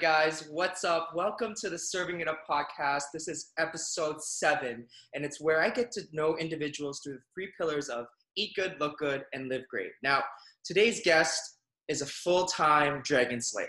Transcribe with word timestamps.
guys, 0.00 0.48
what's 0.50 0.82
up? 0.82 1.10
Welcome 1.14 1.52
to 1.60 1.68
the 1.68 1.78
Serving 1.78 2.20
It 2.20 2.28
Up 2.28 2.38
podcast. 2.50 3.02
This 3.12 3.28
is 3.28 3.52
episode 3.58 4.22
seven, 4.22 4.86
and 5.12 5.26
it's 5.26 5.42
where 5.42 5.60
I 5.60 5.68
get 5.68 5.92
to 5.92 6.02
know 6.10 6.38
individuals 6.38 7.02
through 7.04 7.16
the 7.16 7.22
three 7.34 7.50
pillars 7.58 7.90
of 7.90 8.06
eat 8.34 8.52
good, 8.56 8.76
look 8.80 8.96
good, 8.96 9.24
and 9.34 9.50
live 9.50 9.68
great. 9.68 9.90
Now, 10.02 10.22
today's 10.64 11.02
guest 11.04 11.58
is 11.88 12.00
a 12.00 12.06
full 12.06 12.46
time 12.46 13.02
Dragon 13.04 13.42
Slayer. 13.42 13.68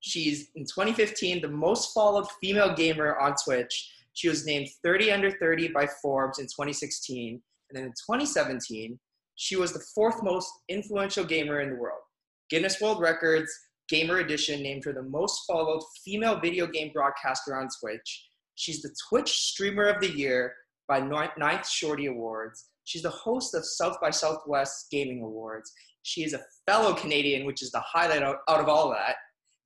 She's 0.00 0.50
in 0.56 0.64
2015 0.64 1.40
the 1.40 1.48
most 1.48 1.94
followed 1.94 2.26
female 2.42 2.74
gamer 2.74 3.18
on 3.18 3.34
Twitch. 3.42 3.94
She 4.12 4.28
was 4.28 4.44
named 4.44 4.68
30 4.84 5.10
under 5.10 5.30
30 5.30 5.68
by 5.68 5.86
Forbes 6.02 6.38
in 6.38 6.44
2016, 6.44 7.40
and 7.70 7.76
then 7.78 7.84
in 7.84 7.92
2017, 7.92 8.98
she 9.36 9.56
was 9.56 9.72
the 9.72 9.84
fourth 9.94 10.22
most 10.22 10.50
influential 10.68 11.24
gamer 11.24 11.62
in 11.62 11.70
the 11.70 11.76
world. 11.76 12.02
Guinness 12.50 12.78
World 12.78 13.00
Records 13.00 13.50
Gamer 13.88 14.18
Edition 14.18 14.62
named 14.62 14.84
her 14.84 14.92
the 14.92 15.02
most 15.02 15.42
followed 15.46 15.82
female 16.04 16.38
video 16.40 16.66
game 16.66 16.90
broadcaster 16.92 17.56
on 17.56 17.68
Twitch. 17.80 18.28
She's 18.54 18.82
the 18.82 18.94
Twitch 19.08 19.30
Streamer 19.30 19.84
of 19.84 20.00
the 20.00 20.10
Year 20.10 20.54
by 20.88 21.00
Ninth 21.00 21.68
Shorty 21.68 22.06
Awards. 22.06 22.68
She's 22.84 23.02
the 23.02 23.10
host 23.10 23.54
of 23.54 23.64
South 23.64 23.98
by 24.00 24.10
Southwest 24.10 24.88
Gaming 24.90 25.22
Awards. 25.22 25.72
She 26.02 26.24
is 26.24 26.34
a 26.34 26.40
fellow 26.66 26.94
Canadian, 26.94 27.46
which 27.46 27.62
is 27.62 27.70
the 27.70 27.80
highlight 27.80 28.22
out, 28.22 28.38
out 28.48 28.60
of 28.60 28.68
all 28.68 28.90
that. 28.90 29.16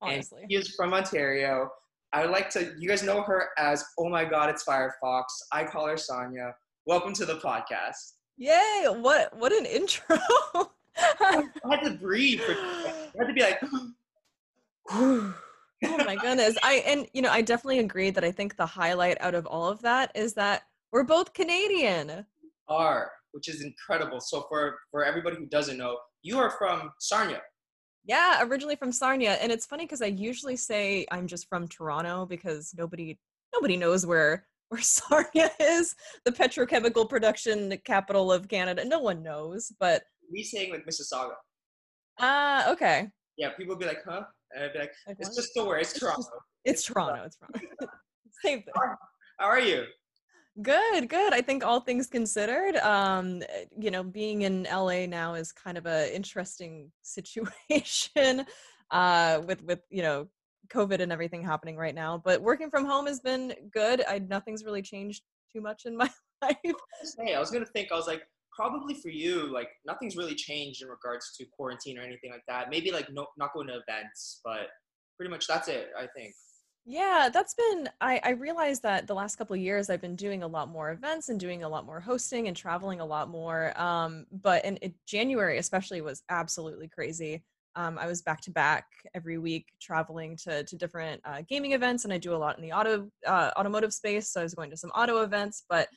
Honestly. 0.01 0.41
And 0.41 0.51
she 0.51 0.57
is 0.57 0.75
from 0.75 0.93
Ontario. 0.93 1.69
I 2.13 2.21
would 2.21 2.31
like 2.31 2.49
to, 2.51 2.73
you 2.77 2.87
guys 2.87 3.03
know 3.03 3.21
her 3.23 3.49
as, 3.57 3.83
oh 3.99 4.09
my 4.09 4.23
God, 4.23 4.49
it's 4.49 4.63
Firefox. 4.63 5.23
I 5.51 5.63
call 5.63 5.87
her 5.87 5.97
Sonia. 5.97 6.53
Welcome 6.85 7.13
to 7.13 7.25
the 7.25 7.35
podcast. 7.35 8.13
Yay! 8.37 8.85
What 8.85 9.35
what 9.35 9.51
an 9.51 9.65
intro. 9.65 10.17
I 10.97 11.43
had 11.69 11.83
to 11.83 11.91
breathe. 11.99 12.39
For, 12.41 12.53
I 12.53 12.93
had 13.17 13.27
to 13.27 13.33
be 13.33 13.41
like, 13.41 13.59
oh 14.91 15.33
my 15.81 16.15
goodness. 16.15 16.57
I 16.63 16.83
and 16.85 17.07
you 17.13 17.21
know, 17.21 17.31
I 17.31 17.41
definitely 17.41 17.79
agree 17.79 18.09
that 18.09 18.23
I 18.23 18.31
think 18.31 18.55
the 18.55 18.65
highlight 18.65 19.17
out 19.21 19.35
of 19.35 19.45
all 19.45 19.67
of 19.67 19.81
that 19.81 20.11
is 20.15 20.33
that 20.33 20.63
we're 20.91 21.03
both 21.03 21.33
Canadian. 21.33 22.25
are, 22.69 23.11
which 23.31 23.47
is 23.47 23.63
incredible. 23.63 24.19
So 24.19 24.45
for 24.49 24.77
for 24.91 25.03
everybody 25.03 25.37
who 25.37 25.45
doesn't 25.47 25.77
know, 25.77 25.97
you 26.21 26.37
are 26.39 26.51
from 26.51 26.91
Sarnia. 26.99 27.41
Yeah, 28.05 28.41
originally 28.43 28.77
from 28.77 28.91
Sarnia, 28.93 29.33
and 29.33 29.51
it's 29.51 29.65
funny 29.65 29.83
because 29.83 30.01
I 30.01 30.07
usually 30.07 30.55
say 30.55 31.05
I'm 31.11 31.27
just 31.27 31.49
from 31.49 31.67
Toronto 31.67 32.25
because 32.25 32.73
nobody 32.77 33.19
nobody 33.53 33.77
knows 33.77 34.05
where 34.05 34.47
where 34.69 34.81
Sarnia 34.81 35.51
is, 35.59 35.95
the 36.25 36.31
petrochemical 36.31 37.07
production 37.09 37.77
capital 37.85 38.31
of 38.31 38.47
Canada. 38.47 38.83
No 38.85 38.99
one 38.99 39.23
knows, 39.23 39.71
but 39.79 40.03
We 40.31 40.43
saying 40.43 40.71
like 40.71 40.85
Mississauga. 40.85 41.33
ah, 42.19 42.71
okay. 42.71 43.09
Yeah, 43.37 43.49
people 43.51 43.75
would 43.75 43.79
be 43.79 43.85
like, 43.85 44.03
huh? 44.07 44.23
And 44.53 44.63
I'd 44.65 44.73
be 44.73 44.79
like, 44.79 44.91
Like 45.07 45.17
it's 45.19 45.29
what? 45.29 45.35
just 45.35 45.51
nowhere. 45.55 45.77
It's 45.79 45.91
It's 45.91 45.99
Toronto. 45.99 46.21
just- 46.21 46.31
It's 46.65 46.83
Toronto. 46.83 47.23
It's 47.25 47.37
Toronto. 47.37 47.59
Same 48.43 48.59
thing. 48.61 48.73
How 49.39 49.45
are 49.47 49.59
you? 49.59 49.85
Good, 50.61 51.07
good. 51.09 51.33
I 51.33 51.41
think 51.41 51.63
all 51.63 51.79
things 51.79 52.07
considered, 52.07 52.77
um, 52.77 53.43
eh, 53.47 53.65
you 53.79 53.91
know, 53.91 54.03
being 54.03 54.41
in 54.41 54.63
LA 54.71 55.05
now 55.05 55.35
is 55.35 55.51
kind 55.51 55.77
of 55.77 55.85
a 55.85 56.13
interesting 56.15 56.91
situation 57.03 58.45
uh, 58.91 59.41
with 59.45 59.63
with 59.63 59.81
you 59.91 60.01
know 60.01 60.27
COVID 60.69 60.99
and 60.99 61.11
everything 61.11 61.43
happening 61.43 61.77
right 61.77 61.93
now. 61.93 62.19
But 62.23 62.41
working 62.41 62.69
from 62.71 62.85
home 62.85 63.05
has 63.05 63.19
been 63.19 63.53
good. 63.71 64.03
I 64.07 64.17
nothing's 64.19 64.63
really 64.65 64.81
changed 64.81 65.21
too 65.53 65.61
much 65.61 65.85
in 65.85 65.95
my 65.95 66.09
life. 66.41 66.57
I 66.63 67.39
was 67.39 67.51
gonna 67.51 67.65
think. 67.65 67.91
I 67.91 67.95
was 67.95 68.07
like, 68.07 68.23
probably 68.57 68.95
for 68.95 69.09
you, 69.09 69.53
like 69.53 69.69
nothing's 69.85 70.17
really 70.17 70.35
changed 70.35 70.81
in 70.81 70.89
regards 70.89 71.31
to 71.37 71.45
quarantine 71.45 71.97
or 71.97 72.01
anything 72.01 72.31
like 72.31 72.43
that. 72.47 72.69
Maybe 72.69 72.91
like 72.91 73.07
no, 73.13 73.27
not 73.37 73.53
going 73.53 73.67
to 73.67 73.79
events, 73.87 74.41
but 74.43 74.67
pretty 75.15 75.29
much 75.29 75.47
that's 75.47 75.67
it. 75.67 75.89
I 75.97 76.07
think. 76.17 76.33
Yeah, 76.89 77.29
that's 77.31 77.53
been. 77.53 77.89
I, 78.01 78.19
I 78.23 78.29
realized 78.31 78.81
that 78.83 79.07
the 79.07 79.13
last 79.13 79.35
couple 79.35 79.55
years 79.57 79.89
I've 79.89 80.01
been 80.01 80.15
doing 80.15 80.41
a 80.41 80.47
lot 80.47 80.69
more 80.69 80.91
events 80.91 81.29
and 81.29 81.39
doing 81.39 81.63
a 81.63 81.69
lot 81.69 81.85
more 81.85 81.99
hosting 81.99 82.47
and 82.47 82.55
traveling 82.55 83.01
a 83.01 83.05
lot 83.05 83.29
more. 83.29 83.79
Um, 83.79 84.25
but 84.31 84.63
in, 84.65 84.77
in 84.77 84.93
January, 85.05 85.57
especially, 85.57 86.01
was 86.01 86.23
absolutely 86.29 86.87
crazy. 86.87 87.43
Um, 87.75 87.99
I 87.99 88.07
was 88.07 88.21
back 88.23 88.41
to 88.41 88.51
back 88.51 88.85
every 89.13 89.37
week 89.37 89.67
traveling 89.79 90.35
to 90.37 90.63
to 90.63 90.75
different 90.75 91.21
uh, 91.25 91.43
gaming 91.47 91.73
events, 91.73 92.05
and 92.05 92.13
I 92.13 92.17
do 92.17 92.33
a 92.33 92.37
lot 92.37 92.57
in 92.57 92.63
the 92.63 92.71
auto 92.71 93.11
uh, 93.27 93.51
automotive 93.55 93.93
space. 93.93 94.31
So 94.31 94.39
I 94.39 94.43
was 94.43 94.55
going 94.55 94.71
to 94.71 94.77
some 94.77 94.89
auto 94.91 95.21
events. 95.21 95.63
But 95.69 95.89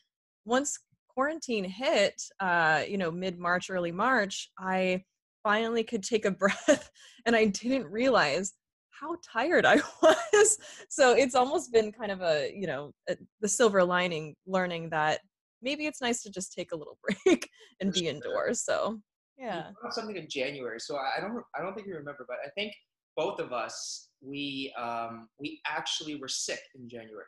once 0.44 0.78
quarantine 1.14 1.64
hit, 1.64 2.20
uh, 2.40 2.82
you 2.88 2.98
know, 2.98 3.10
mid 3.10 3.38
March, 3.38 3.70
early 3.70 3.92
March, 3.92 4.50
I 4.58 5.04
finally 5.42 5.84
could 5.84 6.02
take 6.02 6.24
a 6.24 6.30
breath, 6.42 6.90
and 7.26 7.34
I 7.36 7.46
didn't 7.46 7.86
realize 7.86 8.52
how 8.90 9.16
tired 9.24 9.64
I 9.64 9.76
was. 10.02 10.58
So 10.88 11.14
it's 11.14 11.34
almost 11.34 11.72
been 11.72 11.92
kind 11.92 12.12
of 12.12 12.20
a, 12.20 12.52
you 12.54 12.66
know, 12.66 12.92
a, 13.08 13.16
the 13.40 13.48
silver 13.48 13.82
lining 13.82 14.34
learning 14.46 14.90
that 14.90 15.20
maybe 15.62 15.86
it's 15.86 16.00
nice 16.00 16.22
to 16.22 16.30
just 16.30 16.52
take 16.52 16.72
a 16.72 16.76
little 16.76 16.98
break 17.24 17.48
and 17.80 17.92
be 17.92 18.08
indoors. 18.08 18.62
So, 18.64 19.00
yeah. 19.38 19.70
something 19.90 20.16
in 20.16 20.28
January, 20.28 20.78
so 20.78 20.96
I 20.96 21.18
I 21.18 21.20
don't. 21.20 21.42
I 21.56 21.62
don't 21.62 21.74
think 21.74 21.86
you 21.86 21.94
remember, 21.94 22.26
but 22.28 22.36
I 22.44 22.50
think 22.50 22.74
both 23.16 23.40
of 23.40 23.52
us 23.52 24.10
we 24.20 24.72
um 24.78 25.28
we 25.38 25.60
actually 25.66 26.16
were 26.16 26.28
sick 26.28 26.60
in 26.74 26.88
January. 26.88 27.24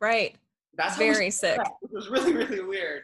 Right. 0.00 0.36
That's 0.76 0.96
Very 0.96 1.30
sick. 1.30 1.58
It 1.82 1.90
was 1.92 2.08
really, 2.08 2.32
really 2.32 2.62
weird. 2.62 3.02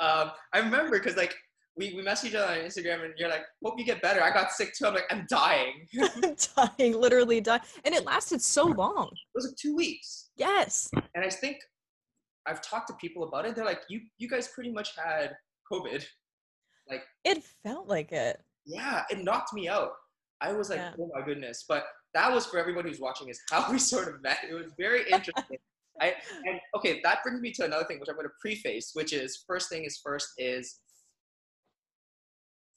Um, 0.00 0.32
I 0.52 0.58
remember 0.58 0.98
because 0.98 1.16
like 1.16 1.34
we, 1.76 1.94
we 1.94 2.02
messaged 2.02 2.26
each 2.26 2.34
other 2.34 2.52
on 2.52 2.58
Instagram 2.58 3.04
and 3.04 3.14
you're 3.16 3.28
like, 3.28 3.44
hope 3.64 3.78
you 3.78 3.84
get 3.84 4.02
better. 4.02 4.22
I 4.22 4.32
got 4.32 4.52
sick 4.52 4.72
too. 4.74 4.86
I'm 4.86 4.94
like, 4.94 5.04
I'm 5.10 5.26
dying. 5.28 5.86
dying, 6.56 6.94
literally 6.94 7.40
dying. 7.40 7.62
And 7.84 7.94
it 7.94 8.04
lasted 8.04 8.40
so 8.42 8.64
long. 8.64 9.08
It 9.12 9.34
was 9.34 9.46
like 9.46 9.56
two 9.56 9.74
weeks. 9.74 10.30
Yes. 10.36 10.90
And 11.14 11.24
I 11.24 11.30
think 11.30 11.58
I've 12.46 12.60
talked 12.62 12.88
to 12.88 12.94
people 13.00 13.24
about 13.24 13.46
it. 13.46 13.54
They're 13.56 13.64
like, 13.64 13.80
you 13.88 14.00
you 14.18 14.28
guys 14.28 14.48
pretty 14.48 14.70
much 14.70 14.90
had 14.96 15.32
COVID. 15.70 16.04
Like 16.88 17.02
it 17.24 17.42
felt 17.62 17.88
like 17.88 18.12
it. 18.12 18.40
Yeah, 18.66 19.02
it 19.10 19.24
knocked 19.24 19.52
me 19.52 19.68
out. 19.68 19.92
I 20.40 20.52
was 20.52 20.70
like, 20.70 20.78
Yeah. 20.78 20.92
oh 20.98 21.10
my 21.14 21.24
goodness. 21.24 21.64
But 21.68 21.84
that 22.12 22.32
was 22.32 22.46
for 22.46 22.58
everybody 22.58 22.90
who's 22.90 23.00
watching 23.00 23.28
is 23.28 23.40
how 23.50 23.68
we 23.72 23.78
sort 23.78 24.08
of 24.08 24.22
met. 24.22 24.38
It 24.48 24.54
was 24.54 24.72
very 24.78 25.02
interesting. 25.10 25.58
I 26.00 26.14
and 26.46 26.60
okay, 26.76 27.00
that 27.04 27.22
brings 27.22 27.40
me 27.40 27.52
to 27.52 27.64
another 27.64 27.84
thing 27.84 28.00
which 28.00 28.08
I'm 28.08 28.16
going 28.16 28.26
to 28.26 28.32
preface, 28.40 28.90
which 28.94 29.12
is 29.12 29.44
first 29.46 29.68
thing 29.68 29.84
is 29.84 30.00
first 30.04 30.28
is 30.38 30.80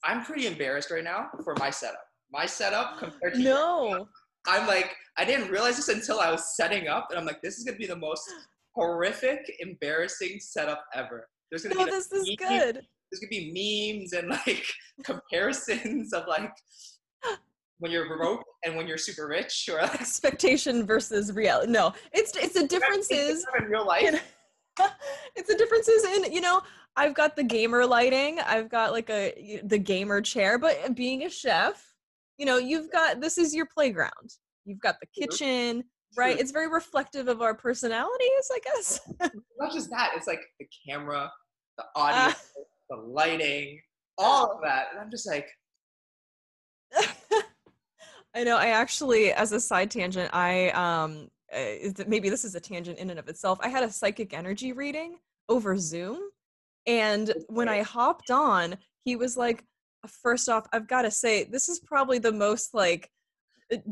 I'm 0.04 0.24
pretty 0.24 0.46
embarrassed 0.46 0.90
right 0.90 1.02
now 1.04 1.28
for 1.44 1.54
my 1.58 1.70
setup. 1.70 2.00
My 2.30 2.46
setup 2.46 2.98
compared 2.98 3.34
to 3.34 3.40
No. 3.40 4.06
I'm 4.46 4.66
like 4.66 4.94
I 5.16 5.24
didn't 5.24 5.50
realize 5.50 5.76
this 5.76 5.88
until 5.88 6.20
I 6.20 6.30
was 6.30 6.56
setting 6.56 6.86
up, 6.88 7.08
and 7.10 7.18
I'm 7.18 7.26
like, 7.26 7.42
this 7.42 7.58
is 7.58 7.64
going 7.64 7.74
to 7.74 7.78
be 7.80 7.86
the 7.88 7.96
most 7.96 8.22
horrific, 8.74 9.40
embarrassing 9.58 10.38
setup 10.40 10.84
ever. 10.94 11.26
There's 11.50 11.64
going 11.64 11.72
to 11.74 11.78
No, 11.80 11.84
be 11.86 11.90
this 11.90 12.12
is 12.12 12.26
meme- 12.28 12.36
good. 12.36 12.74
There's 13.10 13.20
going 13.20 13.30
to 13.32 13.52
be 13.52 13.98
memes 13.98 14.12
and 14.12 14.28
like 14.28 14.64
comparisons 15.04 16.12
of 16.12 16.26
like 16.28 16.52
when 17.78 17.90
you're 17.92 18.16
broke 18.16 18.42
and 18.64 18.76
when 18.76 18.86
you're 18.88 18.98
super 18.98 19.26
rich, 19.28 19.68
or 19.72 19.80
Expectation 19.94 20.84
versus 20.86 21.32
reality. 21.32 21.70
No, 21.72 21.92
it's 22.12 22.36
it's 22.36 22.54
the 22.54 22.66
difference 22.66 23.10
is 23.10 23.46
in 23.58 23.64
real 23.66 23.86
life. 23.86 24.12
know, 24.12 24.18
it's 25.36 25.48
the 25.48 25.56
differences 25.56 26.04
in 26.04 26.32
you 26.32 26.40
know 26.40 26.60
i've 26.94 27.12
got 27.12 27.34
the 27.34 27.42
gamer 27.42 27.84
lighting 27.84 28.38
i've 28.46 28.68
got 28.68 28.92
like 28.92 29.10
a 29.10 29.60
the 29.64 29.76
gamer 29.78 30.20
chair 30.20 30.56
but 30.56 30.94
being 30.94 31.24
a 31.24 31.28
chef 31.28 31.84
you 32.36 32.46
know 32.46 32.58
you've 32.58 32.88
got 32.92 33.20
this 33.20 33.38
is 33.38 33.52
your 33.52 33.66
playground 33.66 34.12
you've 34.66 34.78
got 34.78 34.94
the 35.00 35.06
True. 35.12 35.26
kitchen 35.26 35.82
right 36.16 36.34
True. 36.34 36.40
it's 36.40 36.52
very 36.52 36.68
reflective 36.68 37.26
of 37.26 37.42
our 37.42 37.54
personalities 37.56 38.50
i 38.54 38.58
guess 38.62 39.00
not 39.58 39.72
just 39.72 39.90
that, 39.90 40.12
it's 40.16 40.28
like 40.28 40.40
the 40.60 40.66
camera, 40.88 41.28
the 41.76 41.84
audio, 41.96 42.32
Ah. 42.32 42.36
the 42.90 42.96
lighting, 42.96 43.80
all 44.16 44.52
of 44.52 44.58
that. 44.62 44.86
And 44.92 45.00
I'm 45.00 45.10
just 45.10 45.26
like, 45.26 45.48
i 48.34 48.44
know 48.44 48.56
i 48.56 48.68
actually 48.68 49.32
as 49.32 49.52
a 49.52 49.60
side 49.60 49.90
tangent 49.90 50.30
i 50.32 50.68
um 50.70 51.28
uh, 51.54 52.04
maybe 52.06 52.28
this 52.28 52.44
is 52.44 52.54
a 52.54 52.60
tangent 52.60 52.98
in 52.98 53.10
and 53.10 53.18
of 53.18 53.28
itself 53.28 53.58
i 53.62 53.68
had 53.68 53.82
a 53.82 53.90
psychic 53.90 54.34
energy 54.34 54.72
reading 54.72 55.16
over 55.48 55.76
zoom 55.76 56.18
and 56.86 57.32
when 57.48 57.68
i 57.68 57.82
hopped 57.82 58.30
on 58.30 58.76
he 59.04 59.16
was 59.16 59.36
like 59.36 59.64
first 60.06 60.48
off 60.48 60.66
i've 60.72 60.88
got 60.88 61.02
to 61.02 61.10
say 61.10 61.44
this 61.44 61.68
is 61.68 61.80
probably 61.80 62.18
the 62.18 62.32
most 62.32 62.74
like 62.74 63.10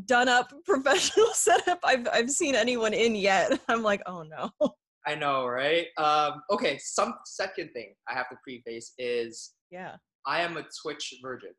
done 0.07 0.29
up 0.29 0.53
professional 0.65 1.27
setup 1.33 1.79
i've 1.85 2.07
i've 2.13 2.31
seen 2.31 2.55
anyone 2.55 2.95
in 2.95 3.15
yet. 3.15 3.59
I'm 3.69 3.83
like 3.83 4.03
oh 4.07 4.23
no. 4.23 4.51
I 5.07 5.15
know, 5.15 5.47
right? 5.47 5.87
Um, 5.99 6.43
okay, 6.51 6.79
some 6.83 7.15
second 7.27 7.71
thing 7.73 7.95
I 8.09 8.15
have 8.15 8.29
to 8.31 8.37
preface 8.43 8.93
is 8.99 9.53
yeah. 9.71 9.97
I 10.27 10.41
am 10.41 10.57
a 10.57 10.65
Twitch 10.83 11.15
virgin, 11.23 11.51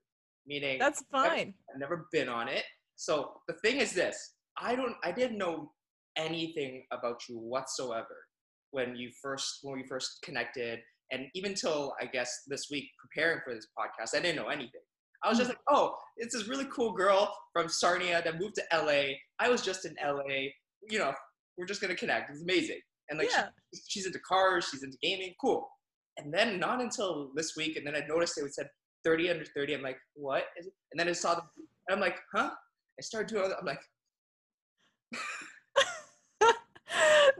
meaning 0.48 0.80
that's 0.80 1.04
fine 1.12 1.54
I've 1.74 1.80
never 1.80 2.08
been 2.12 2.30
on 2.30 2.48
it. 2.48 2.64
So 2.96 3.34
the 3.48 3.54
thing 3.64 3.78
is 3.78 3.94
this: 3.94 4.34
I 4.60 4.76
don't, 4.76 4.96
I 5.04 5.12
didn't 5.12 5.38
know 5.38 5.72
anything 6.18 6.84
about 6.92 7.22
you 7.30 7.38
whatsoever 7.38 8.26
when 8.72 8.96
you 8.96 9.12
first, 9.22 9.60
when 9.62 9.78
we 9.78 9.88
first 9.88 10.20
connected, 10.24 10.80
and 11.12 11.28
even 11.36 11.54
till 11.54 11.94
I 12.02 12.06
guess 12.06 12.44
this 12.48 12.68
week 12.70 12.86
preparing 13.00 13.40
for 13.46 13.54
this 13.54 13.68
podcast, 13.78 14.18
I 14.18 14.22
didn't 14.22 14.36
know 14.36 14.50
anything. 14.50 14.82
I 15.24 15.30
was 15.30 15.38
just 15.38 15.50
hmm. 15.50 15.56
like, 15.56 15.78
oh, 15.78 15.96
it's 16.18 16.36
this 16.36 16.48
really 16.48 16.68
cool 16.74 16.92
girl 16.92 17.34
from 17.54 17.70
Sarnia 17.70 18.22
that 18.24 18.40
moved 18.40 18.56
to 18.56 18.64
LA. 18.74 19.16
I 19.40 19.50
was 19.50 19.62
just 19.62 19.86
in 19.86 19.96
LA. 20.04 20.50
You 20.90 21.00
know, 21.00 21.14
we're 21.58 21.66
just 21.66 21.82
gonna 21.82 21.96
connect. 21.96 22.30
It's 22.30 22.42
amazing. 22.42 22.80
And 23.10 23.20
like, 23.20 23.30
Yeah. 23.32 23.50
she, 23.74 23.82
she's 23.88 24.06
into 24.06 24.20
cars, 24.20 24.68
she's 24.72 24.84
into 24.84 24.98
gaming. 25.02 25.34
Cool. 25.40 25.68
And 26.18 26.34
then 26.34 26.60
not 26.60 26.82
until 26.82 27.32
this 27.36 27.56
week, 27.56 27.78
and 27.78 27.86
then 27.86 27.96
I 27.96 28.06
noticed 28.08 28.38
it 28.38 28.54
said 28.54 28.70
30 29.08 29.30
under 29.30 29.46
30. 29.46 29.76
I'm 29.76 29.82
like, 29.82 30.00
what 30.16 30.44
is 30.60 30.68
it? 30.68 30.74
And 30.92 31.00
then 31.00 31.08
I 31.08 31.14
saw 31.14 31.36
the, 31.36 31.42
and 31.88 31.96
I'm 31.96 32.02
like, 32.02 32.18
huh? 32.34 32.50
I 32.52 33.02
started 33.02 33.34
doing. 33.34 33.50
I'm 33.58 33.66
like, 33.66 33.80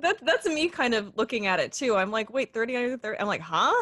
that 0.02 0.18
that's 0.26 0.46
me 0.46 0.70
kind 0.70 0.94
of 0.94 1.12
looking 1.18 1.48
at 1.48 1.60
it 1.60 1.74
too. 1.74 1.98
I'm 1.98 2.10
like, 2.10 2.32
wait, 2.32 2.54
30 2.54 2.78
under 2.78 2.98
30. 2.98 3.20
I'm 3.20 3.28
like, 3.28 3.42
huh? 3.42 3.76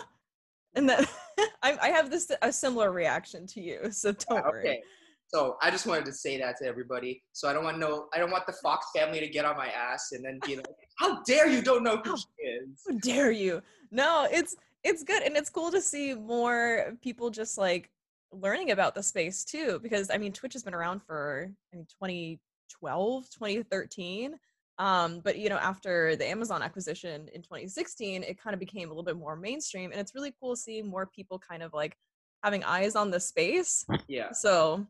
And 0.74 0.90
then 0.90 1.06
I, 1.62 1.78
I 1.80 1.88
have 1.90 2.10
this 2.10 2.32
a 2.42 2.52
similar 2.52 2.92
reaction 2.92 3.46
to 3.48 3.62
you. 3.62 3.92
So 3.92 4.14
don't 4.14 4.44
worry. 4.44 4.62
okay. 4.62 4.82
So 5.28 5.58
I 5.62 5.70
just 5.70 5.86
wanted 5.86 6.06
to 6.06 6.14
say 6.14 6.40
that 6.40 6.58
to 6.58 6.66
everybody. 6.66 7.22
So 7.34 7.48
I 7.48 7.54
don't 7.54 7.64
want 7.64 7.78
no, 7.78 8.08
I 8.16 8.18
don't 8.20 8.32
want 8.32 8.48
the 8.48 8.54
Fox 8.64 8.88
family 8.96 9.20
to 9.20 9.28
get 9.28 9.46
on 9.46 9.58
my 9.58 9.68
ass 9.68 10.12
and 10.12 10.26
then 10.26 10.40
be 10.46 10.56
like, 10.56 10.66
how 10.98 11.22
dare 11.24 11.48
you 11.48 11.62
don't 11.62 11.84
know 11.84 11.98
who 11.98 12.12
How- 12.12 12.16
she 12.16 12.48
is? 12.48 12.82
How 12.90 12.98
dare 12.98 13.32
you? 13.32 13.62
No, 13.92 14.28
it's 14.32 14.56
it's 14.86 15.04
good 15.04 15.24
and 15.24 15.36
it's 15.36 15.50
cool 15.50 15.72
to 15.72 15.82
see 15.82 16.14
more 16.14 16.94
people 17.02 17.32
just 17.32 17.58
like 17.58 17.90
learning 18.32 18.72
about 18.72 18.94
the 18.94 19.02
space 19.04 19.44
too 19.44 19.80
because 19.82 20.10
I 20.12 20.18
mean 20.18 20.32
Twitch 20.32 20.54
has 20.54 20.64
been 20.64 20.76
around 20.76 21.02
for 21.02 21.52
I 21.74 21.76
mean 21.76 21.88
2012, 22.02 23.30
2013. 23.30 24.36
Um, 24.78 25.22
but 25.24 25.38
you 25.40 25.50
know, 25.50 25.58
after 25.58 26.16
the 26.16 26.28
Amazon 26.28 26.62
acquisition 26.62 27.30
in 27.34 27.42
2016, 27.42 28.24
it 28.24 28.40
kind 28.40 28.54
of 28.54 28.60
became 28.60 28.90
a 28.90 28.92
little 28.92 29.04
bit 29.04 29.18
more 29.18 29.36
mainstream 29.36 29.92
and 29.92 30.00
it's 30.00 30.14
really 30.14 30.34
cool 30.40 30.56
seeing 30.56 30.88
more 30.88 31.08
people 31.08 31.40
kind 31.40 31.64
of 31.64 31.74
like 31.74 31.98
having 32.44 32.64
eyes 32.64 32.96
on 32.96 33.10
the 33.10 33.20
space. 33.20 33.86
Yeah. 34.08 34.32
So 34.34 34.86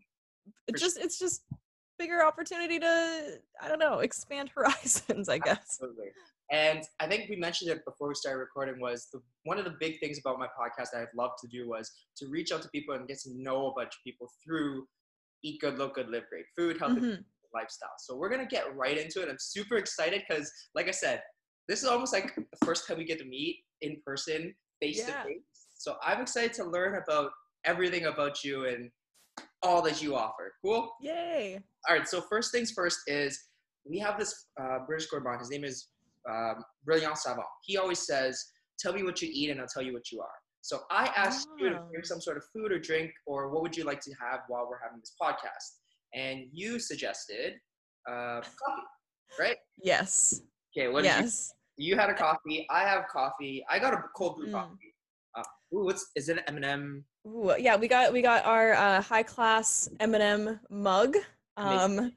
just 0.77 0.97
it's 0.97 1.17
just 1.17 1.43
bigger 1.97 2.25
opportunity 2.25 2.79
to 2.79 3.39
I 3.61 3.69
don't 3.69 3.79
know, 3.79 3.99
expand 3.99 4.51
horizons, 4.55 5.29
I 5.29 5.37
guess. 5.37 5.79
Absolutely. 5.81 6.09
And 6.51 6.83
I 6.99 7.07
think 7.07 7.29
we 7.29 7.35
mentioned 7.37 7.71
it 7.71 7.83
before 7.85 8.07
we 8.09 8.15
started 8.15 8.39
recording 8.39 8.79
was 8.79 9.07
the, 9.11 9.19
one 9.45 9.57
of 9.57 9.65
the 9.65 9.75
big 9.79 9.99
things 9.99 10.19
about 10.19 10.37
my 10.37 10.45
podcast 10.47 10.91
that 10.93 11.01
I'd 11.01 11.17
love 11.17 11.31
to 11.41 11.47
do 11.47 11.67
was 11.67 11.91
to 12.17 12.27
reach 12.27 12.51
out 12.51 12.61
to 12.61 12.69
people 12.69 12.93
and 12.95 13.07
get 13.07 13.19
to 13.21 13.31
know 13.35 13.67
a 13.67 13.73
bunch 13.73 13.89
of 13.95 14.03
people 14.03 14.29
through 14.43 14.85
eat 15.43 15.59
good, 15.61 15.77
look 15.77 15.95
good, 15.95 16.09
live 16.09 16.23
great 16.29 16.45
food, 16.57 16.77
healthy 16.79 17.01
Mhm. 17.01 17.25
lifestyle. 17.53 17.93
So 17.99 18.15
we're 18.15 18.29
gonna 18.29 18.45
get 18.47 18.75
right 18.75 18.97
into 18.97 19.21
it. 19.21 19.29
I'm 19.29 19.37
super 19.39 19.77
excited 19.77 20.23
because, 20.27 20.51
like 20.75 20.87
I 20.87 20.91
said, 20.91 21.23
this 21.67 21.81
is 21.81 21.89
almost 21.89 22.13
like 22.13 22.35
the 22.35 22.65
first 22.65 22.87
time 22.87 22.97
we 22.97 23.05
get 23.05 23.17
to 23.19 23.25
meet 23.25 23.63
in 23.81 24.01
person, 24.05 24.55
face 24.79 25.03
to 25.05 25.11
face. 25.23 25.41
So 25.75 25.97
I'm 26.03 26.21
excited 26.21 26.53
to 26.53 26.65
learn 26.65 26.95
about 27.01 27.31
everything 27.63 28.05
about 28.05 28.43
you 28.43 28.65
and 28.65 28.91
all 29.63 29.81
that 29.81 30.01
you 30.01 30.15
offer. 30.15 30.53
Cool. 30.63 30.91
Yay. 31.01 31.59
All 31.87 31.95
right. 31.95 32.07
So 32.07 32.21
first 32.21 32.51
things 32.51 32.71
first 32.71 32.99
is 33.07 33.49
we 33.83 33.99
have 33.99 34.17
this 34.19 34.47
uh, 34.59 34.79
British 34.87 35.07
gourmand. 35.09 35.39
His 35.39 35.49
name 35.49 35.63
is 35.63 35.89
um, 36.29 36.63
Brillat-Savarin. 36.87 37.43
He 37.63 37.77
always 37.77 37.99
says, 38.05 38.43
"Tell 38.79 38.93
me 38.93 39.03
what 39.03 39.21
you 39.21 39.29
eat, 39.31 39.49
and 39.51 39.59
I'll 39.61 39.67
tell 39.67 39.83
you 39.83 39.93
what 39.93 40.11
you 40.11 40.21
are." 40.21 40.37
So 40.61 40.81
I 40.89 41.05
asked 41.15 41.47
you 41.59 41.69
to 41.69 41.77
Oh. 41.79 41.87
bring 41.91 42.03
some 42.03 42.19
sort 42.19 42.37
of 42.37 42.43
food 42.51 42.71
or 42.71 42.79
drink, 42.79 43.11
or 43.27 43.49
what 43.49 43.61
would 43.61 43.77
you 43.77 43.83
like 43.83 44.01
to 44.01 44.11
have 44.19 44.39
while 44.47 44.67
we're 44.67 44.79
having 44.81 44.99
this 44.99 45.13
podcast? 45.21 45.79
And 46.13 46.47
you 46.51 46.79
suggested 46.79 47.53
uh, 48.09 48.41
coffee, 48.41 48.81
right? 49.39 49.57
Yes. 49.83 50.41
Okay. 50.75 50.87
What 50.87 51.03
did 51.03 51.09
you? 51.15 51.21
yes. 51.23 51.53
You 51.77 51.95
had 51.97 52.09
a 52.09 52.13
coffee. 52.13 52.65
I 52.69 52.81
have 52.83 53.07
coffee. 53.11 53.63
I 53.69 53.79
got 53.79 53.93
a 53.93 54.01
cold 54.15 54.37
brew 54.37 54.47
Mm. 54.47 54.51
coffee. 54.53 54.95
Uh, 55.37 55.43
ooh, 55.75 55.85
what's 55.85 56.09
is 56.15 56.29
it? 56.29 56.37
an 56.37 56.43
M 56.47 56.55
and 56.57 56.65
M. 56.65 57.05
Ooh, 57.27 57.53
yeah, 57.59 57.75
we 57.75 57.87
got 57.87 58.13
we 58.13 58.21
got 58.21 58.45
our 58.45 58.73
uh, 58.73 59.01
high 59.01 59.23
class 59.23 59.89
M&M 59.99 60.59
mug, 60.69 61.17
Amazing. 61.57 62.15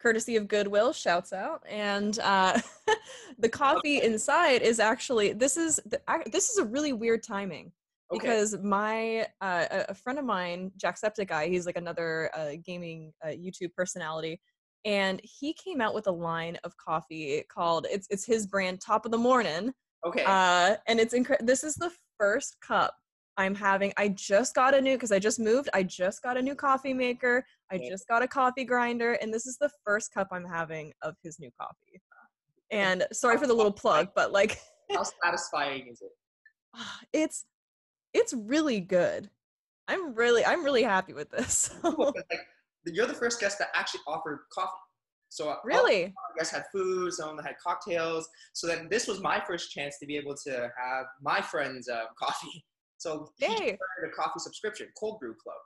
Courtesy 0.00 0.36
of 0.36 0.48
Goodwill. 0.48 0.92
Shouts 0.92 1.32
out, 1.32 1.62
and 1.68 2.18
uh, 2.20 2.58
the 3.38 3.48
coffee 3.48 4.02
inside 4.02 4.62
is 4.62 4.80
actually 4.80 5.32
this 5.32 5.56
is 5.56 5.80
the, 5.86 6.00
ac- 6.08 6.30
this 6.30 6.50
is 6.50 6.58
a 6.58 6.64
really 6.64 6.92
weird 6.92 7.22
timing 7.22 7.72
Okay. 8.10 8.26
because 8.26 8.56
my 8.62 9.26
uh, 9.40 9.66
a, 9.70 9.84
a 9.90 9.94
friend 9.94 10.18
of 10.18 10.24
mine, 10.24 10.72
Jacksepticeye, 10.78 11.48
he's 11.48 11.66
like 11.66 11.76
another 11.76 12.30
uh, 12.34 12.52
gaming 12.64 13.12
uh, 13.22 13.28
YouTube 13.28 13.74
personality, 13.74 14.40
and 14.84 15.20
he 15.22 15.52
came 15.52 15.80
out 15.80 15.94
with 15.94 16.06
a 16.06 16.12
line 16.12 16.56
of 16.64 16.76
coffee 16.76 17.44
called 17.52 17.86
it's 17.90 18.06
it's 18.10 18.24
his 18.24 18.46
brand 18.46 18.80
Top 18.80 19.04
of 19.04 19.10
the 19.12 19.18
Morning, 19.18 19.72
okay. 20.06 20.24
uh, 20.26 20.76
and 20.86 20.98
it's 20.98 21.12
incredible. 21.12 21.46
This 21.46 21.64
is 21.64 21.74
the 21.74 21.90
first 22.18 22.56
cup 22.60 22.94
I'm 23.38 23.54
having. 23.54 23.92
I 23.96 24.08
just 24.08 24.54
got 24.54 24.74
a 24.74 24.80
new 24.80 24.96
because 24.96 25.12
I 25.12 25.20
just 25.20 25.38
moved. 25.38 25.70
I 25.72 25.84
just 25.84 26.22
got 26.22 26.36
a 26.36 26.42
new 26.42 26.56
coffee 26.56 26.92
maker. 26.92 27.46
I 27.70 27.78
just 27.78 28.08
got 28.08 28.20
a 28.20 28.28
coffee 28.28 28.64
grinder, 28.64 29.12
and 29.22 29.32
this 29.32 29.46
is 29.46 29.56
the 29.58 29.70
first 29.84 30.12
cup 30.12 30.28
I'm 30.32 30.44
having 30.44 30.92
of 31.02 31.14
his 31.22 31.38
new 31.38 31.50
coffee. 31.58 32.02
And 32.70 33.06
sorry 33.12 33.38
for 33.38 33.46
the 33.46 33.54
little 33.54 33.72
plug, 33.72 34.08
but 34.14 34.32
like, 34.32 34.58
How 34.90 35.04
satisfying 35.22 35.86
is 35.88 36.02
it? 36.02 36.10
it's 37.12 37.46
it's 38.12 38.34
really 38.34 38.80
good. 38.80 39.30
I'm 39.86 40.14
really 40.14 40.44
I'm 40.44 40.64
really 40.64 40.82
happy 40.82 41.14
with 41.14 41.30
this. 41.30 41.70
Like 41.84 42.94
you're 42.94 43.06
the 43.06 43.14
first 43.14 43.38
guest 43.38 43.58
that 43.58 43.68
actually 43.74 44.00
offered 44.06 44.40
coffee. 44.52 44.72
So 45.30 45.50
uh, 45.50 45.56
really, 45.62 46.04
you 46.04 46.12
guys 46.38 46.50
had 46.50 46.64
food, 46.72 47.12
some 47.12 47.28
of 47.28 47.36
them 47.36 47.44
had 47.44 47.56
cocktails. 47.62 48.26
So 48.54 48.66
then 48.66 48.88
this 48.90 49.06
was 49.06 49.20
my 49.20 49.42
first 49.46 49.70
chance 49.70 49.98
to 49.98 50.06
be 50.06 50.16
able 50.16 50.34
to 50.46 50.70
have 50.78 51.04
my 51.20 51.42
friends 51.42 51.88
uh, 51.88 52.04
coffee. 52.18 52.64
So 52.98 53.30
he 53.38 53.46
started 53.46 53.78
a 54.06 54.10
coffee 54.14 54.40
subscription, 54.40 54.88
Cold 54.98 55.20
Brew 55.20 55.34
Club. 55.42 55.56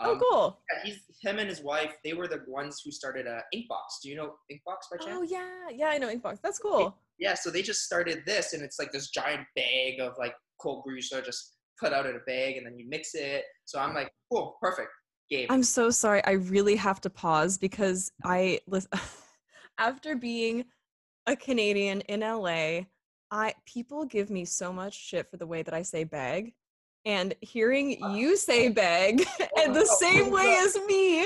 oh 0.00 0.12
Um, 0.12 0.20
cool. 0.20 0.58
yeah, 0.72 0.84
he's 0.84 1.00
him 1.20 1.38
and 1.38 1.48
his 1.48 1.60
wife. 1.62 1.94
They 2.04 2.14
were 2.14 2.28
the 2.28 2.42
ones 2.46 2.80
who 2.84 2.90
started 2.90 3.26
uh, 3.26 3.40
Inkbox. 3.54 4.00
Do 4.02 4.08
you 4.08 4.16
know 4.16 4.34
Inkbox 4.50 4.78
by 4.90 5.04
chance? 5.04 5.18
Oh 5.18 5.22
yeah, 5.22 5.68
yeah, 5.72 5.88
I 5.88 5.98
know 5.98 6.08
Inkbox. 6.08 6.40
That's 6.42 6.58
cool. 6.58 6.96
Yeah, 7.18 7.34
so 7.34 7.50
they 7.50 7.62
just 7.62 7.82
started 7.82 8.22
this, 8.26 8.52
and 8.52 8.62
it's 8.62 8.78
like 8.78 8.92
this 8.92 9.10
giant 9.10 9.46
bag 9.56 10.00
of 10.00 10.12
like 10.18 10.34
cold 10.60 10.84
brew. 10.84 11.00
So 11.00 11.18
I 11.18 11.20
just 11.22 11.54
put 11.80 11.92
out 11.92 12.06
in 12.06 12.14
a 12.14 12.20
bag, 12.26 12.56
and 12.56 12.66
then 12.66 12.78
you 12.78 12.86
mix 12.88 13.14
it. 13.14 13.44
So 13.64 13.78
I'm 13.80 13.94
like, 13.94 14.10
cool, 14.30 14.56
perfect, 14.62 14.90
game. 15.30 15.46
I'm 15.50 15.62
so 15.62 15.90
sorry. 15.90 16.22
I 16.24 16.32
really 16.32 16.76
have 16.76 17.00
to 17.02 17.10
pause 17.10 17.58
because 17.58 18.12
I 18.24 18.60
lis- 18.66 18.88
after 19.78 20.14
being 20.14 20.66
a 21.26 21.34
Canadian 21.34 22.02
in 22.02 22.20
LA, 22.20 22.82
I 23.30 23.54
people 23.66 24.04
give 24.04 24.30
me 24.30 24.44
so 24.44 24.72
much 24.72 24.94
shit 24.94 25.30
for 25.30 25.36
the 25.36 25.46
way 25.46 25.62
that 25.62 25.74
I 25.74 25.82
say 25.82 26.04
bag. 26.04 26.54
And 27.04 27.34
hearing 27.40 28.00
you 28.16 28.36
say 28.36 28.68
bag 28.68 29.24
and 29.58 29.74
the 29.74 29.86
same 29.86 30.30
way 30.30 30.56
as 30.60 30.76
me, 30.88 31.22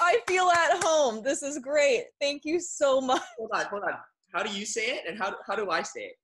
I 0.00 0.20
feel 0.28 0.48
at 0.50 0.82
home. 0.84 1.22
This 1.22 1.42
is 1.42 1.58
great. 1.58 2.04
Thank 2.20 2.42
you 2.44 2.60
so 2.60 3.00
much. 3.00 3.22
hold 3.38 3.50
on, 3.54 3.64
hold 3.66 3.82
on. 3.84 3.94
How 4.34 4.42
do 4.42 4.50
you 4.50 4.64
say 4.66 4.86
it, 4.96 5.04
and 5.08 5.18
how 5.18 5.34
how 5.46 5.54
do 5.56 5.70
I 5.70 5.82
say 5.82 6.02
it? 6.02 6.16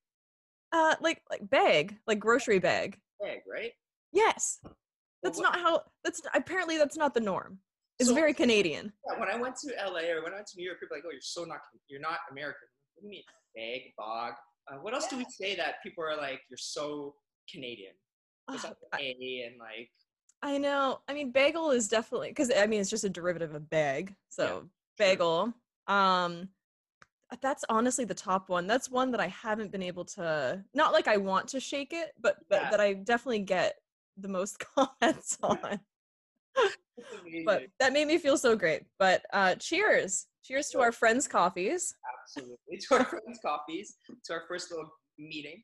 Uh 0.72 0.94
like 1.00 1.22
like 1.30 1.48
bag, 1.48 1.96
like 2.06 2.18
grocery 2.18 2.58
bag. 2.58 2.98
Bag, 3.20 3.38
right? 3.50 3.72
Yes. 4.12 4.58
That's 5.22 5.38
what- 5.38 5.44
not 5.44 5.58
how 5.60 5.82
that's 6.04 6.20
apparently 6.34 6.76
that's 6.78 6.96
not 6.96 7.14
the 7.14 7.20
norm. 7.20 7.58
It's 7.98 8.08
So- 8.10 8.14
very 8.14 8.34
Canadian. 8.34 8.92
Yeah, 9.10 9.18
when 9.18 9.28
I 9.28 9.36
went 9.36 9.56
to 9.56 9.68
LA 9.86 10.10
or 10.10 10.22
when 10.22 10.32
I 10.32 10.36
went 10.36 10.46
to 10.48 10.56
New 10.56 10.64
York, 10.66 10.80
people 10.80 10.96
are 10.96 10.98
like, 10.98 11.04
oh, 11.06 11.12
you're 11.12 11.20
so 11.22 11.44
not 11.44 11.60
you're 11.88 12.00
not 12.00 12.18
American. 12.30 12.68
What 12.94 13.02
do 13.02 13.06
you 13.06 13.10
mean, 13.10 13.24
bag, 13.56 13.92
bog? 13.96 14.34
Uh, 14.70 14.76
what 14.76 14.94
else 14.94 15.06
do 15.08 15.16
we 15.16 15.24
say 15.24 15.54
that 15.56 15.82
people 15.82 16.04
are 16.04 16.16
like, 16.16 16.40
you're 16.48 16.56
so 16.58 17.14
Canadian? 17.50 17.92
It's 18.52 18.64
like 18.64 18.76
A 18.98 19.44
and 19.46 19.58
like 19.58 19.90
I 20.42 20.56
know. 20.58 21.00
I 21.08 21.14
mean, 21.14 21.32
bagel 21.32 21.70
is 21.70 21.88
definitely 21.88 22.28
because 22.28 22.50
I 22.56 22.66
mean 22.66 22.80
it's 22.80 22.90
just 22.90 23.04
a 23.04 23.10
derivative 23.10 23.54
of 23.54 23.68
bag. 23.68 24.14
So 24.28 24.68
bagel. 24.96 25.52
Um, 25.86 26.48
that's 27.42 27.64
honestly 27.68 28.04
the 28.06 28.14
top 28.14 28.48
one. 28.48 28.66
That's 28.66 28.90
one 28.90 29.10
that 29.10 29.20
I 29.20 29.26
haven't 29.26 29.70
been 29.70 29.82
able 29.82 30.04
to. 30.06 30.64
Not 30.74 30.92
like 30.92 31.08
I 31.08 31.18
want 31.18 31.48
to 31.48 31.60
shake 31.60 31.92
it, 31.92 32.12
but 32.20 32.36
but 32.48 32.62
Yeah. 32.62 32.70
that 32.70 32.80
I 32.80 32.94
definitely 32.94 33.40
get 33.40 33.76
the 34.16 34.28
most 34.28 34.58
comments 34.74 35.38
on. 35.42 35.80
But 37.44 37.64
that 37.80 37.92
made 37.92 38.08
me 38.08 38.18
feel 38.18 38.38
so 38.38 38.56
great. 38.56 38.82
But 38.98 39.24
uh, 39.32 39.54
cheers, 39.56 40.26
cheers 40.48 40.68
to 40.70 40.80
our 40.80 40.92
friends' 40.92 41.28
coffees. 41.28 41.94
absolutely 42.24 42.78
to 42.88 42.94
our 42.94 43.04
friends' 43.04 43.38
coffees, 43.44 43.96
to 44.24 44.32
our 44.32 44.44
first 44.48 44.70
little 44.70 44.88
meeting. 45.18 45.62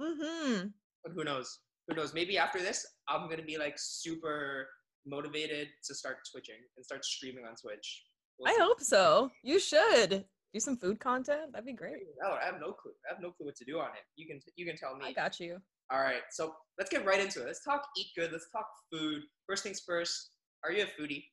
Mm-hmm. 0.00 0.68
But 1.04 1.12
who 1.14 1.24
knows? 1.24 1.58
Who 1.88 1.96
knows? 1.96 2.14
Maybe 2.14 2.38
after 2.38 2.60
this, 2.60 2.86
I'm 3.08 3.28
gonna 3.28 3.42
be 3.42 3.58
like 3.58 3.74
super 3.76 4.68
motivated 5.06 5.68
to 5.84 5.94
start 5.94 6.18
twitching 6.32 6.60
and 6.76 6.84
start 6.84 7.04
streaming 7.04 7.44
on 7.44 7.54
Twitch. 7.60 8.04
We'll 8.38 8.52
I 8.52 8.58
hope 8.58 8.80
so. 8.80 9.30
You 9.42 9.58
should 9.58 10.24
do 10.54 10.60
some 10.60 10.76
food 10.76 11.00
content. 11.00 11.52
That'd 11.52 11.66
be 11.66 11.72
great. 11.72 11.94
No, 12.22 12.32
I 12.32 12.44
have 12.44 12.60
no 12.60 12.72
clue. 12.72 12.92
I 13.08 13.12
have 13.12 13.22
no 13.22 13.30
clue 13.32 13.46
what 13.46 13.56
to 13.56 13.64
do 13.64 13.78
on 13.78 13.88
it. 13.88 14.04
You 14.16 14.26
can 14.26 14.40
you 14.56 14.64
can 14.64 14.76
tell 14.76 14.96
me. 14.96 15.04
I 15.06 15.12
got 15.12 15.38
you. 15.40 15.58
All 15.92 16.00
right, 16.00 16.22
so 16.30 16.54
let's 16.78 16.88
get 16.88 17.04
right 17.04 17.20
into 17.20 17.42
it. 17.42 17.46
Let's 17.46 17.62
talk 17.64 17.82
eat 17.98 18.06
good. 18.16 18.32
Let's 18.32 18.48
talk 18.50 18.66
food. 18.90 19.22
First 19.46 19.62
things 19.62 19.82
first. 19.86 20.30
Are 20.64 20.72
you 20.72 20.84
a 20.84 20.86
foodie? 20.86 21.24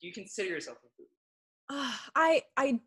Do 0.00 0.06
you 0.06 0.12
consider 0.12 0.50
yourself 0.50 0.78
a 0.84 0.86
foodie? 0.86 0.99
Uh, 1.70 1.92
I 2.16 2.42
I 2.56 2.80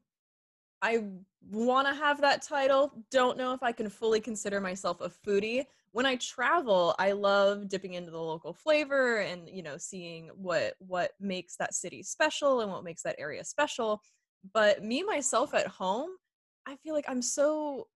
I 0.82 1.04
want 1.50 1.88
to 1.88 1.96
have 1.96 2.22
that 2.22 2.44
title. 2.44 2.92
Don't 3.12 3.38
know 3.38 3.54
if 3.54 3.64
I 3.64 3.72
can 3.72 3.90
fully 3.90 4.22
consider 4.22 4.62
myself 4.62 5.02
a 5.02 5.10
foodie, 5.10 5.66
when 5.94 6.06
I 6.08 6.16
travel, 6.18 6.96
I 7.00 7.12
love 7.14 7.70
dipping 7.70 7.94
into 7.94 8.12
the 8.12 8.20
local 8.22 8.54
flavor 8.54 9.20
and 9.20 9.50
you 9.50 9.64
know 9.64 9.78
seeing 9.78 10.30
what 10.36 10.76
what 10.80 11.12
makes 11.20 11.56
that 11.58 11.74
city 11.76 12.04
special 12.04 12.62
and 12.62 12.72
what 12.72 12.84
makes 12.84 13.04
that 13.04 13.16
area 13.20 13.44
special. 13.46 14.02
But 14.54 14.84
me 14.84 15.04
myself 15.04 15.54
at 15.54 15.68
home, 15.68 16.10
I 16.68 16.76
feel 16.78 16.94
like 16.96 17.06
I'm 17.10 17.22
so 17.22 17.88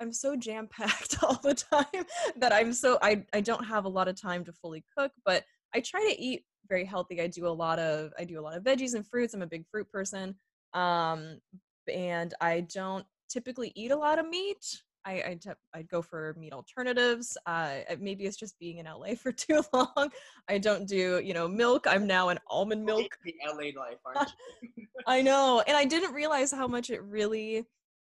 I'm 0.00 0.12
so 0.12 0.36
jam 0.36 0.68
packed 0.68 1.16
all 1.24 1.40
the 1.42 1.54
time 1.54 2.04
that 2.36 2.52
I'm 2.52 2.72
so 2.74 2.98
I 3.02 3.24
I 3.34 3.40
don't 3.40 3.64
have 3.66 3.86
a 3.86 3.90
lot 3.90 4.08
of 4.08 4.20
time 4.20 4.44
to 4.44 4.52
fully 4.52 4.84
cook, 4.96 5.12
but 5.24 5.44
I 5.74 5.80
try 5.80 6.00
to 6.10 6.20
eat 6.22 6.45
very 6.68 6.84
healthy. 6.84 7.20
I 7.20 7.26
do 7.26 7.46
a 7.46 7.48
lot 7.48 7.78
of 7.78 8.12
I 8.18 8.24
do 8.24 8.38
a 8.38 8.42
lot 8.42 8.56
of 8.56 8.62
veggies 8.62 8.94
and 8.94 9.06
fruits. 9.06 9.34
I'm 9.34 9.42
a 9.42 9.46
big 9.46 9.66
fruit 9.70 9.90
person. 9.90 10.34
Um 10.74 11.40
and 11.92 12.34
I 12.40 12.60
don't 12.60 13.06
typically 13.28 13.72
eat 13.74 13.90
a 13.90 13.96
lot 13.96 14.18
of 14.18 14.28
meat. 14.28 14.82
I 15.04 15.12
I 15.12 15.38
te- 15.40 15.50
I'd 15.74 15.88
go 15.88 16.02
for 16.02 16.34
meat 16.38 16.52
alternatives. 16.52 17.36
Uh, 17.46 17.76
maybe 18.00 18.24
it's 18.24 18.36
just 18.36 18.58
being 18.58 18.78
in 18.78 18.86
LA 18.86 19.14
for 19.16 19.32
too 19.32 19.62
long. 19.72 20.10
I 20.48 20.58
don't 20.58 20.86
do 20.86 21.20
you 21.24 21.32
know 21.32 21.48
milk. 21.48 21.86
I'm 21.88 22.06
now 22.06 22.28
an 22.28 22.38
almond 22.50 22.84
milk. 22.84 23.16
The 23.24 23.34
LA 23.46 23.80
life, 23.80 23.98
aren't 24.04 24.32
you? 24.76 24.86
I 25.06 25.22
know, 25.22 25.62
and 25.66 25.76
I 25.76 25.84
didn't 25.84 26.12
realize 26.12 26.52
how 26.52 26.66
much 26.66 26.90
it 26.90 27.02
really 27.02 27.64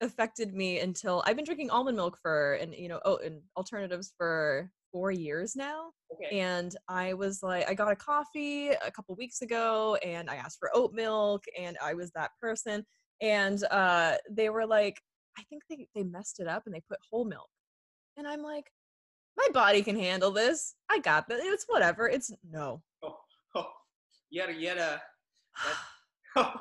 affected 0.02 0.54
me 0.54 0.80
until 0.80 1.22
I've 1.26 1.36
been 1.36 1.46
drinking 1.46 1.70
almond 1.70 1.98
milk 1.98 2.18
for 2.22 2.54
and 2.54 2.74
you 2.74 2.88
know 2.88 3.00
oh 3.06 3.18
and 3.18 3.42
alternatives 3.56 4.14
for 4.18 4.72
four 4.92 5.12
years 5.12 5.56
now. 5.56 5.92
Okay. 6.14 6.40
And 6.40 6.76
I 6.88 7.14
was 7.14 7.44
like, 7.44 7.70
I 7.70 7.74
got 7.74 7.92
a 7.92 7.96
coffee 7.96 8.70
a 8.70 8.92
couple 8.92 9.16
weeks 9.16 9.42
ago, 9.42 9.98
and 10.04 10.30
I 10.30 10.36
asked 10.36 10.58
for 10.60 10.70
oat 10.74 10.94
milk, 10.94 11.44
and 11.58 11.78
I 11.84 11.94
was 11.94 12.12
that 12.12 12.32
person. 12.42 12.86
And 13.22 13.64
uh, 13.72 14.16
they 14.30 14.50
were 14.50 14.66
like, 14.66 15.00
I 15.38 15.44
think 15.50 15.64
they 15.70 15.88
they 15.96 16.04
messed 16.04 16.40
it 16.40 16.48
up 16.48 16.64
and 16.66 16.74
they 16.76 16.82
put 16.90 17.00
whole 17.10 17.26
milk. 17.26 17.50
And 18.18 18.28
I'm 18.28 18.42
like, 18.42 18.66
my 19.38 19.48
body 19.54 19.82
can 19.82 19.98
handle 19.98 20.32
this. 20.32 20.76
I 20.90 21.00
got 21.00 21.28
this. 21.30 21.42
It's 21.44 21.66
whatever. 21.68 22.08
It's 22.10 22.32
no. 22.50 22.82
Oh, 23.04 23.18
oh. 23.56 23.68
You 24.30 24.42
had 24.42 24.50
a, 24.50 24.54
you 24.54 24.68
had 24.68 24.78
a, 24.78 25.02
that- 25.64 25.76
oh, 26.36 26.54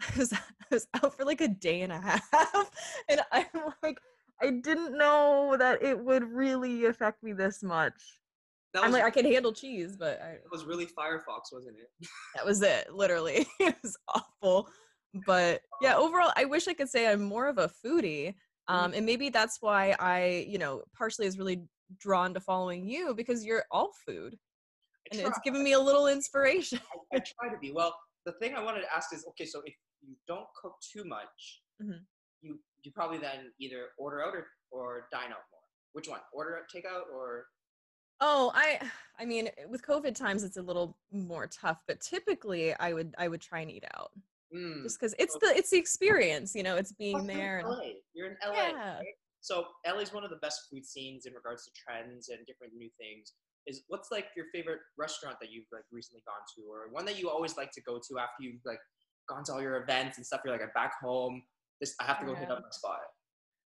I 0.00 0.18
was, 0.18 0.32
I 0.32 0.38
was 0.70 0.86
out 0.94 1.14
for 1.14 1.24
like 1.24 1.40
a 1.40 1.48
day 1.48 1.82
and 1.82 1.92
a 1.92 2.00
half, 2.00 2.70
and 3.08 3.20
I'm 3.32 3.46
like, 3.82 3.98
I 4.42 4.50
didn't 4.50 4.96
know 4.96 5.56
that 5.58 5.82
it 5.82 5.98
would 5.98 6.24
really 6.24 6.86
affect 6.86 7.22
me 7.22 7.32
this 7.32 7.62
much. 7.62 7.94
that 8.72 8.84
I'm 8.84 8.92
like, 8.92 9.04
I 9.04 9.10
can 9.10 9.24
handle 9.24 9.52
cheese, 9.52 9.96
but 9.96 10.20
I, 10.20 10.32
that 10.32 10.50
was 10.50 10.64
really 10.64 10.86
Firefox, 10.86 11.52
wasn't 11.52 11.76
it? 11.78 12.08
that 12.36 12.44
was 12.44 12.62
it. 12.62 12.92
Literally, 12.92 13.46
it 13.60 13.76
was 13.82 13.96
awful. 14.08 14.68
But 15.26 15.62
yeah, 15.82 15.96
overall, 15.96 16.32
I 16.36 16.44
wish 16.44 16.68
I 16.68 16.74
could 16.74 16.88
say 16.88 17.08
I'm 17.08 17.22
more 17.22 17.48
of 17.48 17.58
a 17.58 17.70
foodie, 17.84 18.34
um, 18.68 18.92
and 18.94 19.04
maybe 19.04 19.28
that's 19.28 19.58
why 19.60 19.96
I, 19.98 20.46
you 20.48 20.58
know, 20.58 20.82
partially 20.96 21.26
is 21.26 21.38
really 21.38 21.62
drawn 21.98 22.32
to 22.34 22.40
following 22.40 22.86
you 22.88 23.14
because 23.14 23.44
you're 23.44 23.64
all 23.72 23.90
food, 24.06 24.38
and 25.10 25.20
it's 25.20 25.40
given 25.44 25.64
me 25.64 25.72
a 25.72 25.80
little 25.80 26.06
inspiration. 26.06 26.78
I, 27.12 27.16
I 27.16 27.18
try 27.18 27.52
to 27.52 27.58
be. 27.58 27.72
Well, 27.72 27.94
the 28.24 28.32
thing 28.40 28.54
I 28.54 28.62
wanted 28.62 28.82
to 28.82 28.94
ask 28.94 29.12
is, 29.12 29.24
okay, 29.30 29.44
so 29.44 29.62
if 29.64 29.74
you 30.02 30.14
don't 30.28 30.46
cook 30.60 30.74
too 30.92 31.04
much, 31.04 31.62
Mhm. 31.82 32.04
you 32.42 32.60
you 32.84 32.92
probably 32.92 33.18
then 33.18 33.52
either 33.60 33.88
order 33.98 34.22
out 34.24 34.34
or, 34.34 34.46
or 34.70 35.06
dine 35.12 35.30
out 35.30 35.44
more. 35.50 35.60
Which 35.92 36.08
one? 36.08 36.20
Order 36.32 36.58
out, 36.58 36.64
takeout, 36.74 37.12
or 37.12 37.46
Oh, 38.20 38.52
I 38.54 38.78
I 39.18 39.24
mean, 39.24 39.48
with 39.68 39.82
COVID 39.82 40.14
times 40.14 40.42
it's 40.44 40.56
a 40.58 40.62
little 40.62 40.98
more 41.10 41.46
tough, 41.46 41.78
but 41.86 42.00
typically 42.00 42.74
I 42.74 42.92
would 42.92 43.14
I 43.18 43.28
would 43.28 43.40
try 43.40 43.60
and 43.60 43.70
eat 43.70 43.84
out. 43.96 44.10
mm, 44.54 44.82
Just 44.82 45.00
cuz 45.00 45.14
it's 45.18 45.34
Okay. 45.36 45.52
the 45.52 45.58
it's 45.58 45.70
the 45.70 45.78
experience, 45.78 46.54
you 46.54 46.62
know, 46.62 46.76
it's 46.76 46.92
being 46.92 47.16
you're 47.16 47.20
in 47.20 47.26
there 47.26 47.58
and 47.60 47.68
LA. 47.68 47.82
You're 48.14 48.26
in 48.28 48.36
LA. 48.44 48.54
Yeah. 48.54 48.96
right? 48.98 49.14
So 49.40 49.66
LA 49.86 50.00
is 50.00 50.12
one 50.12 50.22
of 50.24 50.30
the 50.30 50.36
best 50.36 50.68
food 50.70 50.84
scenes 50.84 51.24
in 51.26 51.32
regards 51.32 51.64
to 51.64 51.70
trends 51.72 52.28
and 52.28 52.46
different 52.46 52.74
new 52.74 52.90
things. 52.98 53.32
Is 53.66 53.84
what's 53.88 54.10
like 54.10 54.26
your 54.36 54.46
favorite 54.52 54.80
restaurant 54.98 55.36
that 55.40 55.50
you've 55.50 55.66
like 55.72 55.84
recently 55.90 56.22
gone 56.26 56.44
to, 56.56 56.62
or 56.70 56.88
one 56.90 57.04
that 57.06 57.18
you 57.18 57.30
always 57.30 57.56
like 57.56 57.72
to 57.72 57.80
go 57.82 57.98
to 57.98 58.18
after 58.18 58.42
you've 58.42 58.60
like 58.66 58.80
gone 59.28 59.44
to 59.44 59.52
all 59.52 59.62
your 59.62 59.82
events 59.82 60.18
and 60.18 60.26
stuff? 60.26 60.40
You're 60.44 60.52
like, 60.52 60.62
I'm 60.62 60.72
back 60.74 60.94
home. 61.00 61.42
This 61.80 61.94
I 62.00 62.04
have 62.04 62.20
to 62.20 62.26
go 62.26 62.34
hit 62.34 62.50
up 62.50 62.60
my 62.62 62.70
spot. 62.70 62.98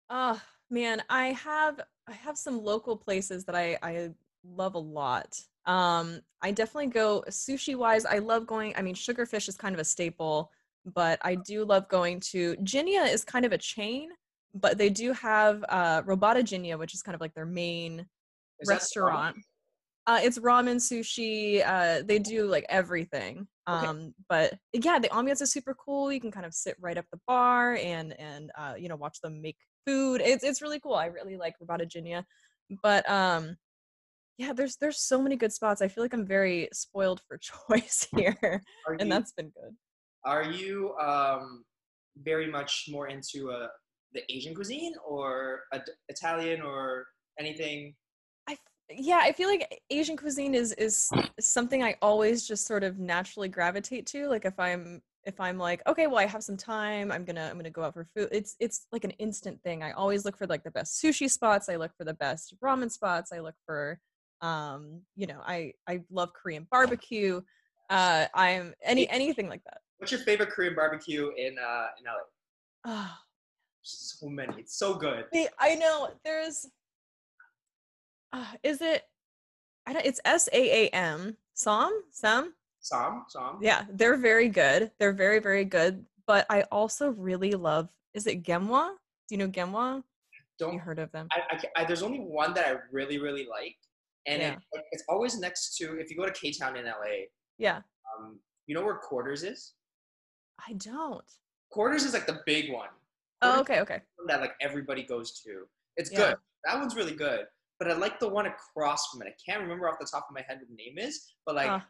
Oh, 0.09 0.41
man, 0.69 1.01
I 1.09 1.27
have 1.27 1.81
I 2.07 2.13
have 2.13 2.37
some 2.37 2.61
local 2.61 2.95
places 2.95 3.45
that 3.45 3.55
I 3.55 3.77
I 3.81 4.11
love 4.43 4.75
a 4.75 4.79
lot. 4.79 5.39
Um, 5.65 6.21
I 6.41 6.51
definitely 6.51 6.91
go 6.91 7.23
sushi 7.29 7.75
wise. 7.75 8.05
I 8.05 8.19
love 8.19 8.45
going. 8.45 8.73
I 8.75 8.81
mean, 8.83 8.95
Sugarfish 8.95 9.49
is 9.49 9.57
kind 9.57 9.73
of 9.73 9.81
a 9.81 9.85
staple, 9.85 10.51
but 10.85 11.19
I 11.23 11.35
do 11.35 11.65
love 11.65 11.89
going 11.89 12.19
to 12.31 12.55
Jinya 12.57 13.11
is 13.11 13.23
kind 13.23 13.45
of 13.45 13.51
a 13.51 13.57
chain, 13.57 14.09
but 14.53 14.77
they 14.77 14.89
do 14.89 15.11
have 15.13 15.65
uh 15.69 16.03
Robata 16.03 16.43
Jinya, 16.43 16.77
which 16.77 16.93
is 16.93 17.01
kind 17.01 17.15
of 17.15 17.21
like 17.21 17.33
their 17.33 17.47
main 17.47 18.05
Is 18.59 18.69
restaurant. 18.69 19.37
ramen? 19.37 19.41
Uh, 20.07 20.19
it's 20.21 20.37
ramen, 20.37 20.75
sushi. 20.75 21.65
Uh, 21.65 22.03
they 22.05 22.19
do 22.19 22.45
like 22.45 22.65
everything. 22.69 23.47
Okay. 23.67 23.87
Um, 23.87 24.13
but 24.29 24.53
yeah, 24.73 24.99
the 24.99 25.09
ambiance 25.09 25.41
is 25.41 25.51
super 25.51 25.73
cool. 25.73 26.11
You 26.11 26.21
can 26.21 26.31
kind 26.31 26.45
of 26.45 26.53
sit 26.53 26.75
right 26.79 26.97
up 26.97 27.05
the 27.11 27.19
bar 27.27 27.75
and 27.75 28.13
and 28.19 28.51
uh, 28.57 28.75
you 28.77 28.87
know 28.87 28.95
watch 28.95 29.19
them 29.21 29.41
make 29.41 29.57
food. 29.85 30.21
It's 30.21 30.43
it's 30.43 30.61
really 30.61 30.79
cool. 30.79 30.93
I 30.93 31.07
really 31.07 31.37
like 31.37 31.55
Robata 31.59 31.89
Jinya. 31.89 32.23
But 32.83 33.09
um, 33.09 33.57
yeah, 34.37 34.53
there's 34.53 34.77
there's 34.77 34.99
so 34.99 35.21
many 35.21 35.35
good 35.35 35.53
spots. 35.53 35.81
I 35.81 35.87
feel 35.87 36.03
like 36.03 36.13
I'm 36.13 36.27
very 36.27 36.69
spoiled 36.73 37.21
for 37.27 37.39
choice 37.69 38.07
here, 38.15 38.61
and 38.99 39.11
that's 39.11 39.33
been 39.33 39.49
good. 39.49 39.75
Are 40.23 40.43
you 40.43 40.95
um, 40.97 41.63
very 42.17 42.49
much 42.49 42.85
more 42.89 43.07
into 43.07 43.51
uh, 43.51 43.67
the 44.13 44.21
Asian 44.29 44.53
cuisine 44.53 44.93
or 45.07 45.63
a, 45.73 45.79
Italian 46.09 46.61
or 46.61 47.05
anything? 47.39 47.95
Yeah, 48.89 49.19
I 49.21 49.31
feel 49.31 49.49
like 49.49 49.81
Asian 49.89 50.15
cuisine 50.15 50.53
is 50.53 50.71
is 50.73 51.09
something 51.39 51.83
I 51.83 51.95
always 52.01 52.47
just 52.47 52.67
sort 52.67 52.83
of 52.83 52.99
naturally 52.99 53.49
gravitate 53.49 54.05
to. 54.07 54.27
Like 54.27 54.45
if 54.45 54.59
I'm 54.59 55.01
if 55.23 55.39
I'm 55.39 55.57
like, 55.57 55.81
okay, 55.87 56.07
well 56.07 56.19
I 56.19 56.27
have 56.27 56.43
some 56.43 56.57
time, 56.57 57.11
I'm 57.11 57.25
gonna 57.25 57.47
I'm 57.49 57.57
gonna 57.57 57.71
go 57.71 57.83
out 57.83 57.93
for 57.93 58.07
food. 58.15 58.29
It's 58.31 58.55
it's 58.59 58.85
like 58.91 59.03
an 59.03 59.11
instant 59.11 59.61
thing. 59.63 59.81
I 59.81 59.91
always 59.93 60.23
look 60.23 60.37
for 60.37 60.45
like 60.45 60.63
the 60.63 60.71
best 60.71 61.01
sushi 61.03 61.29
spots. 61.29 61.67
I 61.67 61.77
look 61.77 61.91
for 61.97 62.03
the 62.05 62.13
best 62.13 62.53
ramen 62.63 62.91
spots. 62.91 63.31
I 63.33 63.39
look 63.39 63.55
for 63.65 63.99
um, 64.41 65.01
you 65.15 65.27
know, 65.27 65.41
I 65.45 65.73
I 65.87 66.01
love 66.11 66.33
Korean 66.33 66.67
barbecue. 66.69 67.41
Uh, 67.89 68.25
I'm 68.33 68.73
any 68.83 69.09
anything 69.09 69.49
like 69.49 69.63
that. 69.65 69.79
What's 69.97 70.11
your 70.11 70.21
favorite 70.21 70.49
Korean 70.49 70.75
barbecue 70.75 71.31
in 71.35 71.57
uh, 71.57 71.87
in 71.99 72.05
LA? 72.05 72.19
Oh, 72.85 73.11
So 73.81 74.27
many. 74.27 74.53
It's 74.59 74.77
so 74.77 74.95
good. 74.95 75.25
I 75.59 75.75
know 75.75 76.09
there's. 76.23 76.67
Uh, 78.35 78.45
is 78.63 78.81
it? 78.81 79.03
I 79.87 79.93
don't. 79.93 80.05
It's 80.05 80.19
S 80.25 80.49
A 80.51 80.85
A 80.85 80.89
M. 80.89 81.37
Sam. 81.53 81.91
Sam. 82.11 82.53
Sam, 82.81 83.23
Sam. 83.29 83.57
Yeah, 83.61 83.85
they're 83.93 84.17
very 84.17 84.49
good. 84.49 84.91
They're 84.99 85.13
very 85.13 85.39
very 85.39 85.63
good. 85.65 86.05
But 86.27 86.45
I 86.49 86.63
also 86.63 87.09
really 87.11 87.51
love. 87.51 87.87
Is 88.13 88.27
it 88.27 88.43
Genwa? 88.43 88.89
Do 89.29 89.35
you 89.35 89.37
know 89.37 89.47
Genwa? 89.47 90.03
Don't. 90.59 90.73
You 90.73 90.79
heard 90.79 90.99
of 90.99 91.11
them? 91.11 91.27
I, 91.31 91.41
I, 91.55 91.81
I, 91.81 91.85
there's 91.85 92.03
only 92.03 92.19
one 92.19 92.53
that 92.55 92.67
I 92.67 92.75
really 92.91 93.17
really 93.19 93.47
like, 93.49 93.77
and 94.27 94.41
Yeah. 94.41 94.55
it, 94.73 94.83
it's 94.91 95.03
always 95.07 95.39
next 95.39 95.77
to 95.77 95.97
if 95.99 96.09
you 96.11 96.17
go 96.17 96.25
to 96.25 96.31
K 96.33 96.51
Town 96.51 96.75
in 96.75 96.85
LA. 96.85 97.27
Yeah. 97.57 97.77
Um, 98.19 98.39
you 98.67 98.75
know 98.75 98.83
where 98.83 98.95
Quarters 98.95 99.43
is? 99.43 99.73
I 100.67 100.73
don't. 100.73 101.23
Quarters 101.71 102.03
is 102.03 102.13
like 102.13 102.27
the 102.27 102.41
big 102.45 102.71
one. 102.73 102.89
Oh, 103.41 103.47
Quarters 103.47 103.61
okay, 103.61 103.79
okay. 103.81 104.01
one 104.17 104.27
that 104.27 104.41
like 104.41 104.53
everybody 104.61 105.03
goes 105.03 105.39
to. 105.43 105.63
It's 105.95 106.11
Yeah. 106.11 106.17
good. 106.17 106.37
That 106.65 106.79
one's 106.79 106.95
really 106.95 107.15
good. 107.15 107.45
But 107.79 107.91
I 107.91 107.93
like 107.93 108.19
the 108.19 108.29
one 108.29 108.45
across 108.45 109.09
from 109.09 109.21
it. 109.21 109.27
I 109.27 109.51
can't 109.51 109.61
remember 109.61 109.89
off 109.89 109.99
the 109.99 110.07
top 110.09 110.27
of 110.29 110.33
my 110.33 110.41
head 110.47 110.59
what 110.59 110.69
the 110.69 110.75
name 110.75 110.97
is, 110.97 111.33
but 111.45 111.55
like. 111.55 111.81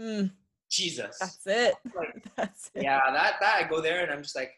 Mm, 0.00 0.30
Jesus. 0.70 1.16
that's 1.18 1.46
it. 1.46 1.74
Like, 1.96 2.24
That's 2.36 2.70
it. 2.74 2.82
yeah, 2.82 3.00
that 3.12 3.36
that 3.40 3.64
I 3.64 3.68
go 3.68 3.80
there 3.80 4.02
and 4.02 4.12
I'm 4.12 4.22
just 4.22 4.36
like, 4.36 4.50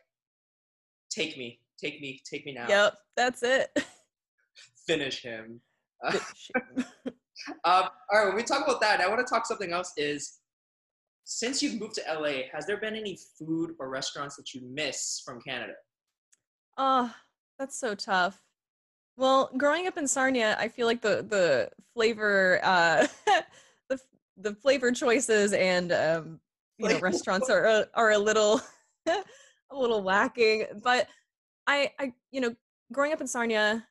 take 1.11 1.37
me, 1.39 1.61
take 1.79 2.01
me, 2.01 2.21
take 2.29 2.45
me 2.45 2.55
now. 2.55 2.67
Yep, 2.69 2.95
that's 3.17 3.43
it. 3.43 3.71
Finish 4.87 5.23
him. 5.23 5.61
Uh, 6.05 7.61
um, 7.65 7.89
all 8.13 8.19
right, 8.19 8.27
when 8.27 8.35
we 8.37 8.43
talk 8.43 8.67
about 8.67 8.81
that, 8.81 9.01
I 9.01 9.09
want 9.09 9.25
to 9.25 9.33
talk 9.33 9.47
something 9.47 9.73
else. 9.73 9.93
Is 9.97 10.41
since 11.23 11.63
you've 11.63 11.81
moved 11.81 11.95
to 11.95 12.03
LA, 12.13 12.49
has 12.53 12.67
there 12.67 12.79
been 12.79 12.97
any 12.97 13.17
food 13.39 13.75
or 13.79 13.89
restaurants 13.89 14.35
that 14.37 14.55
you 14.55 14.61
miss 14.69 15.23
from 15.25 15.41
Canada? 15.41 15.75
Oh, 16.77 17.15
that's 17.59 17.79
so 17.79 17.95
tough. 17.95 18.41
Well, 19.19 19.51
growing 19.59 19.89
up 19.89 19.99
in 19.99 20.07
Sarnia, 20.07 20.57
I 20.61 20.69
feel 20.69 20.87
like 20.87 21.03
the 21.03 21.27
the 21.29 21.71
flavor 21.93 22.61
uh 22.63 23.09
the 23.89 23.99
the 24.37 24.55
flavor 24.55 24.93
choices 24.93 25.53
and 25.53 25.91
um 25.91 26.41
you 26.79 26.89
know 26.89 27.01
restaurants 27.01 27.51
are 27.51 27.65
a- 27.65 27.89
are 27.95 28.13
a 28.13 28.19
little 28.19 28.61
a 29.09 29.77
little 29.77 30.03
lacking, 30.05 30.67
but 30.85 31.09
I 31.67 31.91
I 31.99 32.13
you 32.31 32.41
know, 32.41 32.55
growing 32.93 33.13
up 33.13 33.21
in 33.21 33.27
Sarnia, 33.27 33.85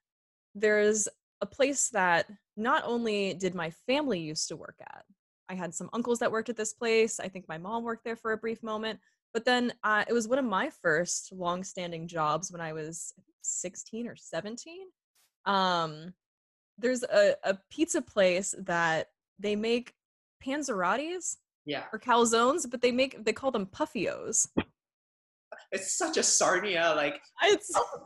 there's 0.56 1.10
a 1.42 1.46
place 1.46 1.90
that 1.90 2.32
not 2.56 2.84
only 2.86 3.34
did 3.34 3.54
my 3.54 3.70
family 3.86 4.22
used 4.22 4.48
to 4.48 4.56
work 4.56 4.78
at. 4.80 5.04
I 5.50 5.56
had 5.56 5.76
some 5.76 5.90
uncles 5.92 6.20
that 6.20 6.32
worked 6.32 6.48
at 6.50 6.56
this 6.56 6.74
place. 6.74 7.20
I 7.20 7.28
think 7.28 7.50
my 7.50 7.58
mom 7.58 7.84
worked 7.84 8.06
there 8.06 8.16
for 8.16 8.32
a 8.32 8.38
brief 8.38 8.64
moment. 8.64 9.02
But 9.34 9.44
then 9.44 9.74
uh, 9.84 10.06
it 10.08 10.14
was 10.14 10.28
one 10.30 10.40
of 10.40 10.46
my 10.46 10.70
first 10.70 11.34
long-standing 11.34 12.08
jobs 12.08 12.50
when 12.50 12.62
I 12.62 12.72
was 12.74 13.14
16 13.42 14.08
or 14.08 14.16
17. 14.16 14.88
Um, 15.48 16.14
there's 16.78 17.04
a, 17.04 17.36
a 17.44 17.58
pizza 17.72 18.02
place 18.02 18.54
that 18.60 19.10
they 19.40 19.56
make 19.56 19.94
panzerottis 20.46 21.38
Yeah. 21.66 21.86
or 21.92 22.00
calzones, 22.00 22.70
but 22.70 22.82
they 22.82 22.92
make 22.92 23.24
they 23.26 23.34
call 23.34 23.52
them 23.52 23.66
puffios. 23.66 24.48
It's 25.72 25.98
such 25.98 26.18
a 26.18 26.24
Sarnia, 26.24 26.94
like, 26.96 27.20
It's 27.44 27.72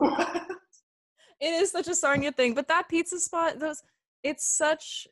it 1.40 1.52
is 1.62 1.70
such 1.70 1.88
a 1.88 1.94
Sarnia 1.94 2.32
thing, 2.32 2.54
but 2.54 2.68
that 2.68 2.88
pizza 2.88 3.18
spot, 3.20 3.58
those 3.58 3.82
it's 4.22 4.46
such 4.46 5.06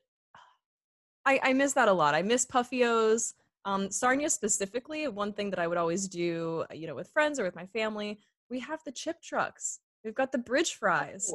I, 1.26 1.38
I 1.42 1.52
miss 1.52 1.74
that 1.74 1.88
a 1.88 1.92
lot. 1.92 2.14
I 2.14 2.22
miss 2.22 2.46
Puffios. 2.46 3.34
Um, 3.66 3.90
Sarnia 3.90 4.30
specifically, 4.30 5.06
one 5.06 5.34
thing 5.34 5.50
that 5.50 5.58
I 5.58 5.66
would 5.66 5.76
always 5.76 6.08
do, 6.08 6.64
you 6.72 6.86
know, 6.86 6.94
with 6.94 7.08
friends 7.10 7.38
or 7.38 7.44
with 7.44 7.54
my 7.54 7.66
family, 7.66 8.18
we 8.48 8.58
have 8.60 8.80
the 8.86 8.90
chip 8.92 9.20
trucks. 9.22 9.80
We've 10.02 10.14
got 10.14 10.32
the 10.32 10.38
bridge 10.38 10.72
fries. 10.74 11.30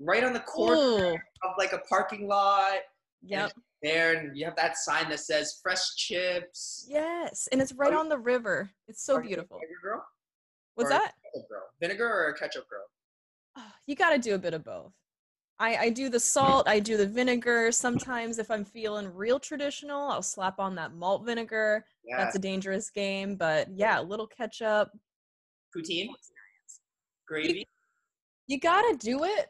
Right 0.00 0.24
on 0.24 0.32
the 0.32 0.40
corner 0.40 0.76
Ooh, 0.76 1.14
of 1.14 1.50
like 1.58 1.72
a 1.72 1.78
parking 1.88 2.28
lot. 2.28 2.78
yep. 3.22 3.52
There, 3.80 4.14
and 4.14 4.36
you 4.36 4.44
have 4.44 4.56
that 4.56 4.76
sign 4.76 5.08
that 5.10 5.20
says 5.20 5.60
fresh 5.62 5.94
chips. 5.94 6.84
Yes, 6.90 7.48
and 7.52 7.62
it's 7.62 7.72
right 7.74 7.92
you- 7.92 7.98
on 7.98 8.08
the 8.08 8.18
river. 8.18 8.70
It's 8.88 9.04
so 9.04 9.18
you 9.18 9.28
beautiful. 9.28 9.58
Vinegar 9.58 9.80
girl? 9.82 10.04
What's 10.74 10.90
that? 10.90 11.12
girl? 11.48 11.62
Vinegar 11.80 12.08
or 12.08 12.28
a 12.30 12.34
ketchup 12.38 12.68
girl? 12.68 12.84
Ah, 13.56 13.72
You 13.86 13.94
got 13.94 14.10
to 14.10 14.18
do 14.18 14.34
a 14.34 14.38
bit 14.38 14.52
of 14.54 14.64
both. 14.64 14.92
I, 15.60 15.76
I 15.76 15.90
do 15.90 16.08
the 16.08 16.20
salt, 16.20 16.68
I 16.68 16.78
do 16.80 16.96
the 16.96 17.06
vinegar. 17.06 17.70
Sometimes, 17.72 18.38
if 18.38 18.48
I'm 18.50 18.64
feeling 18.64 19.12
real 19.12 19.40
traditional, 19.40 20.08
I'll 20.08 20.22
slap 20.22 20.58
on 20.60 20.74
that 20.76 20.94
malt 20.94 21.24
vinegar. 21.24 21.84
Yeah. 22.04 22.16
That's 22.16 22.36
a 22.36 22.38
dangerous 22.40 22.90
game, 22.90 23.34
but 23.36 23.68
yeah, 23.72 24.00
a 24.00 24.02
little 24.02 24.26
ketchup. 24.28 24.90
Poutine? 25.76 26.08
Gravy? 27.26 27.66
You 28.46 28.58
got 28.60 28.82
to 28.82 28.96
do 28.96 29.24
it, 29.24 29.46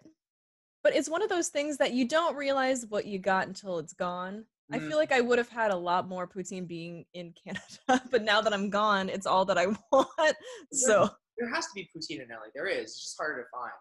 but 0.83 0.95
it's 0.95 1.09
one 1.09 1.23
of 1.23 1.29
those 1.29 1.49
things 1.49 1.77
that 1.79 1.93
you 1.93 2.07
don't 2.07 2.37
realize 2.37 2.87
what 2.87 3.07
you 3.07 3.19
got 3.19 3.47
until 3.47 3.79
it's 3.79 3.93
gone. 3.93 4.45
I 4.73 4.79
Mm. 4.79 4.89
feel 4.89 4.99
like 4.99 5.13
I 5.13 5.21
would 5.23 5.39
have 5.39 5.49
had 5.49 5.71
a 5.71 5.77
lot 5.77 6.09
more 6.09 6.27
poutine 6.29 6.67
being 6.67 7.07
in 7.15 7.33
Canada, 7.33 7.63
but 8.11 8.23
now 8.23 8.41
that 8.43 8.53
I'm 8.53 8.69
gone, 8.71 9.09
it's 9.09 9.27
all 9.27 9.45
that 9.47 9.59
I 9.59 9.67
want. 9.93 10.37
So 10.73 11.09
There 11.39 11.53
has 11.55 11.65
to 11.67 11.71
be 11.75 11.89
poutine 11.97 12.23
in 12.23 12.29
LA. 12.29 12.49
There 12.55 12.67
is. 12.67 12.91
It's 12.91 13.01
just 13.03 13.17
harder 13.19 13.43
to 13.43 13.49
find. 13.51 13.73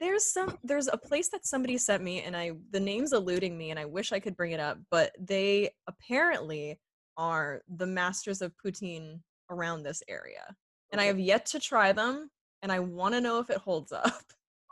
there's 0.00 0.24
some 0.26 0.58
there's 0.64 0.88
a 0.88 0.96
place 0.96 1.28
that 1.30 1.46
somebody 1.46 1.78
sent 1.78 2.02
me 2.02 2.20
and 2.22 2.36
I 2.36 2.52
the 2.72 2.80
name's 2.80 3.12
eluding 3.12 3.56
me 3.56 3.70
and 3.70 3.78
I 3.78 3.84
wish 3.84 4.12
I 4.12 4.18
could 4.20 4.36
bring 4.36 4.50
it 4.52 4.60
up, 4.60 4.78
but 4.90 5.12
they 5.20 5.70
apparently 5.86 6.80
are 7.16 7.62
the 7.76 7.86
masters 7.86 8.42
of 8.42 8.52
poutine 8.56 9.20
around 9.50 9.82
this 9.84 10.02
area. 10.08 10.56
And 10.90 11.00
I 11.00 11.04
have 11.04 11.18
yet 11.20 11.46
to 11.46 11.60
try 11.60 11.92
them 11.92 12.28
and 12.62 12.72
I 12.72 12.80
want 12.80 13.14
to 13.14 13.20
know 13.20 13.38
if 13.38 13.50
it 13.50 13.58
holds 13.58 13.92
up. 13.92 14.04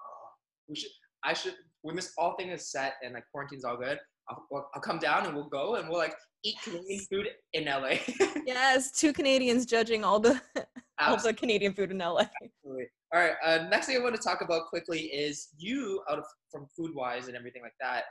Oh, 0.00 0.28
we 0.68 0.74
should. 0.74 0.90
I 1.24 1.32
should. 1.32 1.54
When 1.82 1.96
this 1.96 2.12
all 2.16 2.36
thing 2.36 2.50
is 2.50 2.70
set 2.70 2.94
and 3.02 3.14
like 3.14 3.24
quarantine's 3.32 3.64
all 3.64 3.76
good, 3.76 3.98
I'll, 4.28 4.46
I'll- 4.74 4.80
come 4.82 4.98
down 4.98 5.26
and 5.26 5.34
we'll 5.34 5.48
go 5.48 5.74
and 5.76 5.88
we'll 5.88 5.98
like 5.98 6.14
eat 6.44 6.56
Canadian 6.62 7.00
food 7.10 7.28
in 7.52 7.64
LA. 7.64 7.96
yes, 8.46 8.92
two 8.92 9.12
Canadians 9.12 9.66
judging 9.66 10.04
all 10.04 10.20
the 10.20 10.40
all 11.00 11.16
the 11.16 11.34
Canadian 11.34 11.74
food 11.74 11.90
in 11.90 11.98
LA. 11.98 12.22
Absolutely. 12.42 12.86
All 13.14 13.20
right. 13.20 13.34
Uh, 13.44 13.66
next 13.70 13.86
thing 13.86 13.96
I 13.96 14.00
want 14.00 14.14
to 14.14 14.22
talk 14.22 14.40
about 14.42 14.66
quickly 14.68 15.00
is 15.00 15.48
you 15.58 16.02
out 16.10 16.18
of 16.18 16.24
from 16.50 16.66
food 16.76 16.92
wise 16.94 17.28
and 17.28 17.36
everything 17.36 17.62
like 17.62 17.74
that. 17.80 18.04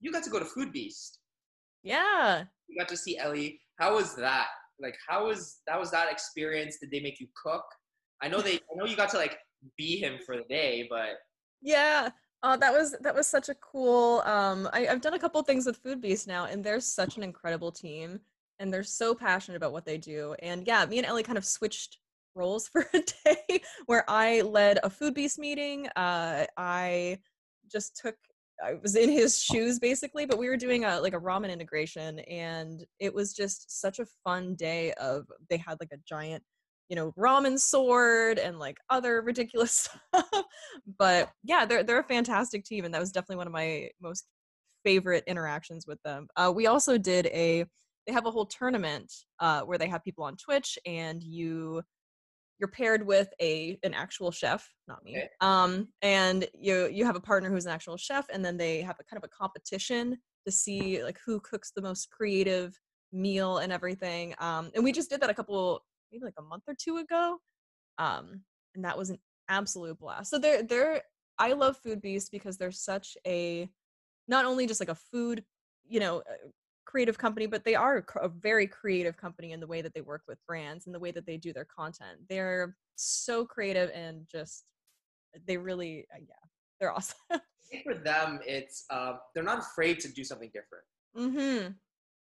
You 0.00 0.12
got 0.12 0.22
to 0.24 0.30
go 0.30 0.38
to 0.38 0.44
Foodbeast. 0.44 1.18
Yeah. 1.82 2.44
You 2.68 2.78
got 2.78 2.88
to 2.88 2.96
see 2.96 3.16
Elie. 3.18 3.60
How 3.78 3.94
was 3.94 4.14
that? 4.16 4.46
Like, 4.80 4.96
how 5.08 5.26
was 5.28 5.60
that? 5.66 5.78
Was 5.78 5.90
that 5.92 6.10
experience? 6.10 6.78
Did 6.80 6.90
they 6.90 7.00
make 7.00 7.20
you 7.20 7.28
cook? 7.42 7.64
I 8.22 8.28
know 8.28 8.40
they. 8.40 8.54
I 8.56 8.74
know 8.76 8.84
you 8.86 8.96
got 8.96 9.10
to 9.10 9.18
like 9.18 9.38
be 9.78 9.96
him 9.98 10.18
for 10.26 10.36
the 10.36 10.44
day, 10.48 10.86
but 10.90 11.10
Yeah. 11.62 12.10
Oh, 12.46 12.58
that 12.58 12.74
was 12.74 12.94
that 13.00 13.14
was 13.14 13.26
such 13.26 13.48
a 13.48 13.54
cool. 13.54 14.20
Um, 14.26 14.68
I, 14.74 14.86
I've 14.88 15.00
done 15.00 15.14
a 15.14 15.18
couple 15.18 15.42
things 15.42 15.64
with 15.64 15.82
Foodbeast 15.82 16.26
now, 16.26 16.44
and 16.44 16.62
they're 16.62 16.78
such 16.78 17.16
an 17.16 17.22
incredible 17.22 17.72
team, 17.72 18.20
and 18.58 18.72
they're 18.72 18.82
so 18.82 19.14
passionate 19.14 19.56
about 19.56 19.72
what 19.72 19.86
they 19.86 19.96
do. 19.96 20.36
And 20.40 20.66
yeah, 20.66 20.84
me 20.84 20.98
and 20.98 21.06
Elie 21.06 21.22
kind 21.22 21.38
of 21.38 21.46
switched 21.46 21.96
roles 22.34 22.68
for 22.72 22.86
a 22.92 23.00
day, 23.24 23.62
where 23.86 24.04
I 24.08 24.42
led 24.42 24.78
a 24.82 24.90
Foodbeast 24.90 25.38
meeting. 25.38 25.88
Uh, 25.96 26.44
I 26.58 27.18
just 27.72 27.96
took. 27.96 28.16
I 28.62 28.74
was 28.74 28.94
in 28.94 29.08
his 29.08 29.42
shoes 29.42 29.78
basically, 29.78 30.26
but 30.26 30.38
we 30.38 30.50
were 30.50 30.58
doing 30.58 30.84
a 30.84 31.00
like 31.00 31.14
a 31.14 31.20
ramen 31.20 31.50
integration, 31.50 32.18
and 32.20 32.84
it 33.00 33.14
was 33.14 33.32
just 33.32 33.80
such 33.80 34.00
a 34.00 34.06
fun 34.22 34.54
day. 34.54 34.92
Of 35.00 35.26
they 35.48 35.56
had 35.56 35.78
like 35.80 35.92
a 35.94 35.98
giant 36.06 36.42
you 36.88 36.96
know 36.96 37.12
ramen 37.18 37.58
sword 37.58 38.38
and 38.38 38.58
like 38.58 38.78
other 38.90 39.22
ridiculous 39.22 39.88
stuff 40.12 40.44
but 40.98 41.30
yeah 41.42 41.64
they're 41.64 41.82
they're 41.82 42.00
a 42.00 42.04
fantastic 42.04 42.64
team 42.64 42.84
and 42.84 42.92
that 42.92 43.00
was 43.00 43.12
definitely 43.12 43.36
one 43.36 43.46
of 43.46 43.52
my 43.52 43.88
most 44.00 44.26
favorite 44.84 45.24
interactions 45.26 45.86
with 45.86 46.00
them 46.02 46.26
uh, 46.36 46.52
we 46.54 46.66
also 46.66 46.98
did 46.98 47.26
a 47.26 47.64
they 48.06 48.12
have 48.12 48.26
a 48.26 48.30
whole 48.30 48.44
tournament 48.44 49.10
uh, 49.40 49.62
where 49.62 49.78
they 49.78 49.88
have 49.88 50.04
people 50.04 50.24
on 50.24 50.36
twitch 50.36 50.78
and 50.84 51.22
you 51.22 51.82
you're 52.58 52.68
paired 52.68 53.06
with 53.06 53.28
a 53.40 53.78
an 53.82 53.94
actual 53.94 54.30
chef 54.30 54.68
not 54.86 55.02
me 55.04 55.16
Okay. 55.16 55.28
um 55.40 55.88
and 56.02 56.46
you 56.54 56.88
you 56.88 57.04
have 57.04 57.16
a 57.16 57.20
partner 57.20 57.50
who's 57.50 57.66
an 57.66 57.72
actual 57.72 57.96
chef 57.96 58.26
and 58.32 58.44
then 58.44 58.56
they 58.56 58.82
have 58.82 58.96
a 59.00 59.04
kind 59.04 59.22
of 59.22 59.24
a 59.24 59.36
competition 59.36 60.18
to 60.46 60.52
see 60.52 61.02
like 61.02 61.18
who 61.24 61.40
cooks 61.40 61.72
the 61.74 61.82
most 61.82 62.10
creative 62.10 62.78
meal 63.12 63.58
and 63.58 63.72
everything 63.72 64.34
um 64.38 64.70
and 64.74 64.84
we 64.84 64.92
just 64.92 65.08
did 65.10 65.20
that 65.20 65.30
a 65.30 65.34
couple 65.34 65.82
maybe 66.14 66.24
like 66.24 66.34
a 66.38 66.42
month 66.42 66.62
or 66.68 66.74
two 66.78 66.98
ago 66.98 67.38
um 67.98 68.40
and 68.74 68.84
that 68.84 68.96
was 68.96 69.10
an 69.10 69.18
absolute 69.48 69.98
blast 69.98 70.30
so 70.30 70.38
they're 70.38 70.62
they're 70.62 71.02
i 71.38 71.52
love 71.52 71.78
Foodbeast 71.84 72.30
because 72.30 72.56
they're 72.56 72.70
such 72.70 73.16
a 73.26 73.68
not 74.28 74.44
only 74.44 74.66
just 74.66 74.80
like 74.80 74.88
a 74.88 74.94
food 74.94 75.44
you 75.86 76.00
know 76.00 76.18
uh, 76.18 76.48
creative 76.86 77.18
company 77.18 77.46
but 77.46 77.64
they 77.64 77.74
are 77.74 78.04
a 78.20 78.28
very 78.28 78.66
creative 78.66 79.16
company 79.16 79.52
in 79.52 79.60
the 79.60 79.66
way 79.66 79.82
that 79.82 79.92
they 79.94 80.00
work 80.00 80.22
with 80.28 80.38
brands 80.46 80.86
and 80.86 80.94
the 80.94 81.00
way 81.00 81.10
that 81.10 81.26
they 81.26 81.36
do 81.36 81.52
their 81.52 81.66
content 81.66 82.18
they're 82.28 82.76
so 82.96 83.44
creative 83.44 83.90
and 83.92 84.26
just 84.30 84.64
they 85.46 85.56
really 85.56 86.06
uh, 86.14 86.18
yeah 86.20 86.34
they're 86.80 86.92
awesome 86.96 87.16
I 87.30 87.76
think 87.76 87.84
for 87.84 87.94
them, 87.94 88.40
it's 88.46 88.84
um, 88.90 89.18
they're 89.34 89.42
not 89.42 89.58
afraid 89.58 89.98
to 90.00 90.08
do 90.08 90.22
something 90.22 90.50
different. 90.52 90.84
mm-hmm 91.16 91.72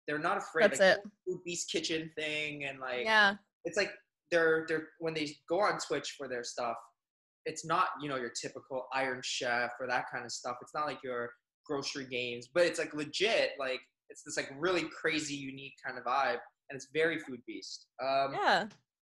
They're 0.06 0.18
not 0.18 0.36
afraid. 0.36 0.70
That's 0.70 0.78
like, 0.78 0.98
it. 0.98 1.02
Foodbeast 1.26 1.68
kitchen 1.68 2.10
thing 2.16 2.64
and 2.64 2.78
like 2.78 3.04
yeah 3.04 3.36
it's 3.64 3.76
like 3.76 3.90
they're 4.30 4.64
they're 4.68 4.88
when 4.98 5.14
they 5.14 5.36
go 5.48 5.60
on 5.60 5.78
Twitch 5.78 6.14
for 6.16 6.28
their 6.28 6.44
stuff, 6.44 6.76
it's 7.46 7.64
not 7.64 7.88
you 8.00 8.08
know 8.08 8.16
your 8.16 8.30
typical 8.30 8.86
Iron 8.92 9.20
Chef 9.22 9.72
or 9.80 9.86
that 9.86 10.06
kind 10.10 10.24
of 10.24 10.32
stuff. 10.32 10.56
It's 10.62 10.74
not 10.74 10.86
like 10.86 10.98
your 11.02 11.30
grocery 11.64 12.06
games, 12.06 12.48
but 12.52 12.64
it's 12.64 12.78
like 12.78 12.94
legit. 12.94 13.50
Like 13.58 13.80
it's 14.08 14.22
this 14.22 14.36
like 14.36 14.50
really 14.58 14.84
crazy, 15.00 15.34
unique 15.34 15.74
kind 15.84 15.98
of 15.98 16.04
vibe, 16.04 16.38
and 16.68 16.76
it's 16.76 16.88
very 16.92 17.18
Foodbeast. 17.18 17.86
Um, 18.02 18.34
yeah 18.34 18.66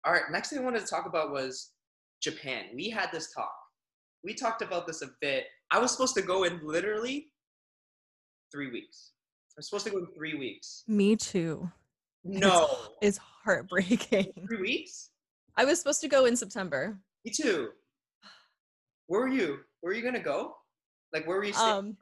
All 0.04 0.12
right, 0.12 0.22
next 0.30 0.50
thing 0.50 0.58
I 0.58 0.62
wanted 0.62 0.80
to 0.80 0.86
talk 0.86 1.06
about 1.06 1.32
was 1.32 1.72
Japan. 2.22 2.66
We 2.74 2.88
had 2.90 3.10
this 3.12 3.32
talk. 3.32 3.52
We 4.24 4.34
talked 4.34 4.62
about 4.62 4.86
this 4.86 5.02
a 5.02 5.08
bit. 5.20 5.44
I 5.70 5.78
was 5.78 5.92
supposed 5.92 6.14
to 6.16 6.22
go 6.22 6.44
in 6.44 6.60
literally 6.62 7.26
three 8.50 8.70
weeks. 8.70 9.12
I'm 9.56 9.62
supposed 9.62 9.86
to 9.86 9.92
go 9.92 9.98
in 9.98 10.06
three 10.16 10.34
weeks. 10.34 10.84
me 10.86 11.16
too 11.16 11.70
No, 12.24 12.68
it's 13.00 13.18
heartbreaking 13.18 14.32
three 14.48 14.60
weeks. 14.60 15.10
i 15.56 15.64
was 15.64 15.78
supposed 15.78 16.00
to 16.02 16.08
go 16.08 16.26
in 16.26 16.36
september 16.36 16.98
Me 17.24 17.32
too. 17.32 17.70
Where 19.06 19.22
were 19.22 19.28
you? 19.28 19.60
Where 19.80 19.90
were 19.90 19.94
you 19.94 20.02
gonna 20.02 20.20
go? 20.20 20.54
Like 21.12 21.26
where 21.26 21.36
were 21.38 21.44
you 21.44 21.52
staying? 21.54 21.70
Um, 21.72 21.96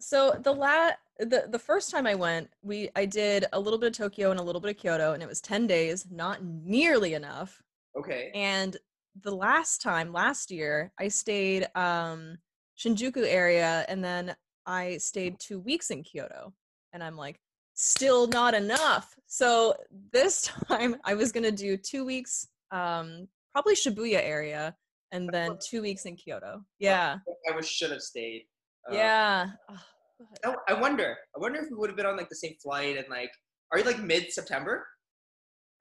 so 0.00 0.38
the 0.42 0.52
la 0.52 0.90
the 1.18 1.46
the 1.48 1.58
first 1.58 1.90
time 1.90 2.06
I 2.06 2.14
went, 2.14 2.50
we 2.62 2.90
I 2.96 3.06
did 3.06 3.46
a 3.52 3.60
little 3.60 3.78
bit 3.78 3.86
of 3.88 3.92
Tokyo 3.96 4.30
and 4.30 4.40
a 4.40 4.42
little 4.42 4.60
bit 4.60 4.70
of 4.72 4.76
Kyoto, 4.76 5.12
and 5.12 5.22
it 5.22 5.28
was 5.28 5.40
ten 5.40 5.66
days, 5.66 6.06
not 6.10 6.42
nearly 6.44 7.14
enough. 7.14 7.62
okay. 7.98 8.30
And 8.34 8.76
the 9.22 9.34
last 9.34 9.80
time, 9.80 10.12
last 10.12 10.50
year, 10.50 10.92
I 10.98 11.08
stayed 11.08 11.66
um 11.74 12.38
Shinjuku 12.78 13.24
area, 13.26 13.84
and 13.88 14.04
then 14.04 14.36
I 14.66 14.98
stayed 14.98 15.38
two 15.38 15.60
weeks 15.60 15.90
in 15.90 16.02
Kyoto, 16.02 16.52
and 16.92 17.02
I'm 17.02 17.16
like, 17.16 17.40
still 17.76 18.26
not 18.26 18.54
enough. 18.54 19.14
So 19.26 19.74
this 20.12 20.50
time, 20.68 20.96
I 21.04 21.14
was 21.14 21.30
gonna 21.30 21.52
do 21.52 21.76
two 21.76 22.04
weeks, 22.04 22.48
um, 22.72 23.28
probably 23.52 23.74
Shibuya 23.74 24.20
area, 24.22 24.74
and 25.12 25.28
then 25.32 25.56
two 25.64 25.80
weeks 25.82 26.04
in 26.04 26.16
Kyoto. 26.16 26.62
Yeah, 26.80 27.18
I 27.50 27.54
was 27.54 27.68
should 27.68 27.92
have 27.92 28.02
stayed. 28.02 28.46
Uh, 28.90 28.94
yeah. 28.94 29.46
But- 29.68 30.56
I, 30.66 30.72
wonder. 30.72 31.14
I 31.36 31.38
wonder 31.38 31.60
if 31.60 31.66
we 31.70 31.76
would 31.76 31.90
have 31.90 31.96
been 31.96 32.06
on 32.06 32.16
like 32.16 32.30
the 32.30 32.36
same 32.36 32.54
flight 32.62 32.96
and 32.96 33.04
like. 33.10 33.30
Are 33.70 33.78
you 33.78 33.84
like 33.84 34.00
mid 34.00 34.32
September? 34.32 34.86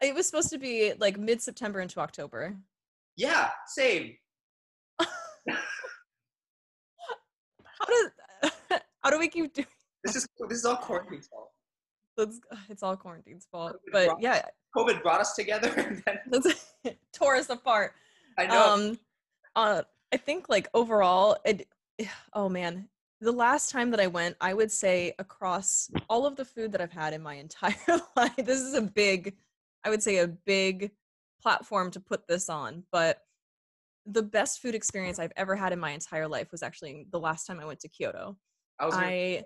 It 0.02 0.14
was 0.14 0.26
supposed 0.26 0.50
to 0.50 0.58
be 0.58 0.92
like 1.00 1.18
mid 1.18 1.42
September 1.42 1.80
into 1.80 2.02
October. 2.02 2.58
Yeah, 3.16 3.50
same. 3.68 4.14
How 7.80 7.86
does 7.88 8.12
how 9.04 9.10
do 9.10 9.20
we 9.20 9.28
keep 9.28 9.54
doing 9.54 9.68
This 10.04 10.16
is 10.16 10.28
this 10.50 10.60
is 10.60 10.66
all 10.66 10.78
quarantine's 10.78 11.28
fault. 11.28 11.52
This? 12.16 12.40
It's 12.70 12.84
all 12.84 12.96
quarantine's 12.96 13.48
fault. 13.52 13.74
COVID 13.74 13.92
But 13.92 14.06
brought- 14.08 14.22
yeah, 14.22 14.46
COVID 14.76 15.02
brought 15.02 15.22
us 15.22 15.36
together, 15.36 15.70
and 16.08 16.44
then 16.44 16.96
tore 17.14 17.36
us 17.36 17.50
apart. 17.50 17.94
I 18.38 18.48
know. 18.48 18.74
Um 18.74 19.00
uh 19.56 19.82
I 20.14 20.18
think 20.18 20.50
like 20.50 20.68
overall 20.74 21.38
it 21.46 21.68
oh 22.34 22.50
man, 22.50 22.90
the 23.22 23.32
last 23.32 23.70
time 23.70 23.92
that 23.92 24.00
I 24.00 24.08
went, 24.08 24.36
I 24.42 24.54
would 24.54 24.72
say 24.72 25.14
across 25.20 25.90
all 26.10 26.26
of 26.26 26.36
the 26.36 26.46
food 26.46 26.72
that 26.74 26.82
I've 26.82 26.92
had 26.92 27.14
in 27.14 27.22
my 27.22 27.36
entire 27.46 27.76
life, 28.16 28.36
this 28.38 28.62
is 28.62 28.74
a 28.74 28.82
big, 28.82 29.36
I 29.84 29.90
would 29.90 30.04
say 30.04 30.18
a 30.18 30.28
big 30.28 30.92
platform 31.42 31.92
to 31.92 32.00
put 32.00 32.28
this 32.28 32.50
on, 32.50 32.84
but 32.92 33.22
the 34.06 34.22
best 34.24 34.62
food 34.62 34.76
experience 34.76 35.18
I've 35.18 35.32
ever 35.36 35.56
had 35.56 35.74
in 35.74 35.80
my 35.80 35.92
entire 35.92 36.28
life 36.28 36.52
was 36.52 36.62
actually 36.62 37.08
the 37.12 37.20
last 37.20 37.46
time 37.46 37.60
I 37.60 37.66
went 37.66 37.80
to 37.82 37.88
Kyoto. 37.88 38.38
I 38.80 38.86
was 38.86 38.96
I 38.96 39.44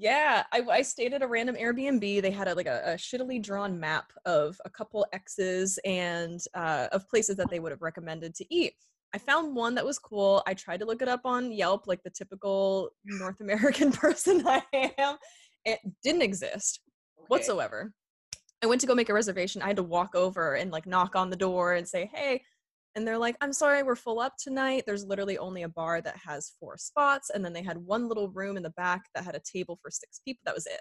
yeah, 0.00 0.44
I, 0.50 0.62
I 0.70 0.80
stayed 0.80 1.12
at 1.12 1.20
a 1.20 1.26
random 1.26 1.56
Airbnb. 1.56 2.22
They 2.22 2.30
had 2.30 2.48
a, 2.48 2.54
like 2.54 2.66
a, 2.66 2.80
a 2.86 2.94
shittily 2.94 3.40
drawn 3.40 3.78
map 3.78 4.12
of 4.24 4.58
a 4.64 4.70
couple 4.70 5.06
X's 5.12 5.78
and 5.84 6.40
uh, 6.54 6.88
of 6.90 7.06
places 7.06 7.36
that 7.36 7.50
they 7.50 7.60
would 7.60 7.70
have 7.70 7.82
recommended 7.82 8.34
to 8.36 8.46
eat. 8.54 8.72
I 9.12 9.18
found 9.18 9.54
one 9.54 9.74
that 9.74 9.84
was 9.84 9.98
cool. 9.98 10.42
I 10.46 10.54
tried 10.54 10.80
to 10.80 10.86
look 10.86 11.02
it 11.02 11.08
up 11.08 11.26
on 11.26 11.52
Yelp, 11.52 11.86
like 11.86 12.02
the 12.02 12.08
typical 12.08 12.92
North 13.04 13.42
American 13.42 13.92
person 13.92 14.42
I 14.46 14.62
am. 14.96 15.16
It 15.66 15.80
didn't 16.02 16.22
exist 16.22 16.80
okay. 17.18 17.26
whatsoever. 17.28 17.92
I 18.62 18.66
went 18.66 18.80
to 18.80 18.86
go 18.86 18.94
make 18.94 19.10
a 19.10 19.14
reservation. 19.14 19.60
I 19.60 19.66
had 19.66 19.76
to 19.76 19.82
walk 19.82 20.14
over 20.14 20.54
and 20.54 20.70
like 20.70 20.86
knock 20.86 21.14
on 21.14 21.28
the 21.28 21.36
door 21.36 21.74
and 21.74 21.86
say, 21.86 22.10
"Hey," 22.14 22.42
and 22.94 23.06
they're 23.06 23.18
like, 23.18 23.36
"I'm 23.40 23.52
sorry, 23.52 23.82
we're 23.82 23.96
full 23.96 24.20
up 24.20 24.34
tonight. 24.38 24.84
There's 24.86 25.04
literally 25.04 25.38
only 25.38 25.62
a 25.62 25.68
bar 25.68 26.00
that 26.02 26.16
has 26.16 26.52
four 26.60 26.76
spots, 26.76 27.30
and 27.30 27.44
then 27.44 27.52
they 27.52 27.62
had 27.62 27.78
one 27.78 28.08
little 28.08 28.28
room 28.30 28.56
in 28.56 28.62
the 28.62 28.70
back 28.70 29.02
that 29.14 29.24
had 29.24 29.34
a 29.34 29.40
table 29.40 29.78
for 29.82 29.90
six 29.90 30.20
people. 30.24 30.42
That 30.44 30.54
was 30.54 30.66
it." 30.66 30.80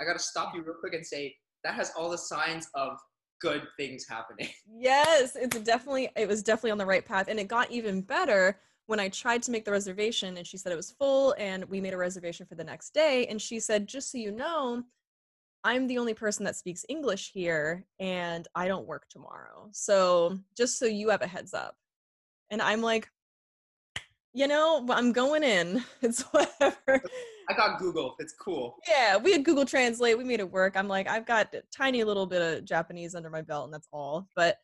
I 0.00 0.04
gotta 0.04 0.18
stop 0.18 0.54
you 0.54 0.62
real 0.62 0.76
quick 0.78 0.94
and 0.94 1.04
say 1.04 1.34
that 1.64 1.74
has 1.74 1.92
all 1.96 2.10
the 2.10 2.18
signs 2.18 2.68
of 2.74 2.98
good 3.40 3.66
things 3.76 4.06
happening. 4.08 4.48
Yes, 4.80 5.34
it's 5.34 5.58
definitely 5.60 6.08
it 6.16 6.28
was 6.28 6.42
definitely 6.42 6.70
on 6.70 6.78
the 6.78 6.86
right 6.86 7.04
path, 7.04 7.28
and 7.28 7.40
it 7.40 7.48
got 7.48 7.70
even 7.70 8.00
better 8.02 8.60
when 8.86 9.00
I 9.00 9.08
tried 9.08 9.42
to 9.42 9.50
make 9.50 9.64
the 9.64 9.72
reservation, 9.72 10.36
and 10.36 10.46
she 10.46 10.56
said 10.56 10.72
it 10.72 10.76
was 10.76 10.92
full, 10.92 11.34
and 11.38 11.64
we 11.64 11.80
made 11.80 11.94
a 11.94 11.98
reservation 11.98 12.46
for 12.46 12.54
the 12.54 12.64
next 12.64 12.94
day, 12.94 13.26
and 13.26 13.42
she 13.42 13.60
said, 13.60 13.86
"Just 13.86 14.12
so 14.12 14.18
you 14.18 14.30
know." 14.30 14.84
I'm 15.64 15.86
the 15.86 15.98
only 15.98 16.14
person 16.14 16.44
that 16.44 16.56
speaks 16.56 16.84
English 16.88 17.32
here 17.32 17.84
and 17.98 18.46
I 18.54 18.68
don't 18.68 18.86
work 18.86 19.08
tomorrow. 19.08 19.68
So 19.72 20.38
just 20.56 20.78
so 20.78 20.86
you 20.86 21.08
have 21.10 21.22
a 21.22 21.26
heads 21.26 21.52
up. 21.52 21.74
And 22.50 22.62
I'm 22.62 22.80
like, 22.80 23.08
you 24.32 24.46
know, 24.46 24.86
I'm 24.90 25.12
going 25.12 25.42
in. 25.42 25.84
It's 26.02 26.22
whatever. 26.22 27.02
I 27.48 27.54
got 27.54 27.78
Google. 27.78 28.14
It's 28.18 28.34
cool. 28.34 28.76
Yeah, 28.88 29.16
we 29.16 29.32
had 29.32 29.44
Google 29.44 29.64
Translate. 29.64 30.16
We 30.16 30.24
made 30.24 30.40
it 30.40 30.50
work. 30.50 30.76
I'm 30.76 30.86
like, 30.86 31.08
I've 31.08 31.26
got 31.26 31.52
a 31.54 31.62
tiny 31.76 32.04
little 32.04 32.26
bit 32.26 32.40
of 32.40 32.64
Japanese 32.64 33.14
under 33.14 33.30
my 33.30 33.42
belt, 33.42 33.64
and 33.64 33.74
that's 33.74 33.88
all. 33.92 34.28
But 34.36 34.56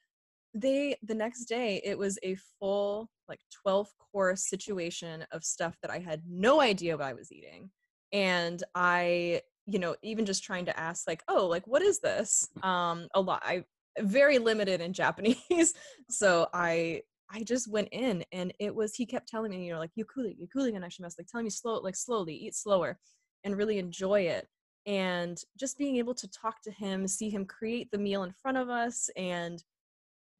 they, 0.54 0.96
the 1.02 1.14
next 1.14 1.46
day, 1.46 1.80
it 1.84 1.98
was 1.98 2.18
a 2.22 2.36
full, 2.60 3.10
like, 3.28 3.40
12 3.62 3.88
course 4.12 4.48
situation 4.48 5.24
of 5.32 5.42
stuff 5.44 5.76
that 5.82 5.90
I 5.90 5.98
had 5.98 6.22
no 6.28 6.60
idea 6.60 6.96
what 6.96 7.06
I 7.06 7.14
was 7.14 7.32
eating. 7.32 7.70
And 8.12 8.62
I 8.74 9.40
you 9.66 9.78
know 9.78 9.94
even 10.02 10.26
just 10.26 10.44
trying 10.44 10.66
to 10.66 10.78
ask 10.78 11.06
like 11.06 11.22
oh 11.28 11.46
like 11.46 11.66
what 11.66 11.82
is 11.82 12.00
this? 12.00 12.48
Um 12.62 13.08
a 13.14 13.20
lot 13.20 13.42
i 13.44 13.64
very 14.00 14.38
limited 14.38 14.80
in 14.80 14.92
japanese 15.02 15.74
so 16.10 16.48
i 16.52 17.00
i 17.30 17.42
just 17.42 17.70
went 17.70 17.88
in 17.92 18.24
and 18.32 18.52
it 18.58 18.74
was 18.74 18.94
he 18.94 19.06
kept 19.06 19.28
telling 19.28 19.50
me 19.50 19.64
you 19.64 19.72
know 19.72 19.78
like 19.78 19.92
you 19.94 20.04
cooling 20.04 20.76
and 20.76 20.84
i 20.84 20.88
should 20.88 21.02
like 21.02 21.26
telling 21.30 21.44
me 21.44 21.50
slow 21.50 21.80
like 21.80 21.96
slowly 21.96 22.34
eat 22.34 22.54
slower 22.54 22.98
and 23.44 23.56
really 23.56 23.78
enjoy 23.78 24.20
it 24.22 24.48
and 24.86 25.38
just 25.58 25.78
being 25.78 25.96
able 25.96 26.14
to 26.14 26.28
talk 26.30 26.60
to 26.62 26.70
him 26.70 27.06
see 27.06 27.30
him 27.30 27.44
create 27.44 27.90
the 27.90 27.98
meal 27.98 28.24
in 28.24 28.32
front 28.32 28.58
of 28.58 28.68
us 28.68 29.08
and 29.16 29.62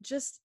just 0.03 0.41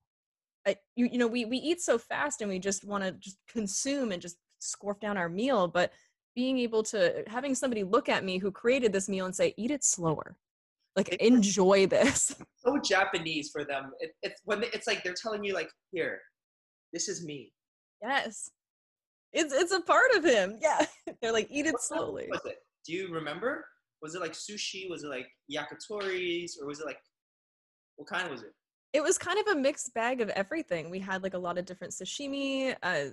I, 0.67 0.75
you, 0.95 1.07
you 1.11 1.17
know 1.17 1.27
we 1.27 1.45
we 1.45 1.57
eat 1.57 1.81
so 1.81 1.97
fast 1.97 2.41
and 2.41 2.49
we 2.49 2.59
just 2.59 2.85
want 2.85 3.03
to 3.03 3.11
just 3.13 3.37
consume 3.47 4.11
and 4.11 4.21
just 4.21 4.37
scorf 4.61 4.99
down 4.99 5.17
our 5.17 5.29
meal 5.29 5.67
but 5.67 5.91
being 6.35 6.57
able 6.59 6.83
to 6.83 7.23
having 7.27 7.55
somebody 7.55 7.83
look 7.83 8.09
at 8.09 8.23
me 8.23 8.37
who 8.37 8.51
created 8.51 8.93
this 8.93 9.09
meal 9.09 9.25
and 9.25 9.35
say 9.35 9.53
eat 9.57 9.71
it 9.71 9.83
slower 9.83 10.37
like 10.95 11.09
enjoy 11.15 11.87
this 11.87 12.35
So 12.57 12.77
Japanese 12.83 13.51
for 13.51 13.63
them. 13.63 13.91
It, 14.01 14.11
it's 14.21 14.41
when 14.43 14.59
they, 14.59 14.67
it's 14.73 14.85
like 14.85 15.01
they're 15.01 15.13
telling 15.13 15.45
you 15.45 15.53
like, 15.53 15.69
here, 15.93 16.19
this 16.91 17.07
is 17.07 17.23
me. 17.25 17.53
yes 18.01 18.49
it's 19.31 19.53
it's 19.53 19.71
a 19.71 19.81
part 19.81 20.11
of 20.15 20.25
him 20.25 20.57
yeah 20.61 20.85
they're 21.21 21.31
like 21.31 21.47
eat 21.51 21.67
it 21.67 21.79
slowly 21.79 22.27
Was 22.31 22.41
it? 22.45 22.57
Do 22.85 22.93
you 22.93 23.13
remember? 23.13 23.65
Was 24.01 24.15
it 24.15 24.21
like 24.21 24.33
sushi? 24.33 24.89
Was 24.89 25.03
it 25.03 25.09
like 25.09 25.27
yakitori's? 25.51 26.57
Or 26.59 26.67
was 26.67 26.79
it 26.79 26.85
like 26.85 26.97
what 27.97 28.07
kind 28.07 28.29
was 28.29 28.41
it? 28.41 28.53
it 28.93 29.03
was 29.03 29.17
kind 29.17 29.39
of 29.39 29.47
a 29.55 29.59
mixed 29.59 29.93
bag 29.93 30.19
of 30.21 30.29
everything 30.29 30.89
we 30.89 30.99
had 30.99 31.21
like 31.21 31.35
a 31.35 31.37
lot 31.37 31.57
of 31.57 31.65
different 31.65 31.93
sashimi 31.93 32.75
uh 32.83 33.05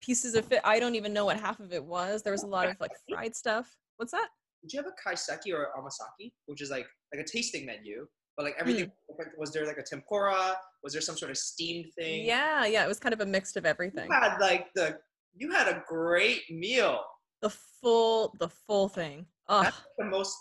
pieces 0.00 0.34
of 0.34 0.50
it 0.52 0.60
i 0.64 0.78
don't 0.80 0.94
even 0.94 1.12
know 1.12 1.24
what 1.24 1.38
half 1.38 1.60
of 1.60 1.72
it 1.72 1.84
was 1.84 2.22
there 2.22 2.32
was 2.32 2.42
a 2.42 2.46
lot 2.46 2.68
of 2.68 2.76
like 2.80 2.92
fried 3.08 3.34
stuff 3.36 3.76
what's 3.98 4.12
that 4.12 4.28
Did 4.62 4.72
you 4.72 4.78
have 4.82 4.86
a 4.94 4.96
kaiseki 5.08 5.52
or 5.54 5.68
omakase, 5.78 6.32
which 6.46 6.60
is 6.62 6.70
like 6.70 6.86
like 7.14 7.22
a 7.26 7.28
tasting 7.30 7.66
menu, 7.66 8.06
but 8.36 8.44
like 8.44 8.54
everything 8.58 8.90
Hmm. 9.08 9.22
was 9.38 9.52
there 9.52 9.66
like 9.66 9.78
a 9.78 9.82
tempura? 9.82 10.56
Was 10.82 10.92
there 10.94 11.02
some 11.02 11.16
sort 11.18 11.30
of 11.30 11.36
steamed 11.38 11.86
thing? 11.98 12.24
yeah 12.24 12.64
yeah 12.66 12.84
it 12.84 12.88
was 12.88 12.98
kind 12.98 13.12
of 13.12 13.20
a 13.20 13.26
mix 13.26 13.56
of 13.56 13.64
everything 13.66 14.08
You 14.08 14.14
had 14.20 14.38
like 14.38 14.72
the 14.74 14.98
you 15.40 15.50
had 15.52 15.68
a 15.68 15.82
great 15.86 16.42
meal. 16.50 17.00
the 17.42 17.50
full 17.50 18.34
the 18.38 18.48
full 18.48 18.88
thing 18.88 19.26
oh 19.48 19.62
That's 19.64 19.76
the 19.98 20.04
most 20.04 20.34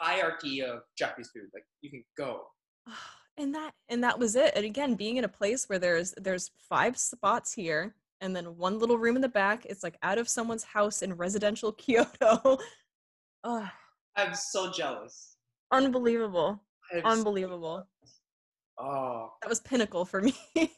hierarchy 0.00 0.62
of 0.62 0.80
Japanese 0.98 1.30
food. 1.34 1.48
Like 1.54 1.64
you 1.80 1.90
can 1.90 2.04
go. 2.16 2.30
and 3.38 3.54
that 3.54 3.72
and 3.88 4.02
that 4.04 4.18
was 4.18 4.34
it 4.36 4.52
and 4.56 4.64
again 4.64 4.94
being 4.94 5.16
in 5.18 5.24
a 5.24 5.28
place 5.40 5.68
where 5.68 5.78
there's 5.78 6.14
there's 6.26 6.50
five 6.68 6.96
spots 6.98 7.52
here 7.52 7.94
and 8.20 8.34
then 8.34 8.56
one 8.56 8.78
little 8.78 8.98
room 8.98 9.16
in 9.16 9.22
the 9.22 9.28
back 9.28 9.66
it's 9.66 9.82
like 9.82 9.96
out 10.02 10.18
of 10.18 10.28
someone's 10.28 10.64
house 10.64 11.02
in 11.02 11.12
residential 11.14 11.72
kyoto 11.78 12.58
oh, 13.44 13.68
I'm 14.16 14.34
so 14.34 14.72
jealous. 14.72 15.36
unbelievable 15.72 16.60
I'm 16.92 17.02
so- 17.02 17.06
unbelievable 17.08 17.88
oh, 18.78 19.30
that 19.42 19.48
was 19.48 19.60
pinnacle 19.60 20.04
for 20.04 20.22
me 20.22 20.34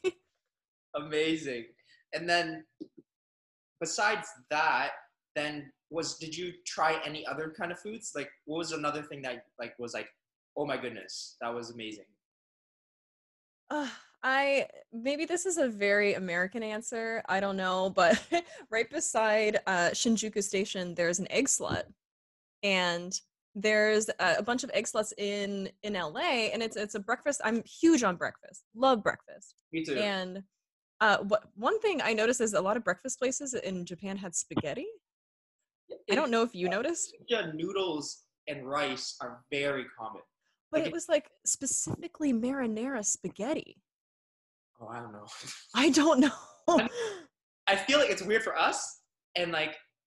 amazing. 0.95 1.65
And 2.13 2.27
then 2.29 2.63
besides 3.79 4.27
that, 4.49 4.91
then 5.35 5.71
was 5.89 6.17
did 6.17 6.35
you 6.35 6.51
try 6.65 6.99
any 7.05 7.25
other 7.25 7.53
kind 7.57 7.71
of 7.71 7.79
foods? 7.79 8.11
Like 8.15 8.29
what 8.45 8.57
was 8.57 8.71
another 8.71 9.01
thing 9.01 9.21
that 9.23 9.45
like 9.59 9.73
was 9.79 9.93
like, 9.93 10.07
oh 10.57 10.65
my 10.65 10.77
goodness, 10.77 11.35
that 11.41 11.53
was 11.53 11.71
amazing. 11.71 12.05
Uh, 13.69 13.87
I 14.23 14.67
maybe 14.91 15.25
this 15.25 15.45
is 15.45 15.57
a 15.57 15.69
very 15.69 16.13
American 16.15 16.61
answer. 16.63 17.23
I 17.29 17.39
don't 17.39 17.55
know, 17.57 17.89
but 17.89 18.21
right 18.69 18.89
beside 18.89 19.59
uh, 19.67 19.89
Shinjuku 19.93 20.43
Station, 20.43 20.93
there's 20.95 21.19
an 21.19 21.27
Eggslut, 21.31 21.83
and 22.63 23.17
there's 23.55 24.09
a, 24.19 24.35
a 24.39 24.43
bunch 24.43 24.63
of 24.63 24.71
Eggsluts 24.73 25.13
in 25.17 25.69
in 25.83 25.93
LA, 25.93 26.49
and 26.53 26.61
it's 26.61 26.75
it's 26.75 26.95
a 26.95 26.99
breakfast. 26.99 27.39
I'm 27.43 27.63
huge 27.63 28.03
on 28.03 28.17
breakfast, 28.17 28.63
love 28.75 29.03
breakfast, 29.03 29.55
Me 29.71 29.83
too. 29.85 29.95
and 29.95 30.43
uh, 30.99 31.19
what 31.19 31.43
one 31.55 31.79
thing 31.79 32.01
I 32.01 32.11
noticed 32.13 32.41
is 32.41 32.53
a 32.53 32.61
lot 32.61 32.75
of 32.75 32.83
breakfast 32.83 33.19
places 33.19 33.53
in 33.53 33.85
Japan 33.85 34.17
had 34.17 34.35
spaghetti. 34.35 34.87
I 36.11 36.15
don't 36.15 36.29
know 36.29 36.43
if 36.43 36.53
you 36.53 36.67
noticed, 36.69 37.15
Yeah, 37.29 37.51
noodles 37.53 38.23
and 38.47 38.67
rice 38.67 39.15
are 39.21 39.41
very 39.51 39.85
common. 39.97 40.21
but 40.71 40.79
Like 40.79 40.87
it 40.87 40.89
it- 40.89 40.93
was 40.93 41.07
like 41.07 41.29
specifically 41.45 42.33
marinara 42.33 43.05
spaghetti. 43.05 43.81
Oh, 44.81 44.87
I 44.87 44.99
don't 44.99 45.11
know. 45.11 45.25
I 45.75 45.89
don't 45.89 46.19
know. 46.21 46.87
I 47.67 47.75
feel 47.75 47.99
like 47.99 48.09
it's 48.09 48.21
weird 48.21 48.43
for 48.43 48.57
us, 48.57 49.01
and 49.35 49.51
like, 49.51 49.75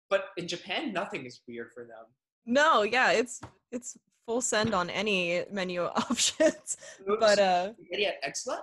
but 0.09 0.25
in 0.37 0.47
Japan, 0.47 0.93
nothing 0.93 1.25
is 1.25 1.41
weird 1.47 1.71
for 1.73 1.83
them. 1.83 2.05
No, 2.45 2.83
yeah, 2.83 3.11
it's 3.11 3.41
it's 3.71 3.97
full 4.25 4.41
send 4.41 4.73
on 4.73 4.89
any 4.89 5.43
menu 5.51 5.83
options. 6.09 6.77
But 7.19 7.39
uh 7.39 7.73
spaghetti 7.73 8.05
at 8.05 8.23
Eggslut? 8.23 8.59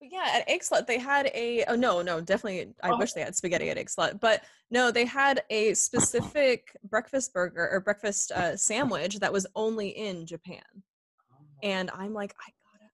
but 0.00 0.08
yeah, 0.12 0.28
at 0.34 0.48
Egg 0.48 0.62
they 0.86 0.98
had 0.98 1.26
a 1.34 1.64
oh 1.66 1.74
no, 1.76 2.02
no, 2.02 2.20
definitely 2.20 2.72
I 2.82 2.90
Oh. 2.90 2.98
wish 2.98 3.12
they 3.12 3.22
had 3.22 3.34
spaghetti 3.34 3.70
at 3.70 3.78
Egg 3.78 3.90
But 4.20 4.44
no, 4.70 4.90
they 4.92 5.04
had 5.04 5.42
a 5.50 5.74
specific 5.74 6.76
breakfast 6.84 7.32
burger 7.32 7.68
or 7.70 7.80
breakfast 7.80 8.30
uh, 8.32 8.56
sandwich 8.56 9.18
that 9.18 9.32
was 9.32 9.46
only 9.56 9.88
in 9.88 10.26
Japan. 10.26 10.62
And 11.62 11.90
I'm 11.92 12.14
like, 12.14 12.34
I 12.46 12.50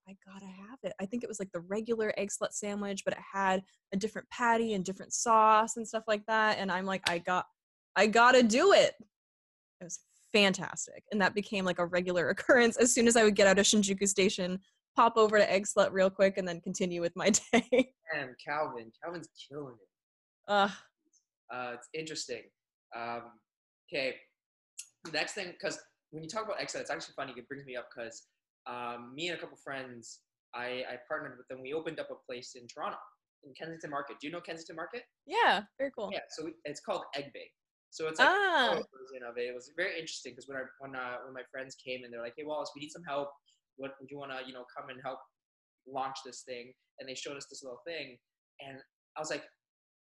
I 0.09 0.17
gotta 0.27 0.47
have 0.47 0.79
it. 0.83 0.93
I 1.01 1.07
think 1.07 1.23
it 1.23 1.29
was 1.29 1.39
like 1.39 1.51
the 1.53 1.61
regular 1.61 2.13
Eggslut 2.19 2.53
sandwich, 2.53 3.03
but 3.05 3.15
it 3.15 3.21
had 3.33 3.63
a 3.93 3.97
different 3.97 4.29
patty 4.31 4.75
and 4.75 4.85
different 4.85 5.13
sauce 5.15 5.77
and 5.77 5.87
stuff 5.89 6.05
like 6.07 6.25
that. 6.27 6.59
And 6.59 6.71
I'm 6.71 6.85
like, 6.85 7.09
I 7.09 7.19
got, 7.19 7.47
I 7.97 8.07
gotta 8.07 8.43
do 8.43 8.73
it. 8.73 8.95
It 9.81 9.85
was 9.85 10.01
fantastic, 10.33 11.05
and 11.13 11.21
that 11.23 11.35
became 11.35 11.65
like 11.65 11.79
a 11.79 11.87
regular 11.87 12.29
occurrence. 12.31 12.77
As 12.77 12.93
soon 12.93 13.07
as 13.07 13.17
I 13.17 13.25
would 13.25 13.35
get 13.35 13.47
out 13.47 13.59
of 13.59 13.65
Shinjuku 13.67 14.07
Station, 14.07 14.59
pop 14.97 15.17
over 15.17 15.39
to 15.39 15.47
Eggslut 15.47 15.93
real 15.93 16.11
quick, 16.11 16.37
and 16.39 16.47
then 16.47 16.61
continue 16.61 17.01
with 17.01 17.17
my 17.17 17.31
day. 17.53 17.93
and 18.15 18.31
Calvin, 18.45 18.93
Calvin's 19.03 19.29
killing 19.49 19.75
it. 19.75 20.51
uh, 20.53 20.69
Uh, 21.53 21.73
it's 21.75 21.89
interesting. 21.95 22.43
Um, 22.95 23.23
okay, 23.89 24.17
next 25.13 25.33
thing, 25.33 25.49
because 25.53 25.79
when 26.11 26.23
you 26.23 26.29
talk 26.29 26.45
about 26.45 26.59
Eggslut, 26.59 26.81
it's 26.83 26.91
actually 26.91 27.15
funny. 27.17 27.33
It 27.37 27.49
brings 27.49 27.65
me 27.65 27.75
up 27.77 27.89
because 27.95 28.25
um, 28.67 29.13
me 29.15 29.29
and 29.29 29.39
a 29.39 29.41
couple 29.41 29.57
friends, 29.63 30.21
I, 30.55 30.83
I 30.89 30.97
partnered 31.09 31.37
with 31.39 31.49
them. 31.49 31.61
We 31.63 31.73
opened 31.73 31.99
up 32.01 32.09
a 32.11 32.19
place 32.27 32.53
in 32.55 32.67
Toronto, 32.69 32.99
in 33.45 33.53
Kensington 33.59 33.91
Market. 33.91 34.17
Do 34.21 34.27
you 34.27 34.33
know 34.33 34.41
Kensington 34.41 34.77
Market? 34.77 35.03
yeah, 35.27 35.63
very 35.79 35.91
cool. 35.97 36.11
Yeah, 36.13 36.21
so 36.31 36.45
we, 36.47 36.53
it's 36.65 36.81
called 36.81 37.03
Egg 37.17 37.31
Bay. 37.35 37.51
So 37.91 38.09
it's 38.09 38.19
like 38.19 38.29
Ah. 38.29 38.71
a 38.73 38.75
version 38.75 39.23
of 39.29 39.39
it. 39.39 39.47
It 39.51 39.55
was 39.55 39.71
very 39.77 39.95
interesting 39.95 40.33
because 40.33 40.49
when 40.49 40.59
I, 40.59 40.63
when 40.81 40.97
uh, 40.97 41.17
when 41.25 41.35
my 41.35 41.43
friends 41.53 41.77
came 41.77 42.03
and 42.03 42.13
they're 42.13 42.23
like, 42.23 42.35
"Hey 42.37 42.43
Wallace, 42.45 42.71
we 42.75 42.81
need 42.83 42.91
some 42.91 43.05
help. 43.07 43.29
What 43.77 43.93
would 44.01 44.11
you 44.11 44.19
want 44.19 44.33
to 44.33 44.45
you 44.47 44.53
know 44.53 44.65
come 44.77 44.89
and 44.91 44.99
help 45.05 45.19
launch 45.87 46.17
this 46.25 46.43
thing?" 46.43 46.73
And 46.99 47.09
they 47.09 47.15
showed 47.15 47.37
us 47.37 47.47
this 47.49 47.63
little 47.63 47.81
thing, 47.87 48.19
and 48.67 48.79
I 49.17 49.21
was 49.21 49.31
like, 49.31 49.45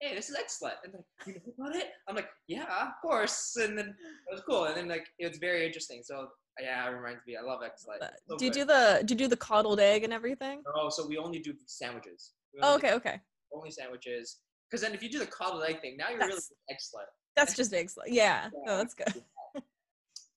"Hey, 0.01 0.15
this 0.15 0.29
is 0.31 0.37
Eggslut." 0.37 0.79
And 0.85 0.93
they're 0.95 1.03
like, 1.03 1.27
"You 1.27 1.35
know 1.35 1.65
about 1.67 1.75
it?" 1.77 1.89
I'm 2.09 2.15
like, 2.15 2.31
"Yeah, 2.47 2.67
of 2.87 2.95
course." 3.03 3.57
And 3.57 3.77
then 3.77 3.89
it 3.89 4.31
was 4.33 4.43
cool, 4.49 4.65
and 4.67 4.77
then 4.77 4.87
like 4.89 5.07
it 5.19 5.27
was 5.29 5.39
very 5.39 5.67
interesting. 5.67 6.03
So 6.05 6.29
yeah, 6.61 6.87
it 6.89 6.91
reminds 6.95 7.21
me. 7.27 7.37
I 7.37 7.43
love. 7.43 7.61
Uh, 7.63 7.67
It's 7.67 7.85
so 8.29 8.37
do 8.37 8.45
you 8.45 8.51
good. 8.51 8.59
do 8.61 8.65
the 8.67 9.03
do 9.05 9.15
you 9.15 9.19
do 9.19 9.29
the 9.29 9.37
coddled 9.37 9.81
egg 9.81 10.05
and 10.05 10.13
everything? 10.13 10.63
Oh, 10.77 10.89
so 10.89 11.07
we 11.07 11.17
only 11.19 11.39
do 11.41 11.53
sandwiches. 11.67 12.33
Oh, 12.63 12.75
only 12.75 12.81
do 12.81 12.87
okay, 12.87 12.95
okay. 12.97 13.21
only 13.53 13.71
sandwiches. 13.71 14.39
Because 14.71 14.81
then 14.83 14.95
if 14.95 15.03
you 15.03 15.11
do 15.11 15.19
the 15.19 15.27
coddled 15.27 15.63
egg 15.65 15.81
thing, 15.81 15.97
now 15.97 16.09
you're 16.09 16.19
really 16.19 16.31
That's- 16.31 16.53
excellent. 16.71 17.09
That's 17.37 17.55
just 17.57 17.73
eggs. 17.75 17.97
Yeah. 18.07 18.49
No, 18.55 18.61
Yeah. 18.73 18.77
that's 18.79 18.95
good. 18.95 19.23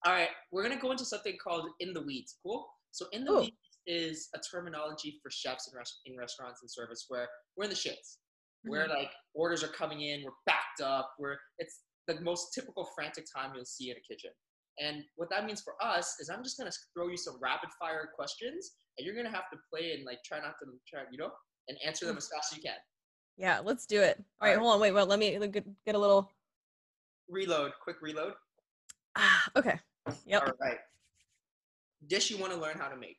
All 0.06 0.14
right, 0.14 0.30
we're 0.52 0.64
gonna 0.64 0.80
go 0.80 0.92
into 0.92 1.06
something 1.06 1.38
called 1.44 1.70
in 1.80 1.94
the 1.94 2.02
weeds. 2.02 2.36
Cool. 2.44 2.68
So 2.92 3.06
in 3.12 3.24
the 3.26 3.32
Ooh. 3.32 3.40
weeds 3.42 3.58
is 3.86 4.30
a 4.36 4.40
terminology 4.40 5.20
for 5.22 5.30
chefs 5.32 5.70
in, 5.72 5.78
res- 5.78 6.00
in 6.06 6.18
restaurants 6.18 6.62
and 6.62 6.70
service 6.70 7.06
where 7.10 7.28
we're 7.56 7.66
in 7.66 7.70
the 7.70 7.76
shits. 7.76 8.18
Where 8.64 8.88
like 8.88 9.12
orders 9.34 9.64
are 9.64 9.68
coming 9.70 10.02
in, 10.02 10.24
we're 10.26 10.32
backed 10.46 10.82
up. 10.84 11.12
We're 11.20 11.38
it's 11.60 11.82
the 12.08 12.20
most 12.22 12.54
typical 12.54 12.90
frantic 12.96 13.26
time 13.34 13.52
you'll 13.56 13.66
see 13.66 13.92
in 13.92 13.98
a 13.98 14.02
kitchen. 14.02 14.32
And 14.80 15.04
what 15.16 15.30
that 15.32 15.46
means 15.46 15.62
for 15.62 15.74
us 15.82 16.16
is 16.20 16.30
I'm 16.30 16.44
just 16.44 16.58
gonna 16.58 16.72
throw 16.94 17.08
you 17.08 17.18
some 17.18 17.38
rapid 17.42 17.70
fire 17.80 18.10
questions, 18.16 18.74
and 18.98 19.06
you're 19.06 19.16
gonna 19.16 19.30
have 19.36 19.50
to 19.52 19.58
play 19.74 19.94
and 19.94 20.06
like 20.06 20.20
try 20.24 20.40
not 20.40 20.56
to 20.60 20.66
try, 20.88 21.04
you 21.12 21.18
know, 21.18 21.32
and 21.68 21.78
answer 21.86 22.06
them 22.06 22.18
as 22.18 22.30
fast 22.30 22.52
as 22.54 22.58
you 22.58 22.64
can. 22.64 22.78
Yeah, 23.38 23.60
let's 23.64 23.86
do 23.86 24.02
it. 24.02 24.18
All 24.42 24.48
right, 24.48 24.54
Alright. 24.56 24.60
hold 24.62 24.74
on. 24.76 24.80
Wait, 24.82 24.92
well, 24.92 25.06
let 25.06 25.20
me 25.20 25.38
get 25.86 25.96
a 25.96 25.98
little. 25.98 26.32
Reload, 27.30 27.72
quick 27.84 27.98
reload. 28.02 28.34
Ah, 29.16 29.50
okay. 29.56 29.80
Yep. 30.26 30.42
All 30.44 30.54
right. 30.62 30.78
Dish 32.08 32.30
you 32.32 32.38
want 32.38 32.54
to 32.54 32.60
learn 32.60 32.78
how 32.78 32.88
to 32.88 32.96
make. 32.96 33.18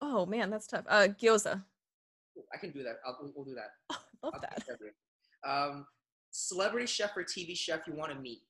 Oh 0.00 0.26
man, 0.26 0.50
that's 0.50 0.66
tough. 0.66 0.84
Uh, 0.88 1.08
gyoza. 1.08 1.62
I 2.52 2.58
can 2.58 2.70
do 2.70 2.82
that. 2.82 2.96
I'll, 3.06 3.18
we'll- 3.20 3.32
we'll 3.34 3.44
do 3.44 3.54
that. 3.54 3.70
Oh, 3.90 3.98
love 4.24 4.34
I'll 4.34 4.40
that. 4.40 5.48
Um, 5.48 5.86
celebrity 6.30 6.86
chef 6.86 7.16
or 7.16 7.22
TV 7.24 7.56
chef 7.56 7.80
you 7.86 7.94
want 7.94 8.12
to 8.12 8.18
meet. 8.18 8.40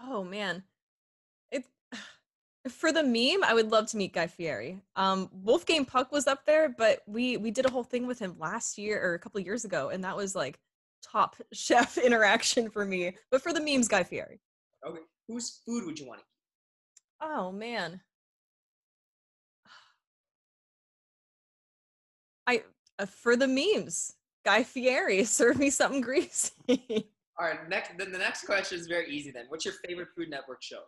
Oh 0.00 0.24
man, 0.24 0.62
it 1.50 1.64
for 2.70 2.92
the 2.92 3.02
meme. 3.02 3.42
I 3.44 3.54
would 3.54 3.70
love 3.70 3.86
to 3.88 3.96
meet 3.96 4.12
Guy 4.12 4.26
Fieri. 4.26 4.80
Um, 4.96 5.28
Wolfgang 5.32 5.84
Puck 5.84 6.12
was 6.12 6.26
up 6.26 6.44
there, 6.46 6.68
but 6.68 7.02
we 7.06 7.36
we 7.36 7.50
did 7.50 7.66
a 7.66 7.70
whole 7.70 7.84
thing 7.84 8.06
with 8.06 8.18
him 8.18 8.36
last 8.38 8.78
year 8.78 9.02
or 9.02 9.14
a 9.14 9.18
couple 9.18 9.40
years 9.40 9.64
ago, 9.64 9.90
and 9.90 10.04
that 10.04 10.16
was 10.16 10.34
like 10.34 10.58
top 11.02 11.36
chef 11.52 11.98
interaction 11.98 12.70
for 12.70 12.84
me. 12.84 13.16
But 13.30 13.42
for 13.42 13.52
the 13.52 13.60
memes, 13.60 13.88
Guy 13.88 14.04
Fieri. 14.04 14.40
Okay. 14.86 15.00
Whose 15.28 15.60
food 15.66 15.84
would 15.86 15.98
you 15.98 16.06
want 16.06 16.20
to 16.20 16.24
eat? 16.24 16.28
Oh 17.20 17.52
man. 17.52 18.00
I 22.46 22.62
uh, 22.98 23.06
for 23.06 23.36
the 23.36 23.48
memes, 23.48 24.14
Guy 24.44 24.62
Fieri, 24.62 25.24
serve 25.38 25.58
me 25.58 25.70
something 25.70 26.00
greasy. 26.00 27.10
All 27.38 27.46
right. 27.46 27.68
Next. 27.68 27.92
Then 27.98 28.10
the 28.12 28.18
next 28.18 28.44
question 28.44 28.78
is 28.78 28.86
very 28.86 29.10
easy. 29.14 29.30
Then, 29.30 29.44
what's 29.48 29.64
your 29.64 29.74
favorite 29.86 30.08
Food 30.16 30.30
Network 30.30 30.62
show? 30.62 30.80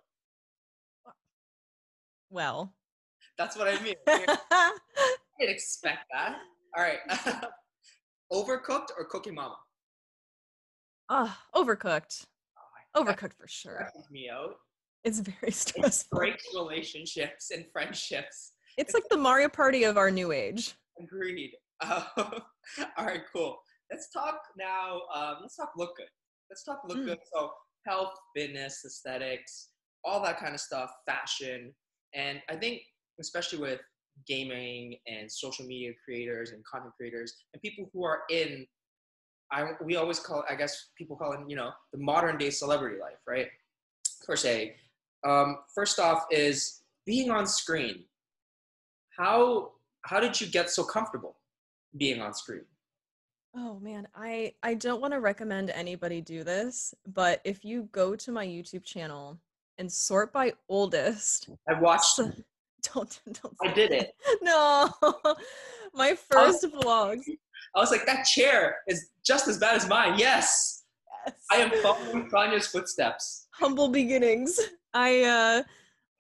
well, 2.31 2.73
That's 3.39 3.57
what 3.57 3.67
I 3.69 3.81
mean. 3.83 3.95
I 4.07 4.73
didn't 5.41 5.55
expect 5.55 6.07
that. 6.13 6.37
All 6.77 6.83
right. 6.85 6.99
Overcooked 8.33 8.91
or 8.97 9.05
Cooking 9.07 9.35
Mama? 9.35 9.57
Ah, 11.09 11.41
overcooked. 11.57 12.25
Oh, 12.95 13.03
Overcooked 13.03 13.33
for 13.35 13.49
sure. 13.49 13.89
Me 14.13 14.31
out. 14.33 14.55
It's 15.03 15.19
very 15.19 15.49
It 15.49 15.55
stressful. 15.55 16.17
breaks 16.19 16.45
relationships 16.55 17.51
and 17.51 17.65
friendships. 17.73 18.53
It's 18.77 18.95
like 18.95 19.09
the 19.11 19.17
Mario 19.17 19.49
Party 19.49 19.83
of 19.83 19.97
our 19.97 20.13
new 20.13 20.31
age. 20.31 20.75
Agreed. 21.03 21.51
Uh, 21.81 22.05
all 22.97 23.05
right, 23.07 23.23
cool. 23.35 23.59
Let's 23.91 24.09
talk 24.13 24.41
now. 24.57 25.01
Um, 25.13 25.39
let's 25.41 25.57
talk 25.57 25.73
look 25.77 25.97
good. 25.97 26.07
Let's 26.51 26.65
talk 26.65 26.83
look 26.85 26.99
Mm. 26.99 27.05
good. 27.07 27.19
So 27.33 27.53
health, 27.87 28.19
fitness, 28.35 28.85
aesthetics, 28.85 29.71
all 30.05 30.21
that 30.23 30.39
kind 30.39 30.55
of 30.55 30.61
stuff, 30.61 30.93
fashion, 31.07 31.75
and 32.15 32.43
I 32.49 32.57
think 32.57 32.83
especially 33.21 33.61
with 33.61 33.81
gaming 34.27 34.99
and 35.07 35.31
social 35.31 35.65
media 35.65 35.93
creators 36.05 36.51
and 36.51 36.65
content 36.65 36.95
creators 36.97 37.35
and 37.53 37.63
people 37.63 37.89
who 37.93 38.05
are 38.05 38.23
in. 38.31 38.67
I, 39.53 39.73
we 39.83 39.97
always 39.97 40.21
call 40.21 40.45
I 40.49 40.55
guess 40.55 40.91
people 40.97 41.17
call 41.17 41.33
it 41.33 41.41
you 41.49 41.57
know 41.57 41.73
the 41.93 41.99
modern 41.99 42.39
day 42.39 42.51
celebrity 42.51 43.01
life 43.01 43.19
right 43.27 43.49
per 44.25 44.37
se 44.37 44.77
um, 45.27 45.59
first 45.75 45.99
off 45.99 46.27
is 46.31 46.83
being 47.05 47.33
on 47.33 47.47
screen 47.49 48.05
how 49.17 49.73
how 50.03 50.21
did 50.21 50.41
you 50.41 50.47
get 50.47 50.71
so 50.71 50.85
comfortable 50.85 51.37
being 51.97 52.21
on 52.21 52.33
screen 52.33 52.65
Oh 53.55 53.79
man, 53.81 54.07
I 54.15 54.55
I 54.63 54.75
don't 54.75 55.01
want 55.01 55.13
to 55.13 55.21
recommend 55.21 55.71
anybody 55.71 56.21
do 56.21 56.45
this, 56.45 56.95
but 57.07 57.41
if 57.45 57.65
you 57.65 57.89
go 57.93 58.15
to 58.17 58.31
my 58.31 58.47
YouTube 58.47 58.85
channel 58.85 59.39
and 59.79 59.91
sort 59.91 60.33
by 60.33 60.53
oldest, 60.69 61.49
i 61.69 61.81
watched 61.81 62.17
so- 62.17 62.31
don't 62.95 63.21
don't. 63.43 63.57
i 63.63 63.73
did 63.73 63.91
it 63.93 64.15
No, 64.43 64.91
my 65.95 66.15
first 66.15 66.65
vlogs. 66.65 67.23
i 67.75 67.79
was 67.79 67.91
like 67.91 68.07
that 68.07 68.25
chair 68.25 68.77
is 68.89 69.11
just 69.25 69.49
as 69.49 69.59
bad 69.59 69.75
as 69.77 69.89
mine 69.89 70.19
yes 70.19 70.85
Yes. 71.27 71.35
i 71.51 71.57
am 71.57 71.71
following 71.83 72.31
Tanya's 72.31 72.67
footsteps 72.69 73.47
humble 73.53 73.89
beginnings. 73.89 74.59
I 74.95 75.23
uh 75.25 75.63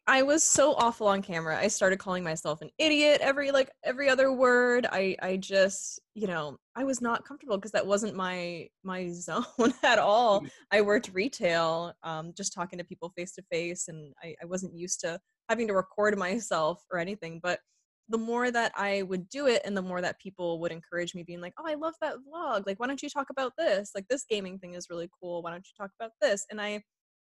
I 0.06 0.22
was 0.22 0.42
so 0.42 0.74
awful 0.74 1.06
on 1.06 1.22
camera. 1.22 1.58
I 1.58 1.68
started 1.68 1.98
calling 1.98 2.24
myself 2.24 2.62
an 2.62 2.70
idiot 2.78 3.20
every 3.20 3.50
like 3.52 3.70
every 3.84 4.08
other 4.08 4.32
word. 4.32 4.86
I 4.90 5.16
I 5.22 5.36
just, 5.36 6.00
you 6.14 6.26
know, 6.26 6.58
I 6.74 6.84
was 6.84 7.00
not 7.00 7.24
comfortable 7.24 7.56
because 7.56 7.70
that 7.72 7.86
wasn't 7.86 8.16
my 8.16 8.68
my 8.82 9.08
zone 9.12 9.44
at 9.84 9.98
all. 9.98 10.44
I 10.72 10.80
worked 10.80 11.10
retail, 11.12 11.92
um, 12.02 12.32
just 12.36 12.52
talking 12.52 12.78
to 12.78 12.84
people 12.84 13.12
face 13.16 13.32
to 13.34 13.42
face 13.52 13.88
and 13.88 14.12
I, 14.22 14.34
I 14.42 14.46
wasn't 14.46 14.76
used 14.76 15.00
to 15.00 15.20
having 15.48 15.68
to 15.68 15.74
record 15.74 16.18
myself 16.18 16.82
or 16.90 16.98
anything. 16.98 17.38
But 17.42 17.60
the 18.08 18.18
more 18.18 18.50
that 18.50 18.72
I 18.76 19.02
would 19.02 19.28
do 19.28 19.46
it 19.46 19.62
and 19.64 19.76
the 19.76 19.82
more 19.82 20.00
that 20.00 20.18
people 20.18 20.58
would 20.60 20.72
encourage 20.72 21.14
me 21.14 21.22
being 21.22 21.40
like, 21.40 21.54
Oh, 21.58 21.68
I 21.68 21.74
love 21.74 21.94
that 22.00 22.16
vlog. 22.16 22.66
Like, 22.66 22.80
why 22.80 22.88
don't 22.88 23.02
you 23.02 23.10
talk 23.10 23.28
about 23.30 23.52
this? 23.56 23.92
Like 23.94 24.08
this 24.08 24.24
gaming 24.28 24.58
thing 24.58 24.74
is 24.74 24.90
really 24.90 25.08
cool. 25.20 25.42
Why 25.42 25.50
don't 25.52 25.66
you 25.66 25.84
talk 25.84 25.92
about 26.00 26.12
this? 26.20 26.46
And 26.50 26.60
I 26.60 26.82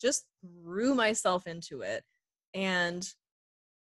just 0.01 0.27
threw 0.43 0.95
myself 0.95 1.47
into 1.47 1.81
it. 1.81 2.03
And 2.57 3.09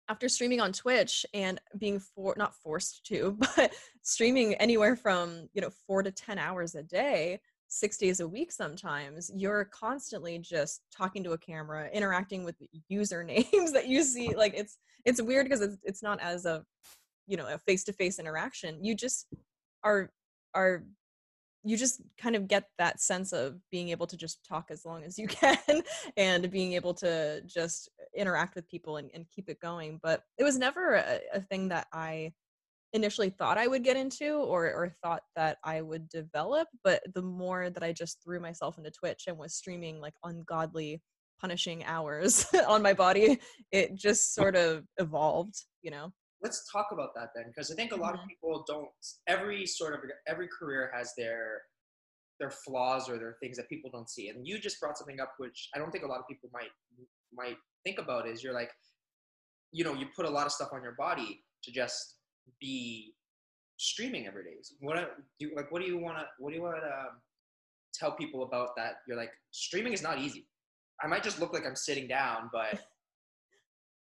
after 0.08 0.28
streaming 0.28 0.60
on 0.60 0.72
Twitch 0.72 1.26
and 1.34 1.60
being 1.76 1.98
for 1.98 2.34
not 2.38 2.54
forced 2.54 3.04
to, 3.06 3.36
but 3.56 3.72
streaming 4.02 4.54
anywhere 4.54 4.96
from, 4.96 5.48
you 5.52 5.60
know, 5.60 5.70
4 5.86 6.04
to 6.04 6.10
10 6.10 6.38
hours 6.38 6.74
a 6.74 6.82
day, 6.82 7.40
6 7.68 7.98
days 7.98 8.20
a 8.20 8.28
week 8.28 8.52
sometimes, 8.52 9.30
you're 9.34 9.64
constantly 9.66 10.38
just 10.38 10.82
talking 10.96 11.24
to 11.24 11.32
a 11.32 11.38
camera, 11.38 11.90
interacting 11.92 12.44
with 12.44 12.56
usernames 12.90 13.72
that 13.72 13.88
you 13.88 14.02
see 14.02 14.34
like 14.34 14.54
it's 14.54 14.78
it's 15.04 15.20
weird 15.20 15.46
because 15.46 15.62
it's 15.62 15.78
it's 15.82 16.02
not 16.02 16.20
as 16.20 16.46
a 16.46 16.64
you 17.26 17.36
know, 17.36 17.46
a 17.46 17.58
face-to-face 17.58 18.18
interaction. 18.18 18.84
You 18.84 18.94
just 18.94 19.26
are 19.84 20.10
are 20.54 20.84
you 21.64 21.76
just 21.76 22.02
kind 22.18 22.34
of 22.34 22.48
get 22.48 22.64
that 22.78 23.00
sense 23.00 23.32
of 23.32 23.60
being 23.70 23.90
able 23.90 24.06
to 24.08 24.16
just 24.16 24.44
talk 24.44 24.66
as 24.70 24.84
long 24.84 25.04
as 25.04 25.18
you 25.18 25.28
can 25.42 25.82
and 26.16 26.50
being 26.50 26.72
able 26.72 26.94
to 26.94 27.40
just 27.46 27.88
interact 28.14 28.54
with 28.54 28.68
people 28.68 28.96
and, 28.96 29.10
and 29.14 29.26
keep 29.34 29.48
it 29.48 29.60
going 29.60 29.98
but 30.02 30.22
it 30.38 30.44
was 30.44 30.58
never 30.58 30.94
a, 30.94 31.20
a 31.34 31.40
thing 31.40 31.68
that 31.68 31.86
i 31.92 32.32
initially 32.92 33.30
thought 33.30 33.56
i 33.58 33.66
would 33.66 33.82
get 33.84 33.96
into 33.96 34.34
or, 34.34 34.66
or 34.66 34.94
thought 35.02 35.22
that 35.34 35.56
i 35.64 35.80
would 35.80 36.08
develop 36.08 36.68
but 36.84 37.02
the 37.14 37.22
more 37.22 37.70
that 37.70 37.82
i 37.82 37.92
just 37.92 38.22
threw 38.22 38.38
myself 38.40 38.76
into 38.78 38.90
twitch 38.90 39.24
and 39.26 39.38
was 39.38 39.54
streaming 39.54 40.00
like 40.00 40.14
ungodly 40.24 41.00
punishing 41.40 41.84
hours 41.84 42.46
on 42.68 42.82
my 42.82 42.92
body 42.92 43.40
it 43.72 43.94
just 43.94 44.34
sort 44.34 44.54
of 44.56 44.84
evolved 44.98 45.54
you 45.82 45.90
know 45.90 46.12
let's 46.42 46.70
talk 46.70 46.88
about 46.92 47.10
that 47.14 47.28
then 47.34 47.44
because 47.48 47.70
i 47.70 47.74
think 47.74 47.92
a 47.92 47.96
lot 47.96 48.14
of 48.14 48.20
Mhm. 48.20 48.28
people 48.28 48.64
don't 48.68 48.88
every 49.26 49.64
sort 49.66 49.94
of 49.94 50.00
every 50.28 50.48
career 50.48 50.90
has 50.94 51.12
their 51.16 51.62
their 52.40 52.50
flaws 52.50 53.08
or 53.08 53.18
their 53.18 53.36
things 53.40 53.56
that 53.56 53.68
people 53.68 53.90
don't 53.90 54.10
see 54.10 54.28
and 54.28 54.46
you 54.46 54.58
just 54.58 54.80
brought 54.80 54.98
something 54.98 55.20
up 55.20 55.32
which 55.38 55.68
i 55.74 55.78
don't 55.78 55.90
think 55.90 56.04
a 56.04 56.06
lot 56.06 56.18
of 56.18 56.26
people 56.28 56.50
might 56.52 56.70
might 57.32 57.56
think 57.84 57.98
about 57.98 58.26
is 58.28 58.42
you're 58.42 58.54
like 58.54 58.70
you 59.72 59.84
know 59.84 59.94
you 59.94 60.06
put 60.14 60.26
a 60.26 60.30
lot 60.30 60.46
of 60.46 60.52
stuff 60.52 60.70
on 60.72 60.82
your 60.82 60.92
body 60.92 61.42
to 61.62 61.70
just 61.72 62.16
be 62.60 63.14
streaming 63.78 64.26
every 64.26 64.44
day 64.44 64.56
So 64.62 64.74
what 64.80 64.96
do 65.38 65.46
you, 65.46 65.56
like 65.56 65.70
what 65.72 65.82
do 65.82 65.88
you 65.88 65.98
want 65.98 66.18
to 66.18 66.24
what 66.38 66.50
do 66.50 66.56
you 66.56 66.62
want 66.62 66.76
to 66.76 66.86
um, 66.86 67.20
tell 67.94 68.12
people 68.12 68.42
about 68.44 68.76
that 68.76 68.96
you're 69.06 69.16
like 69.16 69.32
streaming 69.50 69.92
is 69.92 70.02
not 70.02 70.18
easy 70.18 70.46
i 71.02 71.06
might 71.06 71.22
just 71.22 71.40
look 71.40 71.52
like 71.52 71.66
i'm 71.66 71.76
sitting 71.76 72.06
down 72.08 72.48
but 72.52 72.80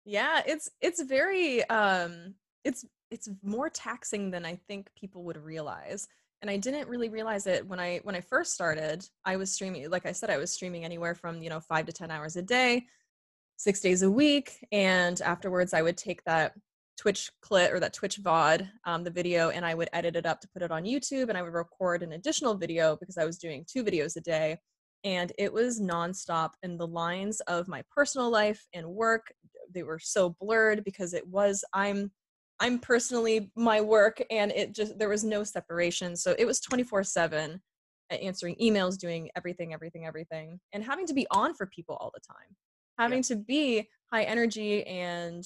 Yeah, 0.05 0.41
it's 0.45 0.69
it's 0.81 1.01
very 1.01 1.63
um 1.69 2.35
it's 2.63 2.85
it's 3.11 3.29
more 3.41 3.69
taxing 3.69 4.31
than 4.31 4.45
I 4.45 4.55
think 4.67 4.89
people 4.95 5.23
would 5.23 5.37
realize. 5.37 6.07
and 6.41 6.49
I 6.51 6.57
didn't 6.57 6.89
really 6.89 7.07
realize 7.07 7.47
it 7.47 7.65
when 7.65 7.79
I 7.79 7.99
when 8.03 8.15
I 8.15 8.21
first 8.21 8.53
started. 8.53 9.07
I 9.23 9.37
was 9.37 9.51
streaming, 9.51 9.89
like 9.89 10.05
I 10.05 10.11
said, 10.11 10.29
I 10.29 10.37
was 10.37 10.51
streaming 10.51 10.83
anywhere 10.83 11.15
from 11.15 11.41
you 11.41 11.49
know 11.49 11.61
five 11.61 11.85
to 11.85 11.93
ten 11.93 12.11
hours 12.11 12.35
a 12.35 12.41
day, 12.41 12.85
six 13.63 13.79
days 13.79 14.01
a 14.01 14.11
week, 14.11 14.65
and 14.71 15.21
afterwards 15.21 15.73
I 15.73 15.81
would 15.81 15.97
take 15.97 16.23
that 16.25 16.53
Twitch 16.97 17.31
clip 17.41 17.73
or 17.73 17.79
that 17.79 17.93
Twitch 17.93 18.21
VOD, 18.21 18.69
um, 18.85 19.03
the 19.03 19.09
video, 19.09 19.49
and 19.49 19.65
I 19.65 19.73
would 19.73 19.89
edit 19.93 20.15
it 20.15 20.25
up 20.25 20.41
to 20.41 20.49
put 20.49 20.61
it 20.61 20.71
on 20.71 20.83
YouTube, 20.83 21.29
and 21.29 21.37
I 21.37 21.41
would 21.41 21.53
record 21.53 22.03
an 22.03 22.13
additional 22.13 22.55
video 22.55 22.95
because 22.95 23.17
I 23.17 23.25
was 23.25 23.37
doing 23.37 23.65
two 23.67 23.83
videos 23.83 24.15
a 24.15 24.21
day, 24.21 24.57
and 25.03 25.31
it 25.37 25.51
was 25.51 25.81
nonstop. 25.81 26.51
And 26.61 26.79
the 26.79 26.87
lines 26.87 27.39
of 27.41 27.67
my 27.67 27.83
personal 27.89 28.29
life 28.29 28.65
and 28.73 28.87
work 28.87 29.31
they 29.73 29.83
were 29.83 29.99
so 29.99 30.35
blurred 30.39 30.83
because 30.83 31.13
it 31.13 31.27
was 31.27 31.63
I'm 31.73 32.11
I'm 32.59 32.79
personally 32.79 33.51
my 33.55 33.81
work 33.81 34.21
and 34.29 34.51
it 34.51 34.73
just 34.73 34.97
there 34.99 35.09
was 35.09 35.23
no 35.23 35.43
separation. 35.43 36.15
So 36.15 36.35
it 36.37 36.45
was 36.45 36.61
24/7 36.61 37.59
answering 38.11 38.55
emails, 38.61 38.97
doing 38.97 39.29
everything 39.35 39.73
everything 39.73 40.05
everything 40.05 40.59
and 40.71 40.83
having 40.83 41.07
to 41.07 41.13
be 41.13 41.25
on 41.31 41.53
for 41.55 41.65
people 41.65 41.97
all 41.99 42.11
the 42.13 42.21
time. 42.21 42.55
Having 42.99 43.19
yeah. 43.19 43.23
to 43.23 43.35
be 43.35 43.89
high 44.11 44.23
energy 44.23 44.85
and 44.85 45.45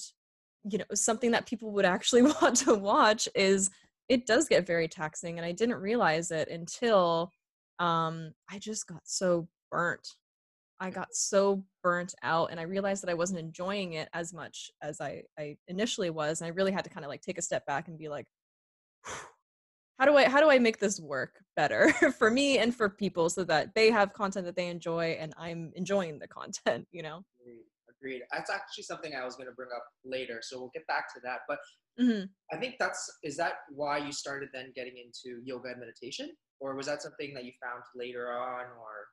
you 0.64 0.78
know 0.78 0.84
something 0.94 1.30
that 1.30 1.46
people 1.46 1.72
would 1.72 1.84
actually 1.84 2.22
want 2.42 2.56
to 2.56 2.74
watch 2.74 3.28
is 3.34 3.70
it 4.08 4.26
does 4.26 4.48
get 4.48 4.66
very 4.66 4.88
taxing 4.88 5.38
and 5.38 5.46
I 5.46 5.52
didn't 5.52 5.76
realize 5.76 6.30
it 6.30 6.48
until 6.48 7.32
um 7.78 8.32
I 8.50 8.58
just 8.58 8.86
got 8.86 9.00
so 9.04 9.48
burnt 9.70 10.08
I 10.80 10.90
got 10.90 11.14
so 11.14 11.64
burnt 11.82 12.14
out 12.22 12.50
and 12.50 12.60
I 12.60 12.64
realized 12.64 13.02
that 13.02 13.10
I 13.10 13.14
wasn't 13.14 13.40
enjoying 13.40 13.94
it 13.94 14.08
as 14.12 14.32
much 14.32 14.70
as 14.80 15.00
I, 15.00 15.24
I 15.38 15.56
initially 15.66 16.10
was. 16.10 16.40
And 16.40 16.46
I 16.46 16.50
really 16.50 16.70
had 16.70 16.84
to 16.84 16.90
kind 16.90 17.04
of 17.04 17.08
like 17.08 17.20
take 17.20 17.38
a 17.38 17.42
step 17.42 17.66
back 17.66 17.88
and 17.88 17.98
be 17.98 18.08
like, 18.08 18.26
how 19.98 20.04
do 20.04 20.16
I 20.16 20.28
how 20.28 20.40
do 20.40 20.50
I 20.50 20.58
make 20.58 20.78
this 20.78 21.00
work 21.00 21.42
better 21.56 21.92
for 22.18 22.30
me 22.30 22.58
and 22.58 22.74
for 22.74 22.88
people 22.88 23.28
so 23.30 23.44
that 23.44 23.74
they 23.74 23.90
have 23.90 24.12
content 24.12 24.46
that 24.46 24.56
they 24.56 24.68
enjoy 24.68 25.16
and 25.20 25.34
I'm 25.36 25.72
enjoying 25.74 26.18
the 26.18 26.28
content, 26.28 26.86
you 26.92 27.02
know? 27.02 27.24
Agreed. 27.40 27.64
Agreed. 27.90 28.22
That's 28.32 28.50
actually 28.50 28.84
something 28.84 29.12
I 29.14 29.24
was 29.24 29.36
gonna 29.36 29.52
bring 29.52 29.70
up 29.74 29.84
later. 30.04 30.38
So 30.42 30.58
we'll 30.58 30.70
get 30.72 30.86
back 30.86 31.12
to 31.14 31.20
that. 31.24 31.40
But 31.48 31.58
mm-hmm. 32.00 32.26
I 32.52 32.60
think 32.60 32.76
that's 32.78 33.10
is 33.24 33.36
that 33.38 33.54
why 33.70 33.98
you 33.98 34.12
started 34.12 34.50
then 34.52 34.72
getting 34.76 34.94
into 34.98 35.42
yoga 35.44 35.70
and 35.70 35.80
meditation? 35.80 36.30
Or 36.60 36.74
was 36.74 36.86
that 36.86 37.02
something 37.02 37.34
that 37.34 37.44
you 37.44 37.52
found 37.62 37.82
later 37.94 38.32
on 38.32 38.66
or 38.80 39.06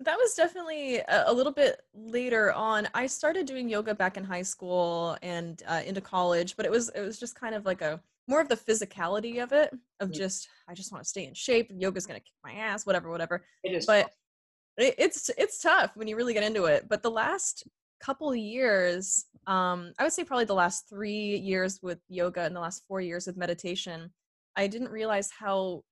that 0.00 0.16
was 0.16 0.34
definitely 0.34 0.96
a, 0.96 1.24
a, 1.26 1.32
little 1.32 1.52
bit 1.52 1.82
later 1.94 2.52
on. 2.52 2.88
I 2.94 3.06
started 3.06 3.46
doing 3.46 3.68
yoga 3.68 3.94
back 3.94 4.16
in 4.16 4.24
high 4.24 4.42
school 4.42 5.16
and 5.22 5.62
uh, 5.68 5.82
into 5.86 6.00
college, 6.00 6.56
but 6.56 6.66
it 6.66 6.72
was 6.72 6.88
it 6.96 7.00
was 7.00 7.18
just 7.18 7.38
kind 7.38 7.54
of 7.54 7.64
like 7.64 7.80
a 7.80 8.00
more 8.28 8.40
of 8.40 8.48
the 8.48 8.56
physicality 8.56 9.42
of 9.42 9.52
it 9.52 9.70
of 10.00 10.10
just 10.10 10.48
I 10.68 10.74
just 10.74 10.92
want 10.92 11.04
to 11.04 11.08
stay 11.08 11.26
in 11.26 11.34
shape. 11.34 11.70
Yoga's 11.74 12.06
gonna 12.06 12.20
kick 12.20 12.32
my 12.42 12.52
ass, 12.52 12.86
whatever, 12.86 13.10
whatever. 13.10 13.44
It 13.62 13.74
is, 13.74 13.86
but 13.86 14.10
it, 14.78 14.94
it's 14.98 15.30
it's 15.36 15.60
tough 15.60 15.92
when 15.94 16.08
you 16.08 16.16
really 16.16 16.34
get 16.34 16.44
into 16.44 16.64
it. 16.64 16.88
But 16.88 17.02
the 17.02 17.10
last 17.10 17.64
couple 18.00 18.34
years, 18.34 19.24
um, 19.46 19.92
I 19.98 20.04
would 20.04 20.12
say 20.12 20.24
probably 20.24 20.44
the 20.44 20.54
last 20.54 20.88
three 20.88 21.36
years 21.36 21.80
with 21.82 21.98
yoga 22.08 22.42
and 22.42 22.54
the 22.54 22.60
last 22.60 22.82
four 22.88 23.00
years 23.00 23.26
with 23.26 23.36
meditation, 23.36 24.12
I 24.56 24.66
didn't 24.66 24.90
realize 24.90 25.30
how 25.38 25.82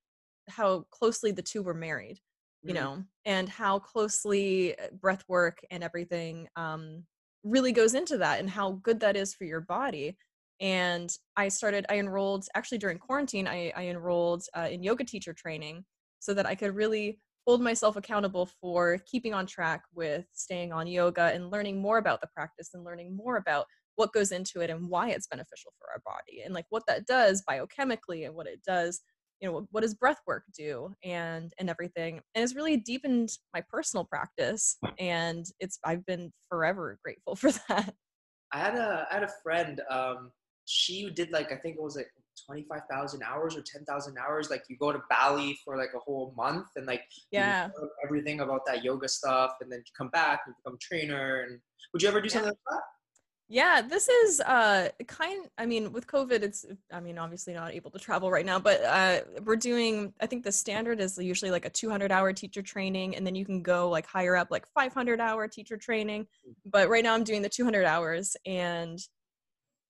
how 0.49 0.85
closely 0.91 1.31
the 1.31 1.41
two 1.41 1.63
were 1.63 1.73
married 1.73 2.19
you 2.63 2.73
mm-hmm. 2.73 2.83
know, 2.83 3.03
and 3.25 3.49
how 3.49 3.79
closely 3.79 4.77
uh, 4.79 4.87
breath 4.99 5.23
work 5.27 5.59
and 5.69 5.83
everything 5.83 6.47
um, 6.55 7.03
really 7.43 7.71
goes 7.71 7.93
into 7.93 8.17
that 8.17 8.39
and 8.39 8.49
how 8.49 8.71
good 8.83 8.99
that 9.01 9.15
is 9.15 9.33
for 9.33 9.43
your 9.43 9.61
body. 9.61 10.17
And 10.63 11.13
I 11.35 11.49
started, 11.49 11.85
I 11.89 11.99
enrolled 11.99 12.47
actually 12.55 12.77
during 12.77 12.97
quarantine, 12.97 13.49
I, 13.49 13.73
I 13.75 13.87
enrolled 13.87 14.45
uh, 14.57 14.69
in 14.71 14.81
yoga 14.81 15.03
teacher 15.03 15.33
training 15.33 15.83
so 16.19 16.33
that 16.33 16.45
I 16.45 16.55
could 16.55 16.73
really 16.73 17.19
hold 17.45 17.61
myself 17.61 17.97
accountable 17.97 18.45
for 18.61 18.97
keeping 19.05 19.33
on 19.33 19.45
track 19.45 19.83
with 19.93 20.25
staying 20.31 20.71
on 20.71 20.87
yoga 20.87 21.31
and 21.33 21.51
learning 21.51 21.81
more 21.81 21.97
about 21.97 22.21
the 22.21 22.29
practice 22.33 22.69
and 22.73 22.85
learning 22.85 23.13
more 23.13 23.35
about 23.35 23.65
what 23.95 24.13
goes 24.13 24.31
into 24.31 24.61
it 24.61 24.69
and 24.69 24.89
why 24.89 25.09
it's 25.09 25.27
beneficial 25.27 25.73
for 25.77 25.89
our 25.91 26.01
body 26.05 26.43
and 26.45 26.53
like 26.53 26.65
what 26.69 26.83
that 26.87 27.05
does 27.05 27.43
biochemically 27.47 28.25
and 28.25 28.33
what 28.33 28.47
it 28.47 28.61
does 28.65 29.01
you 29.41 29.49
know 29.51 29.67
what 29.71 29.81
does 29.81 29.93
breath 29.93 30.21
work 30.25 30.43
do 30.57 30.93
and 31.03 31.51
and 31.59 31.69
everything. 31.69 32.21
And 32.33 32.43
it's 32.43 32.55
really 32.55 32.77
deepened 32.77 33.29
my 33.53 33.61
personal 33.69 34.05
practice 34.05 34.77
and 34.97 35.45
it's 35.59 35.77
i've 35.83 36.05
been 36.05 36.31
forever 36.49 36.97
grateful 37.03 37.35
for 37.35 37.51
that. 37.67 37.93
I 38.53 38.59
had 38.59 38.75
a 38.75 39.05
i 39.11 39.13
had 39.15 39.23
a 39.23 39.31
friend 39.43 39.81
um 39.89 40.31
she 40.65 41.09
did 41.11 41.31
like 41.31 41.51
i 41.51 41.55
think 41.55 41.75
it 41.75 41.81
was 41.81 41.95
like 41.95 42.07
25,000 42.47 43.21
hours 43.21 43.55
or 43.55 43.61
10,000 43.61 44.17
hours 44.17 44.49
like 44.49 44.63
you 44.67 44.75
go 44.77 44.91
to 44.91 44.99
Bali 45.07 45.55
for 45.63 45.77
like 45.77 45.91
a 45.95 45.99
whole 45.99 46.33
month 46.35 46.65
and 46.75 46.87
like 46.87 47.03
yeah 47.31 47.69
everything 48.03 48.39
about 48.39 48.65
that 48.65 48.83
yoga 48.83 49.07
stuff 49.07 49.51
and 49.61 49.71
then 49.71 49.79
you 49.79 49.91
come 49.95 50.09
back 50.09 50.41
and 50.47 50.55
become 50.63 50.77
trainer 50.81 51.43
and 51.43 51.59
would 51.93 52.01
you 52.01 52.07
ever 52.07 52.19
do 52.19 52.27
something 52.27 52.47
yeah. 52.47 52.49
like 52.49 52.57
that 52.71 52.81
yeah, 53.49 53.81
this 53.81 54.07
is 54.07 54.39
uh 54.39 54.89
kind 55.07 55.47
I 55.59 55.67
mean 55.67 55.91
with 55.91 56.07
COVID 56.07 56.41
it's 56.41 56.65
I 56.91 56.99
mean 56.99 57.19
obviously 57.19 57.53
not 57.53 57.73
able 57.73 57.91
to 57.91 57.99
travel 57.99 58.31
right 58.31 58.45
now, 58.45 58.57
but 58.57 58.83
uh 58.83 59.19
we're 59.43 59.57
doing 59.57 60.13
I 60.19 60.25
think 60.25 60.43
the 60.43 60.51
standard 60.51 60.99
is 60.99 61.17
usually 61.17 61.51
like 61.51 61.65
a 61.65 61.69
200 61.69 62.11
hour 62.11 62.33
teacher 62.33 62.61
training 62.61 63.15
and 63.15 63.27
then 63.27 63.35
you 63.35 63.45
can 63.45 63.61
go 63.61 63.89
like 63.89 64.07
higher 64.07 64.35
up 64.35 64.47
like 64.49 64.65
500 64.73 65.19
hour 65.19 65.47
teacher 65.47 65.77
training. 65.77 66.25
But 66.65 66.89
right 66.89 67.03
now 67.03 67.13
I'm 67.13 67.23
doing 67.23 67.41
the 67.41 67.49
200 67.49 67.85
hours 67.85 68.35
and 68.45 68.99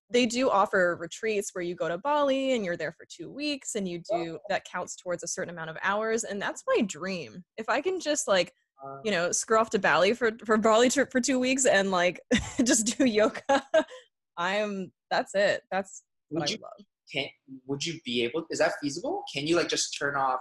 they 0.09 0.25
do 0.25 0.49
offer 0.49 0.97
retreats 0.99 1.51
where 1.53 1.63
you 1.63 1.75
go 1.75 1.87
to 1.87 1.97
Bali 1.97 2.53
and 2.53 2.63
you're 2.63 2.77
there 2.77 2.91
for 2.91 3.05
2 3.09 3.31
weeks 3.31 3.75
and 3.75 3.87
you 3.87 4.01
oh. 4.11 4.23
do 4.23 4.39
that 4.49 4.65
counts 4.65 4.95
towards 4.95 5.23
a 5.23 5.27
certain 5.27 5.53
amount 5.53 5.69
of 5.69 5.77
hours 5.83 6.23
and 6.23 6.41
that's 6.41 6.63
my 6.67 6.81
dream. 6.81 7.43
If 7.57 7.69
I 7.69 7.81
can 7.81 7.99
just 7.99 8.27
like 8.27 8.53
uh. 8.85 8.97
you 9.03 9.11
know, 9.11 9.31
screw 9.31 9.57
off 9.57 9.69
to 9.71 9.79
Bali 9.79 10.13
for 10.13 10.31
for 10.45 10.57
Bali 10.57 10.89
trip 10.89 11.11
for 11.11 11.21
two 11.21 11.39
weeks 11.39 11.65
and 11.65 11.91
like 11.91 12.19
just 12.63 12.97
do 12.97 13.05
yoga. 13.05 13.41
I'm 14.37 14.91
that's 15.09 15.35
it. 15.35 15.61
That's 15.71 16.03
would 16.31 16.49
you, 16.49 16.57
love. 16.61 16.85
Can 17.11 17.25
would 17.67 17.85
you 17.85 17.99
be 18.03 18.23
able? 18.23 18.45
Is 18.49 18.59
that 18.59 18.73
feasible? 18.81 19.23
Can 19.33 19.47
you 19.47 19.55
like 19.55 19.69
just 19.69 19.97
turn 19.97 20.15
off? 20.15 20.39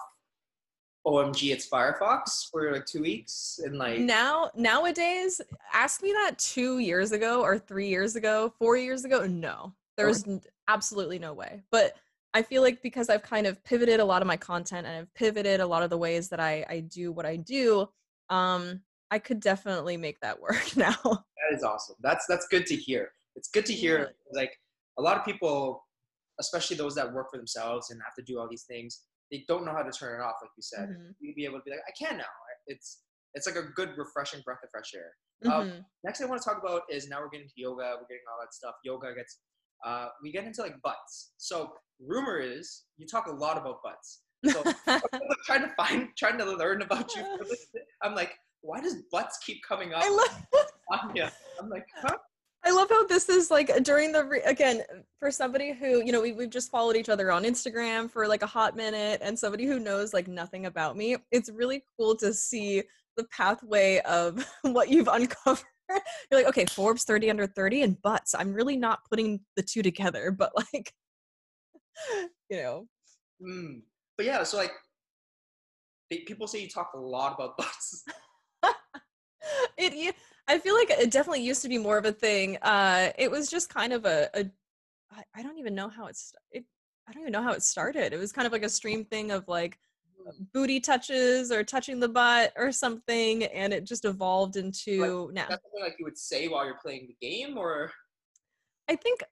OMGitsfirefoxx 1.06 2.50
for 2.50 2.72
like 2.72 2.86
two 2.86 3.02
weeks 3.02 3.58
and 3.64 3.76
like 3.76 3.98
now 3.98 4.50
nowadays. 4.54 5.40
Ask 5.72 6.02
me 6.02 6.12
that 6.12 6.38
two 6.38 6.78
years 6.78 7.12
ago 7.12 7.42
or 7.42 7.58
three 7.58 7.88
years 7.88 8.16
ago, 8.16 8.52
four 8.58 8.76
years 8.76 9.04
ago. 9.04 9.26
No, 9.26 9.74
there's 9.96 10.26
okay. 10.26 10.40
absolutely 10.68 11.18
no 11.18 11.32
way. 11.32 11.62
But 11.70 11.96
I 12.34 12.42
feel 12.42 12.62
like 12.62 12.82
because 12.82 13.10
I've 13.10 13.22
kind 13.22 13.46
of 13.46 13.62
pivoted 13.64 14.00
a 14.00 14.04
lot 14.04 14.22
of 14.22 14.28
my 14.28 14.36
content 14.36 14.86
and 14.86 14.96
I've 14.96 15.14
pivoted 15.14 15.60
a 15.60 15.66
lot 15.66 15.82
of 15.82 15.90
the 15.90 15.98
ways 15.98 16.28
that 16.28 16.40
I, 16.40 16.64
I 16.68 16.80
do 16.80 17.12
what 17.12 17.26
I 17.26 17.36
do, 17.36 17.88
um, 18.30 18.80
I 19.10 19.18
could 19.18 19.40
definitely 19.40 19.96
make 19.96 20.20
that 20.20 20.40
work 20.42 20.76
now. 20.76 20.96
That 21.02 21.56
is 21.56 21.62
awesome. 21.62 21.96
That's 22.00 22.26
that's 22.26 22.46
good 22.48 22.66
to 22.66 22.76
hear. 22.76 23.10
It's 23.34 23.48
good 23.48 23.66
to 23.66 23.72
hear. 23.72 23.98
Yeah. 23.98 24.40
Like 24.40 24.58
a 24.98 25.02
lot 25.02 25.16
of 25.18 25.24
people, 25.24 25.84
especially 26.40 26.76
those 26.76 26.94
that 26.94 27.12
work 27.12 27.30
for 27.30 27.36
themselves 27.36 27.90
and 27.90 28.00
have 28.04 28.14
to 28.14 28.22
do 28.22 28.38
all 28.38 28.48
these 28.48 28.64
things, 28.64 29.00
they 29.32 29.44
don't 29.48 29.64
know 29.64 29.72
how 29.72 29.82
to 29.82 29.90
turn 29.90 30.20
it 30.20 30.22
off. 30.22 30.36
Like 30.40 30.50
you 30.56 30.62
said, 30.62 30.90
mm-hmm. 30.90 31.10
you'd 31.20 31.34
be 31.34 31.46
able 31.46 31.58
to 31.58 31.64
be 31.64 31.72
like, 31.72 31.80
I 31.88 31.92
can 31.98 32.18
now. 32.18 32.24
It's 32.68 33.00
it's 33.34 33.46
like 33.46 33.56
a 33.56 33.62
good 33.74 33.96
refreshing 33.96 34.42
breath 34.44 34.58
of 34.62 34.70
fresh 34.70 34.92
air. 34.94 35.10
Um, 35.46 35.50
mm-hmm. 35.50 35.76
Um, 35.78 35.84
next 36.04 36.18
thing 36.18 36.26
I 36.28 36.30
want 36.30 36.42
to 36.42 36.48
talk 36.48 36.62
about 36.62 36.82
is 36.90 37.08
now 37.08 37.20
we're 37.20 37.30
getting 37.30 37.48
to 37.48 37.54
yoga. 37.56 37.96
We're 37.98 38.06
getting 38.06 38.28
all 38.30 38.38
that 38.40 38.54
stuff. 38.54 38.74
Yoga 38.84 39.14
gets 39.16 39.38
uh, 39.84 40.08
we 40.22 40.30
get 40.30 40.44
into 40.44 40.62
like 40.62 40.80
butts. 40.82 41.32
So 41.38 41.72
rumor 42.00 42.38
is 42.38 42.84
you 42.98 43.06
talk 43.06 43.26
a 43.26 43.32
lot 43.32 43.58
about 43.58 43.82
butts. 43.82 44.22
So 44.46 44.62
trying 45.46 45.62
to 45.62 45.72
find, 45.76 46.08
trying 46.16 46.38
to 46.38 46.44
learn 46.44 46.82
about 46.82 47.14
you. 47.16 47.24
I'm 48.02 48.14
like, 48.14 48.32
why 48.60 48.80
does 48.80 48.96
butts 49.10 49.38
keep 49.44 49.58
coming 49.66 49.92
up? 49.94 50.02
I 50.04 50.10
love. 50.10 50.44
I'm 51.60 51.68
like, 51.68 51.86
huh? 52.02 52.16
I 52.64 52.70
love 52.70 52.88
how 52.88 53.06
this 53.06 53.28
is 53.28 53.50
like 53.50 53.82
during 53.82 54.12
the 54.12 54.24
re- 54.24 54.42
again 54.42 54.82
for 55.18 55.30
somebody 55.30 55.72
who 55.72 56.04
you 56.04 56.12
know 56.12 56.20
we 56.20 56.32
we've 56.32 56.50
just 56.50 56.70
followed 56.70 56.96
each 56.96 57.08
other 57.08 57.32
on 57.32 57.42
Instagram 57.42 58.10
for 58.10 58.28
like 58.28 58.42
a 58.42 58.46
hot 58.46 58.76
minute 58.76 59.20
and 59.22 59.36
somebody 59.38 59.66
who 59.66 59.80
knows 59.80 60.14
like 60.14 60.28
nothing 60.28 60.66
about 60.66 60.96
me. 60.96 61.16
It's 61.30 61.50
really 61.50 61.82
cool 61.98 62.16
to 62.16 62.32
see 62.32 62.82
the 63.16 63.24
pathway 63.24 64.00
of 64.00 64.46
what 64.62 64.88
you've 64.88 65.08
uncovered. 65.08 65.64
You're 66.30 66.40
like, 66.40 66.46
okay, 66.46 66.64
Forbes 66.66 67.04
30 67.04 67.30
under 67.30 67.46
30 67.46 67.82
and 67.82 68.00
butts. 68.00 68.34
I'm 68.34 68.54
really 68.54 68.76
not 68.76 69.00
putting 69.10 69.40
the 69.56 69.62
two 69.62 69.82
together, 69.82 70.30
but 70.30 70.52
like, 70.56 70.92
you 72.48 72.56
know. 72.62 72.86
Mm 73.42 73.82
but 74.16 74.26
yeah, 74.26 74.42
so 74.42 74.56
like 74.56 74.72
they, 76.10 76.18
people 76.18 76.46
say 76.46 76.60
you 76.60 76.68
talk 76.68 76.92
a 76.94 76.98
lot 76.98 77.34
about 77.34 77.56
butts. 77.56 78.04
it, 79.76 80.14
I 80.48 80.58
feel 80.58 80.74
like 80.74 80.90
it 80.90 81.10
definitely 81.10 81.42
used 81.42 81.62
to 81.62 81.68
be 81.68 81.78
more 81.78 81.98
of 81.98 82.04
a 82.04 82.12
thing. 82.12 82.58
Uh, 82.62 83.10
it 83.16 83.30
was 83.30 83.48
just 83.48 83.68
kind 83.68 83.92
of 83.92 84.04
a, 84.04 84.28
a 84.34 84.50
I 85.34 85.42
don't 85.42 85.58
even 85.58 85.74
know 85.74 85.88
how 85.88 86.06
it's 86.06 86.32
it. 86.50 86.64
I 87.08 87.12
don't 87.12 87.22
even 87.22 87.32
know 87.32 87.42
how 87.42 87.52
it 87.52 87.62
started. 87.62 88.12
It 88.12 88.18
was 88.18 88.32
kind 88.32 88.46
of 88.46 88.52
like 88.52 88.62
a 88.62 88.68
stream 88.68 89.04
thing 89.04 89.30
of 89.30 89.46
like 89.48 89.78
mm. 90.20 90.46
booty 90.52 90.80
touches 90.80 91.52
or 91.52 91.62
touching 91.64 92.00
the 92.00 92.08
butt 92.08 92.52
or 92.56 92.72
something, 92.72 93.44
and 93.44 93.72
it 93.72 93.84
just 93.84 94.04
evolved 94.04 94.56
into 94.56 95.26
like, 95.26 95.34
now. 95.34 95.46
That's 95.48 95.62
something 95.62 95.82
like 95.82 95.96
you 95.98 96.04
would 96.04 96.18
say 96.18 96.48
while 96.48 96.64
you're 96.64 96.78
playing 96.82 97.08
the 97.08 97.26
game, 97.26 97.58
or 97.58 97.92
I 98.88 98.96
think 98.96 99.22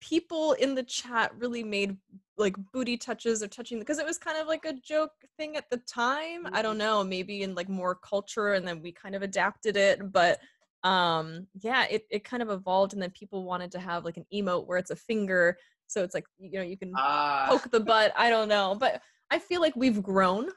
people 0.00 0.52
in 0.52 0.74
the 0.74 0.82
chat 0.82 1.34
really 1.36 1.64
made 1.64 1.96
like 2.36 2.56
booty 2.72 2.96
touches 2.96 3.42
or 3.42 3.48
touching 3.48 3.78
because 3.78 3.98
it 3.98 4.06
was 4.06 4.18
kind 4.18 4.38
of 4.38 4.46
like 4.46 4.64
a 4.64 4.72
joke 4.74 5.12
thing 5.36 5.56
at 5.56 5.68
the 5.70 5.78
time. 5.78 6.46
I 6.52 6.62
don't 6.62 6.78
Mhm. 6.78 6.78
know, 6.78 7.02
maybe 7.04 7.42
in 7.42 7.54
like 7.54 7.68
more 7.68 7.94
culture 7.96 8.52
and 8.54 8.66
then 8.66 8.80
we 8.82 8.92
kind 8.92 9.14
of 9.14 9.22
adapted 9.22 9.76
it, 9.76 10.12
but 10.12 10.40
um 10.84 11.48
yeah, 11.60 11.84
it 11.90 12.06
it 12.10 12.24
kind 12.24 12.42
of 12.42 12.50
evolved 12.50 12.92
and 12.92 13.02
then 13.02 13.10
people 13.10 13.44
wanted 13.44 13.72
to 13.72 13.80
have 13.80 14.04
like 14.04 14.16
an 14.16 14.26
emote 14.32 14.66
where 14.66 14.78
it's 14.78 14.90
a 14.92 14.96
finger 14.96 15.58
so 15.88 16.04
it's 16.04 16.14
like 16.14 16.26
you 16.38 16.50
know 16.52 16.62
you 16.62 16.76
can 16.78 17.00
Ah, 17.00 17.48
poke 17.48 17.70
the 17.70 17.80
butt. 17.80 18.12
I 18.16 18.30
don't 18.30 18.48
know, 18.48 18.76
but 18.78 19.02
I 19.30 19.38
feel 19.38 19.60
like 19.60 19.74
we've 19.76 20.02
grown. 20.02 20.50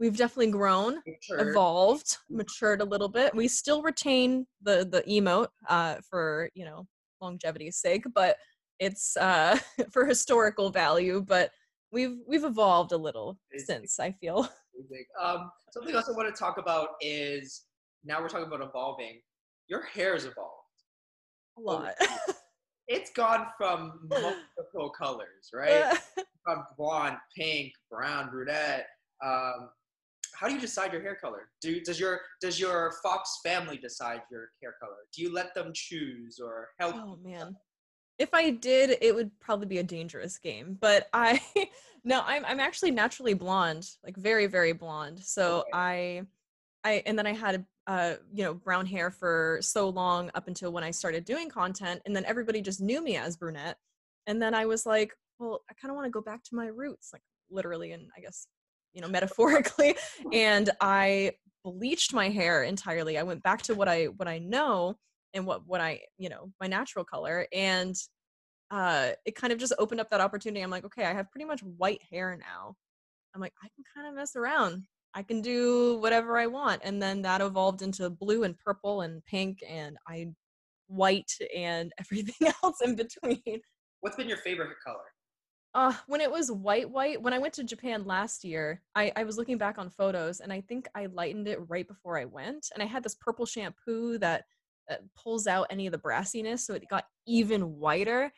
We've 0.00 0.16
definitely 0.16 0.50
grown 0.52 1.02
sure. 1.20 1.38
evolved, 1.38 2.18
matured 2.28 2.80
a 2.80 2.84
little 2.84 3.08
bit. 3.08 3.34
We 3.34 3.48
still 3.48 3.82
retain 3.82 4.46
the 4.60 4.84
the 4.84 5.02
emote 5.08 5.48
uh, 5.68 5.96
for 6.08 6.50
you 6.54 6.64
know 6.64 6.86
longevity's 7.20 7.76
sake, 7.78 8.04
but 8.14 8.36
it's 8.82 9.16
uh, 9.16 9.58
for 9.92 10.04
historical 10.06 10.70
value. 10.70 11.24
But 11.26 11.50
we've 11.92 12.16
we've 12.26 12.44
evolved 12.44 12.92
a 12.92 12.96
little 12.96 13.38
It's- 13.50 13.66
since. 13.66 13.98
I 14.00 14.12
feel 14.12 14.48
Um, 15.22 15.50
something 15.72 15.94
else 15.94 16.08
I 16.08 16.12
want 16.12 16.34
to 16.34 16.38
talk 16.38 16.56
about 16.58 16.88
is 17.00 17.62
now 18.04 18.20
we're 18.20 18.28
talking 18.28 18.46
about 18.46 18.62
evolving. 18.66 19.20
Your 19.68 19.82
hair's 19.82 20.24
evolved. 20.24 20.80
a 21.58 21.60
lot. 21.60 21.94
It's 22.88 23.10
gone 23.12 23.46
from 23.56 24.00
multiple 24.08 24.90
colors, 24.90 25.50
right? 25.54 25.96
From 26.44 26.64
blonde, 26.76 27.18
pink, 27.38 27.72
brown, 27.88 28.28
brunette. 28.30 28.86
Um, 29.24 29.68
how 30.34 30.48
do 30.48 30.54
you 30.54 30.60
decide 30.60 30.92
your 30.92 31.00
hair 31.02 31.14
color? 31.14 31.48
Do 31.60 31.80
does 31.82 32.00
your 32.00 32.20
does 32.40 32.58
your 32.58 32.94
Fox 33.04 33.38
family 33.44 33.76
decide 33.76 34.22
your 34.32 34.48
hair 34.60 34.74
color? 34.82 34.96
Do 35.14 35.22
you 35.22 35.32
let 35.32 35.54
them 35.54 35.70
choose 35.72 36.40
or 36.42 36.70
help? 36.80 36.96
oh 36.96 37.16
man, 37.22 37.54
if 38.18 38.32
I 38.34 38.50
did, 38.50 38.98
it 39.00 39.14
would 39.14 39.30
probably 39.40 39.66
be 39.66 39.78
a 39.78 39.82
dangerous 39.82 40.38
game. 40.38 40.76
But 40.80 41.08
I 41.12 41.40
no, 42.04 42.22
I'm 42.24 42.44
I'm 42.44 42.60
actually 42.60 42.90
naturally 42.90 43.34
blonde, 43.34 43.88
like 44.04 44.16
very 44.16 44.46
very 44.46 44.72
blonde. 44.72 45.20
So 45.20 45.60
Okay. 45.60 45.70
I 45.72 46.22
I 46.84 47.02
and 47.06 47.18
then 47.18 47.26
I 47.26 47.32
had 47.32 47.64
uh 47.86 48.14
you 48.32 48.44
know 48.44 48.54
brown 48.54 48.86
hair 48.86 49.10
for 49.10 49.58
so 49.60 49.88
long 49.88 50.30
up 50.34 50.46
until 50.48 50.72
when 50.72 50.84
I 50.84 50.90
started 50.90 51.24
doing 51.24 51.48
content, 51.48 52.02
and 52.06 52.14
then 52.14 52.24
everybody 52.24 52.60
just 52.60 52.80
knew 52.80 53.02
me 53.02 53.16
as 53.16 53.36
brunette. 53.36 53.76
And 54.26 54.40
then 54.40 54.54
I 54.54 54.66
was 54.66 54.86
like, 54.86 55.14
well, 55.38 55.62
I 55.68 55.74
kind 55.74 55.90
of 55.90 55.96
want 55.96 56.06
to 56.06 56.10
go 56.10 56.20
back 56.20 56.42
to 56.44 56.54
my 56.54 56.66
roots, 56.66 57.10
like 57.12 57.22
literally 57.50 57.92
and 57.92 58.08
I 58.16 58.20
guess 58.20 58.46
you 58.92 59.00
know 59.00 59.08
metaphorically. 59.08 59.96
and 60.32 60.70
I 60.80 61.32
bleached 61.64 62.12
my 62.12 62.28
hair 62.28 62.62
entirely. 62.64 63.18
I 63.18 63.22
went 63.22 63.42
back 63.42 63.62
to 63.62 63.74
what 63.74 63.88
I 63.88 64.06
what 64.06 64.28
I 64.28 64.38
know 64.38 64.96
and 65.34 65.46
what 65.46 65.66
what 65.66 65.80
I 65.80 66.00
you 66.18 66.28
know 66.28 66.52
my 66.60 66.66
natural 66.66 67.04
color 67.04 67.46
and 67.52 67.94
uh 68.70 69.10
it 69.24 69.34
kind 69.34 69.52
of 69.52 69.58
just 69.58 69.74
opened 69.78 70.00
up 70.00 70.10
that 70.10 70.20
opportunity. 70.20 70.62
I'm 70.62 70.70
like, 70.70 70.84
okay, 70.84 71.04
I 71.04 71.12
have 71.12 71.30
pretty 71.30 71.46
much 71.46 71.60
white 71.62 72.02
hair 72.10 72.36
now. 72.38 72.76
I'm 73.34 73.40
like, 73.40 73.54
I 73.62 73.68
can 73.74 73.84
kind 73.94 74.08
of 74.08 74.14
mess 74.14 74.36
around. 74.36 74.84
I 75.14 75.22
can 75.22 75.40
do 75.42 75.98
whatever 75.98 76.38
I 76.38 76.46
want. 76.46 76.82
And 76.84 77.00
then 77.02 77.22
that 77.22 77.40
evolved 77.40 77.82
into 77.82 78.08
blue 78.08 78.44
and 78.44 78.56
purple 78.58 79.02
and 79.02 79.24
pink 79.24 79.62
and 79.68 79.96
I 80.08 80.28
white 80.86 81.32
and 81.54 81.92
everything 81.98 82.52
else 82.62 82.80
in 82.82 82.96
between. 82.96 83.60
What's 84.00 84.16
been 84.16 84.28
your 84.28 84.38
favorite 84.38 84.70
color? 84.84 84.98
Uh, 85.74 85.94
when 86.06 86.20
it 86.20 86.30
was 86.30 86.52
white, 86.52 86.90
white, 86.90 87.22
when 87.22 87.32
I 87.32 87.38
went 87.38 87.54
to 87.54 87.64
Japan 87.64 88.04
last 88.04 88.44
year, 88.44 88.82
I, 88.94 89.10
I 89.16 89.24
was 89.24 89.38
looking 89.38 89.56
back 89.56 89.78
on 89.78 89.88
photos 89.88 90.40
and 90.40 90.52
I 90.52 90.60
think 90.60 90.86
I 90.94 91.06
lightened 91.06 91.48
it 91.48 91.60
right 91.66 91.88
before 91.88 92.18
I 92.18 92.26
went. 92.26 92.68
And 92.74 92.82
I 92.82 92.86
had 92.86 93.02
this 93.02 93.14
purple 93.14 93.46
shampoo 93.46 94.18
that, 94.18 94.20
that 94.30 94.44
Uh, 94.90 94.96
pulls 95.16 95.46
out 95.46 95.66
any 95.70 95.86
of 95.86 95.92
the 95.92 95.98
brassiness. 95.98 96.60
So 96.60 96.74
it 96.74 96.88
got 96.88 97.04
even 97.26 97.78
whiter. 97.78 98.32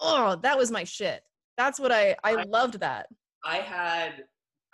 Oh, 0.00 0.36
that 0.42 0.56
was 0.58 0.70
my 0.70 0.84
shit. 0.84 1.22
That's 1.56 1.78
what 1.78 1.92
I, 1.92 2.16
I 2.24 2.32
I- 2.36 2.42
loved 2.44 2.80
that. 2.80 3.06
I 3.44 3.58
had. 3.58 4.24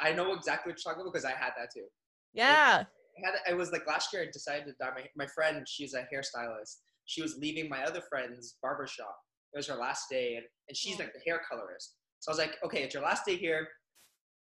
I 0.01 0.13
know 0.13 0.33
exactly 0.33 0.71
what 0.73 0.79
you're 0.85 0.93
talking 0.95 1.03
about 1.03 1.13
because 1.13 1.25
I 1.27 1.33
had 1.33 1.51
that 1.59 1.69
too. 1.75 1.85
Yeah. 2.33 2.85
I 2.85 3.27
had 3.27 3.53
I 3.53 3.55
was 3.55 3.71
like 3.73 3.87
last 3.87 4.13
year 4.13 4.23
I 4.23 4.27
decided 4.33 4.65
to 4.67 4.73
dye 4.81 4.93
my 4.95 5.05
my 5.17 5.27
friend, 5.27 5.67
she's 5.69 5.93
a 5.95 6.07
hairstylist. 6.15 6.77
She 7.07 7.21
was 7.21 7.37
leaving 7.39 7.69
my 7.69 7.83
other 7.85 8.01
friend's 8.09 8.57
barber 8.63 8.87
shop. 8.87 9.15
It 9.53 9.59
was 9.59 9.67
her 9.67 9.75
last 9.75 10.05
day 10.11 10.37
and, 10.37 10.45
and 10.69 10.77
she's 10.77 10.95
Oh. 10.95 11.01
like 11.03 11.13
the 11.13 11.21
hair 11.27 11.41
colorist. 11.51 11.97
So 12.21 12.31
I 12.31 12.33
was 12.33 12.39
like, 12.39 12.57
okay, 12.65 12.83
it's 12.85 12.95
your 12.95 13.03
last 13.03 13.27
day 13.27 13.37
here. 13.37 13.67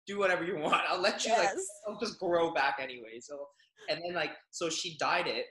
Do 0.07 0.18
whatever 0.18 0.44
you 0.44 0.57
want. 0.59 0.82
I'll 0.88 1.00
let 1.00 1.24
you 1.26 1.32
like 1.32 1.48
I'll 1.88 1.98
just 1.98 2.18
grow 2.18 2.55
back 2.55 2.76
anyway. 2.80 3.18
So 3.20 3.44
and 3.90 4.00
then 4.07 4.14
like 4.14 4.30
so 4.50 4.70
she 4.70 4.96
dyed 4.98 5.26
it, 5.26 5.46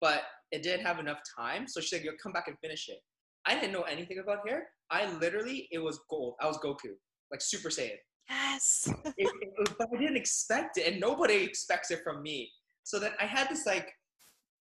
but 0.00 0.22
it 0.52 0.62
didn't 0.62 0.84
have 0.86 0.98
enough 0.98 1.18
time. 1.38 1.66
So 1.68 1.80
she 1.80 1.88
said, 1.88 2.04
You'll 2.04 2.14
come 2.22 2.32
back 2.32 2.48
and 2.48 2.56
finish 2.60 2.88
it. 2.88 2.98
I 3.46 3.54
didn't 3.54 3.72
know 3.72 3.82
anything 3.82 4.18
about 4.18 4.48
hair. 4.48 4.66
I 4.90 5.10
literally 5.18 5.68
it 5.70 5.78
was 5.78 6.00
gold. 6.10 6.34
I 6.40 6.46
was 6.46 6.58
Goku, 6.58 6.92
like 7.30 7.40
Super 7.40 7.68
Saiyan 7.68 7.96
Yes. 8.28 8.88
it, 9.16 9.30
it 9.40 9.52
was- 9.58 9.74
but 9.78 9.88
I 9.94 9.98
didn't 10.00 10.16
expect 10.16 10.78
it, 10.78 10.90
and 10.92 11.00
nobody 11.00 11.34
expects 11.36 11.90
it 11.90 12.00
from 12.04 12.22
me. 12.22 12.50
So 12.84 12.98
then 12.98 13.12
I 13.20 13.24
had 13.26 13.48
this 13.48 13.66
like 13.66 13.88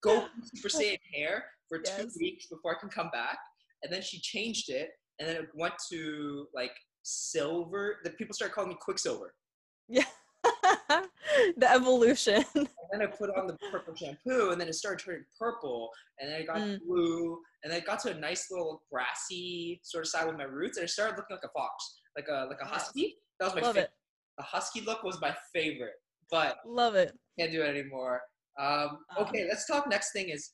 go 0.03 0.27
Super 0.55 0.69
Saiyan 0.69 0.99
hair 1.13 1.45
for 1.67 1.79
two 1.79 2.09
weeks 2.19 2.47
before 2.47 2.75
I 2.75 2.79
can 2.79 2.89
come 2.89 3.09
back, 3.11 3.37
and 3.83 3.91
then 3.91 4.01
she 4.01 4.19
changed 4.19 4.69
it, 4.69 4.89
and 5.19 5.27
then 5.27 5.35
it 5.37 5.49
went 5.55 5.73
to 5.91 6.47
like 6.53 6.71
silver. 7.03 7.97
The 8.03 8.11
people 8.11 8.33
started 8.33 8.53
calling 8.53 8.69
me 8.71 8.77
Quicksilver, 8.81 9.33
yeah. 9.87 10.03
the 11.57 11.71
evolution. 11.71 12.43
And 12.91 13.01
then 13.01 13.07
I 13.07 13.11
put 13.11 13.29
on 13.35 13.47
the 13.47 13.57
purple 13.71 13.95
shampoo, 13.95 14.51
and 14.51 14.59
then 14.59 14.67
it 14.67 14.73
started 14.75 15.03
turning 15.03 15.25
purple, 15.39 15.89
and 16.19 16.29
then 16.31 16.41
it 16.41 16.47
got 16.47 16.57
Mm. 16.57 16.79
blue, 16.85 17.41
and 17.63 17.71
then 17.71 17.79
it 17.81 17.85
got 17.85 17.99
to 18.01 18.11
a 18.11 18.13
nice 18.13 18.49
little 18.51 18.83
grassy 18.91 19.79
sort 19.83 20.03
of 20.05 20.09
side 20.09 20.27
with 20.27 20.37
my 20.37 20.43
roots, 20.43 20.77
and 20.77 20.83
it 20.85 20.89
started 20.89 21.17
looking 21.17 21.35
like 21.35 21.43
a 21.43 21.49
fox, 21.53 21.99
like 22.15 22.27
a 22.27 22.45
like 22.49 22.59
a 22.61 22.65
husky. 22.65 23.17
That 23.39 23.45
was 23.45 23.55
my 23.55 23.61
Love 23.61 23.75
favorite. 23.75 23.91
it. 23.91 24.37
The 24.37 24.43
husky 24.43 24.81
look 24.81 25.03
was 25.03 25.19
my 25.21 25.35
favorite, 25.53 25.95
but 26.29 26.57
Love 26.65 26.95
it. 26.95 27.17
can't 27.39 27.51
do 27.51 27.61
it 27.63 27.67
anymore. 27.69 28.21
Um, 28.57 29.05
Uh. 29.17 29.21
okay, 29.23 29.45
let's 29.47 29.65
talk. 29.65 29.87
Next 29.87 30.11
thing 30.13 30.29
is 30.29 30.53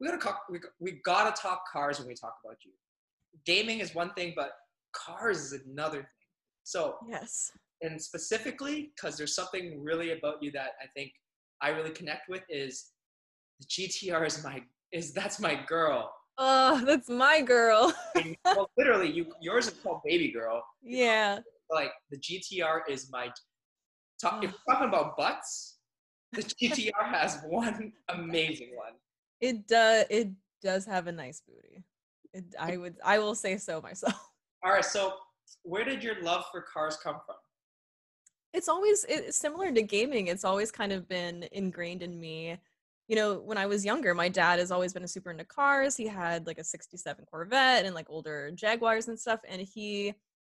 we 0.00 0.06
gotta 0.06 0.18
talk. 0.18 0.46
We, 0.50 0.60
we 0.80 1.00
gotta 1.04 1.32
talk 1.40 1.64
cars 1.70 1.98
when 1.98 2.08
we 2.08 2.14
talk 2.14 2.36
about 2.44 2.56
you. 2.64 2.72
Gaming 3.46 3.80
is 3.80 3.94
one 3.94 4.12
thing, 4.14 4.32
but 4.36 4.52
cars 4.92 5.52
is 5.52 5.64
another 5.66 5.98
thing. 5.98 6.06
So, 6.64 6.98
Yes. 7.08 7.52
and 7.82 8.00
specifically 8.00 8.92
because 8.94 9.16
there's 9.16 9.34
something 9.34 9.82
really 9.82 10.12
about 10.12 10.42
you 10.42 10.50
that 10.52 10.72
I 10.82 10.86
think 10.94 11.12
I 11.62 11.70
really 11.70 11.90
connect 11.90 12.28
with 12.28 12.42
is 12.48 12.90
the 13.60 13.66
GTR 13.66 14.26
is 14.26 14.42
my 14.42 14.62
is 14.92 15.12
that's 15.12 15.40
my 15.40 15.54
girl. 15.66 16.12
Oh, 16.38 16.82
that's 16.84 17.08
my 17.08 17.42
girl. 17.42 17.92
And, 18.16 18.36
well, 18.44 18.70
literally, 18.76 19.10
you 19.10 19.26
yours 19.40 19.68
is 19.68 19.74
called 19.82 20.00
baby 20.04 20.32
girl. 20.32 20.62
yeah. 20.82 21.38
Like 21.70 21.92
the 22.10 22.18
GTR 22.18 22.80
is 22.88 23.10
my 23.12 23.28
top. 24.20 24.42
If 24.42 24.52
we're 24.66 24.74
talking 24.74 24.88
about 24.88 25.16
butts, 25.16 25.78
the 26.32 26.42
GTR 26.42 27.04
has 27.04 27.42
one 27.46 27.92
amazing 28.08 28.72
one. 28.74 28.94
It 29.40 29.66
does. 29.68 30.06
It 30.10 30.30
does 30.62 30.86
have 30.86 31.06
a 31.06 31.12
nice 31.12 31.42
booty. 31.46 31.84
It, 32.32 32.44
I 32.58 32.76
would. 32.76 32.96
I 33.04 33.18
will 33.18 33.34
say 33.34 33.56
so 33.56 33.80
myself. 33.80 34.14
All 34.64 34.72
right, 34.72 34.84
so 34.84 35.14
where 35.62 35.84
did 35.84 36.02
your 36.02 36.22
love 36.22 36.44
for 36.50 36.62
cars 36.62 36.96
come 37.02 37.16
from? 37.26 37.36
It's 38.52 38.68
always 38.68 39.04
it's 39.08 39.36
similar 39.36 39.72
to 39.72 39.82
gaming. 39.82 40.26
It's 40.26 40.44
always 40.44 40.70
kind 40.70 40.92
of 40.92 41.08
been 41.08 41.46
ingrained 41.52 42.02
in 42.02 42.18
me. 42.18 42.56
You 43.08 43.16
know, 43.16 43.40
when 43.40 43.58
I 43.58 43.66
was 43.66 43.84
younger, 43.84 44.14
my 44.14 44.28
dad 44.28 44.58
has 44.58 44.70
always 44.70 44.92
been 44.92 45.04
a 45.04 45.08
super 45.08 45.30
into 45.30 45.44
cars. 45.44 45.96
He 45.96 46.06
had 46.06 46.46
like 46.46 46.58
a 46.58 46.64
'67 46.64 47.24
Corvette 47.30 47.84
and 47.84 47.94
like 47.94 48.06
older 48.10 48.50
Jaguars 48.54 49.08
and 49.08 49.18
stuff, 49.18 49.40
and 49.48 49.62
he 49.62 50.14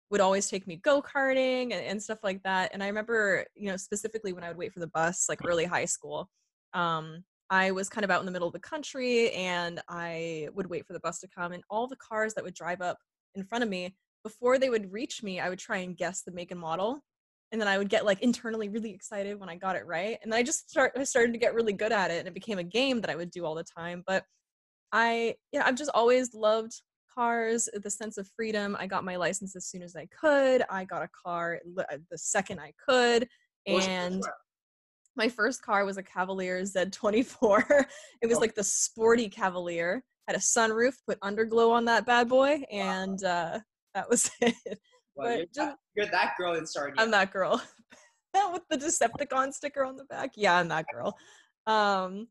would 0.09 0.21
always 0.21 0.49
take 0.49 0.67
me 0.67 0.75
go 0.77 1.01
karting 1.01 1.63
and, 1.63 1.73
and 1.73 2.03
stuff 2.03 2.19
like 2.23 2.43
that. 2.43 2.71
And 2.73 2.83
I 2.83 2.87
remember, 2.87 3.45
you 3.55 3.69
know, 3.69 3.77
specifically 3.77 4.33
when 4.33 4.43
I 4.43 4.49
would 4.49 4.57
wait 4.57 4.73
for 4.73 4.81
the 4.81 4.87
bus, 4.87 5.27
like 5.29 5.39
early 5.45 5.65
high 5.65 5.85
school, 5.85 6.29
um, 6.73 7.23
I 7.49 7.71
was 7.71 7.89
kind 7.89 8.03
of 8.03 8.11
out 8.11 8.19
in 8.19 8.25
the 8.25 8.31
middle 8.31 8.47
of 8.47 8.53
the 8.53 8.59
country 8.59 9.31
and 9.31 9.81
I 9.89 10.49
would 10.53 10.67
wait 10.67 10.85
for 10.85 10.93
the 10.93 10.99
bus 10.99 11.19
to 11.19 11.27
come, 11.27 11.51
and 11.53 11.63
all 11.69 11.87
the 11.87 11.97
cars 11.97 12.33
that 12.35 12.43
would 12.43 12.53
drive 12.53 12.81
up 12.81 12.97
in 13.35 13.43
front 13.45 13.63
of 13.63 13.69
me, 13.69 13.95
before 14.23 14.59
they 14.59 14.69
would 14.69 14.91
reach 14.91 15.23
me, 15.23 15.39
I 15.39 15.49
would 15.49 15.59
try 15.59 15.77
and 15.77 15.97
guess 15.97 16.21
the 16.21 16.31
make 16.31 16.51
and 16.51 16.59
model. 16.59 17.03
And 17.51 17.59
then 17.59 17.67
I 17.67 17.77
would 17.77 17.89
get 17.89 18.05
like 18.05 18.21
internally 18.21 18.69
really 18.69 18.91
excited 18.93 19.39
when 19.39 19.49
I 19.49 19.55
got 19.55 19.75
it 19.75 19.85
right. 19.85 20.17
And 20.23 20.31
then 20.31 20.37
I 20.37 20.43
just 20.43 20.69
start 20.69 20.93
I 20.97 21.03
started 21.03 21.33
to 21.33 21.39
get 21.39 21.53
really 21.53 21.73
good 21.73 21.91
at 21.91 22.11
it 22.11 22.19
and 22.19 22.27
it 22.27 22.33
became 22.33 22.59
a 22.59 22.63
game 22.63 23.01
that 23.01 23.09
I 23.09 23.15
would 23.15 23.31
do 23.31 23.45
all 23.45 23.55
the 23.55 23.63
time. 23.63 24.03
But 24.07 24.23
I 24.91 25.35
yeah, 25.51 25.63
I've 25.65 25.75
just 25.75 25.91
always 25.93 26.33
loved 26.33 26.73
cars, 27.13 27.67
the 27.73 27.89
sense 27.89 28.17
of 28.17 28.29
freedom. 28.35 28.77
I 28.79 28.87
got 28.87 29.03
my 29.03 29.17
license 29.17 29.55
as 29.55 29.65
soon 29.65 29.81
as 29.83 29.95
I 29.95 30.07
could. 30.07 30.63
I 30.69 30.85
got 30.85 31.03
a 31.03 31.09
car 31.25 31.59
uh, 31.77 31.97
the 32.09 32.17
second 32.17 32.59
I 32.59 32.73
could. 32.87 33.27
What 33.65 33.75
was 33.75 33.87
your 33.87 33.95
first 33.95 34.13
And 34.13 34.23
my 35.17 35.27
first 35.27 35.61
car 35.61 35.83
was 35.83 35.97
a 35.97 36.03
Cavalier 36.03 36.61
Z24. 36.61 37.85
it 38.21 38.27
was 38.27 38.37
Oh. 38.37 38.39
like 38.39 38.55
the 38.55 38.63
sporty 38.63 39.27
Cavalier. 39.27 40.03
Had 40.27 40.37
a 40.37 40.39
sunroof, 40.39 40.93
put 41.05 41.19
underglow 41.19 41.71
on 41.71 41.83
that 41.85 42.05
bad 42.05 42.29
boy, 42.29 42.63
and 42.71 43.21
uh, 43.23 43.59
that 43.93 44.09
was 44.09 44.29
it. 44.41 44.55
Well, 45.21 45.29
but 45.29 45.37
you're, 45.37 45.45
just- 45.47 45.55
that, 45.57 45.77
you're 45.95 46.05
that 46.07 46.33
girl 46.37 46.55
in 46.55 46.65
Sarnia. 46.65 46.95
I'm 46.97 47.11
that 47.11 47.31
girl. 47.31 47.61
With 48.53 48.63
the 48.69 48.77
Decepticon 48.77 49.53
sticker 49.53 49.83
on 49.83 49.97
the 49.97 50.05
back. 50.05 50.31
Yeah, 50.35 50.57
I'm 50.57 50.69
that 50.69 50.85
girl. 50.93 51.17
Um, 51.67 52.27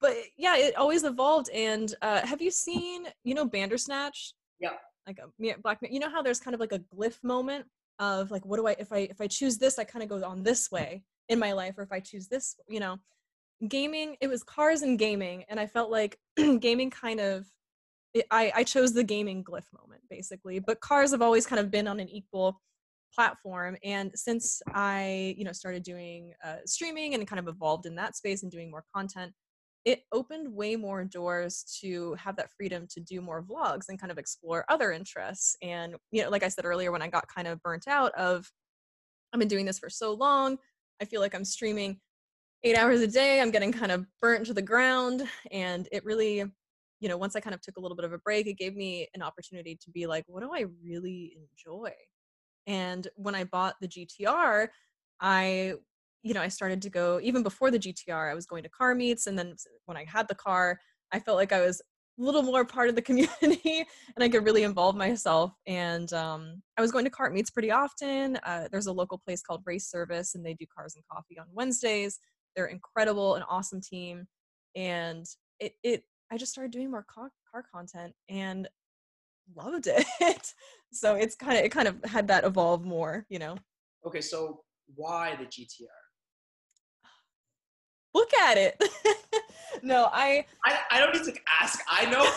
but 0.00 0.16
yeah, 0.36 0.56
it 0.56 0.76
always 0.76 1.04
evolved. 1.04 1.48
And 1.50 1.94
uh, 2.02 2.26
have 2.26 2.42
you 2.42 2.50
seen, 2.50 3.06
you 3.24 3.34
know, 3.34 3.44
Bandersnatch? 3.44 4.34
Yeah. 4.60 4.70
like 5.06 5.18
a 5.18 5.28
black 5.62 5.80
mirror 5.82 5.92
you 5.92 6.00
know 6.00 6.10
how 6.10 6.22
there's 6.22 6.40
kind 6.40 6.54
of 6.54 6.60
like 6.60 6.72
a 6.72 6.80
glyph 6.94 7.22
moment 7.22 7.64
of 7.98 8.30
like 8.30 8.44
what 8.44 8.56
do 8.56 8.66
i 8.66 8.74
if 8.78 8.90
i 8.92 8.98
if 8.98 9.20
i 9.20 9.26
choose 9.26 9.56
this 9.58 9.78
i 9.78 9.84
kind 9.84 10.02
of 10.02 10.08
go 10.08 10.24
on 10.26 10.42
this 10.42 10.70
way 10.70 11.02
in 11.28 11.38
my 11.38 11.52
life 11.52 11.76
or 11.78 11.82
if 11.82 11.92
i 11.92 12.00
choose 12.00 12.26
this 12.26 12.56
you 12.68 12.80
know 12.80 12.96
gaming 13.68 14.16
it 14.20 14.28
was 14.28 14.42
cars 14.42 14.82
and 14.82 14.98
gaming 14.98 15.44
and 15.48 15.60
i 15.60 15.66
felt 15.66 15.90
like 15.90 16.18
gaming 16.60 16.90
kind 16.90 17.20
of 17.20 17.46
I, 18.30 18.52
I 18.54 18.64
chose 18.64 18.92
the 18.92 19.04
gaming 19.04 19.44
glyph 19.44 19.72
moment 19.72 20.02
basically 20.08 20.58
but 20.58 20.80
cars 20.80 21.10
have 21.10 21.22
always 21.22 21.46
kind 21.46 21.60
of 21.60 21.70
been 21.70 21.88
on 21.88 22.00
an 22.00 22.08
equal 22.08 22.60
platform 23.14 23.76
and 23.82 24.10
since 24.14 24.60
i 24.74 25.34
you 25.38 25.44
know 25.44 25.52
started 25.52 25.82
doing 25.82 26.32
uh, 26.44 26.56
streaming 26.66 27.14
and 27.14 27.26
kind 27.26 27.40
of 27.40 27.48
evolved 27.48 27.86
in 27.86 27.94
that 27.96 28.16
space 28.16 28.42
and 28.42 28.52
doing 28.52 28.70
more 28.70 28.84
content 28.94 29.32
it 29.84 30.02
opened 30.10 30.52
way 30.52 30.74
more 30.74 31.04
doors 31.04 31.64
to 31.80 32.14
have 32.14 32.34
that 32.36 32.50
freedom 32.50 32.86
to 32.90 33.00
do 33.00 33.20
more 33.20 33.42
vlogs 33.42 33.88
and 33.88 34.00
kind 34.00 34.10
of 34.10 34.18
explore 34.18 34.64
other 34.68 34.92
interests 34.92 35.56
and 35.62 35.94
you 36.10 36.22
know 36.22 36.28
like 36.30 36.42
i 36.42 36.48
said 36.48 36.64
earlier 36.64 36.92
when 36.92 37.02
i 37.02 37.08
got 37.08 37.26
kind 37.32 37.48
of 37.48 37.62
burnt 37.62 37.86
out 37.88 38.12
of 38.14 38.50
i've 39.32 39.38
been 39.40 39.48
doing 39.48 39.64
this 39.64 39.78
for 39.78 39.88
so 39.88 40.12
long 40.12 40.58
i 41.00 41.04
feel 41.04 41.20
like 41.20 41.34
i'm 41.34 41.44
streaming 41.44 41.98
eight 42.64 42.76
hours 42.76 43.00
a 43.00 43.06
day 43.06 43.40
i'm 43.40 43.50
getting 43.50 43.72
kind 43.72 43.92
of 43.92 44.06
burnt 44.20 44.46
to 44.46 44.54
the 44.54 44.62
ground 44.62 45.26
and 45.52 45.88
it 45.92 46.04
really 46.04 46.44
you 47.00 47.08
know 47.08 47.16
once 47.16 47.36
i 47.36 47.40
kind 47.40 47.54
of 47.54 47.60
took 47.60 47.76
a 47.76 47.80
little 47.80 47.96
bit 47.96 48.04
of 48.04 48.12
a 48.12 48.18
break 48.18 48.46
it 48.46 48.58
gave 48.58 48.74
me 48.74 49.08
an 49.14 49.22
opportunity 49.22 49.78
to 49.82 49.90
be 49.90 50.06
like 50.06 50.24
what 50.26 50.42
do 50.42 50.50
i 50.54 50.64
really 50.82 51.36
enjoy 51.36 51.90
and 52.66 53.08
when 53.16 53.34
i 53.34 53.44
bought 53.44 53.74
the 53.80 53.88
gtr 53.88 54.68
i 55.20 55.74
you 56.26 56.34
know, 56.34 56.42
I 56.42 56.48
started 56.48 56.82
to 56.82 56.90
go 56.90 57.20
even 57.22 57.44
before 57.44 57.70
the 57.70 57.78
GTR, 57.78 58.28
I 58.28 58.34
was 58.34 58.46
going 58.46 58.64
to 58.64 58.68
car 58.68 58.96
meets. 58.96 59.28
And 59.28 59.38
then 59.38 59.54
when 59.84 59.96
I 59.96 60.04
had 60.08 60.26
the 60.26 60.34
car, 60.34 60.80
I 61.12 61.20
felt 61.20 61.36
like 61.36 61.52
I 61.52 61.60
was 61.60 61.80
a 62.18 62.22
little 62.22 62.42
more 62.42 62.64
part 62.64 62.88
of 62.88 62.96
the 62.96 63.02
community 63.10 63.86
and 64.16 64.24
I 64.24 64.28
could 64.28 64.44
really 64.44 64.64
involve 64.64 64.96
myself. 64.96 65.52
And 65.68 66.12
um, 66.12 66.62
I 66.76 66.80
was 66.80 66.90
going 66.90 67.04
to 67.04 67.12
car 67.12 67.30
meets 67.30 67.50
pretty 67.50 67.70
often. 67.70 68.40
Uh, 68.44 68.66
there's 68.72 68.88
a 68.88 68.92
local 68.92 69.18
place 69.18 69.40
called 69.40 69.62
Race 69.64 69.88
Service 69.88 70.34
and 70.34 70.44
they 70.44 70.54
do 70.54 70.66
cars 70.76 70.96
and 70.96 71.04
coffee 71.10 71.38
on 71.38 71.46
Wednesdays. 71.52 72.18
They're 72.56 72.66
incredible, 72.66 73.36
an 73.36 73.44
awesome 73.48 73.80
team. 73.80 74.26
And 74.74 75.24
it, 75.60 75.74
it, 75.84 76.02
I 76.30 76.36
just 76.36 76.52
started 76.52 76.72
doing 76.72 76.90
more 76.90 77.04
car, 77.08 77.30
car 77.50 77.64
content 77.72 78.14
and 78.28 78.68
loved 79.54 79.86
it. 80.20 80.54
so 80.92 81.14
it's 81.14 81.34
kind 81.34 81.58
of, 81.58 81.64
it 81.64 81.70
kind 81.70 81.88
of 81.88 82.04
had 82.04 82.28
that 82.28 82.44
evolve 82.44 82.84
more, 82.84 83.26
you 83.28 83.38
know? 83.38 83.56
Okay. 84.06 84.20
So 84.20 84.62
why 84.94 85.36
the 85.36 85.46
GTR? 85.46 85.86
look 88.14 88.32
at 88.34 88.56
it. 88.58 88.82
no, 89.82 90.08
I, 90.12 90.44
I 90.64 90.78
I 90.92 90.98
don't 91.00 91.14
need 91.14 91.24
to 91.24 91.40
ask. 91.60 91.80
I 91.90 92.06
know 92.06 92.28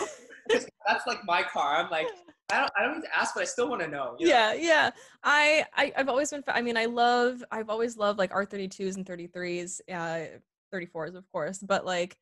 that's 0.86 1.06
like 1.06 1.24
my 1.24 1.42
car. 1.42 1.76
I'm 1.76 1.90
like 1.90 2.08
I 2.50 2.60
don't 2.60 2.70
I 2.76 2.82
don't 2.82 2.96
need 2.96 3.04
to 3.04 3.16
ask, 3.16 3.34
but 3.34 3.42
I 3.42 3.46
still 3.46 3.68
want 3.68 3.82
to 3.82 3.88
know. 3.88 4.16
know. 4.18 4.26
Yeah, 4.26 4.52
yeah. 4.52 4.90
I, 5.22 5.64
I 5.74 5.92
I've 5.96 6.08
always 6.08 6.30
been. 6.30 6.42
I 6.48 6.62
mean, 6.62 6.76
I 6.76 6.86
love. 6.86 7.44
I've 7.50 7.70
always 7.70 7.96
loved 7.96 8.18
like 8.18 8.32
R32s 8.32 8.96
and 8.96 9.06
33s, 9.06 9.80
uh, 9.90 10.38
34s, 10.74 11.14
of 11.14 11.30
course. 11.30 11.58
But 11.58 11.84
like, 11.84 12.16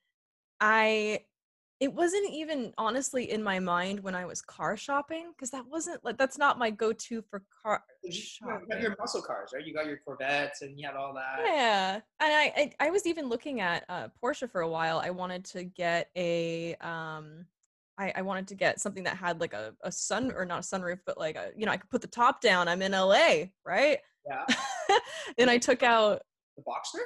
I 0.61 1.21
it 1.81 1.93
wasn't 1.95 2.29
even 2.31 2.73
honestly 2.77 3.31
in 3.31 3.43
my 3.43 3.61
mind 3.61 4.01
when 4.01 4.15
I 4.15 4.25
was 4.25 4.43
car 4.43 4.77
shopping 4.77 5.31
because 5.35 5.51
that 5.51 5.65
wasn't 5.67 6.05
like 6.05 6.19
that's 6.19 6.37
not 6.37 6.59
my 6.59 6.71
go-to 6.71 7.23
for 7.23 7.45
car 7.63 7.83
shopping. 8.11 8.67
You 8.69 8.75
have 8.75 8.83
your 8.83 8.97
muscle 8.99 9.23
cars, 9.23 9.51
right? 9.55 9.65
You 9.65 9.73
got 9.73 9.87
your 9.87 9.99
Corvettes 9.99 10.63
and 10.63 10.79
you 10.79 10.87
had 10.87 10.97
all 10.97 11.15
that. 11.15 11.41
Yeah, 11.45 11.95
and 11.95 12.03
I 12.21 12.53
I, 12.57 12.87
I 12.87 12.91
was 12.91 13.07
even 13.07 13.29
looking 13.29 13.61
at 13.61 13.85
uh, 13.89 14.09
Porsche 14.23 14.51
for 14.51 14.63
a 14.63 14.69
while. 14.69 14.99
I 14.99 15.11
wanted 15.11 15.45
to 15.47 15.65
get 15.65 16.11
a 16.17 16.75
um. 16.77 17.47
I, 18.01 18.13
I 18.15 18.23
wanted 18.23 18.47
to 18.49 18.55
get 18.55 18.79
something 18.79 19.03
that 19.05 19.17
had 19.17 19.41
like 19.41 19.55
a, 19.55 19.75
a 19.83 19.91
sun 19.91 20.31
or 20.31 20.45
not 20.45 20.61
a 20.61 20.63
sunroof, 20.63 21.01
but 21.05 21.19
like 21.19 21.35
a, 21.35 21.51
you 21.57 21.67
know, 21.67 21.73
I 21.73 21.79
could 21.79 21.91
put 21.91 22.01
the 22.01 22.07
top 22.07 22.41
down. 22.41 22.69
I'm 22.69 22.81
in 22.81 22.93
LA, 22.93 23.47
right? 23.67 23.99
Yeah. 24.25 24.47
and 25.39 25.51
I 25.51 25.59
took 25.59 25.83
out 25.83 26.23
the 26.57 26.63
Boxster. 26.63 27.03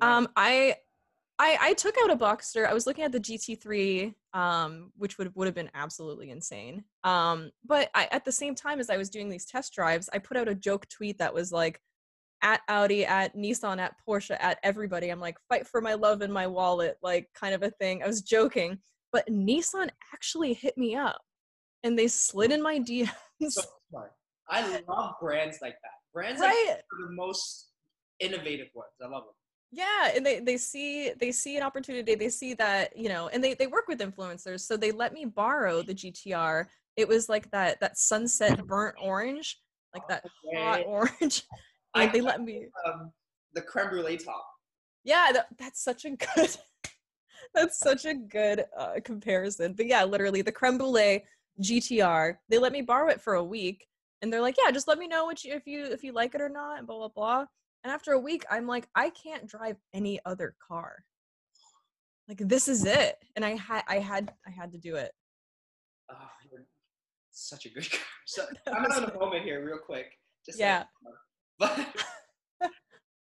Um, 0.00 0.28
I 0.36 0.76
I, 1.40 1.56
I 1.60 1.74
took 1.74 1.94
out 2.02 2.10
a 2.10 2.16
Boxster. 2.16 2.66
I 2.66 2.74
was 2.74 2.86
looking 2.86 3.04
at 3.04 3.12
the 3.12 3.20
GT3, 3.20 4.12
um, 4.34 4.92
which 4.96 5.18
would 5.18 5.34
would 5.36 5.46
have 5.46 5.54
been 5.54 5.70
absolutely 5.74 6.30
insane. 6.30 6.82
Um, 7.04 7.50
but 7.64 7.90
I, 7.94 8.08
at 8.10 8.24
the 8.24 8.32
same 8.32 8.54
time 8.54 8.80
as 8.80 8.90
I 8.90 8.96
was 8.96 9.08
doing 9.08 9.28
these 9.28 9.44
test 9.44 9.72
drives, 9.72 10.08
I 10.12 10.18
put 10.18 10.36
out 10.36 10.48
a 10.48 10.54
joke 10.54 10.88
tweet 10.88 11.18
that 11.18 11.32
was 11.32 11.52
like, 11.52 11.80
at 12.42 12.60
Audi, 12.68 13.04
at 13.04 13.36
Nissan, 13.36 13.78
at 13.78 13.94
Porsche, 14.06 14.36
at 14.40 14.58
everybody. 14.62 15.10
I'm 15.10 15.20
like, 15.20 15.36
fight 15.48 15.66
for 15.66 15.80
my 15.80 15.94
love 15.94 16.22
and 16.22 16.32
my 16.32 16.46
wallet, 16.46 16.96
like 17.02 17.28
kind 17.34 17.54
of 17.54 17.62
a 17.62 17.70
thing. 17.70 18.02
I 18.02 18.06
was 18.06 18.22
joking, 18.22 18.78
but 19.12 19.26
Nissan 19.28 19.90
actually 20.12 20.54
hit 20.54 20.76
me 20.76 20.94
up, 20.94 21.20
and 21.84 21.98
they 21.98 22.08
slid 22.08 22.52
in 22.52 22.62
my 22.62 22.78
DMs. 22.78 23.10
So 23.50 23.62
smart. 23.90 24.10
I 24.50 24.80
love 24.88 25.14
brands 25.20 25.58
like 25.62 25.74
that. 25.74 25.92
Brands 26.12 26.40
right? 26.40 26.64
like 26.66 26.78
are 26.78 27.08
the 27.08 27.14
most 27.14 27.68
innovative 28.18 28.66
ones. 28.74 28.90
I 29.00 29.04
love 29.04 29.22
them 29.26 29.34
yeah 29.70 30.10
and 30.14 30.24
they 30.24 30.40
they 30.40 30.56
see 30.56 31.12
they 31.20 31.30
see 31.30 31.56
an 31.56 31.62
opportunity 31.62 32.14
they 32.14 32.30
see 32.30 32.54
that 32.54 32.96
you 32.96 33.08
know 33.08 33.28
and 33.28 33.44
they 33.44 33.54
they 33.54 33.66
work 33.66 33.86
with 33.86 34.00
influencers 34.00 34.60
so 34.60 34.76
they 34.76 34.90
let 34.90 35.12
me 35.12 35.24
borrow 35.24 35.82
the 35.82 35.94
gtr 35.94 36.64
it 36.96 37.06
was 37.06 37.28
like 37.28 37.50
that 37.50 37.78
that 37.80 37.98
sunset 37.98 38.66
burnt 38.66 38.96
orange 39.00 39.60
like 39.94 40.06
that 40.08 40.24
okay. 40.24 40.62
hot 40.62 40.82
orange 40.86 41.44
and 41.94 42.12
they 42.12 42.20
let 42.20 42.42
me 42.42 42.66
um, 42.86 43.10
the 43.54 43.62
creme 43.62 43.88
brulee 43.88 44.18
top. 44.18 44.46
Yeah 45.04 45.30
that, 45.32 45.46
that's 45.58 45.82
such 45.82 46.04
a 46.04 46.10
good 46.10 46.56
that's 47.54 47.78
such 47.78 48.04
a 48.04 48.14
good 48.14 48.64
uh, 48.76 48.94
comparison 49.04 49.72
but 49.72 49.86
yeah 49.86 50.04
literally 50.04 50.42
the 50.42 50.52
creme 50.52 50.78
brulee 50.78 51.24
gtr 51.62 52.36
they 52.48 52.58
let 52.58 52.72
me 52.72 52.82
borrow 52.82 53.08
it 53.08 53.20
for 53.20 53.34
a 53.34 53.44
week 53.44 53.86
and 54.22 54.32
they're 54.32 54.42
like 54.42 54.56
yeah 54.62 54.70
just 54.70 54.88
let 54.88 54.98
me 54.98 55.08
know 55.08 55.24
what 55.24 55.44
you, 55.44 55.54
if 55.54 55.66
you 55.66 55.84
if 55.84 56.04
you 56.04 56.12
like 56.12 56.34
it 56.34 56.40
or 56.40 56.48
not 56.48 56.78
and 56.78 56.86
blah 56.86 56.96
blah 56.96 57.08
blah 57.08 57.46
and 57.84 57.92
after 57.92 58.12
a 58.12 58.18
week, 58.18 58.44
I'm 58.50 58.66
like, 58.66 58.88
I 58.94 59.10
can't 59.10 59.46
drive 59.46 59.76
any 59.94 60.20
other 60.24 60.54
car. 60.66 61.04
Like 62.28 62.38
this 62.38 62.68
is 62.68 62.84
it. 62.84 63.16
And 63.36 63.44
I 63.44 63.56
had 63.56 63.82
I 63.88 63.98
had 63.98 64.32
I 64.46 64.50
had 64.50 64.72
to 64.72 64.78
do 64.78 64.96
it. 64.96 65.12
Oh, 66.10 66.16
you're 66.50 66.66
such 67.30 67.66
a 67.66 67.70
good 67.70 67.90
car. 67.90 68.00
So, 68.26 68.46
I'm 68.66 68.90
having 68.90 69.10
a 69.10 69.18
moment 69.18 69.44
here 69.44 69.64
real 69.64 69.78
quick. 69.78 70.12
Just 70.44 70.58
yeah. 70.58 70.84
Like, 71.58 71.86
but 72.60 72.70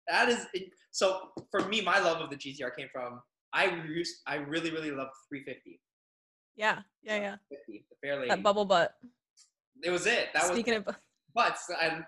that 0.08 0.30
is 0.30 0.48
so 0.92 1.30
for 1.52 1.68
me, 1.68 1.82
my 1.82 2.00
love 2.00 2.22
of 2.22 2.30
the 2.30 2.38
GTR 2.38 2.76
came 2.78 2.88
from 2.92 3.22
I 3.54 3.74
used 3.88 4.18
I 4.28 4.36
really, 4.36 4.72
really 4.72 4.92
love 4.92 5.10
350. 5.30 5.80
Yeah, 6.58 6.80
yeah, 7.04 7.18
yeah. 7.18 7.36
50, 7.50 7.86
the. 8.02 8.28
That 8.30 8.44
bubble 8.44 8.66
butt. 8.66 8.94
It 9.84 9.90
was 9.90 10.06
it. 10.06 10.30
That 10.34 10.44
Speaking 10.44 10.76
was 10.76 10.84
of 10.88 10.96
butts, 11.34 11.70
and 11.82 12.06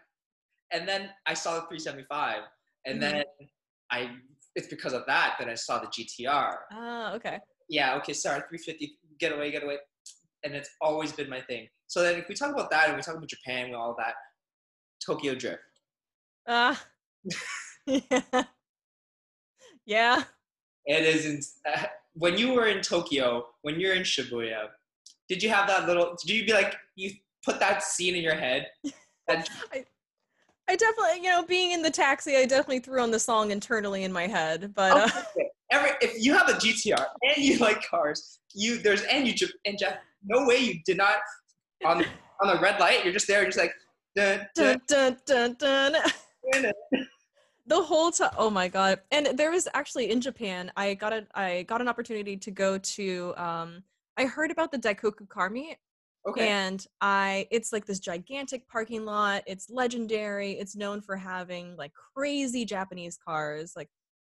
and 0.71 0.87
then 0.87 1.09
I 1.25 1.33
saw 1.33 1.55
the 1.55 1.61
375, 1.61 2.41
and 2.85 3.01
mm-hmm. 3.01 3.11
then 3.11 3.23
I 3.91 4.11
it's 4.55 4.67
because 4.67 4.93
of 4.93 5.03
that 5.07 5.35
that 5.39 5.47
I 5.47 5.53
saw 5.53 5.79
the 5.79 5.87
GTR. 5.87 6.55
Oh, 6.73 7.11
okay. 7.15 7.39
Yeah, 7.69 7.95
okay, 7.97 8.13
sorry, 8.13 8.39
350 8.49 8.97
get 9.19 9.31
away, 9.31 9.51
get 9.51 9.63
away. 9.63 9.77
and 10.43 10.53
it's 10.53 10.69
always 10.81 11.11
been 11.11 11.29
my 11.29 11.41
thing. 11.41 11.67
So 11.87 12.01
then, 12.01 12.17
if 12.19 12.27
we 12.27 12.35
talk 12.35 12.53
about 12.53 12.69
that 12.71 12.87
and 12.87 12.95
we 12.95 13.01
talk 13.01 13.15
about 13.15 13.29
Japan 13.29 13.67
and 13.67 13.75
all 13.75 13.95
that, 13.97 14.15
Tokyo 15.05 15.35
Drift. 15.35 15.61
Ah. 16.47 16.83
Uh, 17.87 17.95
yeah. 18.11 18.43
yeah. 19.85 20.23
It 20.85 21.03
is. 21.03 21.25
In, 21.25 21.41
uh, 21.71 21.85
when 22.13 22.37
you 22.37 22.53
were 22.53 22.67
in 22.67 22.81
Tokyo, 22.81 23.45
when 23.61 23.79
you're 23.79 23.93
in 23.93 24.03
Shibuya, 24.03 24.67
did 25.29 25.43
you 25.43 25.49
have 25.49 25.67
that 25.67 25.87
little? 25.87 26.15
Did 26.21 26.29
you 26.29 26.45
be 26.45 26.53
like 26.53 26.75
you 26.95 27.11
put 27.43 27.59
that 27.59 27.83
scene 27.83 28.15
in 28.15 28.23
your 28.23 28.35
head? 28.35 28.67
That, 29.27 29.49
I, 29.73 29.83
I 30.69 30.75
definitely, 30.75 31.23
you 31.23 31.29
know, 31.29 31.43
being 31.43 31.71
in 31.71 31.81
the 31.81 31.89
taxi, 31.89 32.35
I 32.35 32.45
definitely 32.45 32.79
threw 32.79 33.01
on 33.01 33.11
the 33.11 33.19
song 33.19 33.51
internally 33.51 34.03
in 34.03 34.11
my 34.11 34.27
head. 34.27 34.73
But 34.75 34.91
uh, 34.91 35.05
okay. 35.05 35.49
Every, 35.71 35.91
if 36.01 36.23
you 36.23 36.33
have 36.33 36.49
a 36.49 36.53
GTR 36.53 37.05
and 37.23 37.43
you 37.43 37.57
like 37.57 37.85
cars, 37.87 38.39
you 38.53 38.77
there's 38.77 39.03
and 39.03 39.27
you 39.27 39.33
and 39.65 39.77
Jeff, 39.77 39.97
no 40.23 40.45
way 40.45 40.57
you 40.57 40.79
did 40.85 40.97
not 40.97 41.17
on 41.85 42.03
on 42.41 42.55
the 42.55 42.59
red 42.61 42.79
light. 42.79 43.03
You're 43.03 43.13
just 43.13 43.27
there, 43.27 43.45
just 43.45 43.57
like 43.57 43.73
dun, 44.15 44.47
dun, 44.55 44.81
dun, 44.87 45.17
dun, 45.25 45.55
dun. 45.57 45.95
the 47.67 47.81
whole 47.81 48.11
time. 48.11 48.31
Oh 48.37 48.49
my 48.49 48.67
god! 48.67 48.99
And 49.11 49.37
there 49.37 49.51
was 49.51 49.67
actually 49.73 50.11
in 50.11 50.19
Japan, 50.19 50.71
I 50.75 50.93
got 50.93 51.13
a 51.13 51.25
I 51.33 51.63
got 51.63 51.81
an 51.81 51.87
opportunity 51.87 52.35
to 52.37 52.51
go 52.51 52.77
to. 52.77 53.33
Um, 53.37 53.83
I 54.17 54.25
heard 54.25 54.51
about 54.51 54.71
the 54.71 54.79
Daikoku 54.79 55.29
car 55.29 55.49
meet 55.49 55.77
Okay. 56.27 56.49
And 56.49 56.85
I 56.99 57.47
it's 57.51 57.71
like 57.71 57.85
this 57.85 57.99
gigantic 57.99 58.67
parking 58.67 59.05
lot. 59.05 59.43
It's 59.47 59.69
legendary. 59.69 60.53
It's 60.53 60.75
known 60.75 61.01
for 61.01 61.15
having 61.15 61.75
like 61.77 61.93
crazy 62.13 62.65
Japanese 62.65 63.17
cars, 63.17 63.73
like 63.75 63.89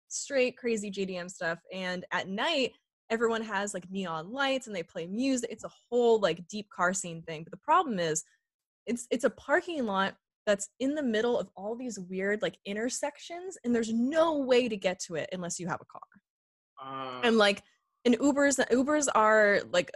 straight 0.09 0.57
crazy 0.57 0.91
JDM 0.91 1.31
stuff. 1.31 1.61
And 1.73 2.05
at 2.11 2.29
night, 2.29 2.73
everyone 3.11 3.43
has 3.43 3.75
like 3.75 3.89
neon 3.91 4.33
lights 4.33 4.67
and 4.67 4.75
they 4.75 4.83
play 4.83 5.07
music. 5.07 5.51
It's 5.53 5.65
a 5.65 5.71
whole 5.89 6.19
like 6.19 6.49
deep 6.49 6.69
car 6.71 6.93
scene 6.93 7.23
thing. 7.23 7.45
But 7.45 7.53
the 7.53 7.59
problem 7.59 7.99
is 8.01 8.25
it's 8.87 9.07
it's 9.11 9.25
a 9.25 9.31
parking 9.31 9.87
lot 9.87 10.17
that's 10.47 10.69
in 10.81 10.95
the 10.95 11.03
middle 11.03 11.39
of 11.39 11.49
all 11.57 11.75
these 11.77 11.99
weird 11.99 12.43
like 12.43 12.59
intersections 12.67 13.57
and 13.65 13.75
there's 13.75 13.93
no 13.93 14.39
way 14.39 14.69
to 14.69 14.77
get 14.77 14.99
to 15.01 15.15
it 15.15 15.29
unless 15.33 15.61
you 15.61 15.69
have 15.69 15.81
a 15.81 15.85
car. 15.85 16.03
Uh, 16.83 17.21
and 17.23 17.39
like 17.39 17.63
and 18.05 18.19
Ubers 18.19 18.59
Ubers 18.71 19.07
are 19.15 19.61
like 19.73 19.91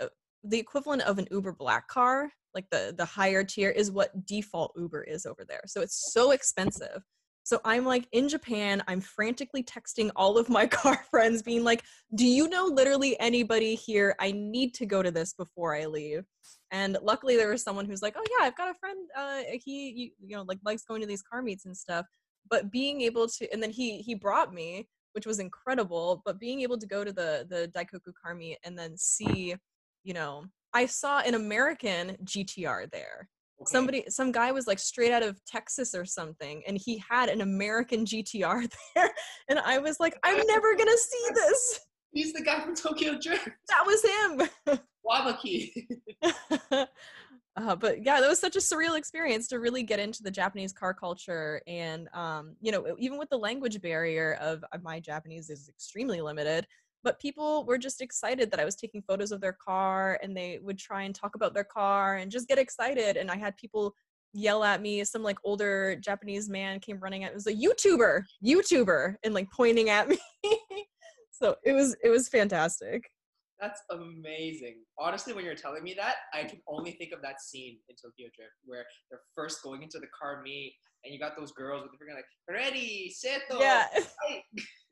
the 0.49 0.59
equivalent 0.59 1.03
of 1.03 1.19
an 1.19 1.29
Uber 1.31 1.53
Black 1.53 1.89
car, 1.89 2.31
like 2.55 2.67
the 2.71 2.95
the 2.97 3.05
higher 3.05 3.45
tier, 3.45 3.71
is 3.71 3.91
what 3.91 4.27
default 4.27 4.73
Uber 4.77 5.05
is 5.05 5.27
over 5.27 5.45
there. 5.47 5.63
So 5.67 5.81
it's 5.81 6.13
so 6.13 6.33
expensive. 6.33 7.03
So 7.49 7.63
I'm 7.65 7.87
like 7.87 8.07
in 8.13 8.29
Japan, 8.29 8.83
I'm 8.89 9.01
frantically 9.01 9.63
texting 9.63 10.11
all 10.15 10.37
of 10.37 10.51
my 10.51 10.67
car 10.81 11.03
friends, 11.11 11.41
being 11.41 11.65
like, 11.65 11.83
Do 12.15 12.27
you 12.27 12.47
know 12.47 12.67
literally 12.67 13.19
anybody 13.19 13.75
here? 13.75 14.15
I 14.21 14.33
need 14.33 14.75
to 14.75 14.85
go 14.85 15.03
to 15.03 15.11
this 15.11 15.33
before 15.33 15.75
I 15.75 15.87
leave. 15.87 16.25
And 16.73 16.99
luckily 17.03 17.37
there 17.37 17.49
was 17.49 17.63
someone 17.63 17.87
who's 17.87 18.03
like, 18.03 18.17
Oh 18.19 18.25
yeah, 18.39 18.47
I've 18.47 18.57
got 18.57 18.69
a 18.69 18.75
friend, 18.75 18.99
uh, 19.17 19.41
he 19.65 19.91
you, 19.91 20.11
you 20.29 20.37
know, 20.37 20.45
like 20.47 20.59
likes 20.63 20.85
going 20.85 21.01
to 21.01 21.07
these 21.07 21.23
car 21.23 21.41
meets 21.41 21.65
and 21.65 21.75
stuff. 21.75 22.05
But 22.51 22.71
being 22.71 23.01
able 23.01 23.27
to 23.29 23.51
and 23.51 23.63
then 23.63 23.71
he 23.71 24.03
he 24.03 24.15
brought 24.15 24.53
me, 24.53 24.87
which 25.13 25.25
was 25.25 25.39
incredible, 25.39 26.21
but 26.27 26.39
being 26.39 26.61
able 26.61 26.77
to 26.77 26.87
go 26.87 27.03
to 27.03 27.15
the 27.15 27.47
the 27.49 27.73
Daikoku 27.75 28.13
car 28.23 28.35
meet 28.35 28.59
and 28.63 28.79
then 28.79 28.95
see, 28.99 29.55
you 30.09 30.15
know, 30.15 30.47
I 30.73 30.87
saw 30.87 31.21
an 31.21 31.35
American 31.35 32.17
GTR 32.25 32.91
there 32.91 33.29
Okay. 33.61 33.73
Somebody, 33.73 34.05
some 34.09 34.31
guy 34.31 34.53
was 34.53 34.69
like 34.69 34.79
straight 34.79 35.11
out 35.11 35.25
of 35.25 35.45
Texas 35.45 35.93
or 35.93 36.05
something, 36.05 36.63
and 36.69 36.79
he 36.79 37.03
had 37.11 37.29
an 37.29 37.41
American 37.41 38.05
GTR 38.05 38.71
there, 38.95 39.11
and 39.49 39.59
I 39.59 39.79
was 39.79 39.99
like, 39.99 40.17
I'm 40.23 40.47
never 40.47 40.77
gonna 40.77 40.97
see 40.97 41.29
this. 41.35 41.81
He's 42.13 42.33
the 42.33 42.43
guy 42.43 42.61
from 42.61 42.77
Tokyo 42.77 43.19
Drift. 43.19 43.49
That 43.69 43.85
was 43.85 44.05
him. 44.05 44.79
Wabaki. 45.05 45.73
uh, 47.57 47.77
but 47.77 48.05
yeah, 48.05 48.21
that 48.21 48.29
was 48.29 48.39
such 48.39 48.55
a 48.55 48.61
surreal 48.61 48.97
experience 48.97 49.49
to 49.49 49.59
really 49.59 49.83
get 49.83 49.99
into 49.99 50.23
the 50.23 50.31
Japanese 50.31 50.73
car 50.73 50.95
culture, 50.95 51.61
and 51.67 52.09
um, 52.15 52.55
you 52.61 52.71
know, 52.71 52.95
even 53.01 53.19
with 53.19 53.29
the 53.29 53.39
language 53.39 53.81
barrier 53.83 54.39
of 54.41 54.65
uh, 54.73 54.79
my 54.83 55.01
Japanese 55.01 55.51
is 55.51 55.69
extremely 55.69 56.21
limited 56.21 56.65
but 57.05 57.21
people 57.21 57.65
were 57.65 57.79
just 57.79 58.01
excited 58.01 58.51
that 58.51 58.61
I 58.61 58.65
was 58.65 58.77
taking 58.77 59.03
photos 59.03 59.33
of 59.33 59.41
their 59.41 59.57
car 59.65 60.19
and 60.23 60.37
they 60.37 60.59
would 60.63 60.79
try 60.79 61.03
and 61.03 61.15
talk 61.15 61.35
about 61.35 61.55
their 61.55 61.65
car 61.65 62.17
and 62.17 62.31
just 62.31 62.49
get 62.49 62.59
excited. 62.59 63.17
And 63.17 63.31
I 63.31 63.37
had 63.37 63.57
people 63.57 63.95
yell 64.33 64.65
at 64.65 64.83
me. 64.83 65.03
Some 65.05 65.23
like 65.23 65.39
older 65.45 65.97
Japanese 65.97 66.49
man 66.49 66.81
came 66.81 66.99
running 66.99 67.25
at 67.25 67.31
me. 67.31 67.33
It 67.33 67.35
was 67.35 67.47
a 67.47 67.55
YouTuber, 67.55 68.23
YouTuber, 68.45 69.15
and 69.25 69.35
like 69.35 69.49
pointing 69.51 69.91
at 69.91 70.09
me. 70.09 70.19
so 71.31 71.57
it 71.65 71.73
was 71.73 71.97
it 72.03 72.11
was 72.11 72.29
fantastic. 72.29 73.09
That's 73.61 73.83
amazing. 73.91 74.77
Honestly, 74.99 75.33
when 75.33 75.45
you're 75.45 75.57
telling 75.57 75.83
me 75.83 75.93
that, 75.95 76.17
I 76.33 76.45
can 76.45 76.61
only 76.69 76.93
think 76.93 77.13
of 77.13 77.21
that 77.23 77.41
scene 77.41 77.79
in 77.89 77.97
Tokyo 77.97 78.29
Drift 78.37 78.53
where 78.65 78.85
they're 79.11 79.21
first 79.35 79.63
going 79.65 79.83
into 79.83 79.99
the 79.99 80.07
car 80.21 80.43
meet 80.43 80.75
and 81.05 81.13
you 81.13 81.19
got 81.19 81.37
those 81.37 81.53
girls 81.53 81.83
with 81.83 81.93
the 81.93 81.99
freaking 81.99 82.17
like 82.17 82.25
ready, 82.49 83.13
seto. 83.13 83.61
Yeah. 83.61 83.87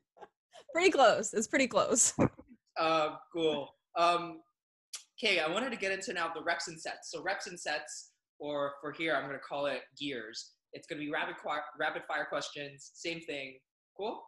pretty 0.73 0.91
close. 0.91 1.33
It's 1.33 1.47
pretty 1.47 1.67
close. 1.67 2.13
uh, 2.79 3.09
cool. 3.33 3.69
Um, 3.97 4.41
okay, 5.21 5.39
I 5.39 5.49
wanted 5.49 5.71
to 5.71 5.77
get 5.77 5.91
into 5.91 6.13
now 6.13 6.31
the 6.33 6.43
reps 6.43 6.67
and 6.67 6.79
sets. 6.79 7.11
So 7.11 7.21
reps 7.21 7.47
and 7.47 7.59
sets, 7.59 8.11
or 8.39 8.73
for 8.81 8.91
here, 8.91 9.15
I'm 9.15 9.25
gonna 9.25 9.39
call 9.39 9.65
it 9.67 9.81
gears. 9.99 10.51
It's 10.73 10.87
gonna 10.87 11.01
be 11.01 11.11
rapid 11.11 11.35
rapid 11.79 12.03
fire 12.07 12.25
questions. 12.29 12.91
Same 12.93 13.21
thing. 13.21 13.57
Cool. 13.97 14.21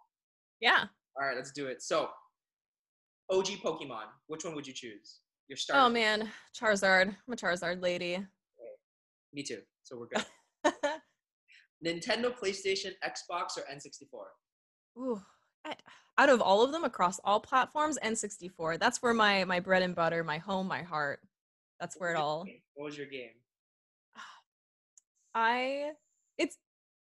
Yeah. 0.61 0.85
All 1.19 1.27
right, 1.27 1.35
let's 1.35 1.51
do 1.51 1.67
it. 1.67 1.81
So, 1.81 2.09
OG 3.29 3.47
Pokemon. 3.63 4.05
Which 4.27 4.45
one 4.45 4.55
would 4.55 4.65
you 4.65 4.73
choose? 4.73 5.19
Your 5.47 5.57
start. 5.57 5.79
Oh 5.79 5.89
man, 5.89 6.29
Charizard. 6.59 7.07
I'm 7.07 7.33
a 7.33 7.35
Charizard 7.35 7.81
lady. 7.81 8.13
Okay. 8.13 8.25
Me 9.33 9.43
too. 9.43 9.59
So 9.83 9.97
we're 9.97 10.07
good. 10.07 10.25
Nintendo, 11.85 12.33
PlayStation, 12.35 12.91
Xbox, 13.03 13.57
or 13.57 13.63
N64? 13.73 15.01
Ooh, 15.01 15.21
out 16.17 16.29
of 16.29 16.41
all 16.41 16.63
of 16.63 16.71
them 16.71 16.83
across 16.83 17.19
all 17.23 17.39
platforms 17.39 17.97
n64 18.03 18.79
that's 18.79 19.01
where 19.01 19.13
my 19.13 19.43
my 19.45 19.59
bread 19.59 19.81
and 19.81 19.95
butter 19.95 20.23
my 20.23 20.37
home 20.37 20.67
my 20.67 20.81
heart 20.81 21.19
that's 21.79 21.95
where 21.97 22.11
it 22.11 22.17
all 22.17 22.45
what 22.75 22.85
was 22.85 22.97
your 22.97 23.07
game? 23.07 23.29
I 25.35 25.91
it's 26.37 26.57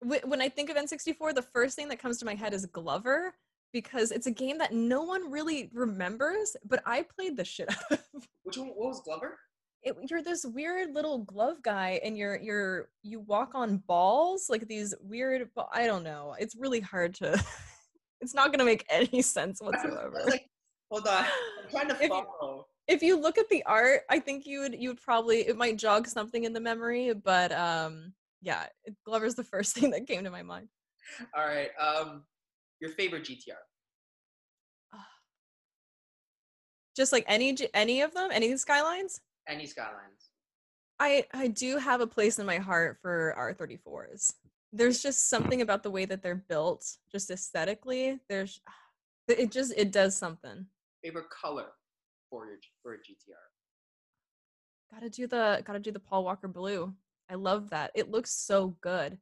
when 0.02 0.42
i 0.42 0.50
think 0.50 0.70
of 0.70 0.78
n64 0.78 1.36
the 1.36 1.42
first 1.42 1.76
thing 1.76 1.90
that 1.90 2.00
comes 2.00 2.18
to 2.20 2.26
my 2.26 2.36
head 2.36 2.54
is 2.54 2.66
glover 2.66 3.34
because 3.72 4.12
it's 4.12 4.28
a 4.28 4.32
game 4.32 4.58
that 4.60 4.74
no 4.74 5.04
one 5.04 5.30
really 5.32 5.70
remembers 5.74 6.56
but 6.66 6.82
i 6.86 7.04
played 7.04 7.38
the 7.38 7.46
shit 7.46 7.70
out 7.92 8.00
of. 8.14 8.28
Which 8.44 8.58
one 8.58 8.70
what 8.70 8.90
was 8.90 9.02
glover? 9.02 9.40
It, 9.82 9.98
you're 10.10 10.22
this 10.22 10.46
weird 10.46 10.94
little 10.94 11.20
glove 11.20 11.62
guy 11.62 12.00
and 12.04 12.18
you're 12.18 12.38
you're 12.38 12.90
you 13.02 13.20
walk 13.20 13.54
on 13.54 13.78
balls 13.78 14.48
like 14.50 14.68
these 14.68 14.94
weird 15.02 15.50
i 15.74 15.88
don't 15.88 16.04
know. 16.04 16.36
It's 16.40 16.56
really 16.56 16.80
hard 16.80 17.16
to 17.16 17.44
It's 18.24 18.34
not 18.34 18.48
going 18.48 18.60
to 18.60 18.66
make 18.66 18.86
any 18.90 19.22
sense 19.22 19.62
whatsoever. 19.62 20.24
like, 20.28 20.50
hold 20.90 21.06
on, 21.08 21.26
I'm 21.26 21.70
trying 21.70 21.90
to 21.90 22.08
follow. 22.08 22.66
If 22.88 23.02
you, 23.02 23.10
if 23.12 23.18
you 23.18 23.22
look 23.22 23.38
at 23.38 23.50
the 23.50 23.64
art, 23.66 24.02
I 24.10 24.20
think 24.20 24.46
you 24.46 24.62
would 24.62 24.76
you 24.80 24.90
would 24.90 25.02
probably 25.02 25.42
it 25.42 25.58
might 25.58 25.78
jog 25.78 26.08
something 26.08 26.46
in 26.46 26.54
the 26.54 26.62
memory, 26.62 27.14
but 27.14 27.52
um, 27.52 28.14
yeah, 28.42 28.68
Glover's 29.06 29.36
the 29.36 29.44
first 29.54 29.76
thing 29.76 29.92
that 29.92 30.08
came 30.08 30.24
to 30.24 30.32
my 30.32 30.42
mind. 30.42 30.70
All 31.38 31.46
right, 31.46 31.70
um, 31.80 32.24
your 32.80 32.92
favorite 32.92 33.26
GTR? 33.26 33.60
Just 36.96 37.12
like 37.12 37.26
any 37.28 37.58
any 37.74 38.02
of 38.02 38.14
them, 38.14 38.30
any 38.32 38.56
skylines. 38.56 39.20
Any 39.50 39.66
skylines. 39.66 40.30
I 40.98 41.26
I 41.34 41.50
do 41.50 41.78
have 41.78 42.00
a 42.00 42.08
place 42.08 42.40
in 42.40 42.46
my 42.46 42.58
heart 42.60 43.00
for 43.02 43.36
R34s 43.38 44.32
there's 44.74 45.02
just 45.02 45.30
something 45.30 45.62
about 45.62 45.84
the 45.84 45.92
way 45.92 46.06
that 46.06 46.22
they're 46.22 46.44
built, 46.50 46.98
just 47.12 47.30
aesthetically. 47.30 48.20
There's 48.28 48.60
it 49.28 49.52
just 49.52 49.74
it 49.78 49.92
does 49.92 50.18
something. 50.18 50.66
Favorite 51.04 51.30
color 51.30 51.68
for 52.30 52.48
your 52.48 52.58
for 52.82 52.94
a 52.94 52.98
GTR? 52.98 53.36
Gotta 54.94 55.10
do 55.10 55.28
the 55.28 55.62
gotta 55.66 55.80
do 55.80 55.92
the 55.92 56.00
Paul 56.00 56.26
Walker 56.26 56.48
blue. 56.48 56.94
I 57.30 57.36
love 57.36 57.70
that. 57.70 57.92
It 57.96 58.10
looks 58.10 58.32
so 58.32 58.76
good. 58.82 59.18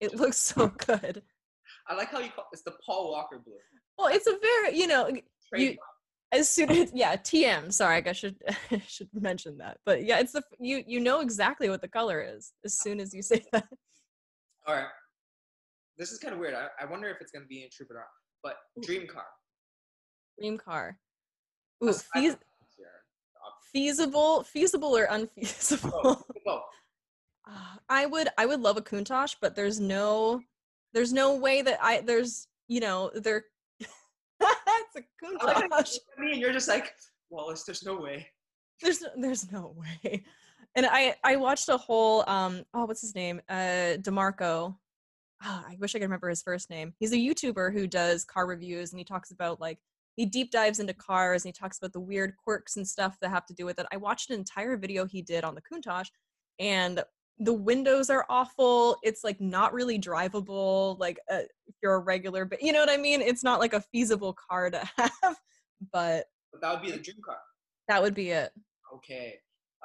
It 0.00 0.14
looks 0.14 0.36
so 0.54 0.68
good. 0.68 1.22
I 1.88 1.94
like 1.94 2.10
how 2.10 2.18
you 2.18 2.30
call 2.30 2.46
it's 2.52 2.62
the 2.62 2.74
Paul 2.84 3.12
Walker 3.12 3.40
blue. 3.44 3.54
Well, 3.96 4.08
it's 4.08 4.26
a 4.26 4.36
very 4.40 4.76
you 4.76 4.86
know 4.86 5.10
you, 5.54 5.76
as 6.32 6.48
soon 6.48 6.70
as 6.70 6.92
yeah 6.94 7.14
TM. 7.16 7.72
Sorry, 7.72 8.04
I 8.04 8.12
should 8.12 8.36
I 8.70 8.82
should 8.86 9.08
mention 9.14 9.58
that. 9.58 9.78
But 9.86 10.04
yeah, 10.04 10.18
it's 10.18 10.32
the 10.32 10.42
you 10.58 10.82
you 10.86 11.00
know 11.00 11.20
exactly 11.20 11.70
what 11.70 11.80
the 11.80 11.88
color 11.88 12.20
is 12.20 12.52
as 12.64 12.76
ah. 12.80 12.82
soon 12.82 13.00
as 13.00 13.14
you 13.14 13.22
say 13.22 13.44
that. 13.52 13.68
All 14.66 14.74
right. 14.74 14.86
This 15.96 16.10
is 16.10 16.18
kind 16.18 16.34
of 16.34 16.40
weird. 16.40 16.54
I, 16.54 16.66
I 16.80 16.86
wonder 16.86 17.08
if 17.08 17.18
it's 17.20 17.30
going 17.30 17.44
to 17.44 17.48
be 17.48 17.62
in 17.62 17.68
Troubadour. 17.70 18.04
But 18.42 18.56
dream 18.82 19.06
car. 19.06 19.24
Dream 20.38 20.58
car. 20.58 20.98
Ooh, 21.82 21.92
feas- 22.14 22.36
feasible, 23.72 24.42
feasible 24.42 24.96
or 24.96 25.04
unfeasible? 25.04 26.00
Oh, 26.04 26.22
oh. 26.46 26.62
Uh, 27.48 27.76
I 27.88 28.06
would, 28.06 28.28
I 28.36 28.46
would 28.46 28.60
love 28.60 28.76
a 28.76 28.82
Countach, 28.82 29.36
but 29.40 29.54
there's 29.54 29.78
no, 29.78 30.40
there's 30.92 31.12
no 31.12 31.36
way 31.36 31.62
that 31.62 31.78
I, 31.80 32.00
there's, 32.00 32.48
you 32.68 32.80
know, 32.80 33.10
there. 33.14 33.44
that's 34.40 34.96
a 34.96 35.00
Countach. 35.24 35.98
I 36.18 36.20
mean, 36.20 36.40
you're 36.40 36.52
just 36.52 36.68
like 36.68 36.92
Wallace. 37.30 37.62
There's 37.64 37.84
no 37.84 37.96
way. 37.96 38.26
There's, 38.82 39.02
there's 39.16 39.50
no 39.52 39.74
way 39.76 40.24
and 40.76 40.86
I 40.86 41.16
I 41.24 41.36
watched 41.36 41.68
a 41.68 41.76
whole 41.76 42.22
um 42.28 42.62
oh 42.74 42.84
what's 42.84 43.00
his 43.00 43.14
name 43.14 43.40
uh 43.48 43.96
DeMuro. 43.98 44.76
Oh, 45.44 45.64
I 45.68 45.76
wish 45.80 45.94
I 45.94 45.98
could 45.98 46.04
remember 46.04 46.30
his 46.30 46.42
first 46.42 46.70
name. 46.70 46.94
He's 46.98 47.12
a 47.12 47.16
YouTuber 47.16 47.72
who 47.72 47.86
does 47.86 48.24
car 48.24 48.46
reviews 48.46 48.92
and 48.92 48.98
he 48.98 49.04
talks 49.04 49.32
about 49.32 49.60
like 49.60 49.78
he 50.14 50.24
deep 50.24 50.50
dives 50.50 50.78
into 50.78 50.94
cars 50.94 51.44
and 51.44 51.48
he 51.54 51.58
talks 51.58 51.76
about 51.76 51.92
the 51.92 52.00
weird 52.00 52.34
quirks 52.42 52.76
and 52.76 52.88
stuff 52.88 53.16
that 53.20 53.28
have 53.28 53.44
to 53.46 53.54
do 53.54 53.66
with 53.66 53.78
it. 53.78 53.86
I 53.92 53.98
watched 53.98 54.30
an 54.30 54.38
entire 54.38 54.76
video 54.78 55.04
he 55.04 55.20
did 55.20 55.44
on 55.44 55.54
the 55.54 55.60
Countach 55.60 56.06
and 56.58 57.02
the 57.38 57.52
windows 57.52 58.08
are 58.08 58.24
awful. 58.30 58.96
It's 59.02 59.24
like 59.24 59.38
not 59.40 59.74
really 59.74 59.98
drivable 59.98 60.98
like 60.98 61.18
uh, 61.30 61.40
if 61.66 61.74
you're 61.82 61.96
a 61.96 62.00
regular 62.00 62.46
but 62.46 62.62
you 62.62 62.72
know 62.72 62.80
what 62.80 62.90
I 62.90 62.96
mean? 62.96 63.20
It's 63.20 63.44
not 63.44 63.60
like 63.60 63.74
a 63.74 63.82
feasible 63.92 64.34
car 64.50 64.70
to 64.70 64.90
have, 64.96 65.36
but 65.92 66.26
but 66.52 66.62
that 66.62 66.72
would 66.72 66.82
be 66.82 66.92
the 66.92 67.02
dream 67.02 67.18
car. 67.22 67.36
That 67.88 68.02
would 68.02 68.14
be 68.14 68.30
it. 68.30 68.52
Okay. 68.94 69.34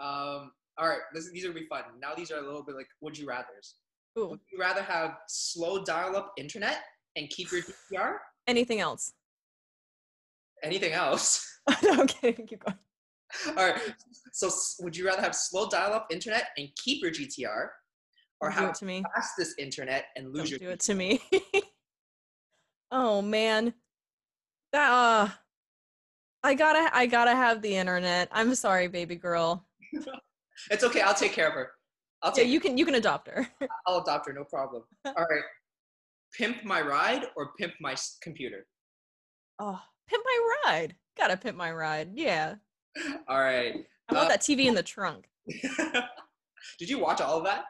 Um 0.01 0.51
all 0.81 0.87
right, 0.87 0.99
this, 1.13 1.31
these 1.31 1.45
are 1.45 1.49
gonna 1.49 1.59
be 1.59 1.67
fun. 1.67 1.83
Now 2.01 2.15
these 2.15 2.31
are 2.31 2.39
a 2.39 2.41
little 2.41 2.63
bit 2.63 2.75
like 2.75 2.87
would 3.01 3.15
you 3.17 3.27
rather's. 3.27 3.75
Ooh. 4.17 4.29
Would 4.29 4.39
you 4.51 4.59
rather 4.59 4.81
have 4.81 5.17
slow 5.27 5.83
dial-up 5.83 6.33
internet 6.37 6.79
and 7.15 7.29
keep 7.29 7.51
your 7.51 7.61
GTR? 7.61 8.15
Anything 8.47 8.79
else? 8.79 9.13
Anything 10.63 10.93
else? 10.93 11.47
okay, 11.99 12.33
keep 12.33 12.63
going. 12.65 12.77
All 13.49 13.69
right. 13.69 13.79
So, 14.33 14.49
would 14.81 14.97
you 14.97 15.05
rather 15.05 15.21
have 15.21 15.35
slow 15.35 15.69
dial-up 15.69 16.07
internet 16.11 16.47
and 16.57 16.67
keep 16.83 17.01
your 17.01 17.11
GTR, 17.11 17.67
or 18.41 18.49
Don't 18.49 18.51
have 18.51 18.73
to 18.79 18.85
me. 18.85 19.03
fastest 19.15 19.59
internet 19.59 20.05
and 20.17 20.33
lose 20.33 20.49
Don't 20.49 20.61
your? 20.61 20.69
Do 20.69 20.73
it 20.73 20.79
to 20.81 20.95
me. 20.95 21.21
oh 22.91 23.21
man, 23.21 23.73
that 24.73 24.91
uh, 24.91 25.29
I 26.43 26.55
gotta, 26.55 26.89
I 26.93 27.05
gotta 27.05 27.35
have 27.35 27.61
the 27.61 27.75
internet. 27.75 28.27
I'm 28.31 28.55
sorry, 28.55 28.87
baby 28.87 29.15
girl. 29.15 29.65
It's 30.69 30.83
okay. 30.83 31.01
I'll 31.01 31.13
take 31.13 31.33
care 31.33 31.47
of 31.47 31.53
her. 31.53 31.71
I'll 32.21 32.31
take. 32.31 32.45
Yeah, 32.45 32.51
you 32.51 32.59
can. 32.59 32.77
You 32.77 32.85
can 32.85 32.95
adopt 32.95 33.27
her. 33.27 33.47
I'll 33.87 33.99
adopt 33.99 34.27
her. 34.27 34.33
No 34.33 34.43
problem. 34.43 34.83
All 35.05 35.13
right. 35.13 35.43
Pimp 36.37 36.63
my 36.63 36.81
ride 36.81 37.25
or 37.35 37.51
pimp 37.59 37.73
my 37.81 37.95
computer. 38.21 38.65
Oh, 39.59 39.79
pimp 40.07 40.23
my 40.25 40.55
ride. 40.65 40.95
Gotta 41.17 41.37
pimp 41.37 41.57
my 41.57 41.71
ride. 41.71 42.11
Yeah. 42.13 42.55
All 43.27 43.39
right. 43.39 43.85
I 44.09 44.13
want 44.13 44.25
uh, 44.25 44.29
that 44.29 44.41
TV 44.41 44.65
in 44.65 44.75
the 44.75 44.83
trunk. 44.83 45.29
Did 46.79 46.89
you 46.89 46.99
watch 46.99 47.21
all 47.21 47.37
of 47.37 47.45
that? 47.45 47.65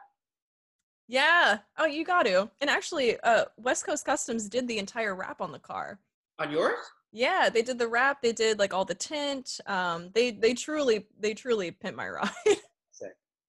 Yeah. 1.08 1.58
Oh, 1.78 1.86
you 1.86 2.04
got 2.04 2.24
to. 2.24 2.50
And 2.60 2.70
actually, 2.70 3.18
uh, 3.20 3.44
West 3.56 3.86
Coast 3.86 4.04
Customs 4.04 4.48
did 4.48 4.66
the 4.66 4.78
entire 4.78 5.14
wrap 5.14 5.40
on 5.40 5.52
the 5.52 5.58
car. 5.58 5.98
On 6.38 6.50
yours? 6.50 6.78
Yeah, 7.12 7.50
they 7.52 7.62
did 7.62 7.78
the 7.78 7.88
wrap. 7.88 8.22
They 8.22 8.32
did 8.32 8.58
like 8.58 8.72
all 8.72 8.84
the 8.84 8.94
tint. 8.94 9.60
Um, 9.66 10.10
they 10.14 10.30
they 10.30 10.54
truly 10.54 11.06
they 11.20 11.34
truly 11.34 11.70
pimp 11.70 11.96
my 11.96 12.08
ride. 12.08 12.30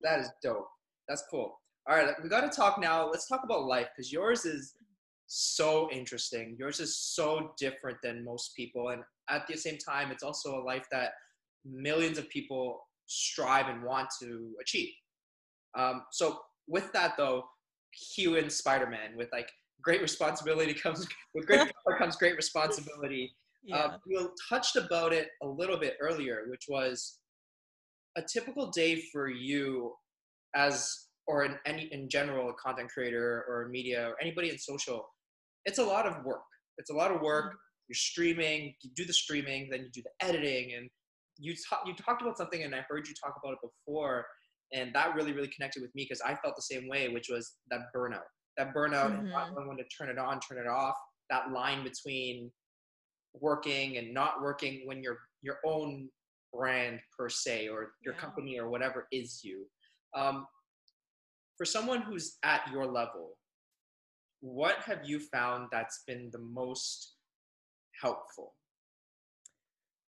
That 0.04 0.20
is 0.20 0.30
dope. 0.42 0.68
That's 1.08 1.24
cool. 1.30 1.58
All 1.88 1.96
right, 1.96 2.14
we 2.22 2.28
got 2.28 2.50
to 2.50 2.56
talk 2.56 2.78
now. 2.78 3.10
Let's 3.10 3.26
talk 3.26 3.42
about 3.42 3.64
life 3.64 3.88
because 3.94 4.12
yours 4.12 4.44
is 4.44 4.74
so 5.26 5.90
interesting. 5.90 6.56
Yours 6.58 6.78
is 6.80 6.96
so 6.96 7.52
different 7.58 7.98
than 8.02 8.24
most 8.24 8.54
people, 8.54 8.90
and 8.90 9.02
at 9.28 9.46
the 9.48 9.56
same 9.56 9.78
time, 9.78 10.10
it's 10.10 10.22
also 10.22 10.60
a 10.60 10.62
life 10.62 10.86
that 10.92 11.10
millions 11.64 12.18
of 12.18 12.28
people 12.28 12.80
strive 13.06 13.68
and 13.68 13.82
want 13.82 14.08
to 14.20 14.52
achieve. 14.60 14.92
Um, 15.76 16.04
so 16.12 16.38
with 16.68 16.92
that 16.92 17.14
though, 17.16 17.44
Hugh 18.14 18.36
and 18.36 18.50
Spider-Man 18.50 19.16
with 19.16 19.28
like 19.32 19.50
great 19.82 20.00
responsibility 20.00 20.74
comes 20.82 21.06
with 21.34 21.46
great 21.46 21.60
power 21.86 21.98
comes 21.98 22.16
great 22.16 22.36
responsibility. 22.36 23.34
Yeah. 23.66 23.76
Uh, 23.76 23.96
you 24.06 24.30
touched 24.46 24.76
about 24.76 25.14
it 25.14 25.28
a 25.42 25.46
little 25.46 25.78
bit 25.78 25.94
earlier, 25.98 26.44
which 26.50 26.66
was 26.68 27.20
a 28.16 28.22
typical 28.22 28.70
day 28.70 29.02
for 29.12 29.28
you 29.28 29.92
as 30.54 31.06
or 31.26 31.44
in 31.44 31.56
any 31.66 31.88
in 31.92 32.08
general 32.08 32.50
a 32.50 32.54
content 32.54 32.90
creator 32.90 33.44
or 33.48 33.68
media 33.70 34.08
or 34.08 34.14
anybody 34.20 34.50
in 34.50 34.58
social 34.58 35.06
it's 35.64 35.78
a 35.78 35.84
lot 35.84 36.06
of 36.06 36.24
work 36.24 36.42
it's 36.78 36.90
a 36.90 36.94
lot 36.94 37.10
of 37.10 37.20
work 37.20 37.46
mm-hmm. 37.46 37.56
you're 37.88 37.94
streaming 37.94 38.74
you 38.82 38.90
do 38.94 39.04
the 39.04 39.12
streaming 39.12 39.68
then 39.70 39.80
you 39.80 39.90
do 39.92 40.02
the 40.02 40.26
editing 40.26 40.74
and 40.76 40.88
you, 41.36 41.52
ta- 41.68 41.82
you 41.84 41.92
talked 41.94 42.22
about 42.22 42.38
something 42.38 42.62
and 42.62 42.74
i 42.74 42.84
heard 42.88 43.06
you 43.08 43.14
talk 43.22 43.34
about 43.42 43.54
it 43.54 43.58
before 43.62 44.24
and 44.72 44.94
that 44.94 45.14
really 45.14 45.32
really 45.32 45.48
connected 45.48 45.82
with 45.82 45.94
me 45.94 46.04
because 46.04 46.20
i 46.20 46.34
felt 46.36 46.54
the 46.56 46.62
same 46.62 46.88
way 46.88 47.08
which 47.08 47.28
was 47.28 47.54
that 47.70 47.80
burnout 47.96 48.28
that 48.56 48.72
burnout 48.74 49.06
mm-hmm. 49.06 49.20
and 49.20 49.30
not 49.30 49.46
mm-hmm. 49.46 49.54
knowing 49.56 49.68
when 49.68 49.76
to 49.76 49.84
turn 49.84 50.08
it 50.08 50.18
on 50.18 50.38
turn 50.40 50.58
it 50.58 50.68
off 50.68 50.94
that 51.30 51.50
line 51.50 51.82
between 51.82 52.50
working 53.40 53.96
and 53.96 54.12
not 54.12 54.42
working 54.42 54.82
when 54.84 55.02
your 55.02 55.18
your 55.42 55.58
own 55.66 56.08
brand 56.54 57.00
per 57.16 57.28
se 57.28 57.68
or 57.68 57.92
your 58.04 58.14
yeah. 58.14 58.20
company 58.20 58.58
or 58.58 58.68
whatever 58.68 59.06
is 59.12 59.40
you 59.42 59.66
um, 60.16 60.46
for 61.56 61.64
someone 61.64 62.02
who's 62.02 62.36
at 62.44 62.62
your 62.72 62.86
level 62.86 63.36
what 64.40 64.76
have 64.78 65.00
you 65.04 65.18
found 65.18 65.68
that's 65.72 66.02
been 66.06 66.28
the 66.32 66.38
most 66.38 67.16
helpful 68.00 68.54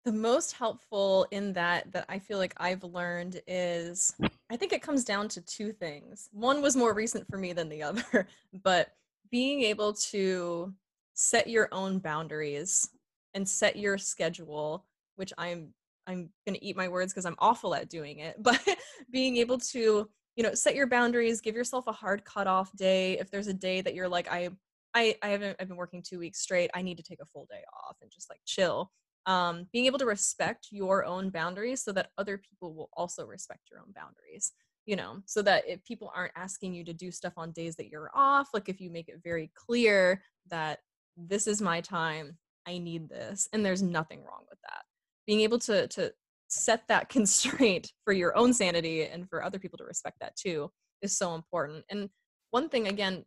the 0.06 0.12
most 0.12 0.54
helpful 0.54 1.28
in 1.32 1.54
that 1.54 1.92
that 1.92 2.06
i 2.10 2.18
feel 2.18 2.38
like 2.38 2.54
i've 2.58 2.84
learned 2.84 3.42
is 3.48 4.16
I 4.52 4.58
think 4.58 4.74
it 4.74 4.82
comes 4.82 5.06
down 5.06 5.30
to 5.30 5.42
two 5.42 5.72
things. 5.72 6.28
One 6.34 6.62
was 6.62 6.76
more 6.76 6.94
recent 6.94 7.26
for 7.30 7.38
me 7.38 7.54
than 7.54 7.70
the 7.70 7.84
other, 7.90 8.28
but 8.64 8.90
being 9.32 9.62
able 9.62 9.94
to 9.94 10.74
set 11.14 11.48
your 11.48 11.70
own 11.72 12.00
boundaries 12.00 12.90
and 13.34 13.48
set 13.48 13.78
your 13.78 13.98
schedule, 13.98 14.86
which 15.16 15.32
I'm 15.38 15.74
I'm 16.08 16.30
going 16.46 16.56
to 16.56 16.66
eat 16.66 16.76
my 16.76 16.88
words 16.88 17.14
because 17.14 17.26
I'm 17.26 17.36
awful 17.40 17.76
at 17.76 17.90
doing 17.90 18.20
it, 18.20 18.36
but 18.40 18.60
being 19.12 19.38
able 19.38 19.58
to, 19.58 20.10
you 20.36 20.44
know, 20.44 20.54
set 20.54 20.76
your 20.76 20.88
boundaries, 20.88 21.42
give 21.42 21.56
yourself 21.56 21.88
a 21.88 21.92
hard 21.92 22.26
cutoff 22.26 22.76
day. 22.76 23.20
If 23.20 23.30
there's 23.32 23.48
a 23.48 23.54
day 23.54 23.82
that 23.82 23.94
you're 23.94 24.10
like 24.10 24.28
I 24.32 24.50
I 24.94 25.16
I 25.22 25.30
haven't 25.30 25.58
I've 25.60 25.68
been 25.68 25.78
working 25.78 26.04
2 26.04 26.20
weeks 26.20 26.40
straight, 26.40 26.72
I 26.74 26.82
need 26.82 26.98
to 26.98 27.04
take 27.04 27.22
a 27.22 27.26
full 27.26 27.48
day 27.50 27.64
off 27.88 27.98
and 28.02 28.12
just 28.12 28.30
like 28.30 28.42
chill 28.46 28.92
um, 29.26 29.68
being 29.72 29.86
able 29.86 30.00
to 30.00 30.06
respect 30.06 30.68
your 30.72 31.06
own 31.06 31.30
boundaries 31.30 31.84
so 31.84 31.92
that 31.92 32.10
other 32.18 32.38
people 32.38 32.74
will 32.74 32.90
also 32.94 33.26
respect 33.26 33.70
your 33.70 33.80
own 33.80 33.94
boundaries 33.94 34.54
you 34.86 34.96
know 34.96 35.22
so 35.26 35.42
that 35.42 35.64
if 35.68 35.84
people 35.86 36.12
aren't 36.16 36.34
asking 36.36 36.74
you 36.74 36.84
to 36.84 36.94
do 36.94 37.12
stuff 37.12 37.34
on 37.38 37.52
days 37.52 37.76
that 37.76 37.90
you're 37.90 38.10
off 38.16 38.50
like 38.54 38.68
if 38.68 38.82
you 38.82 38.90
make 38.90 39.10
it 39.10 39.22
very 39.24 39.52
clear 39.56 40.24
that 40.50 40.80
this 41.16 41.46
is 41.46 41.62
my 41.62 41.82
time 41.82 42.36
i 42.68 42.78
need 42.78 43.08
this 43.08 43.48
and 43.54 43.64
there's 43.64 43.84
nothing 43.84 44.24
wrong 44.24 44.44
with 44.50 44.60
that 44.64 44.84
being 45.32 45.42
able 45.42 45.60
to 45.60 45.88
to 45.88 46.12
set 46.50 46.86
that 46.90 47.08
constraint 47.18 47.94
for 48.04 48.12
your 48.12 48.38
own 48.38 48.54
sanity 48.54 49.06
and 49.06 49.30
for 49.30 49.42
other 49.42 49.58
people 49.58 49.78
to 49.78 49.86
respect 49.86 50.18
that 50.20 50.36
too 50.36 50.70
is 51.02 51.18
so 51.18 51.36
important. 51.36 51.86
And 51.90 52.10
one 52.50 52.68
thing 52.68 52.90
again 52.90 53.24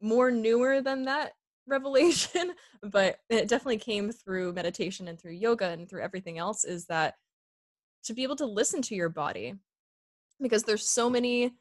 more 0.00 0.30
newer 0.30 0.80
than 0.80 1.04
that 1.04 1.32
revelation, 1.66 2.54
but 2.82 3.18
it 3.28 3.48
definitely 3.48 3.78
came 3.78 4.10
through 4.10 4.54
meditation 4.54 5.08
and 5.08 5.20
through 5.20 5.32
yoga 5.32 5.68
and 5.68 5.88
through 5.88 6.02
everything 6.02 6.38
else 6.38 6.64
is 6.64 6.86
that 6.86 7.14
to 8.04 8.14
be 8.14 8.22
able 8.22 8.36
to 8.36 8.46
listen 8.46 8.80
to 8.82 8.94
your 8.94 9.10
body 9.10 9.54
because 10.40 10.64
there's 10.64 10.88
so 10.88 11.08
many 11.08 11.52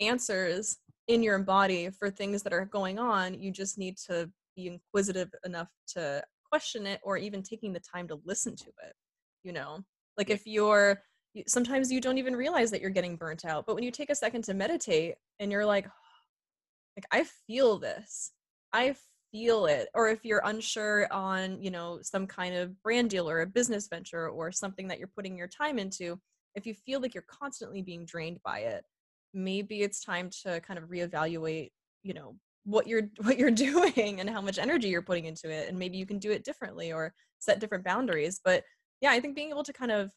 answers 0.00 0.78
in 1.08 1.22
your 1.22 1.38
body 1.40 1.90
for 1.90 2.10
things 2.10 2.42
that 2.42 2.52
are 2.52 2.64
going 2.64 2.98
on 2.98 3.34
you 3.34 3.50
just 3.50 3.76
need 3.76 3.98
to 3.98 4.30
be 4.56 4.68
inquisitive 4.68 5.30
enough 5.44 5.68
to 5.86 6.22
question 6.50 6.86
it 6.86 6.98
or 7.02 7.18
even 7.18 7.42
taking 7.42 7.72
the 7.74 7.80
time 7.80 8.08
to 8.08 8.18
listen 8.24 8.56
to 8.56 8.68
it 8.86 8.94
you 9.42 9.52
know? 9.52 9.80
Like 10.16 10.30
if 10.30 10.46
you're 10.46 11.02
sometimes 11.46 11.90
you 11.90 12.00
don't 12.00 12.18
even 12.18 12.36
realize 12.36 12.70
that 12.70 12.82
you're 12.82 12.90
getting 12.90 13.16
burnt 13.16 13.46
out 13.46 13.64
but 13.66 13.74
when 13.74 13.82
you 13.82 13.90
take 13.90 14.10
a 14.10 14.14
second 14.14 14.44
to 14.44 14.52
meditate 14.52 15.14
and 15.40 15.50
you're 15.50 15.64
like 15.64 15.86
like 16.96 17.06
i 17.10 17.24
feel 17.46 17.78
this. 17.78 18.32
I 18.72 18.94
feel 19.32 19.66
it. 19.66 19.88
Or 19.94 20.08
if 20.08 20.24
you're 20.24 20.42
unsure 20.44 21.08
on 21.12 21.60
you 21.62 21.70
know 21.70 21.98
some 22.02 22.26
kind 22.26 22.54
of 22.54 22.80
brand 22.82 23.10
deal 23.10 23.28
or 23.28 23.40
a 23.40 23.46
business 23.46 23.88
venture 23.88 24.28
or 24.28 24.52
something 24.52 24.88
that 24.88 24.98
you're 24.98 25.10
putting 25.16 25.36
your 25.36 25.48
time 25.48 25.78
into 25.78 26.18
if 26.54 26.66
you 26.66 26.74
feel 26.74 27.00
like 27.00 27.14
you're 27.14 27.24
constantly 27.26 27.82
being 27.82 28.04
drained 28.04 28.38
by 28.44 28.60
it 28.60 28.84
maybe 29.32 29.80
it's 29.82 30.04
time 30.04 30.28
to 30.42 30.60
kind 30.60 30.78
of 30.78 30.90
reevaluate 30.90 31.70
you 32.02 32.12
know 32.12 32.36
what 32.64 32.86
you're 32.86 33.08
what 33.22 33.38
you're 33.38 33.50
doing 33.50 34.20
and 34.20 34.28
how 34.28 34.40
much 34.40 34.58
energy 34.58 34.88
you're 34.88 35.02
putting 35.02 35.24
into 35.24 35.50
it 35.50 35.68
and 35.68 35.78
maybe 35.78 35.96
you 35.96 36.06
can 36.06 36.18
do 36.18 36.30
it 36.30 36.44
differently 36.44 36.92
or 36.92 37.14
set 37.38 37.58
different 37.58 37.84
boundaries 37.84 38.40
but 38.44 38.62
yeah 39.02 39.10
i 39.10 39.20
think 39.20 39.36
being 39.36 39.50
able 39.50 39.64
to 39.64 39.72
kind 39.72 39.92
of 39.92 40.10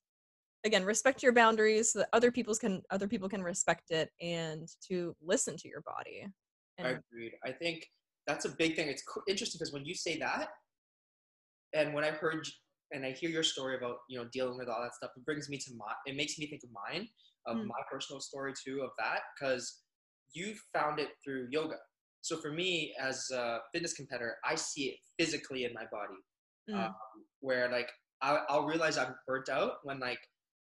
again 0.64 0.86
respect 0.86 1.22
your 1.22 1.34
boundaries 1.34 1.92
so 1.92 2.00
that 2.00 2.10
other 2.14 2.32
people's 2.32 2.60
can 2.60 2.82
other 2.90 3.08
people 3.08 3.28
can 3.28 3.44
respect 3.44 3.92
it 3.92 4.10
and 4.22 4.70
to 4.88 5.14
listen 5.22 5.58
to 5.58 5.68
your 5.68 5.82
body 5.82 6.26
and, 6.78 6.88
i 6.88 6.92
agreed 6.92 7.34
i 7.46 7.52
think 7.52 7.86
that's 8.28 8.46
a 8.46 8.50
big 8.50 8.76
thing. 8.76 8.90
It's 8.90 9.04
interesting 9.28 9.60
because 9.60 9.74
when 9.74 9.86
you 9.86 9.94
say 9.94 10.18
that, 10.20 10.50
and 11.74 11.94
when 11.94 12.04
I 12.04 12.12
heard 12.12 12.46
and 12.92 13.06
I 13.06 13.12
hear 13.12 13.30
your 13.30 13.44
story 13.44 13.78
about 13.78 13.98
you 14.10 14.18
know 14.18 14.28
dealing 14.32 14.58
with 14.58 14.68
all 14.68 14.82
that 14.82 14.96
stuff, 14.96 15.12
it 15.16 15.26
brings 15.26 15.50
me 15.50 15.58
to 15.58 15.72
my. 15.78 15.92
It 16.06 16.16
makes 16.16 16.38
me 16.38 16.48
think 16.48 16.62
of 16.64 16.70
mine, 16.72 17.08
of 17.46 17.58
mm. 17.58 17.68
my 17.68 17.82
personal 17.92 18.20
story 18.20 18.54
too, 18.66 18.82
of 18.84 18.92
that 18.98 19.22
because 19.38 19.82
you 20.34 20.56
found 20.74 21.00
it 21.00 21.10
through 21.24 21.48
yoga. 21.52 21.78
So 22.22 22.38
for 22.38 22.52
me, 22.52 22.94
as 23.00 23.30
a 23.32 23.60
fitness 23.72 23.94
competitor, 23.94 24.38
I 24.44 24.56
see 24.56 24.86
it 24.86 24.96
physically 25.20 25.66
in 25.66 25.74
my 25.74 25.86
body, 25.92 26.20
mm. 26.70 26.88
um, 26.88 26.96
where 27.42 27.70
like 27.72 27.90
I'll, 28.22 28.46
I'll 28.50 28.66
realize 28.66 28.98
I'm 28.98 29.16
burnt 29.28 29.50
out 29.50 29.74
when 29.84 30.00
like 30.00 30.20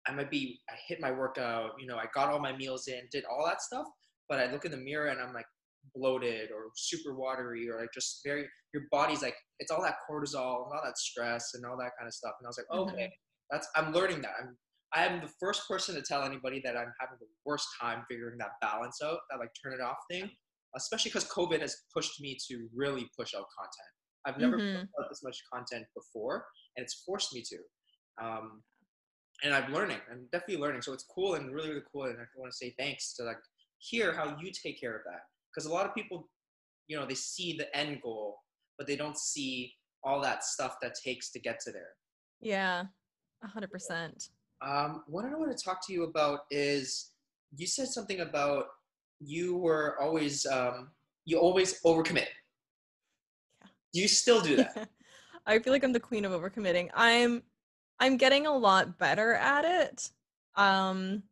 I 0.07 0.13
might 0.13 0.31
be 0.31 0.61
I 0.71 0.75
hit 0.89 1.01
my 1.01 1.11
workout, 1.11 1.73
you 1.79 1.87
know, 1.87 1.97
I 1.97 2.07
got 2.15 2.29
all 2.29 2.39
my 2.39 2.57
meals 2.57 2.89
in, 2.89 3.01
did 3.11 3.25
all 3.25 3.45
that 3.47 3.63
stuff, 3.63 3.87
but 4.29 4.39
I 4.39 4.51
look 4.51 4.65
in 4.65 4.71
the 4.71 4.77
mirror 4.77 5.09
and 5.09 5.21
I'm 5.21 5.35
like, 5.35 5.47
bloated 5.95 6.51
or 6.51 6.71
super 6.77 7.15
watery 7.15 7.69
or 7.69 7.81
like 7.81 7.93
just 7.93 8.21
very 8.25 8.47
your 8.73 8.85
body's 8.91 9.23
like 9.23 9.37
it's 9.59 9.71
all 9.71 9.83
that 9.83 9.97
cortisol 10.09 10.65
and 10.65 10.73
all 10.75 10.81
that 10.85 10.99
stress 10.99 11.53
and 11.55 11.65
all 11.65 11.77
that 11.77 11.93
kind 11.99 12.07
of 12.07 12.15
stuff 12.15 12.33
and 12.41 12.47
i 12.47 12.49
was 12.49 12.59
like 12.59 12.79
mm-hmm. 12.79 12.95
okay 12.95 13.13
that's 13.51 13.69
i'm 13.77 13.93
learning 13.93 14.21
that 14.21 14.33
i'm 14.41 14.57
i 14.95 15.05
am 15.05 15.21
the 15.21 15.31
first 15.41 15.63
person 15.69 15.95
to 15.95 16.03
tell 16.03 16.23
anybody 16.23 16.61
that 16.65 16.77
i'm 16.77 16.93
having 17.01 17.17
the 17.21 17.27
worst 17.45 17.67
time 17.81 18.03
figuring 18.11 18.39
that 18.39 18.51
balance 18.61 19.01
out 19.03 19.19
that 19.31 19.39
like 19.39 19.51
turn 19.63 19.73
it 19.73 19.81
off 19.81 19.97
thing 20.11 20.29
especially 20.77 21.11
because 21.11 21.29
covid 21.31 21.61
has 21.61 21.77
pushed 21.95 22.21
me 22.21 22.37
to 22.49 22.69
really 22.75 23.09
push 23.19 23.35
out 23.35 23.45
content 23.59 24.27
i've 24.27 24.39
never 24.39 24.59
mm-hmm. 24.59 24.81
put 24.81 25.05
out 25.05 25.11
this 25.11 25.23
much 25.23 25.39
content 25.53 25.85
before 25.95 26.45
and 26.77 26.85
it's 26.85 27.03
forced 27.07 27.35
me 27.35 27.43
to 27.43 27.57
um, 28.23 28.63
and 29.43 29.55
i'm 29.55 29.73
learning 29.73 29.99
i'm 30.11 30.27
definitely 30.33 30.63
learning 30.63 30.83
so 30.83 30.93
it's 30.93 31.05
cool 31.05 31.35
and 31.35 31.55
really 31.55 31.71
really 31.71 31.83
cool 31.93 32.05
and 32.05 32.19
i 32.19 32.25
want 32.37 32.51
to 32.51 32.57
say 32.57 32.75
thanks 32.79 33.15
to 33.15 33.25
like 33.25 33.39
hear 33.79 34.13
how 34.13 34.37
you 34.41 34.51
take 34.51 34.81
care 34.81 34.97
of 34.97 35.03
that 35.05 35.21
because 35.53 35.67
a 35.67 35.73
lot 35.73 35.87
of 35.87 35.95
people 35.95 36.29
you 36.89 36.97
know 36.97 37.07
they 37.07 37.15
see 37.15 37.57
the 37.57 37.75
end 37.77 38.01
goal 38.03 38.39
but 38.79 38.87
they 38.87 38.97
don't 38.97 39.19
see 39.19 39.73
all 40.05 40.21
that 40.21 40.45
stuff 40.45 40.77
that 40.81 40.95
takes 41.03 41.31
to 41.33 41.41
get 41.41 41.59
to 41.59 41.73
there. 41.73 41.95
Yeah 42.41 42.85
a 43.43 43.49
100% 43.49 44.31
um, 44.65 45.03
what 45.07 45.25
i 45.25 45.35
want 45.35 45.57
to 45.57 45.65
talk 45.65 45.87
to 45.87 45.93
you 45.93 46.05
about 46.05 46.41
is 46.51 47.11
you 47.55 47.67
said 47.67 47.89
something 47.89 48.21
about 48.21 48.67
you 49.21 49.57
were 49.57 49.97
always 50.01 50.47
um, 50.47 50.91
you 51.25 51.39
always 51.39 51.81
overcommit. 51.83 52.27
Yeah. 53.61 53.69
do 53.93 54.01
you 54.01 54.09
still 54.09 54.41
do 54.41 54.57
that 54.57 54.89
i 55.47 55.59
feel 55.59 55.73
like 55.73 55.85
i'm 55.85 55.93
the 55.93 56.01
queen 56.01 56.25
of 56.25 56.33
overcommitting 56.33 56.89
i'm 56.95 57.43
i'm 58.01 58.17
getting 58.17 58.47
a 58.47 58.57
lot 58.57 58.99
better 58.99 59.35
at 59.35 59.65
it 59.65 60.11
um 60.57 61.23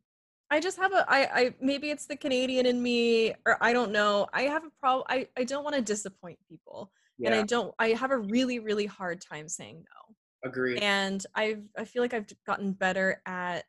I 0.50 0.60
just 0.60 0.76
have 0.76 0.92
a 0.92 1.04
I 1.08 1.20
I 1.34 1.54
maybe 1.60 1.90
it's 1.90 2.06
the 2.06 2.16
Canadian 2.16 2.66
in 2.66 2.80
me 2.80 3.34
or 3.44 3.56
I 3.62 3.72
don't 3.72 3.90
know. 3.90 4.28
I 4.32 4.42
have 4.42 4.62
a 4.62 4.70
problem 4.78 5.04
I 5.08 5.26
I 5.36 5.42
don't 5.42 5.64
want 5.64 5.74
to 5.74 5.82
disappoint 5.82 6.38
people. 6.48 6.92
Yeah. 7.18 7.30
And 7.30 7.40
I 7.40 7.42
don't 7.44 7.74
I 7.78 7.88
have 7.88 8.12
a 8.12 8.18
really 8.18 8.60
really 8.60 8.86
hard 8.86 9.20
time 9.20 9.48
saying 9.48 9.82
no. 9.82 10.48
Agree. 10.48 10.76
And 10.76 11.24
I've 11.34 11.64
I 11.76 11.86
feel 11.86 12.02
like 12.02 12.14
I've 12.14 12.26
gotten 12.46 12.72
better 12.72 13.20
at 13.26 13.64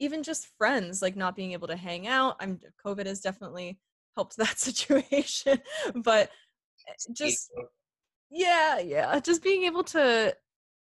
even 0.00 0.22
just 0.22 0.48
friends 0.58 1.00
like 1.02 1.16
not 1.16 1.36
being 1.36 1.52
able 1.52 1.68
to 1.68 1.76
hang 1.76 2.06
out 2.06 2.36
i'm 2.40 2.58
covid 2.84 3.06
has 3.06 3.20
definitely 3.20 3.78
helped 4.14 4.36
that 4.36 4.58
situation 4.58 5.58
but 5.94 6.30
eh, 6.88 6.92
just 7.12 7.50
yeah 8.30 8.78
yeah 8.78 9.18
just 9.20 9.42
being 9.42 9.64
able 9.64 9.84
to 9.84 10.34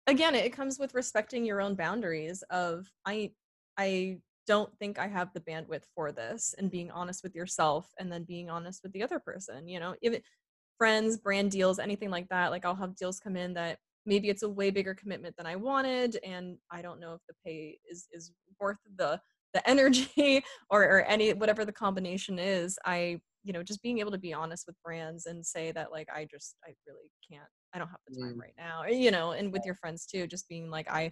again 0.07 0.35
it 0.35 0.53
comes 0.53 0.79
with 0.79 0.95
respecting 0.95 1.45
your 1.45 1.61
own 1.61 1.75
boundaries 1.75 2.43
of 2.51 2.91
i 3.07 3.31
i 3.79 4.19
don't 4.47 4.77
think 4.79 4.99
i 4.99 5.07
have 5.07 5.33
the 5.35 5.41
bandwidth 5.41 5.85
for 5.95 6.13
this 6.13 6.55
and 6.59 6.71
being 6.71 6.91
honest 6.91 7.23
with 7.23 7.35
yourself 7.35 7.89
and 7.99 8.11
then 8.11 8.25
being 8.25 8.49
honest 8.49 8.83
with 8.83 8.93
the 8.93 9.03
other 9.03 9.19
person 9.19 9.69
you 9.69 9.81
know 9.81 9.95
even 10.03 10.21
friends 10.79 11.17
brand 11.17 11.51
deals 11.51 11.79
anything 11.79 12.11
like 12.11 12.29
that 12.29 12.51
like 12.51 12.65
i'll 12.65 12.75
have 12.75 12.97
deals 12.97 13.19
come 13.19 13.37
in 13.37 13.55
that 13.55 13.79
maybe 14.05 14.29
it's 14.29 14.43
a 14.43 14.49
way 14.49 14.71
bigger 14.71 14.95
commitment 14.95 15.35
than 15.37 15.47
i 15.47 15.57
wanted 15.57 16.19
and 16.25 16.57
i 16.71 16.81
don't 16.81 17.01
know 17.01 17.15
if 17.15 17.21
the 17.29 17.35
pay 17.45 17.79
is 17.91 18.07
is 18.13 18.33
worth 18.61 18.79
the 18.97 19.21
the 19.55 19.69
energy 19.69 20.43
or, 20.71 20.83
or 20.83 21.03
any 21.03 21.33
whatever 21.33 21.65
the 21.65 21.73
combination 21.73 22.39
is 22.39 22.79
i 22.85 23.21
you 23.47 23.53
know 23.53 23.63
just 23.63 23.83
being 23.83 24.01
able 24.01 24.11
to 24.11 24.19
be 24.19 24.35
honest 24.35 24.67
with 24.67 24.77
brands 24.85 25.27
and 25.27 25.47
say 25.47 25.71
that 25.71 25.93
like 25.93 26.09
i 26.13 26.27
just 26.29 26.57
i 26.65 26.73
really 26.87 27.09
can't 27.31 27.49
i 27.73 27.79
don't 27.79 27.89
have 27.89 28.01
the 28.09 28.21
time 28.21 28.35
mm. 28.35 28.41
right 28.41 28.55
now 28.59 28.85
you 28.85 29.11
know 29.11 29.31
and 29.31 29.53
with 29.53 29.63
your 29.65 29.77
friends 29.77 30.05
too 30.05 30.27
just 30.27 30.49
being 30.49 30.69
like 30.69 30.91
i 30.91 31.11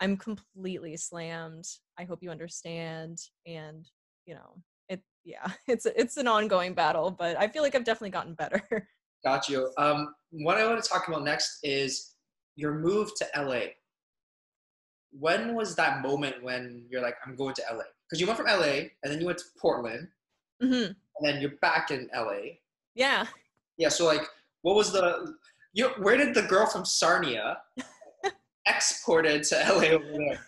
i'm 0.00 0.16
completely 0.16 0.96
slammed. 0.96 1.66
I 1.98 2.04
hope 2.04 2.18
you 2.22 2.30
understand 2.30 3.18
and 3.46 3.86
you 4.26 4.34
know 4.34 4.56
it 4.88 5.00
yeah 5.24 5.46
it's 5.68 5.86
it's 5.86 6.16
an 6.16 6.26
ongoing 6.26 6.74
battle 6.74 7.10
but 7.10 7.38
i 7.38 7.46
feel 7.46 7.62
like 7.62 7.74
i've 7.74 7.84
definitely 7.84 8.10
gotten 8.10 8.34
better. 8.34 8.62
Got 9.24 9.48
you. 9.48 9.70
Um 9.78 10.14
what 10.30 10.58
i 10.58 10.66
want 10.66 10.82
to 10.82 10.88
talk 10.88 11.06
about 11.08 11.24
next 11.24 11.58
is 11.62 12.14
your 12.56 12.74
move 12.74 13.10
to 13.16 13.42
la 13.42 13.60
when 15.12 15.54
was 15.54 15.76
that 15.76 16.02
moment 16.02 16.42
when 16.42 16.84
you're 16.90 17.02
like 17.02 17.16
i'm 17.24 17.36
going 17.36 17.54
to 17.54 17.62
la 17.72 17.82
because 18.08 18.20
you 18.20 18.26
went 18.26 18.36
from 18.36 18.46
la 18.46 18.62
and 18.64 18.90
then 19.04 19.20
you 19.20 19.26
went 19.26 19.38
to 19.38 19.44
portland 19.60 20.08
mm-hmm. 20.62 20.92
And 21.16 21.26
then 21.26 21.40
you're 21.40 21.56
back 21.60 21.90
in 21.90 22.08
la 22.14 22.32
yeah. 22.94 23.26
Yeah 23.76 23.88
so 23.88 24.06
like 24.06 24.26
what 24.62 24.76
was 24.76 24.92
the 24.92 25.34
you 25.72 25.88
where 25.98 26.16
did 26.16 26.34
the 26.34 26.42
girl 26.42 26.66
from 26.66 26.84
sarnia 26.84 27.58
exported 28.66 29.42
to 29.44 29.56
la 29.56 29.84
over 29.84 30.38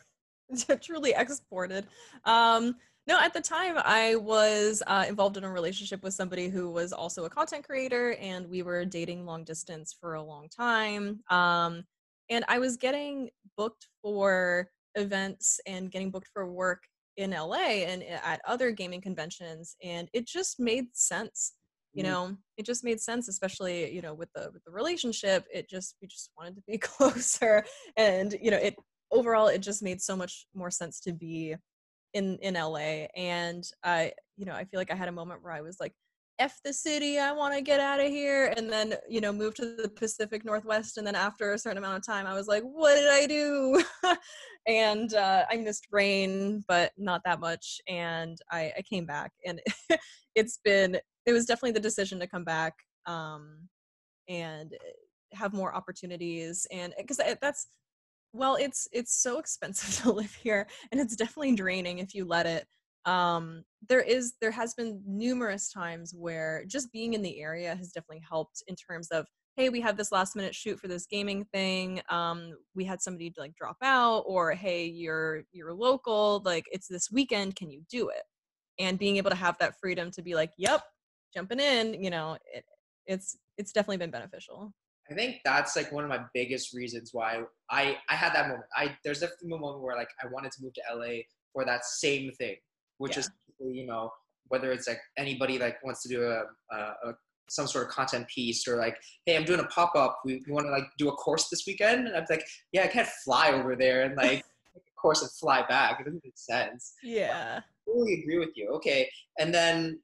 there? 0.58 0.78
Truly 0.80 1.14
exported. 1.16 1.86
Um 2.24 2.76
no, 3.08 3.20
at 3.20 3.32
the 3.32 3.40
time, 3.40 3.76
I 3.78 4.16
was 4.16 4.82
uh, 4.88 5.04
involved 5.08 5.36
in 5.36 5.44
a 5.44 5.50
relationship 5.50 6.02
with 6.02 6.12
somebody 6.12 6.48
who 6.48 6.70
was 6.70 6.92
also 6.92 7.24
a 7.24 7.30
content 7.30 7.64
creator, 7.64 8.14
and 8.14 8.48
we 8.48 8.62
were 8.62 8.84
dating 8.84 9.24
long 9.24 9.44
distance 9.44 9.94
for 9.98 10.14
a 10.14 10.22
long 10.22 10.48
time. 10.48 11.20
Um, 11.30 11.84
and 12.30 12.44
I 12.48 12.58
was 12.58 12.76
getting 12.76 13.30
booked 13.56 13.86
for 14.02 14.68
events 14.96 15.60
and 15.66 15.90
getting 15.90 16.10
booked 16.10 16.28
for 16.32 16.50
work 16.50 16.82
in 17.16 17.30
LA 17.30 17.84
and 17.86 18.02
eh, 18.02 18.18
at 18.24 18.40
other 18.46 18.70
gaming 18.70 19.00
conventions 19.00 19.76
and 19.82 20.08
it 20.12 20.26
just 20.26 20.60
made 20.60 20.86
sense 20.92 21.54
you 21.92 22.02
mm-hmm. 22.02 22.12
know 22.12 22.36
it 22.56 22.66
just 22.66 22.84
made 22.84 23.00
sense 23.00 23.28
especially 23.28 23.92
you 23.92 24.02
know 24.02 24.14
with 24.14 24.28
the 24.34 24.50
with 24.52 24.62
the 24.64 24.70
relationship 24.70 25.44
it 25.52 25.68
just 25.68 25.96
we 26.00 26.08
just 26.08 26.30
wanted 26.36 26.54
to 26.54 26.62
be 26.66 26.78
closer 26.78 27.64
and 27.96 28.36
you 28.40 28.50
know 28.50 28.58
it 28.58 28.76
overall 29.10 29.48
it 29.48 29.58
just 29.58 29.82
made 29.82 30.00
so 30.00 30.16
much 30.16 30.46
more 30.54 30.70
sense 30.70 31.00
to 31.00 31.12
be 31.12 31.54
in 32.14 32.38
in 32.42 32.54
LA 32.54 33.06
and 33.16 33.64
I 33.82 34.12
you 34.36 34.46
know 34.46 34.54
I 34.54 34.64
feel 34.64 34.80
like 34.80 34.90
I 34.90 34.96
had 34.96 35.08
a 35.08 35.12
moment 35.12 35.42
where 35.42 35.52
I 35.52 35.60
was 35.60 35.78
like 35.80 35.92
F 36.38 36.60
the 36.64 36.72
city, 36.72 37.18
I 37.18 37.32
want 37.32 37.54
to 37.54 37.60
get 37.60 37.80
out 37.80 38.00
of 38.00 38.08
here. 38.08 38.52
And 38.56 38.70
then, 38.70 38.94
you 39.08 39.20
know, 39.20 39.32
move 39.32 39.54
to 39.54 39.76
the 39.76 39.88
Pacific 39.88 40.44
Northwest. 40.44 40.98
And 40.98 41.06
then 41.06 41.14
after 41.14 41.52
a 41.52 41.58
certain 41.58 41.78
amount 41.78 41.96
of 41.96 42.06
time, 42.06 42.26
I 42.26 42.34
was 42.34 42.46
like, 42.46 42.62
what 42.62 42.94
did 42.94 43.08
I 43.08 43.26
do? 43.26 43.82
and 44.66 45.14
uh, 45.14 45.44
I 45.50 45.56
missed 45.56 45.86
rain, 45.90 46.62
but 46.68 46.92
not 46.96 47.22
that 47.24 47.40
much. 47.40 47.80
And 47.88 48.38
I, 48.50 48.72
I 48.76 48.82
came 48.82 49.06
back. 49.06 49.32
And 49.46 49.60
it's 50.34 50.58
been, 50.64 50.98
it 51.24 51.32
was 51.32 51.46
definitely 51.46 51.72
the 51.72 51.80
decision 51.80 52.20
to 52.20 52.26
come 52.26 52.44
back 52.44 52.74
um, 53.06 53.68
and 54.28 54.74
have 55.32 55.52
more 55.52 55.74
opportunities. 55.74 56.66
And 56.70 56.92
because 56.98 57.20
that's, 57.40 57.68
well, 58.32 58.56
it's 58.56 58.86
it's 58.92 59.16
so 59.16 59.38
expensive 59.38 59.96
to 60.02 60.12
live 60.12 60.34
here, 60.34 60.66
and 60.92 61.00
it's 61.00 61.16
definitely 61.16 61.54
draining 61.54 61.98
if 61.98 62.14
you 62.14 62.26
let 62.26 62.44
it 62.44 62.66
um, 63.06 63.62
there 63.88 64.00
is 64.00 64.34
there 64.40 64.50
has 64.50 64.74
been 64.74 65.02
numerous 65.06 65.70
times 65.72 66.14
where 66.14 66.64
just 66.66 66.92
being 66.92 67.14
in 67.14 67.22
the 67.22 67.40
area 67.40 67.74
has 67.74 67.90
definitely 67.90 68.22
helped 68.28 68.62
in 68.68 68.76
terms 68.76 69.08
of 69.08 69.26
hey 69.56 69.68
we 69.68 69.80
have 69.80 69.96
this 69.96 70.12
last 70.12 70.36
minute 70.36 70.54
shoot 70.54 70.78
for 70.78 70.88
this 70.88 71.06
gaming 71.06 71.44
thing 71.52 72.00
um, 72.10 72.52
we 72.74 72.84
had 72.84 73.00
somebody 73.00 73.32
like 73.36 73.54
drop 73.54 73.76
out 73.82 74.20
or 74.26 74.52
hey 74.52 74.84
you're 74.86 75.42
you're 75.52 75.74
local 75.74 76.42
like 76.44 76.66
it's 76.70 76.88
this 76.88 77.10
weekend 77.10 77.56
can 77.56 77.70
you 77.70 77.82
do 77.90 78.08
it 78.08 78.22
and 78.78 78.98
being 78.98 79.16
able 79.16 79.30
to 79.30 79.36
have 79.36 79.56
that 79.58 79.78
freedom 79.80 80.10
to 80.10 80.22
be 80.22 80.34
like 80.34 80.52
yep 80.58 80.82
jumping 81.34 81.60
in 81.60 81.94
you 82.02 82.10
know 82.10 82.36
it, 82.52 82.64
it's 83.06 83.36
it's 83.58 83.72
definitely 83.72 83.96
been 83.96 84.10
beneficial 84.10 84.72
I 85.08 85.14
think 85.14 85.36
that's 85.44 85.76
like 85.76 85.92
one 85.92 86.02
of 86.02 86.10
my 86.10 86.24
biggest 86.34 86.74
reasons 86.74 87.10
why 87.12 87.42
I 87.70 87.96
I 88.08 88.16
had 88.16 88.32
that 88.34 88.48
moment. 88.48 88.64
I 88.74 88.96
there's 89.04 89.20
definitely 89.20 89.52
a 89.52 89.60
moment 89.60 89.82
where 89.82 89.96
like 89.96 90.08
I 90.20 90.26
wanted 90.26 90.50
to 90.52 90.62
move 90.64 90.74
to 90.74 90.82
LA 90.92 91.22
for 91.52 91.64
that 91.64 91.84
same 91.84 92.32
thing 92.32 92.56
which 92.98 93.16
yeah. 93.16 93.20
is 93.20 93.30
you 93.60 93.86
know 93.86 94.10
whether 94.48 94.72
it's 94.72 94.88
like 94.88 95.00
anybody 95.16 95.58
like 95.58 95.82
wants 95.84 96.02
to 96.02 96.08
do 96.08 96.22
a, 96.22 96.42
a, 96.72 96.76
a 96.76 97.14
some 97.48 97.66
sort 97.66 97.86
of 97.86 97.90
content 97.92 98.26
piece 98.28 98.66
or 98.66 98.76
like, 98.76 98.96
hey, 99.24 99.36
I'm 99.36 99.44
doing 99.44 99.60
a 99.60 99.64
pop 99.64 99.94
up. 99.94 100.18
We, 100.24 100.42
we 100.46 100.52
want 100.52 100.66
to 100.66 100.70
like 100.70 100.86
do 100.98 101.08
a 101.08 101.12
course 101.12 101.48
this 101.48 101.64
weekend. 101.66 102.08
And 102.08 102.16
I'm 102.16 102.24
like, 102.28 102.44
yeah, 102.72 102.82
I 102.82 102.88
can't 102.88 103.08
fly 103.24 103.50
over 103.50 103.76
there 103.76 104.02
and 104.02 104.16
like 104.16 104.44
a 104.76 105.00
course 105.00 105.22
and 105.22 105.30
fly 105.30 105.64
back. 105.68 106.00
It 106.00 106.04
doesn't 106.04 106.24
make 106.24 106.36
sense. 106.36 106.94
Yeah. 107.02 107.60
I 107.60 107.90
totally 107.90 108.20
agree 108.22 108.38
with 108.38 108.50
you. 108.56 108.70
Okay. 108.74 109.08
And 109.38 109.54
then 109.54 110.00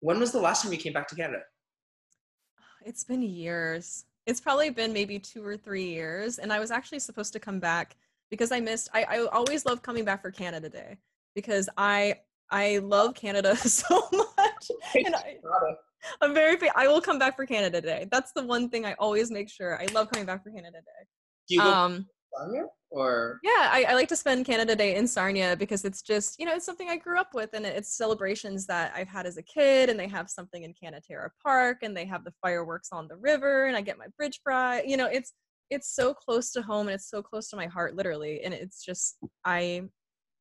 when 0.00 0.20
was 0.20 0.32
the 0.32 0.40
last 0.40 0.62
time 0.62 0.72
you 0.72 0.78
came 0.78 0.92
back 0.92 1.08
to 1.08 1.16
Canada? 1.16 1.42
Ah, 2.58 2.62
it's 2.84 3.04
been 3.04 3.22
years. 3.22 4.04
It's 4.26 4.40
probably 4.40 4.70
been 4.70 4.92
maybe 4.92 5.18
two 5.18 5.44
or 5.44 5.56
three 5.56 5.86
years. 5.86 6.38
And 6.38 6.52
I 6.52 6.60
was 6.60 6.70
actually 6.70 7.00
supposed 7.00 7.32
to 7.32 7.40
come 7.40 7.58
back 7.58 7.96
because 8.30 8.52
I 8.52 8.60
missed, 8.60 8.88
I, 8.94 9.02
I 9.02 9.26
always 9.26 9.66
love 9.66 9.82
coming 9.82 10.04
back 10.04 10.22
for 10.22 10.30
Canada 10.30 10.68
Day 10.68 10.98
because 11.34 11.68
I 11.76 12.16
I 12.50 12.78
love 12.78 13.14
Canada 13.14 13.56
so 13.56 14.08
much. 14.12 14.70
And 14.94 15.14
I, 15.14 15.38
I'm 16.20 16.34
very 16.34 16.58
I 16.76 16.86
will 16.86 17.00
come 17.00 17.18
back 17.18 17.36
for 17.36 17.46
Canada 17.46 17.80
Day. 17.80 18.06
That's 18.10 18.32
the 18.32 18.44
one 18.44 18.68
thing 18.68 18.84
I 18.84 18.94
always 18.94 19.30
make 19.30 19.48
sure. 19.48 19.80
I 19.80 19.86
love 19.92 20.10
coming 20.10 20.26
back 20.26 20.42
for 20.44 20.50
Canada 20.50 20.78
Day. 20.78 21.06
Do 21.48 21.54
you 21.56 21.60
um, 21.62 22.06
Sarnia 22.36 22.64
or? 22.90 23.40
Yeah, 23.42 23.70
I, 23.72 23.86
I, 23.88 23.94
like 23.94 24.08
to 24.08 24.16
spend 24.16 24.46
Canada 24.46 24.76
Day 24.76 24.96
in 24.96 25.06
Sarnia 25.06 25.56
because 25.56 25.84
it's 25.84 26.02
just 26.02 26.38
you 26.38 26.46
know 26.46 26.54
it's 26.54 26.66
something 26.66 26.88
I 26.88 26.96
grew 26.96 27.18
up 27.18 27.30
with 27.34 27.50
and 27.54 27.64
it's 27.64 27.96
celebrations 27.96 28.66
that 28.66 28.92
I've 28.94 29.08
had 29.08 29.26
as 29.26 29.38
a 29.38 29.42
kid 29.42 29.88
and 29.88 29.98
they 29.98 30.08
have 30.08 30.28
something 30.28 30.62
in 30.62 30.74
Canatara 30.74 31.30
Park 31.42 31.78
and 31.82 31.96
they 31.96 32.04
have 32.04 32.24
the 32.24 32.32
fireworks 32.42 32.90
on 32.92 33.08
the 33.08 33.16
river 33.16 33.66
and 33.66 33.76
I 33.76 33.80
get 33.80 33.98
my 33.98 34.06
bridge 34.16 34.40
fry. 34.42 34.82
You 34.86 34.96
know 34.96 35.06
it's 35.06 35.32
it's 35.70 35.94
so 35.94 36.12
close 36.12 36.50
to 36.52 36.62
home 36.62 36.88
and 36.88 36.94
it's 36.94 37.08
so 37.08 37.22
close 37.22 37.48
to 37.48 37.56
my 37.56 37.66
heart 37.66 37.96
literally 37.96 38.42
and 38.42 38.52
it's 38.52 38.84
just 38.84 39.16
I 39.44 39.88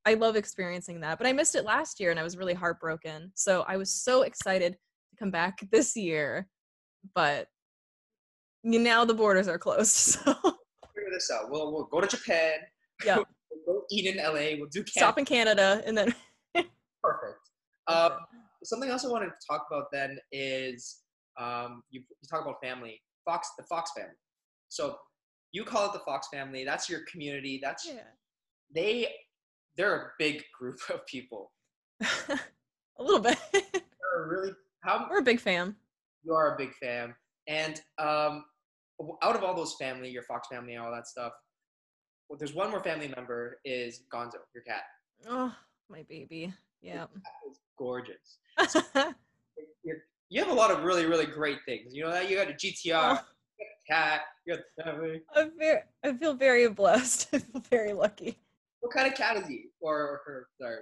I 0.05 0.15
love 0.15 0.35
experiencing 0.35 1.01
that. 1.01 1.17
But 1.17 1.27
I 1.27 1.33
missed 1.33 1.55
it 1.55 1.65
last 1.65 1.99
year 1.99 2.11
and 2.11 2.19
I 2.19 2.23
was 2.23 2.37
really 2.37 2.53
heartbroken. 2.53 3.31
So 3.35 3.63
I 3.67 3.77
was 3.77 3.93
so 3.93 4.23
excited 4.23 4.73
to 4.73 5.17
come 5.17 5.31
back 5.31 5.59
this 5.71 5.95
year. 5.95 6.47
But 7.15 7.47
now 8.63 9.05
the 9.05 9.13
borders 9.13 9.47
are 9.47 9.59
closed. 9.59 10.19
So 10.25 10.33
figure 10.95 11.09
this 11.13 11.31
out. 11.31 11.49
We'll 11.49 11.71
we'll 11.71 11.85
go 11.85 12.01
to 12.01 12.07
Japan. 12.07 12.55
Yeah. 13.05 13.17
we'll 13.65 13.77
go 13.79 13.83
eat 13.91 14.05
in 14.05 14.17
LA. 14.17 14.57
We'll 14.57 14.69
do 14.69 14.83
Canada. 14.83 14.91
stop 14.91 15.17
in 15.17 15.25
Canada 15.25 15.81
and 15.85 15.97
then 15.97 16.13
perfect. 17.01 17.39
Um, 17.87 18.11
something 18.63 18.89
else 18.89 19.05
I 19.05 19.09
wanted 19.09 19.27
to 19.27 19.47
talk 19.49 19.65
about 19.71 19.85
then 19.91 20.17
is 20.31 21.01
um, 21.39 21.83
you, 21.89 22.01
you 22.01 22.27
talk 22.29 22.41
about 22.41 22.61
family, 22.61 23.01
Fox, 23.25 23.49
the 23.57 23.63
Fox 23.63 23.91
family. 23.95 24.13
So 24.69 24.97
you 25.51 25.63
call 25.63 25.87
it 25.87 25.93
the 25.93 25.99
Fox 25.99 26.27
family. 26.31 26.63
That's 26.63 26.89
your 26.89 27.01
community. 27.11 27.59
That's 27.61 27.87
yeah. 27.87 28.01
they 28.73 29.07
they're 29.77 29.95
a 29.95 30.11
big 30.19 30.43
group 30.57 30.79
of 30.89 31.05
people. 31.05 31.51
a 32.01 32.39
little 32.99 33.19
bit. 33.19 33.37
they're 33.53 34.27
really 34.27 34.51
how 34.83 35.07
we're 35.09 35.19
a 35.19 35.23
big 35.23 35.39
fam. 35.39 35.75
You 36.23 36.33
are 36.33 36.55
a 36.55 36.57
big 36.57 36.73
fam, 36.75 37.15
and 37.47 37.81
um, 37.99 38.45
out 39.23 39.35
of 39.35 39.43
all 39.43 39.55
those 39.55 39.75
family, 39.79 40.09
your 40.09 40.23
Fox 40.23 40.47
family, 40.47 40.75
all 40.77 40.91
that 40.91 41.07
stuff. 41.07 41.33
Well, 42.29 42.37
there's 42.37 42.53
one 42.53 42.71
more 42.71 42.83
family 42.83 43.11
member 43.15 43.59
is 43.65 44.03
Gonzo, 44.13 44.35
your 44.53 44.63
cat. 44.63 44.83
Oh, 45.27 45.53
my 45.89 46.03
baby. 46.07 46.53
Yeah. 46.81 47.07
Gorgeous. 47.77 48.39
So 48.69 48.81
you 50.31 50.41
have 50.41 50.49
a 50.49 50.53
lot 50.53 50.71
of 50.71 50.83
really, 50.83 51.05
really 51.05 51.25
great 51.25 51.57
things. 51.65 51.93
You 51.93 52.03
know 52.03 52.11
that 52.11 52.29
you 52.29 52.37
got 52.37 52.49
a 52.49 52.53
GTR, 52.53 53.19
oh. 53.19 53.19
you 53.59 53.65
got 53.65 53.67
a 53.67 53.93
cat, 53.93 54.21
you 54.45 54.55
got 54.55 54.85
family. 54.85 55.21
I'm 55.35 55.51
very, 55.59 55.81
I 56.03 56.13
feel 56.13 56.33
very 56.33 56.69
blessed. 56.69 57.27
I 57.33 57.39
feel 57.39 57.61
very 57.69 57.93
lucky. 57.93 58.39
What 58.81 58.93
kind 58.93 59.07
of 59.07 59.15
cat 59.15 59.37
is 59.37 59.47
he? 59.47 59.69
Or 59.79 60.21
her? 60.25 60.47
Sorry. 60.59 60.79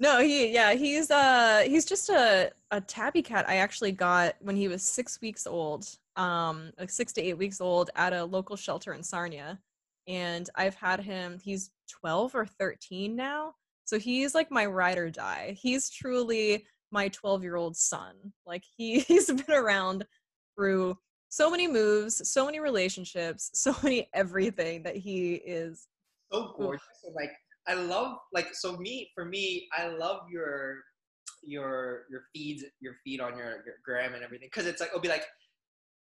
No, 0.00 0.20
he 0.20 0.52
yeah, 0.52 0.74
he's 0.74 1.10
uh 1.10 1.64
he's 1.66 1.84
just 1.84 2.08
a 2.08 2.50
a 2.70 2.80
tabby 2.80 3.22
cat 3.22 3.48
I 3.48 3.56
actually 3.56 3.92
got 3.92 4.34
when 4.40 4.56
he 4.56 4.68
was 4.68 4.82
6 4.82 5.20
weeks 5.20 5.46
old. 5.46 5.86
Um 6.16 6.72
like 6.78 6.90
6 6.90 7.12
to 7.14 7.22
8 7.22 7.38
weeks 7.38 7.60
old 7.60 7.90
at 7.94 8.12
a 8.12 8.24
local 8.24 8.56
shelter 8.56 8.92
in 8.92 9.02
Sarnia. 9.02 9.60
And 10.08 10.50
I've 10.56 10.74
had 10.74 11.00
him 11.00 11.38
he's 11.42 11.70
12 11.88 12.34
or 12.34 12.46
13 12.46 13.14
now. 13.14 13.54
So 13.84 13.98
he's 13.98 14.34
like 14.34 14.50
my 14.50 14.66
ride 14.66 14.98
or 14.98 15.10
die. 15.10 15.56
He's 15.58 15.90
truly 15.90 16.64
my 16.90 17.08
12 17.08 17.42
year 17.42 17.56
old 17.56 17.76
son. 17.76 18.14
Like 18.46 18.64
he, 18.76 19.00
he's 19.08 19.26
been 19.26 19.54
around 19.54 20.06
through 20.56 20.96
so 21.28 21.50
many 21.50 21.66
moves, 21.66 22.28
so 22.28 22.46
many 22.46 22.60
relationships, 22.60 23.50
so 23.54 23.74
many 23.82 24.08
everything 24.14 24.84
that 24.84 24.96
he 24.96 25.34
is 25.34 25.88
so 26.32 26.54
gorgeous. 26.56 26.82
like 27.14 27.32
I 27.66 27.74
love 27.74 28.16
like 28.32 28.54
so 28.54 28.76
me 28.76 29.10
for 29.14 29.24
me, 29.24 29.68
I 29.76 29.88
love 29.88 30.22
your 30.30 30.76
your 31.42 32.04
your 32.10 32.22
feeds 32.34 32.64
your 32.80 32.94
feed 33.04 33.20
on 33.20 33.36
your, 33.36 33.62
your 33.66 33.76
gram 33.84 34.14
and 34.14 34.22
everything 34.22 34.48
because 34.52 34.66
it's 34.66 34.80
like 34.80 34.90
it'll 34.90 35.00
be 35.00 35.08
like 35.08 35.24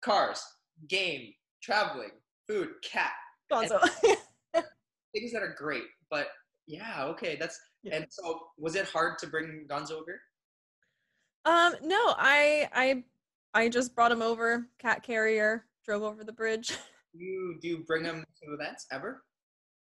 cars, 0.02 0.42
game, 0.88 1.32
traveling, 1.62 2.10
food, 2.48 2.68
cat, 2.82 3.12
Gonzo. 3.50 3.80
things 5.14 5.32
that 5.32 5.42
are 5.42 5.54
great. 5.56 5.84
But 6.10 6.28
yeah, 6.66 7.04
okay, 7.06 7.36
that's 7.38 7.58
yeah. 7.82 7.96
and 7.96 8.06
so 8.10 8.40
was 8.58 8.74
it 8.74 8.86
hard 8.86 9.18
to 9.18 9.26
bring 9.26 9.66
Gonzo 9.70 9.92
over? 9.92 10.20
Um, 11.44 11.74
no, 11.82 12.14
I 12.18 12.68
I 12.72 13.04
I 13.54 13.68
just 13.68 13.94
brought 13.94 14.12
him 14.12 14.22
over, 14.22 14.66
cat 14.78 15.02
carrier, 15.02 15.66
drove 15.84 16.02
over 16.02 16.24
the 16.24 16.32
bridge. 16.32 16.76
You 17.16 17.58
do 17.62 17.68
you 17.68 17.84
bring 17.86 18.02
him 18.02 18.24
to 18.42 18.54
events 18.54 18.86
ever? 18.90 19.22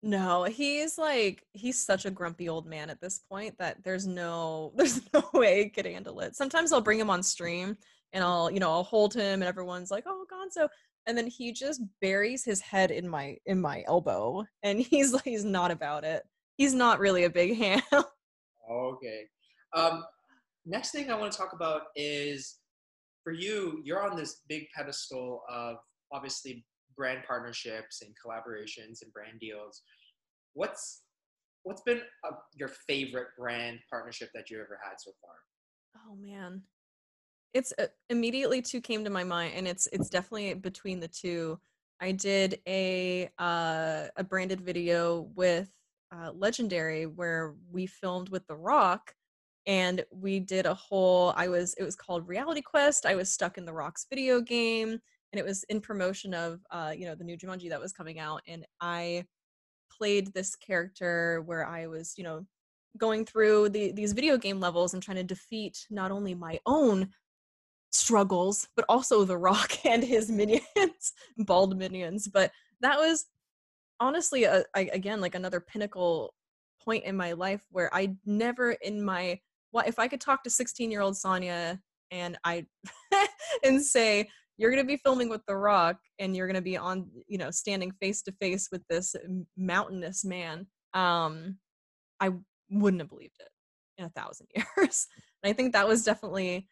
No, 0.02 0.44
he's 0.44 0.96
like 0.96 1.44
he's 1.52 1.84
such 1.84 2.06
a 2.06 2.10
grumpy 2.10 2.48
old 2.48 2.66
man 2.66 2.88
at 2.88 3.00
this 3.00 3.18
point 3.18 3.54
that 3.58 3.84
there's 3.84 4.06
no 4.06 4.72
there's 4.76 5.00
no 5.12 5.22
way 5.34 5.64
he 5.64 5.70
could 5.70 5.86
handle 5.86 6.20
it. 6.20 6.36
Sometimes 6.36 6.72
I'll 6.72 6.80
bring 6.80 6.98
him 6.98 7.10
on 7.10 7.22
stream 7.22 7.76
and 8.12 8.24
I'll, 8.24 8.50
you 8.50 8.60
know, 8.60 8.70
I'll 8.70 8.82
hold 8.82 9.14
him 9.14 9.42
and 9.42 9.44
everyone's 9.44 9.90
like, 9.90 10.04
"Oh, 10.06 10.24
Gonzo." 10.32 10.68
And 11.06 11.16
then 11.16 11.26
he 11.26 11.52
just 11.52 11.82
buries 12.00 12.44
his 12.44 12.60
head 12.60 12.90
in 12.90 13.08
my 13.08 13.36
in 13.46 13.60
my 13.60 13.84
elbow 13.86 14.44
and 14.62 14.80
he's 14.90 15.12
like 15.12 15.24
he's 15.24 15.44
not 15.44 15.70
about 15.70 16.04
it. 16.04 16.22
He's 16.56 16.74
not 16.74 16.98
really 16.98 17.24
a 17.24 17.30
big 17.30 17.56
ham. 17.58 17.82
okay. 18.70 19.24
Um 19.74 20.04
next 20.64 20.92
thing 20.92 21.10
I 21.10 21.18
want 21.18 21.30
to 21.32 21.38
talk 21.38 21.52
about 21.52 21.82
is 21.94 22.58
for 23.22 23.32
you, 23.32 23.82
you're 23.84 24.02
on 24.02 24.16
this 24.16 24.40
big 24.48 24.64
pedestal 24.74 25.42
of 25.50 25.76
obviously 26.10 26.64
brand 27.00 27.20
partnerships 27.26 28.02
and 28.02 28.14
collaborations 28.14 29.00
and 29.00 29.10
brand 29.14 29.40
deals. 29.40 29.80
What's 30.52 31.04
what's 31.62 31.80
been 31.80 32.02
a, 32.26 32.28
your 32.54 32.68
favorite 32.68 33.28
brand 33.38 33.78
partnership 33.88 34.28
that 34.34 34.50
you 34.50 34.58
ever 34.58 34.78
had 34.84 34.96
so 34.98 35.12
far? 35.22 35.32
Oh 36.06 36.14
man, 36.16 36.62
it's 37.54 37.72
uh, 37.78 37.86
immediately 38.10 38.60
two 38.60 38.82
came 38.82 39.02
to 39.04 39.10
my 39.10 39.24
mind, 39.24 39.54
and 39.56 39.66
it's 39.66 39.88
it's 39.92 40.10
definitely 40.10 40.52
between 40.54 41.00
the 41.00 41.08
two. 41.08 41.58
I 42.02 42.12
did 42.12 42.60
a 42.68 43.30
uh, 43.38 44.08
a 44.16 44.24
branded 44.24 44.60
video 44.60 45.30
with 45.34 45.70
uh, 46.14 46.32
Legendary 46.32 47.06
where 47.06 47.54
we 47.72 47.86
filmed 47.86 48.28
with 48.28 48.46
The 48.46 48.56
Rock, 48.56 49.14
and 49.66 50.04
we 50.10 50.38
did 50.38 50.66
a 50.66 50.74
whole. 50.74 51.32
I 51.34 51.48
was 51.48 51.72
it 51.78 51.82
was 51.82 51.96
called 51.96 52.28
Reality 52.28 52.60
Quest. 52.60 53.06
I 53.06 53.14
was 53.14 53.32
stuck 53.32 53.56
in 53.56 53.64
The 53.64 53.72
Rock's 53.72 54.06
video 54.10 54.42
game, 54.42 55.00
and 55.32 55.38
it 55.40 55.44
was 55.44 55.64
in 55.64 55.80
promotion 55.80 56.34
of 56.34 56.60
uh, 56.70 56.92
you 56.96 57.06
know 57.06 57.14
the 57.14 57.24
new 57.24 57.36
Jumanji 57.36 57.68
that 57.70 57.80
was 57.80 57.92
coming 57.92 58.18
out, 58.18 58.42
and 58.46 58.64
I 58.80 59.24
played 59.90 60.32
this 60.32 60.56
character 60.56 61.42
where 61.44 61.66
I 61.66 61.86
was 61.86 62.14
you 62.16 62.24
know 62.24 62.46
going 62.98 63.24
through 63.24 63.68
the, 63.68 63.92
these 63.92 64.12
video 64.12 64.36
game 64.36 64.58
levels 64.58 64.94
and 64.94 65.02
trying 65.02 65.16
to 65.16 65.22
defeat 65.22 65.86
not 65.90 66.10
only 66.10 66.34
my 66.34 66.58
own 66.66 67.08
struggles, 67.92 68.68
but 68.76 68.84
also 68.88 69.24
The 69.24 69.38
Rock 69.38 69.72
and 69.84 70.02
his 70.02 70.30
minions, 70.30 70.64
bald 71.38 71.76
minions. 71.76 72.28
But 72.28 72.50
that 72.80 72.98
was 72.98 73.26
honestly, 74.00 74.44
a, 74.44 74.64
I, 74.74 74.90
again, 74.92 75.20
like 75.20 75.34
another 75.34 75.60
pinnacle 75.60 76.34
point 76.82 77.04
in 77.04 77.16
my 77.16 77.32
life 77.32 77.62
where 77.70 77.94
I 77.94 78.16
never 78.24 78.72
in 78.72 79.02
my 79.04 79.38
what 79.70 79.86
if 79.86 79.98
I 79.98 80.08
could 80.08 80.20
talk 80.20 80.42
to 80.44 80.50
16 80.50 80.90
year 80.90 81.02
old 81.02 81.16
Sonia 81.16 81.78
and 82.10 82.38
I 82.42 82.66
and 83.64 83.82
say 83.82 84.28
you're 84.60 84.70
going 84.70 84.82
to 84.82 84.86
be 84.86 84.98
filming 84.98 85.30
with 85.30 85.40
The 85.46 85.56
Rock 85.56 85.96
and 86.18 86.36
you're 86.36 86.46
going 86.46 86.54
to 86.54 86.60
be 86.60 86.76
on 86.76 87.08
you 87.26 87.38
know 87.38 87.50
standing 87.50 87.92
face 88.00 88.20
to 88.22 88.32
face 88.32 88.68
with 88.70 88.82
this 88.88 89.16
mountainous 89.56 90.24
man 90.24 90.66
um 90.92 91.56
I 92.20 92.32
wouldn't 92.70 93.00
have 93.00 93.08
believed 93.08 93.36
it 93.40 93.48
in 93.96 94.04
a 94.04 94.10
thousand 94.10 94.48
years 94.54 95.08
and 95.42 95.50
I 95.50 95.54
think 95.54 95.72
that 95.72 95.88
was 95.88 96.04
definitely 96.04 96.68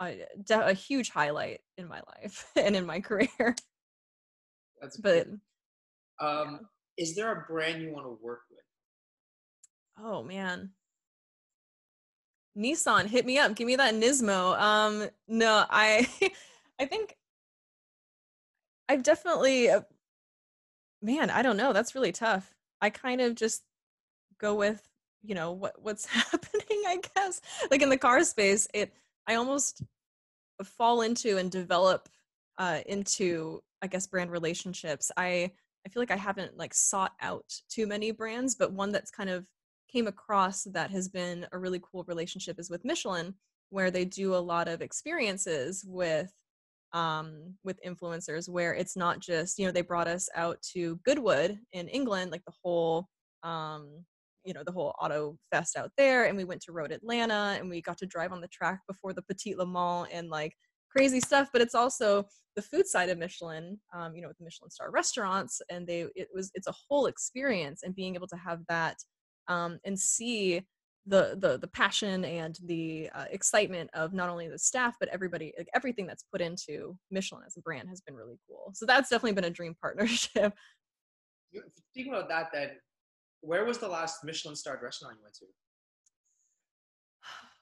a, 0.00 0.26
a 0.50 0.72
huge 0.72 1.10
highlight 1.10 1.60
in 1.78 1.88
my 1.88 2.00
life 2.16 2.46
and 2.56 2.76
in 2.76 2.86
my 2.86 3.00
career. 3.00 3.56
That's 4.80 4.96
but 4.96 5.28
um, 5.28 5.40
yeah. 6.98 7.04
is 7.04 7.14
there 7.14 7.32
a 7.32 7.44
brand 7.46 7.82
you 7.82 7.92
want 7.92 8.06
to 8.06 8.18
work 8.22 8.42
with? 8.50 10.04
Oh 10.04 10.22
man. 10.22 10.70
Nissan, 12.56 13.06
hit 13.06 13.24
me 13.24 13.38
up. 13.38 13.54
Give 13.54 13.66
me 13.66 13.76
that 13.76 13.94
Nismo. 13.94 14.60
Um, 14.60 15.08
no, 15.26 15.64
I, 15.70 16.06
I 16.80 16.84
think 16.84 17.16
I've 18.92 19.02
definitely, 19.02 19.70
uh, 19.70 19.80
man, 21.00 21.30
I 21.30 21.40
don't 21.40 21.56
know. 21.56 21.72
That's 21.72 21.94
really 21.94 22.12
tough. 22.12 22.54
I 22.82 22.90
kind 22.90 23.22
of 23.22 23.34
just 23.34 23.62
go 24.38 24.54
with, 24.54 24.86
you 25.22 25.34
know, 25.34 25.52
what 25.52 25.80
what's 25.80 26.04
happening. 26.20 26.82
I 26.86 26.98
guess, 27.14 27.40
like 27.70 27.80
in 27.80 27.88
the 27.88 27.96
car 27.96 28.22
space, 28.22 28.68
it 28.74 28.92
I 29.26 29.36
almost 29.36 29.82
fall 30.62 31.00
into 31.00 31.38
and 31.38 31.50
develop 31.50 32.10
uh, 32.58 32.80
into, 32.84 33.62
I 33.80 33.86
guess, 33.86 34.06
brand 34.06 34.30
relationships. 34.30 35.10
I 35.16 35.52
I 35.86 35.88
feel 35.88 36.02
like 36.02 36.10
I 36.10 36.16
haven't 36.16 36.58
like 36.58 36.74
sought 36.74 37.12
out 37.22 37.50
too 37.70 37.86
many 37.86 38.10
brands, 38.10 38.54
but 38.54 38.72
one 38.72 38.92
that's 38.92 39.10
kind 39.10 39.30
of 39.30 39.46
came 39.90 40.06
across 40.06 40.64
that 40.64 40.90
has 40.90 41.08
been 41.08 41.46
a 41.52 41.58
really 41.58 41.80
cool 41.80 42.04
relationship 42.06 42.60
is 42.60 42.68
with 42.68 42.84
Michelin, 42.84 43.32
where 43.70 43.90
they 43.90 44.04
do 44.04 44.34
a 44.34 44.36
lot 44.36 44.68
of 44.68 44.82
experiences 44.82 45.82
with 45.88 46.30
um, 46.92 47.54
with 47.64 47.78
influencers 47.86 48.48
where 48.48 48.74
it's 48.74 48.96
not 48.96 49.20
just 49.20 49.58
you 49.58 49.66
know 49.66 49.72
they 49.72 49.82
brought 49.82 50.08
us 50.08 50.28
out 50.34 50.60
to 50.62 50.98
goodwood 51.04 51.58
in 51.72 51.88
england 51.88 52.30
like 52.30 52.44
the 52.44 52.52
whole 52.62 53.08
um, 53.42 54.04
you 54.44 54.52
know 54.52 54.62
the 54.64 54.72
whole 54.72 54.94
auto 55.00 55.36
fest 55.50 55.76
out 55.76 55.90
there 55.96 56.24
and 56.24 56.36
we 56.36 56.44
went 56.44 56.60
to 56.60 56.72
road 56.72 56.92
atlanta 56.92 57.56
and 57.58 57.68
we 57.68 57.80
got 57.80 57.98
to 57.98 58.06
drive 58.06 58.32
on 58.32 58.40
the 58.40 58.48
track 58.48 58.80
before 58.86 59.12
the 59.12 59.22
petit 59.22 59.54
le 59.54 59.66
mans 59.66 60.08
and 60.12 60.28
like 60.28 60.54
crazy 60.90 61.20
stuff 61.20 61.48
but 61.52 61.62
it's 61.62 61.74
also 61.74 62.24
the 62.56 62.62
food 62.62 62.86
side 62.86 63.08
of 63.08 63.18
michelin 63.18 63.78
um, 63.94 64.14
you 64.14 64.20
know 64.20 64.28
with 64.28 64.36
the 64.38 64.44
michelin 64.44 64.70
star 64.70 64.90
restaurants 64.90 65.62
and 65.70 65.86
they 65.86 66.06
it 66.14 66.28
was 66.34 66.50
it's 66.54 66.66
a 66.66 66.74
whole 66.88 67.06
experience 67.06 67.82
and 67.82 67.94
being 67.94 68.14
able 68.14 68.26
to 68.26 68.36
have 68.36 68.60
that 68.68 68.96
um, 69.48 69.78
and 69.84 69.98
see 69.98 70.62
the 71.06 71.36
the 71.38 71.58
the 71.58 71.66
passion 71.66 72.24
and 72.24 72.58
the 72.64 73.10
uh, 73.14 73.24
excitement 73.30 73.90
of 73.92 74.12
not 74.12 74.28
only 74.28 74.48
the 74.48 74.58
staff 74.58 74.94
but 75.00 75.08
everybody 75.08 75.52
like 75.58 75.68
everything 75.74 76.06
that's 76.06 76.24
put 76.30 76.40
into 76.40 76.96
michelin 77.10 77.42
as 77.44 77.56
a 77.56 77.60
brand 77.60 77.88
has 77.88 78.00
been 78.00 78.14
really 78.14 78.38
cool 78.46 78.70
so 78.72 78.86
that's 78.86 79.10
definitely 79.10 79.32
been 79.32 79.44
a 79.44 79.50
dream 79.50 79.74
partnership 79.80 80.54
speaking 81.90 82.12
about 82.12 82.28
that 82.28 82.50
then 82.52 82.70
where 83.42 83.64
was 83.64 83.78
the 83.78 83.88
last 83.88 84.24
Michelin 84.24 84.56
starred 84.56 84.82
restaurant 84.82 85.16
you 85.16 85.22
went 85.22 85.34
to? 85.34 85.46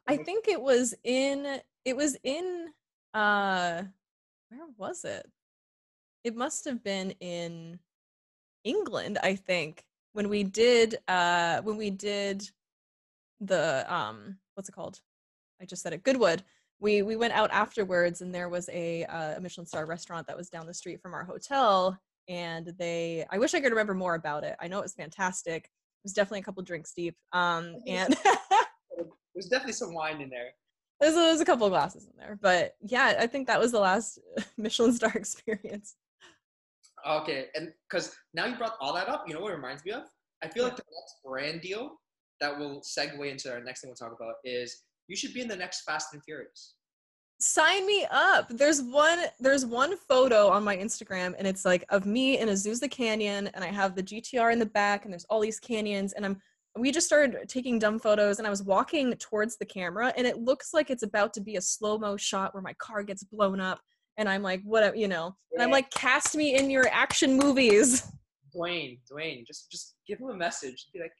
I 0.06 0.16
think 0.22 0.46
it 0.46 0.60
was 0.60 0.94
in 1.04 1.60
it 1.84 1.96
was 1.96 2.16
in 2.22 2.68
uh 3.14 3.82
where 4.50 4.66
was 4.76 5.04
it? 5.04 5.26
It 6.22 6.36
must 6.36 6.64
have 6.66 6.84
been 6.84 7.12
in 7.20 7.78
England, 8.64 9.18
I 9.22 9.36
think, 9.36 9.84
when 10.12 10.28
we 10.28 10.44
did 10.44 10.96
uh 11.08 11.62
when 11.62 11.76
we 11.76 11.90
did 11.90 12.48
the 13.40 13.84
um 13.92 14.36
what's 14.54 14.68
it 14.68 14.72
called? 14.72 15.00
I 15.60 15.64
just 15.64 15.82
said 15.82 15.92
it, 15.92 16.02
Goodwood. 16.02 16.42
We 16.80 17.02
we 17.02 17.16
went 17.16 17.34
out 17.34 17.50
afterwards 17.50 18.22
and 18.22 18.34
there 18.34 18.48
was 18.48 18.68
a 18.70 19.04
uh, 19.04 19.36
a 19.36 19.40
Michelin 19.40 19.66
star 19.66 19.86
restaurant 19.86 20.26
that 20.26 20.36
was 20.36 20.48
down 20.48 20.66
the 20.66 20.74
street 20.74 21.00
from 21.00 21.14
our 21.14 21.24
hotel 21.24 21.98
and 22.30 22.72
they 22.78 23.26
i 23.30 23.38
wish 23.38 23.54
i 23.54 23.60
could 23.60 23.72
remember 23.72 23.92
more 23.92 24.14
about 24.14 24.44
it 24.44 24.56
i 24.60 24.68
know 24.68 24.78
it 24.78 24.82
was 24.82 24.94
fantastic 24.94 25.64
it 25.64 26.04
was 26.04 26.12
definitely 26.12 26.38
a 26.38 26.42
couple 26.42 26.62
drinks 26.62 26.92
deep 26.94 27.16
um 27.32 27.76
and 27.86 28.16
there's 29.34 29.48
definitely 29.50 29.72
some 29.72 29.92
wine 29.92 30.20
in 30.20 30.30
there 30.30 30.50
there's, 31.00 31.14
there's 31.14 31.40
a 31.40 31.44
couple 31.44 31.66
of 31.66 31.72
glasses 31.72 32.06
in 32.06 32.12
there 32.16 32.38
but 32.40 32.76
yeah 32.80 33.14
i 33.18 33.26
think 33.26 33.46
that 33.46 33.58
was 33.58 33.72
the 33.72 33.80
last 33.80 34.18
michelin 34.56 34.92
star 34.92 35.10
experience 35.14 35.96
okay 37.06 37.46
and 37.54 37.72
because 37.88 38.14
now 38.32 38.46
you 38.46 38.54
brought 38.56 38.76
all 38.80 38.94
that 38.94 39.08
up 39.08 39.24
you 39.26 39.34
know 39.34 39.40
what 39.40 39.52
it 39.52 39.56
reminds 39.56 39.84
me 39.84 39.90
of 39.90 40.04
i 40.42 40.48
feel 40.48 40.62
yeah. 40.62 40.68
like 40.68 40.76
the 40.76 40.82
next 40.82 41.16
brand 41.24 41.60
deal 41.60 41.98
that 42.40 42.58
will 42.58 42.80
segue 42.80 43.30
into 43.30 43.52
our 43.52 43.62
next 43.62 43.80
thing 43.80 43.90
we'll 43.90 43.96
talk 43.96 44.16
about 44.18 44.34
is 44.44 44.82
you 45.08 45.16
should 45.16 45.34
be 45.34 45.40
in 45.40 45.48
the 45.48 45.56
next 45.56 45.82
fast 45.82 46.14
and 46.14 46.22
furious. 46.22 46.74
Sign 47.40 47.86
me 47.86 48.06
up. 48.10 48.48
There's 48.50 48.82
one 48.82 49.24
there's 49.40 49.64
one 49.64 49.96
photo 50.08 50.48
on 50.48 50.62
my 50.62 50.76
instagram 50.76 51.34
and 51.38 51.46
it's 51.46 51.64
like 51.64 51.84
of 51.88 52.04
me 52.04 52.38
in 52.38 52.48
azusa 52.48 52.90
canyon 52.90 53.48
and 53.54 53.64
i 53.64 53.68
have 53.68 53.94
the 53.94 54.02
gtr 54.02 54.52
in 54.52 54.58
the 54.58 54.66
back 54.66 55.04
and 55.04 55.12
there's 55.12 55.24
all 55.30 55.40
these 55.40 55.58
canyons 55.58 56.12
and 56.12 56.26
i'm 56.26 56.36
we 56.78 56.92
just 56.92 57.06
started 57.06 57.48
taking 57.48 57.78
dumb 57.78 57.98
photos 57.98 58.38
and 58.38 58.46
i 58.46 58.50
was 58.50 58.62
walking 58.62 59.12
towards 59.14 59.56
the 59.56 59.64
camera 59.64 60.12
and 60.16 60.26
it 60.26 60.38
looks 60.38 60.74
like 60.74 60.90
it's 60.90 61.02
about 61.02 61.32
to 61.32 61.40
be 61.40 61.56
a 61.56 61.60
slow-mo 61.60 62.16
shot 62.16 62.52
where 62.52 62.62
my 62.62 62.74
car 62.74 63.02
gets 63.02 63.24
blown 63.24 63.58
up 63.58 63.80
and 64.18 64.28
i'm 64.28 64.42
like 64.42 64.60
what 64.64 64.96
you 64.96 65.08
know 65.08 65.34
and 65.52 65.62
i'm 65.62 65.70
like 65.70 65.90
cast 65.90 66.36
me 66.36 66.56
in 66.56 66.70
your 66.70 66.88
action 66.92 67.36
movies. 67.38 68.12
Dwayne 68.54 68.98
dwayne 69.10 69.46
just 69.46 69.70
just 69.70 69.94
give 70.06 70.18
him 70.18 70.28
a 70.28 70.34
message. 70.34 70.88
Be 70.92 71.00
like 71.00 71.12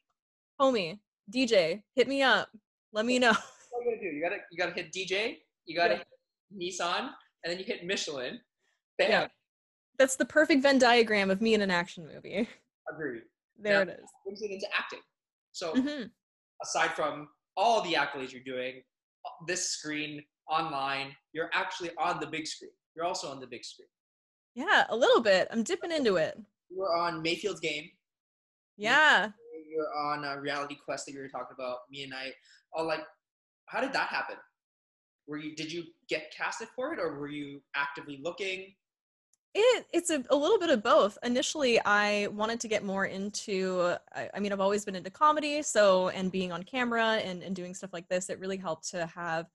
homie 0.60 0.98
DJ, 1.30 1.82
hit 1.94 2.08
me 2.08 2.22
up. 2.22 2.48
Let 2.92 3.06
me 3.06 3.18
know. 3.18 3.32
What 3.70 3.84
you 3.84 3.92
gotta 3.92 4.00
do? 4.00 4.16
You 4.16 4.22
gotta 4.22 4.36
you 4.50 4.58
gotta 4.58 4.72
hit 4.72 4.92
DJ. 4.92 5.36
You 5.64 5.76
gotta 5.76 5.96
hit 5.98 6.06
Nissan, 6.54 7.10
and 7.44 7.52
then 7.52 7.58
you 7.58 7.64
hit 7.64 7.84
Michelin. 7.84 8.40
Bam. 8.98 9.10
Yeah. 9.10 9.28
That's 9.98 10.16
the 10.16 10.24
perfect 10.24 10.62
Venn 10.62 10.78
diagram 10.78 11.30
of 11.30 11.40
me 11.40 11.54
in 11.54 11.60
an 11.60 11.70
action 11.70 12.06
movie. 12.12 12.48
Agreed. 12.92 13.22
There 13.58 13.74
Yeah. 13.74 13.82
it 13.82 13.88
is. 14.02 14.10
Brings 14.24 14.42
it 14.42 14.50
into 14.50 14.66
acting. 14.76 15.00
So 15.52 15.72
Mhm. 15.74 16.10
aside 16.62 16.94
from 16.94 17.28
all 17.56 17.82
the 17.82 17.94
accolades 17.94 18.32
you're 18.32 18.42
doing, 18.42 18.82
this 19.46 19.70
screen 19.70 20.24
online, 20.48 21.14
you're 21.32 21.50
actually 21.52 21.94
on 21.96 22.18
the 22.20 22.26
big 22.26 22.46
screen. 22.46 22.72
You're 22.96 23.04
also 23.04 23.30
on 23.30 23.38
the 23.40 23.46
big 23.46 23.64
screen. 23.64 23.88
Yeah, 24.54 24.86
a 24.88 24.96
little 24.96 25.20
bit. 25.22 25.46
I'm 25.50 25.62
dipping 25.62 25.92
into 25.92 26.16
it. 26.16 26.36
You 26.70 26.78
were 26.78 26.96
on 26.96 27.22
Mayfield's 27.22 27.60
game. 27.60 27.88
Yeah. 28.76 29.30
You're 29.70 29.94
on 29.96 30.24
a 30.24 30.40
reality 30.40 30.76
quest 30.84 31.06
that 31.06 31.12
you 31.12 31.20
were 31.20 31.28
talking 31.28 31.54
about. 31.58 31.78
Me 31.90 32.02
and 32.02 32.14
I. 32.14 32.30
Oh, 32.74 32.84
like, 32.84 33.02
how 33.66 33.80
did 33.80 33.92
that 33.92 34.08
happen? 34.08 34.36
Were 35.26 35.38
you? 35.38 35.54
Did 35.54 35.72
you 35.72 35.84
get 36.08 36.32
casted 36.36 36.68
for 36.74 36.92
it, 36.92 36.98
or 36.98 37.18
were 37.18 37.28
you 37.28 37.60
actively 37.76 38.20
looking? 38.22 38.74
It 39.54 39.86
it's 39.92 40.10
a, 40.10 40.24
a 40.30 40.36
little 40.36 40.58
bit 40.58 40.70
of 40.70 40.82
both. 40.82 41.18
Initially, 41.22 41.80
I 41.84 42.28
wanted 42.28 42.60
to 42.60 42.68
get 42.68 42.84
more 42.84 43.06
into. 43.06 43.94
I, 44.14 44.30
I 44.34 44.40
mean, 44.40 44.52
I've 44.52 44.60
always 44.60 44.84
been 44.84 44.96
into 44.96 45.10
comedy, 45.10 45.62
so 45.62 46.08
and 46.08 46.32
being 46.32 46.52
on 46.52 46.62
camera 46.62 47.20
and 47.24 47.42
and 47.42 47.54
doing 47.54 47.74
stuff 47.74 47.92
like 47.92 48.08
this, 48.08 48.30
it 48.30 48.40
really 48.40 48.56
helped 48.56 48.90
to 48.90 49.06
have. 49.06 49.46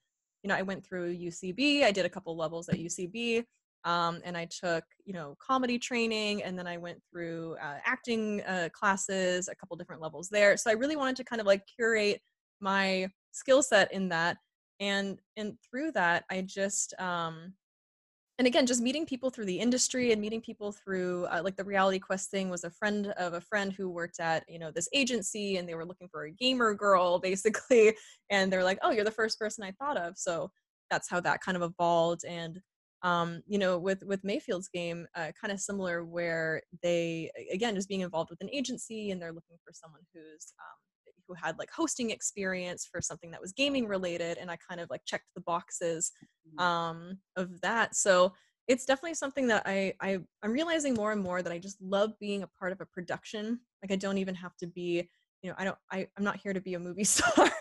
You 0.43 0.49
know, 0.49 0.55
I 0.55 0.61
went 0.61 0.85
through 0.85 1.15
UCB. 1.17 1.83
I 1.83 1.91
did 1.91 2.05
a 2.05 2.09
couple 2.09 2.37
levels 2.37 2.69
at 2.69 2.75
UCB, 2.75 3.45
um, 3.85 4.19
and 4.25 4.35
I 4.35 4.45
took 4.45 4.83
you 5.05 5.13
know 5.13 5.37
comedy 5.39 5.79
training, 5.79 6.43
and 6.43 6.57
then 6.57 6.67
I 6.67 6.77
went 6.77 7.01
through 7.09 7.55
uh, 7.61 7.77
acting 7.85 8.41
uh, 8.41 8.69
classes, 8.73 9.47
a 9.47 9.55
couple 9.55 9.77
different 9.77 10.01
levels 10.01 10.27
there. 10.29 10.57
So 10.57 10.69
I 10.69 10.73
really 10.73 10.95
wanted 10.95 11.15
to 11.17 11.23
kind 11.23 11.39
of 11.39 11.47
like 11.47 11.63
curate 11.75 12.21
my 12.59 13.07
skill 13.31 13.61
set 13.61 13.93
in 13.93 14.09
that, 14.09 14.37
and 14.79 15.19
and 15.37 15.57
through 15.69 15.91
that, 15.93 16.25
I 16.29 16.41
just. 16.41 16.99
Um, 16.99 17.53
and 18.37 18.47
again 18.47 18.65
just 18.65 18.81
meeting 18.81 19.05
people 19.05 19.29
through 19.29 19.45
the 19.45 19.59
industry 19.59 20.11
and 20.11 20.21
meeting 20.21 20.41
people 20.41 20.71
through 20.71 21.25
uh, 21.27 21.41
like 21.43 21.55
the 21.55 21.63
reality 21.63 21.99
quest 21.99 22.29
thing 22.29 22.49
was 22.49 22.63
a 22.63 22.69
friend 22.69 23.07
of 23.17 23.33
a 23.33 23.41
friend 23.41 23.71
who 23.71 23.89
worked 23.89 24.19
at 24.19 24.43
you 24.49 24.59
know 24.59 24.71
this 24.71 24.89
agency 24.93 25.57
and 25.57 25.67
they 25.67 25.75
were 25.75 25.85
looking 25.85 26.09
for 26.09 26.25
a 26.25 26.31
gamer 26.31 26.73
girl 26.73 27.17
basically 27.23 27.95
and 28.29 28.51
they're 28.51 28.63
like 28.63 28.79
oh 28.81 28.91
you're 28.91 29.05
the 29.05 29.11
first 29.11 29.39
person 29.39 29.63
i 29.63 29.71
thought 29.71 29.97
of 29.97 30.17
so 30.17 30.51
that's 30.91 31.09
how 31.09 31.19
that 31.19 31.41
kind 31.41 31.55
of 31.55 31.63
evolved 31.63 32.25
and 32.27 32.59
um, 33.05 33.43
you 33.45 33.59
know 33.59 33.77
with 33.77 34.03
with 34.03 34.23
mayfield's 34.23 34.67
game 34.67 35.07
uh, 35.15 35.31
kind 35.39 35.53
of 35.53 35.59
similar 35.59 36.03
where 36.03 36.61
they 36.81 37.29
again 37.53 37.75
just 37.75 37.87
being 37.87 38.01
involved 38.01 38.31
with 38.31 38.41
an 38.41 38.49
agency 38.51 39.11
and 39.11 39.21
they're 39.21 39.31
looking 39.31 39.57
for 39.63 39.71
someone 39.71 40.01
who's 40.13 40.53
um, 40.59 41.13
who 41.27 41.35
had 41.35 41.57
like 41.59 41.69
hosting 41.71 42.09
experience 42.09 42.87
for 42.91 43.01
something 43.01 43.29
that 43.31 43.41
was 43.41 43.53
gaming 43.53 43.87
related 43.87 44.37
and 44.39 44.49
i 44.49 44.57
kind 44.67 44.81
of 44.81 44.89
like 44.89 45.01
checked 45.05 45.27
the 45.35 45.41
boxes 45.41 46.11
um 46.57 47.17
of 47.35 47.61
that. 47.61 47.95
So 47.95 48.33
it's 48.67 48.85
definitely 48.85 49.13
something 49.13 49.47
that 49.47 49.61
I, 49.67 49.93
I 50.01 50.19
i'm 50.41 50.51
realizing 50.51 50.95
more 50.95 51.11
and 51.11 51.21
more 51.21 51.43
that 51.43 51.53
i 51.53 51.59
just 51.59 51.79
love 51.81 52.13
being 52.19 52.41
a 52.41 52.49
part 52.59 52.71
of 52.71 52.81
a 52.81 52.85
production. 52.85 53.59
Like 53.83 53.91
i 53.91 53.95
don't 53.95 54.17
even 54.17 54.35
have 54.35 54.55
to 54.57 54.67
be 54.67 55.09
you 55.45 55.51
know 55.51 55.55
i 55.59 55.63
don't 55.63 55.77
I, 55.91 56.07
i'm 56.17 56.23
not 56.23 56.37
here 56.37 56.53
to 56.53 56.59
be 56.59 56.73
a 56.73 56.79
movie 56.79 57.03
star 57.15 57.51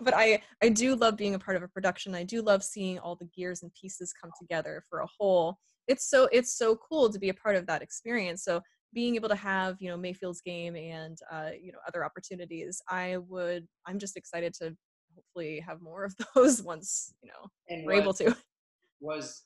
but 0.00 0.14
i 0.16 0.42
i 0.62 0.70
do 0.70 0.96
love 0.96 1.14
being 1.14 1.34
a 1.34 1.38
part 1.38 1.58
of 1.58 1.62
a 1.62 1.68
production 1.68 2.14
i 2.14 2.24
do 2.24 2.40
love 2.40 2.64
seeing 2.64 2.98
all 2.98 3.16
the 3.16 3.28
gears 3.36 3.62
and 3.62 3.70
pieces 3.78 4.14
come 4.18 4.30
together 4.40 4.82
for 4.88 5.00
a 5.00 5.06
whole 5.18 5.58
it's 5.86 6.08
so 6.08 6.26
it's 6.32 6.56
so 6.56 6.74
cool 6.76 7.12
to 7.12 7.18
be 7.18 7.28
a 7.28 7.34
part 7.34 7.54
of 7.54 7.66
that 7.66 7.82
experience 7.82 8.42
so 8.42 8.62
being 8.94 9.14
able 9.14 9.28
to 9.28 9.36
have 9.36 9.76
you 9.78 9.90
know 9.90 9.96
mayfield's 9.96 10.40
game 10.40 10.74
and 10.74 11.18
uh, 11.30 11.50
you 11.60 11.70
know 11.70 11.78
other 11.86 12.02
opportunities 12.02 12.80
i 12.88 13.18
would 13.28 13.66
i'm 13.86 13.98
just 13.98 14.16
excited 14.16 14.54
to 14.54 14.74
hopefully 15.14 15.60
have 15.60 15.82
more 15.82 16.04
of 16.04 16.14
those 16.34 16.62
once 16.62 17.12
you 17.22 17.28
know 17.28 17.48
And 17.68 17.84
we're 17.84 18.00
able 18.00 18.14
to 18.14 18.34
was 19.00 19.42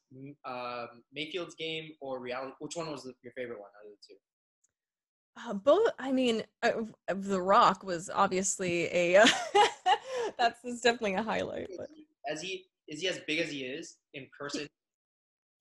um, 0.46 1.02
Mayfield's 1.12 1.56
game 1.56 1.90
or 2.00 2.20
reality? 2.20 2.52
Which 2.60 2.76
one 2.76 2.92
was 2.92 3.02
the, 3.02 3.12
your 3.24 3.32
favorite 3.32 3.58
one 3.58 3.70
out 3.80 3.86
of 3.86 3.90
the 3.90 4.14
two? 4.14 4.18
Uh, 5.46 5.54
both, 5.54 5.90
I 5.98 6.10
mean, 6.12 6.42
uh, 6.62 6.72
uh, 7.08 7.14
The 7.16 7.40
Rock 7.40 7.84
was 7.84 8.10
obviously 8.12 8.84
a. 8.92 9.16
Uh, 9.16 9.26
that's, 10.38 10.60
that's 10.62 10.80
definitely 10.80 11.14
a 11.14 11.22
highlight. 11.22 11.68
But 11.76 11.88
As 12.30 12.40
he 12.40 12.66
is 12.88 13.00
he 13.00 13.08
as 13.08 13.20
big 13.26 13.38
as 13.38 13.50
he 13.50 13.60
is 13.64 13.96
in 14.14 14.26
person? 14.38 14.66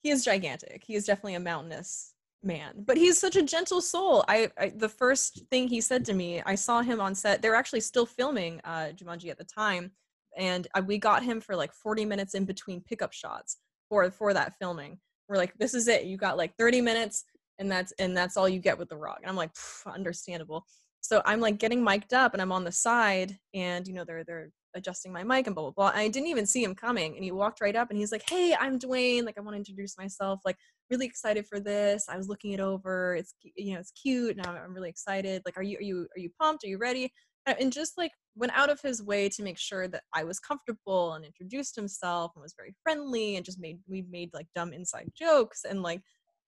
he 0.04 0.10
is 0.10 0.24
gigantic. 0.24 0.84
He 0.86 0.96
is 0.96 1.06
definitely 1.06 1.36
a 1.36 1.40
mountainous 1.40 2.14
man, 2.44 2.84
but 2.86 2.98
he's 2.98 3.20
such 3.20 3.36
a 3.36 3.44
gentle 3.44 3.82
soul. 3.82 4.24
I, 4.28 4.50
I 4.58 4.70
the 4.70 4.90
first 4.90 5.44
thing 5.52 5.68
he 5.68 5.82
said 5.82 6.06
to 6.06 6.14
me, 6.14 6.42
I 6.46 6.56
saw 6.56 6.82
him 6.82 7.02
on 7.02 7.14
set. 7.14 7.42
They 7.42 7.50
were 7.50 7.56
actually 7.56 7.82
still 7.82 8.06
filming 8.06 8.62
uh, 8.64 8.92
Jumanji 8.96 9.30
at 9.30 9.38
the 9.38 9.44
time, 9.44 9.92
and 10.38 10.68
I, 10.74 10.82
we 10.82 10.98
got 10.98 11.24
him 11.24 11.42
for 11.42 11.56
like 11.56 11.74
40 11.74 12.06
minutes 12.06 12.36
in 12.36 12.46
between 12.46 12.82
pickup 12.82 13.14
shots 13.14 13.58
for 13.90 14.10
for 14.12 14.34
that 14.34 14.58
filming. 14.58 15.00
We're 15.28 15.38
like, 15.38 15.58
this 15.58 15.74
is 15.74 15.88
it. 15.90 16.06
You 16.06 16.16
got 16.16 16.38
like 16.38 16.56
30 16.58 16.80
minutes, 16.80 17.26
and 17.60 17.72
that's 17.72 17.92
and 18.00 18.16
that's 18.16 18.38
all 18.38 18.50
you 18.50 18.60
get 18.60 18.78
with 18.78 18.90
the 18.90 18.98
Rock. 18.98 19.20
And 19.22 19.30
I'm 19.30 19.36
like, 19.36 19.52
understandable. 19.86 20.66
So 21.02 21.22
I'm 21.26 21.40
like 21.40 21.58
getting 21.58 21.84
mic'd 21.84 22.14
up, 22.14 22.34
and 22.34 22.42
I'm 22.42 22.52
on 22.52 22.64
the 22.64 22.72
side, 22.72 23.38
and 23.54 23.88
you 23.88 23.94
know 23.94 24.04
they're 24.04 24.24
they're 24.24 24.50
adjusting 24.76 25.12
my 25.12 25.24
mic 25.24 25.48
and 25.48 25.56
blah 25.56 25.64
blah 25.64 25.72
blah. 25.72 25.90
And 25.90 26.00
I 26.00 26.08
didn't 26.08 26.28
even 26.28 26.46
see 26.46 26.64
him 26.64 26.76
coming, 26.76 27.16
and 27.16 27.24
he 27.24 27.32
walked 27.32 27.62
right 27.62 27.76
up, 27.76 27.90
and 27.90 28.00
he's 28.00 28.12
like, 28.12 28.28
"Hey, 28.30 28.56
I'm 28.60 28.80
Dwayne. 28.80 29.26
Like, 29.26 29.38
I 29.38 29.42
want 29.42 29.54
to 29.54 29.60
introduce 29.60 29.98
myself. 29.98 30.42
Like, 30.46 30.58
really 30.90 31.06
excited 31.06 31.46
for 31.48 31.60
this. 31.60 32.06
I 32.10 32.18
was 32.18 32.28
looking 32.28 32.52
it 32.52 32.60
over. 32.60 33.16
It's 33.16 33.34
you 33.56 33.74
know, 33.74 33.80
it's 33.80 33.92
cute. 33.92 34.38
Now 34.38 34.52
I'm 34.52 34.74
really 34.74 34.90
excited. 34.90 35.42
Like, 35.46 35.58
are 35.58 35.64
you 35.64 35.78
are 35.78 35.84
you 35.84 36.08
are 36.16 36.20
you 36.20 36.30
pumped? 36.40 36.64
Are 36.64 36.68
you 36.68 36.78
ready?" 36.78 37.12
And 37.46 37.72
just 37.72 37.98
like 37.98 38.12
went 38.36 38.52
out 38.54 38.70
of 38.70 38.82
his 38.82 39.02
way 39.02 39.30
to 39.30 39.44
make 39.44 39.58
sure 39.58 39.88
that 39.88 40.04
I 40.14 40.24
was 40.26 40.40
comfortable 40.40 41.14
and 41.14 41.24
introduced 41.26 41.76
himself 41.76 42.34
and 42.36 42.44
was 42.44 42.54
very 42.58 42.76
friendly 42.84 43.38
and 43.38 43.46
just 43.46 43.60
made 43.60 43.80
we 43.88 44.04
made 44.10 44.32
like 44.34 44.48
dumb 44.54 44.74
inside 44.74 45.10
jokes 45.18 45.64
and 45.64 45.82
like 45.82 46.02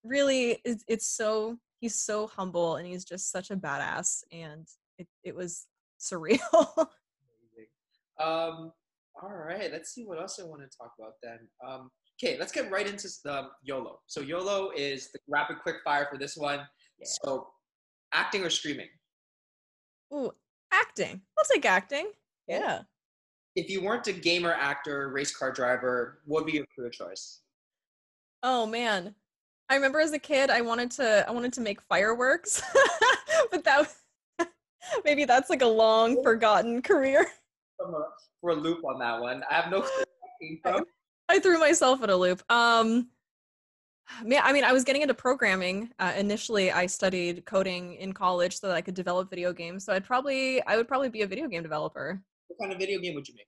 really 0.04 0.60
it's, 0.64 0.84
it's 0.88 1.08
so 1.08 1.58
he's 1.80 1.96
so 1.96 2.28
humble 2.28 2.78
and 2.78 2.88
he's 2.88 3.06
just 3.06 3.32
such 3.32 3.52
a 3.52 3.56
badass 3.56 4.24
and 4.32 4.68
it, 4.98 5.08
it 5.24 5.36
was 5.36 5.68
surreal 6.00 6.40
Amazing. 6.78 7.68
Um, 8.20 8.72
all 9.22 9.34
right, 9.34 9.72
let's 9.72 9.94
see 9.94 10.06
what 10.06 10.20
else 10.20 10.40
I 10.40 10.46
want 10.46 10.62
to 10.62 10.78
talk 10.78 10.94
about 10.98 11.14
then. 11.22 11.40
Um, 11.66 11.90
okay, 12.22 12.38
let's 12.40 12.52
get 12.52 12.72
right 12.72 12.88
into 12.88 13.08
the 13.24 13.48
YOLO. 13.64 14.00
So 14.08 14.22
YOLO 14.22 14.72
is 14.76 15.12
the 15.12 15.20
rapid 15.28 15.58
quick 15.62 15.78
fire 15.84 16.08
for 16.10 16.18
this 16.18 16.38
one. 16.38 16.60
Yeah. 17.00 17.08
So, 17.24 17.48
acting 18.14 18.44
or 18.44 18.50
streaming? 18.50 18.88
Ooh, 20.14 20.32
acting. 20.72 21.22
I'll 21.38 21.46
take 21.52 21.66
acting. 21.66 22.12
Yeah. 22.48 22.82
If 23.56 23.70
you 23.70 23.84
weren't 23.84 24.08
a 24.08 24.14
gamer, 24.14 24.54
actor, 24.54 25.10
race 25.10 25.36
car 25.36 25.52
driver, 25.52 26.22
what 26.26 26.44
would 26.44 26.52
be 26.52 26.58
your 26.58 26.66
career 26.76 26.90
choice? 26.90 27.42
Oh 28.42 28.66
man. 28.66 29.16
I 29.70 29.76
remember 29.76 30.00
as 30.00 30.14
a 30.14 30.20
kid 30.20 30.50
I 30.50 30.62
wanted 30.62 30.90
to 30.92 31.26
I 31.28 31.32
wanted 31.32 31.54
to 31.54 31.62
make 31.62 31.82
fireworks. 31.82 32.62
but 33.52 33.64
that 33.64 33.80
was- 33.80 34.48
maybe 35.06 35.26
that's 35.26 35.50
like 35.50 35.62
a 35.62 35.68
long 35.68 36.22
forgotten 36.24 36.82
career. 36.82 37.28
For 38.42 38.52
a 38.52 38.56
loop 38.56 38.84
on 38.86 39.00
that 39.00 39.20
one, 39.20 39.44
I 39.50 39.54
have 39.56 39.70
no 39.70 39.82
clue 39.82 39.90
where 39.90 40.06
that 40.06 40.30
came 40.42 40.60
from. 40.64 40.86
I 41.28 41.40
threw 41.40 41.60
myself 41.60 42.04
in 42.04 42.10
a 42.10 42.16
loop. 42.16 42.42
Um 42.52 43.10
man, 44.24 44.42
I 44.44 44.54
mean 44.54 44.64
I 44.64 44.74
was 44.74 44.84
getting 44.84 45.04
into 45.04 45.14
programming. 45.14 45.92
Uh, 46.00 46.14
initially 46.18 46.72
I 46.72 46.88
studied 46.88 47.46
coding 47.46 47.94
in 47.96 48.14
college 48.14 48.60
so 48.60 48.68
that 48.68 48.76
I 48.76 48.82
could 48.82 48.96
develop 48.96 49.30
video 49.30 49.54
games. 49.54 49.86
So 49.86 49.94
I'd 49.94 50.06
probably 50.06 50.64
I 50.66 50.78
would 50.78 50.88
probably 50.88 51.10
be 51.10 51.22
a 51.22 51.28
video 51.28 51.48
game 51.48 51.62
developer. 51.62 52.20
What 52.48 52.60
kind 52.60 52.74
of 52.74 52.80
video 52.80 53.00
game 53.00 53.14
would 53.14 53.28
you 53.28 53.36
make? 53.36 53.46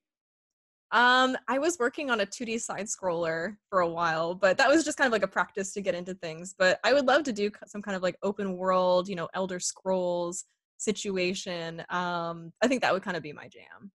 Um, 0.92 1.38
I 1.48 1.58
was 1.58 1.78
working 1.78 2.10
on 2.10 2.20
a 2.20 2.26
2D 2.26 2.60
side 2.60 2.84
scroller 2.86 3.56
for 3.70 3.80
a 3.80 3.88
while, 3.88 4.34
but 4.34 4.58
that 4.58 4.68
was 4.68 4.84
just 4.84 4.98
kind 4.98 5.06
of 5.06 5.12
like 5.12 5.22
a 5.22 5.28
practice 5.28 5.72
to 5.72 5.80
get 5.80 5.94
into 5.94 6.12
things. 6.14 6.54
But 6.56 6.80
I 6.84 6.92
would 6.92 7.06
love 7.06 7.22
to 7.24 7.32
do 7.32 7.50
some 7.66 7.80
kind 7.80 7.96
of 7.96 8.02
like 8.02 8.16
open 8.22 8.58
world, 8.58 9.08
you 9.08 9.16
know, 9.16 9.28
Elder 9.32 9.58
Scrolls 9.58 10.44
situation. 10.76 11.82
Um, 11.88 12.52
I 12.60 12.68
think 12.68 12.82
that 12.82 12.92
would 12.92 13.02
kind 13.02 13.16
of 13.16 13.22
be 13.22 13.32
my 13.32 13.48
jam. 13.48 13.90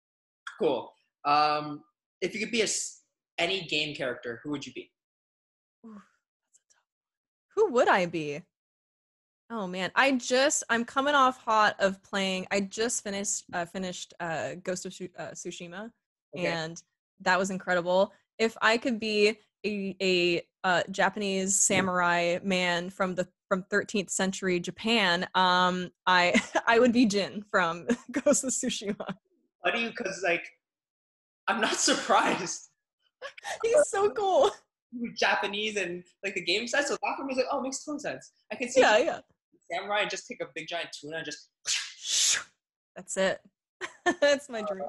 Cool. 0.59 0.93
Um, 1.24 1.82
if 2.20 2.35
you 2.35 2.40
could 2.40 2.52
be 2.52 2.60
a 2.60 2.66
any 3.39 3.62
game 3.62 3.94
character, 3.94 4.40
who 4.44 4.51
would 4.51 4.66
you 4.66 4.73
be? 4.74 4.90
Ooh, 5.86 5.94
that's 5.94 6.59
a 6.59 6.74
tough 6.74 6.85
one. 6.93 7.66
Who 7.69 7.73
would 7.73 7.89
I 7.89 8.05
be? 8.05 8.43
Oh 9.51 9.66
man, 9.66 9.90
I 9.94 10.12
just 10.12 10.64
I'm 10.69 10.85
coming 10.85 11.14
off 11.14 11.39
hot 11.39 11.77
of 11.78 12.02
playing. 12.02 12.47
I 12.51 12.60
just 12.60 13.02
finished 13.02 13.44
uh, 13.52 13.64
finished 13.64 14.12
uh, 14.20 14.56
Ghost 14.62 14.86
of 14.86 14.93
Tsu- 14.93 15.09
uh, 15.19 15.31
Tsushima, 15.31 15.90
Okay. 16.37 16.47
and 16.47 16.83
that 17.21 17.39
was 17.39 17.51
incredible. 17.51 18.13
If 18.39 18.57
I 18.63 18.79
could 18.79 18.99
be 18.99 19.39
a, 19.65 19.97
a 20.01 20.43
uh, 20.65 20.83
Japanese 20.91 21.61
samurai 21.61 22.39
man 22.43 22.91
from 22.91 23.15
the 23.15 23.29
from 23.49 23.65
13th 23.71 24.11
century 24.11 24.59
Japan, 24.61 25.27
um, 25.35 25.91
I 26.07 26.41
I 26.67 26.79
would 26.79 26.93
be 26.93 27.07
Jin 27.07 27.45
from 27.51 27.87
Ghost 28.13 28.45
of 28.45 28.51
Tsushima. 28.51 29.15
Funny 29.65 29.89
because 29.89 30.21
like 30.25 30.45
I'm 31.49 31.61
not 31.61 31.75
surprised. 31.79 32.69
He's 33.63 33.89
so 33.89 34.11
cool. 34.11 34.51
Japanese 35.17 35.77
and 35.77 36.05
like 36.25 36.35
the 36.35 36.45
game 36.45 36.67
set, 36.67 36.87
so 36.87 36.97
that 37.03 37.17
for 37.17 37.25
me 37.25 37.33
is 37.33 37.39
like, 37.39 37.47
oh, 37.51 37.61
it 37.61 37.63
makes 37.63 37.85
total 37.85 37.99
sense. 37.99 38.33
I 38.53 38.57
can 38.57 38.69
see 38.69 38.81
Yeah, 38.81 38.99
yeah. 38.99 39.19
samurai 39.71 40.01
and 40.01 40.11
just 40.11 40.27
take 40.29 40.43
a 40.43 40.47
big 40.55 40.67
giant 40.69 40.89
tuna 40.99 41.19
and 41.19 41.25
just 41.25 41.49
That's 42.97 43.17
it. 43.17 43.41
That's 44.21 44.49
my 44.51 44.63
dream. 44.63 44.85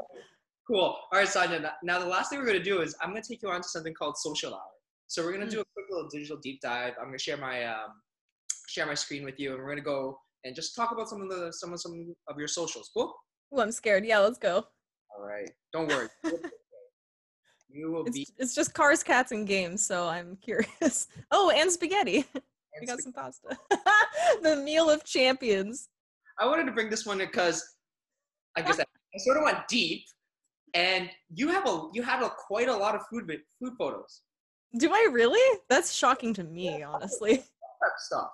Cool. 0.73 0.81
All 0.81 1.19
right, 1.19 1.27
Sonia. 1.27 1.73
Now 1.83 1.99
the 1.99 2.05
last 2.07 2.29
thing 2.31 2.39
we're 2.39 2.47
gonna 2.47 2.63
do 2.63 2.81
is 2.81 2.95
I'm 3.01 3.09
gonna 3.09 3.21
take 3.21 3.43
you 3.43 3.49
on 3.49 3.61
to 3.61 3.67
something 3.67 3.93
called 3.93 4.17
social 4.17 4.53
hour. 4.55 4.61
So 5.07 5.23
we're 5.23 5.31
gonna 5.33 5.47
do 5.49 5.61
a 5.61 5.65
quick 5.75 5.85
little 5.91 6.09
digital 6.09 6.37
deep 6.41 6.61
dive. 6.61 6.93
I'm 6.99 7.05
gonna 7.05 7.19
share 7.19 7.37
my 7.37 7.63
um, 7.65 7.91
share 8.67 8.87
my 8.87 8.95
screen 8.95 9.23
with 9.23 9.39
you, 9.39 9.53
and 9.53 9.61
we're 9.61 9.69
gonna 9.69 9.81
go 9.81 10.17
and 10.45 10.55
just 10.55 10.75
talk 10.75 10.91
about 10.91 11.07
some 11.09 11.21
of 11.21 11.29
the 11.29 11.51
some 11.53 11.73
of 11.73 11.79
some 11.79 12.15
of 12.27 12.39
your 12.39 12.47
socials. 12.47 12.89
Cool. 12.91 13.13
Oh, 13.51 13.61
I'm 13.61 13.71
scared. 13.71 14.03
Yeah, 14.03 14.17
let's 14.19 14.39
go. 14.39 14.65
All 15.15 15.23
right. 15.23 15.49
Don't 15.73 15.87
worry. 15.87 16.07
you 17.69 17.91
will 17.91 18.05
It's, 18.05 18.17
be. 18.17 18.27
it's 18.39 18.55
just 18.55 18.73
cars, 18.73 19.03
cats, 19.03 19.31
and 19.31 19.47
games, 19.47 19.85
so 19.85 20.07
I'm 20.07 20.37
curious. 20.37 21.07
Oh, 21.31 21.51
and 21.55 21.71
spaghetti. 21.71 22.25
We 22.81 22.87
got 22.87 23.01
some 23.01 23.13
pasta. 23.13 23.55
the 24.41 24.55
meal 24.55 24.89
of 24.89 25.03
champions. 25.03 25.89
I 26.39 26.47
wanted 26.47 26.65
to 26.65 26.71
bring 26.71 26.89
this 26.89 27.05
one 27.05 27.19
because 27.19 27.63
I 28.57 28.63
guess 28.63 28.79
I, 28.79 28.81
I 28.81 29.17
sort 29.19 29.37
of 29.37 29.43
went 29.43 29.59
deep, 29.67 30.01
and 30.73 31.09
you 31.33 31.47
have 31.49 31.67
a 31.67 31.89
you 31.93 32.01
have 32.03 32.21
a 32.23 32.29
quite 32.47 32.67
a 32.69 32.75
lot 32.75 32.95
of 32.95 33.01
food 33.09 33.25
food 33.59 33.73
photos 33.77 34.21
Do 34.79 34.89
I 34.91 35.07
really? 35.11 35.59
That's 35.69 35.93
shocking 35.93 36.33
to 36.35 36.43
me, 36.43 36.81
honestly. 36.83 37.43
stuff. 37.97 38.29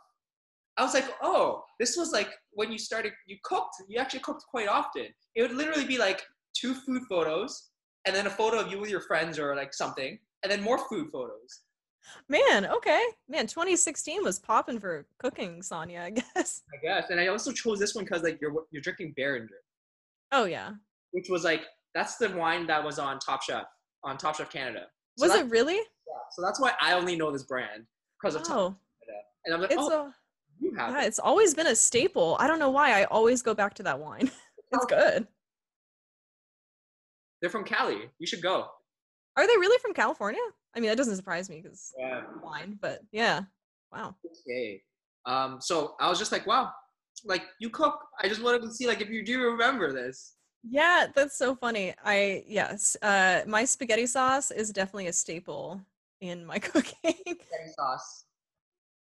I 0.77 0.83
was 0.83 0.93
like, 0.93 1.09
oh, 1.21 1.63
this 1.79 1.97
was 1.97 2.11
like 2.13 2.29
when 2.51 2.71
you 2.71 2.77
started. 2.77 3.11
You 3.27 3.37
cooked. 3.43 3.75
You 3.89 3.99
actually 3.99 4.21
cooked 4.21 4.43
quite 4.49 4.69
often. 4.69 5.07
It 5.35 5.41
would 5.41 5.51
literally 5.61 5.85
be 5.85 5.97
like 5.97 6.21
two 6.59 6.73
food 6.73 7.01
photos, 7.09 7.71
and 8.05 8.15
then 8.15 8.25
a 8.27 8.29
photo 8.29 8.59
of 8.61 8.71
you 8.71 8.79
with 8.79 8.89
your 8.89 9.01
friends 9.01 9.37
or 9.37 9.53
like 9.55 9.73
something, 9.73 10.17
and 10.43 10.49
then 10.51 10.61
more 10.63 10.77
food 10.87 11.07
photos. 11.11 11.51
Man, 12.29 12.65
okay. 12.65 13.03
Man, 13.27 13.45
2016 13.45 14.23
was 14.23 14.39
popping 14.39 14.79
for 14.79 15.05
cooking, 15.17 15.61
Sonia, 15.61 16.01
I 16.07 16.11
guess. 16.11 16.61
I 16.73 16.77
guess. 16.81 17.09
And 17.09 17.19
I 17.19 17.27
also 17.27 17.51
chose 17.51 17.77
this 17.79 17.93
one 17.95 18.05
because 18.05 18.23
like 18.23 18.39
you're 18.41 18.53
you're 18.71 18.81
drinking 18.81 19.13
Beringer, 19.17 19.59
Oh, 20.31 20.45
yeah. 20.45 20.71
which 21.11 21.27
was 21.29 21.43
like 21.43 21.63
that's 21.95 22.17
the 22.17 22.29
wine 22.31 22.67
that 22.67 22.83
was 22.83 22.99
on 22.99 23.19
Top 23.19 23.41
Chef 23.43 23.65
on 24.03 24.17
Top 24.17 24.35
Chef 24.35 24.49
Canada. 24.51 24.85
So 25.17 25.25
Was 25.25 25.33
that- 25.33 25.45
it 25.45 25.49
really? 25.49 25.75
Yeah, 25.75 26.21
so 26.31 26.41
that's 26.41 26.59
why 26.59 26.73
I 26.81 26.93
only 26.93 27.15
know 27.15 27.31
this 27.31 27.43
brand 27.43 27.85
because 28.21 28.35
of 28.35 28.43
Top 28.43 28.57
Oh, 28.57 28.75
Canada. 29.05 29.23
And 29.45 29.53
I'm 29.55 29.61
like, 29.61 29.71
it's 29.71 29.81
oh, 29.81 30.05
a 30.07 30.15
you 30.59 30.75
have 30.75 30.91
yeah, 30.91 31.03
it. 31.03 31.07
it's 31.07 31.19
always 31.19 31.53
been 31.53 31.67
a 31.67 31.75
staple. 31.75 32.35
I 32.39 32.47
don't 32.47 32.59
know 32.59 32.69
why. 32.69 32.91
I 32.99 33.05
always 33.05 33.41
go 33.41 33.53
back 33.53 33.73
to 33.75 33.83
that 33.83 33.99
wine. 33.99 34.29
It's 34.71 34.85
good. 34.85 35.25
They're 37.41 37.49
from 37.49 37.63
Cali. 37.63 38.09
You 38.19 38.27
should 38.27 38.41
go. 38.41 38.67
Are 39.37 39.47
they 39.47 39.57
really 39.57 39.79
from 39.79 39.93
California? 39.93 40.41
I 40.75 40.79
mean, 40.79 40.89
that 40.89 40.97
doesn't 40.97 41.15
surprise 41.15 41.49
me 41.49 41.61
because 41.61 41.93
Yeah. 41.97 42.21
wine, 42.43 42.77
but 42.81 42.99
yeah. 43.11 43.41
Wow. 43.91 44.15
Okay. 44.47 44.83
Um. 45.25 45.59
So 45.61 45.95
I 45.99 46.09
was 46.09 46.19
just 46.19 46.31
like, 46.31 46.45
wow, 46.45 46.71
like 47.25 47.43
you 47.59 47.69
cook. 47.71 47.99
I 48.21 48.27
just 48.27 48.43
wanted 48.43 48.61
to 48.63 48.71
see 48.71 48.85
like 48.87 49.01
if 49.01 49.09
you 49.09 49.25
do 49.25 49.41
remember 49.41 49.91
this. 49.91 50.35
Yeah, 50.63 51.07
that's 51.15 51.37
so 51.37 51.55
funny. 51.55 51.93
I 52.03 52.43
yes, 52.47 52.97
uh 53.01 53.41
my 53.47 53.65
spaghetti 53.65 54.05
sauce 54.05 54.51
is 54.51 54.71
definitely 54.71 55.07
a 55.07 55.13
staple 55.13 55.81
in 56.21 56.45
my 56.45 56.59
cooking. 56.59 56.93
Spaghetti 57.03 57.71
sauce. 57.77 58.25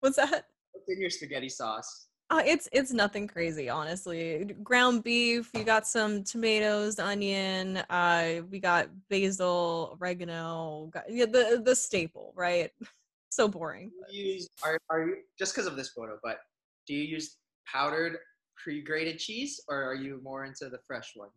What's 0.00 0.16
that? 0.16 0.46
What's 0.72 0.88
in 0.88 1.00
your 1.00 1.10
spaghetti 1.10 1.48
sauce? 1.48 2.08
Uh, 2.30 2.42
it's 2.44 2.68
it's 2.72 2.92
nothing 2.92 3.28
crazy, 3.28 3.68
honestly. 3.68 4.44
Ground 4.62 5.04
beef, 5.04 5.50
you 5.54 5.62
got 5.62 5.86
some 5.86 6.24
tomatoes, 6.24 6.98
onion, 6.98 7.78
uh 7.90 8.40
we 8.50 8.58
got 8.58 8.88
basil, 9.10 9.98
oregano, 10.00 10.88
got, 10.90 11.04
yeah, 11.10 11.26
the 11.26 11.60
the 11.62 11.76
staple, 11.76 12.32
right? 12.34 12.70
so 13.30 13.46
boring. 13.48 13.90
Do 14.10 14.16
you 14.16 14.32
use 14.34 14.48
are 14.64 14.78
are 14.88 15.02
you 15.02 15.16
just 15.38 15.54
because 15.54 15.66
of 15.66 15.76
this 15.76 15.90
photo? 15.90 16.18
But 16.22 16.38
do 16.86 16.94
you 16.94 17.04
use 17.04 17.36
powdered 17.70 18.16
pre-grated 18.62 19.18
cheese 19.18 19.60
or 19.68 19.82
are 19.82 19.94
you 19.94 20.20
more 20.22 20.44
into 20.44 20.68
the 20.68 20.78
fresh 20.86 21.12
one? 21.14 21.30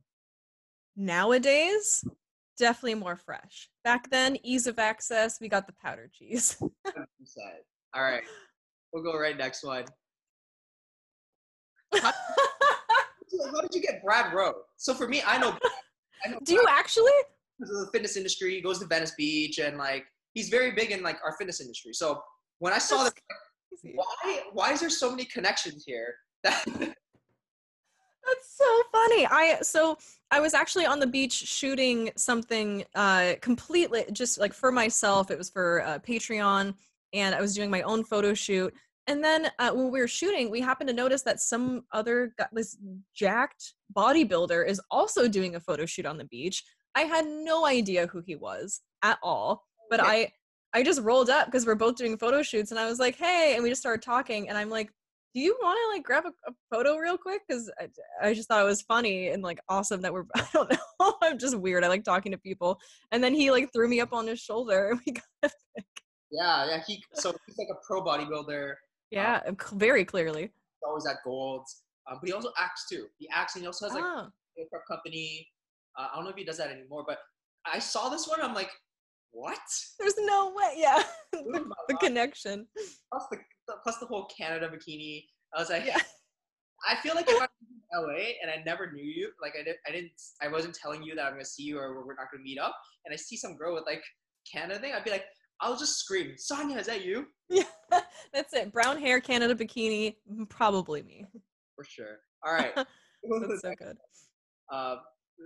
Nowadays, 0.95 2.03
definitely 2.57 2.95
more 2.95 3.15
fresh. 3.15 3.69
Back 3.83 4.09
then, 4.09 4.37
ease 4.43 4.67
of 4.67 4.79
access, 4.79 5.39
we 5.39 5.47
got 5.47 5.67
the 5.67 5.73
powdered 5.81 6.11
cheese. 6.13 6.57
All 7.93 8.03
right. 8.03 8.23
We'll 8.93 9.03
go 9.03 9.17
right 9.17 9.37
next 9.37 9.63
one. 9.63 9.85
How 11.93 12.11
did 13.61 13.73
you 13.73 13.81
get 13.81 14.03
Brad 14.03 14.33
Rowe? 14.33 14.61
So 14.77 14.93
for 14.93 15.07
me, 15.07 15.21
I 15.25 15.37
know. 15.37 15.51
Brad. 15.51 15.61
I 16.25 16.29
know 16.29 16.39
Do 16.43 16.53
you 16.53 16.65
actually? 16.69 17.11
because 17.59 17.75
of 17.75 17.85
the 17.85 17.91
fitness 17.91 18.17
industry. 18.17 18.55
He 18.55 18.61
goes 18.61 18.79
to 18.79 18.85
Venice 18.85 19.13
Beach 19.17 19.59
and 19.59 19.77
like 19.77 20.05
he's 20.33 20.49
very 20.49 20.71
big 20.71 20.91
in 20.91 21.03
like 21.03 21.17
our 21.23 21.35
fitness 21.37 21.61
industry. 21.61 21.93
So 21.93 22.21
when 22.59 22.73
I 22.73 22.77
saw 22.77 23.09
crazy. 23.81 23.95
why 23.95 24.41
why 24.53 24.71
is 24.71 24.79
there 24.79 24.89
so 24.89 25.09
many 25.09 25.25
connections 25.25 25.83
here? 25.85 26.15
That 26.43 26.63
That's 28.27 28.57
so 28.57 28.83
funny. 28.91 29.25
I 29.25 29.59
so 29.61 29.97
I 30.31 30.39
was 30.41 30.53
actually 30.53 30.85
on 30.85 30.99
the 30.99 31.07
beach 31.07 31.33
shooting 31.33 32.11
something 32.17 32.83
uh 32.95 33.33
completely 33.41 34.05
just 34.11 34.37
like 34.37 34.53
for 34.53 34.71
myself. 34.71 35.31
It 35.31 35.37
was 35.37 35.49
for 35.49 35.81
uh, 35.83 35.99
Patreon 35.99 36.75
and 37.13 37.35
I 37.35 37.41
was 37.41 37.55
doing 37.55 37.69
my 37.69 37.81
own 37.83 38.03
photo 38.03 38.33
shoot. 38.33 38.73
And 39.09 39.23
then 39.23 39.49
uh, 39.59 39.71
when 39.71 39.89
we 39.91 40.01
were 40.01 40.07
shooting, 40.07 40.51
we 40.51 40.59
happened 40.59 40.89
to 40.89 40.93
notice 40.93 41.21
that 41.21 41.39
some 41.39 41.85
other 41.93 42.33
guy, 42.37 42.47
this 42.51 42.77
jacked 43.15 43.73
bodybuilder 43.95 44.67
is 44.67 44.81
also 44.91 45.29
doing 45.29 45.55
a 45.55 45.61
photo 45.61 45.85
shoot 45.85 46.05
on 46.05 46.17
the 46.17 46.25
beach. 46.25 46.61
I 46.95 47.01
had 47.01 47.25
no 47.25 47.65
idea 47.65 48.07
who 48.07 48.19
he 48.25 48.35
was 48.35 48.81
at 49.03 49.17
all, 49.23 49.63
but 49.89 50.01
Okay. 50.01 50.09
I 50.73 50.79
I 50.79 50.83
just 50.83 51.01
rolled 51.01 51.29
up 51.29 51.45
because 51.47 51.65
we're 51.65 51.75
both 51.75 51.95
doing 51.95 52.17
photo 52.17 52.43
shoots, 52.43 52.71
and 52.71 52.79
I 52.79 52.87
was 52.87 52.99
like, 52.99 53.15
"Hey," 53.15 53.53
and 53.55 53.63
we 53.63 53.69
just 53.69 53.81
started 53.81 54.01
talking, 54.01 54.49
and 54.49 54.57
I'm 54.57 54.69
like, 54.69 54.91
"Do 55.37 55.43
you 55.43 55.55
want 55.61 55.77
to 55.77 55.95
like 55.95 56.03
grab 56.03 56.23
a, 56.25 56.49
a 56.49 56.53
photo 56.71 56.95
real 56.97 57.15
quick?" 57.15 57.41
Because 57.47 57.71
I, 57.79 57.89
I 58.29 58.33
just 58.33 58.47
thought 58.47 58.59
it 58.59 58.65
was 58.65 58.81
funny 58.81 59.27
and 59.27 59.43
like 59.43 59.59
awesome 59.69 60.01
that 60.01 60.11
we're 60.11 60.25
I 60.35 60.47
don't 60.51 60.71
know 60.99 61.13
I'm 61.21 61.37
just 61.37 61.55
weird. 61.59 61.83
I 61.83 61.89
like 61.89 62.03
talking 62.03 62.31
to 62.31 62.39
people, 62.39 62.79
and 63.11 63.23
then 63.23 63.35
he 63.35 63.51
like 63.51 63.71
threw 63.71 63.87
me 63.87 63.99
up 64.01 64.13
on 64.13 64.25
his 64.25 64.39
shoulder, 64.39 64.89
and 64.89 64.99
we 65.05 65.11
got 65.21 65.23
a 65.43 65.49
pic. 65.75 65.85
yeah 66.31 66.65
yeah 66.65 66.81
he 66.87 67.03
so 67.13 67.35
he's 67.45 67.57
like 67.59 67.67
a 67.71 67.77
pro 67.85 68.03
bodybuilder. 68.03 68.73
Yeah, 69.11 69.41
and 69.45 69.61
cl- 69.61 69.77
very 69.77 70.03
clearly. 70.03 70.41
He's 70.41 70.87
always 70.87 71.05
at 71.05 71.17
Golds, 71.23 71.83
um, 72.09 72.17
but 72.19 72.27
he 72.27 72.33
also 72.33 72.51
acts 72.57 72.87
too. 72.89 73.05
He 73.19 73.29
acts 73.31 73.55
and 73.55 73.61
he 73.61 73.67
also 73.67 73.85
has 73.85 73.93
like 73.93 74.03
Oh, 74.03 74.27
a 74.59 74.65
prep 74.71 74.87
company. 74.89 75.47
Uh, 75.97 76.07
I 76.11 76.15
don't 76.15 76.23
know 76.25 76.31
if 76.31 76.35
he 76.35 76.45
does 76.45 76.57
that 76.57 76.71
anymore, 76.71 77.05
but 77.07 77.19
I 77.71 77.77
saw 77.79 78.09
this 78.09 78.27
one. 78.27 78.41
I'm 78.41 78.55
like, 78.55 78.71
what? 79.31 79.59
there's 79.99 80.17
no 80.17 80.53
way. 80.55 80.73
Yeah, 80.77 81.03
the, 81.31 81.69
the 81.89 81.93
connection. 81.95 82.67
Plus 83.11 83.23
the 83.31 83.37
plus 83.83 83.97
the 83.97 84.05
whole 84.05 84.25
Canada 84.25 84.69
bikini. 84.69 85.25
I 85.55 85.59
was 85.59 85.69
like, 85.69 85.85
Yeah. 85.85 85.97
I 86.87 86.95
feel 86.97 87.15
like 87.15 87.27
if 87.27 87.35
I 87.35 87.39
was 87.39 87.49
in 87.61 88.01
LA 88.03 88.33
and 88.41 88.51
I 88.51 88.61
never 88.63 88.91
knew 88.91 89.03
you, 89.03 89.31
like 89.41 89.53
I 89.59 89.63
didn't, 89.63 89.79
I 89.87 89.91
didn't, 89.91 90.11
I 90.43 90.47
wasn't 90.47 90.75
telling 90.75 91.01
you 91.01 91.15
that 91.15 91.25
I'm 91.25 91.33
gonna 91.33 91.43
see 91.45 91.63
you 91.63 91.79
or 91.79 92.05
we're 92.05 92.13
not 92.13 92.27
gonna 92.31 92.43
meet 92.43 92.59
up, 92.59 92.75
and 93.05 93.11
I 93.13 93.15
see 93.17 93.35
some 93.35 93.55
girl 93.57 93.73
with 93.73 93.85
like 93.87 94.03
Canada 94.51 94.79
thing, 94.79 94.93
I'd 94.93 95.03
be 95.03 95.09
like, 95.09 95.25
I'll 95.59 95.75
just 95.75 95.97
scream, 95.97 96.33
Sonia, 96.37 96.77
is 96.77 96.85
that 96.85 97.03
you? 97.03 97.25
Yeah, 97.49 97.63
that's 98.33 98.53
it. 98.53 98.71
Brown 98.71 98.99
hair, 98.99 99.19
Canada 99.19 99.55
bikini, 99.55 100.15
probably 100.49 101.01
me. 101.01 101.25
For 101.75 101.83
sure. 101.83 102.17
All 102.45 102.53
right. 102.53 102.73
That's 102.75 103.61
so 103.61 103.73
good. 103.77 103.97
uh, 104.71 104.97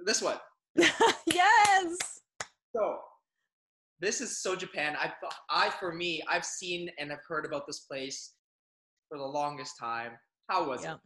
this 0.06 0.22
one. 0.22 0.38
yes. 0.76 1.98
So 2.76 3.00
this 4.02 4.20
is 4.20 4.42
so 4.42 4.56
Japan. 4.56 4.96
I, 5.00 5.12
I 5.50 5.70
for 5.70 5.94
me, 5.94 6.22
I've 6.30 6.44
seen 6.44 6.90
and 6.98 7.12
I've 7.12 7.24
heard 7.28 7.46
about 7.46 7.68
this 7.68 7.82
place 7.82 8.34
for 9.08 9.18
the 9.18 9.24
longest 9.24 9.76
time. 9.80 10.14
How 10.50 10.68
was 10.68 10.84
Yeah. 10.84 10.96
it? 10.96 11.00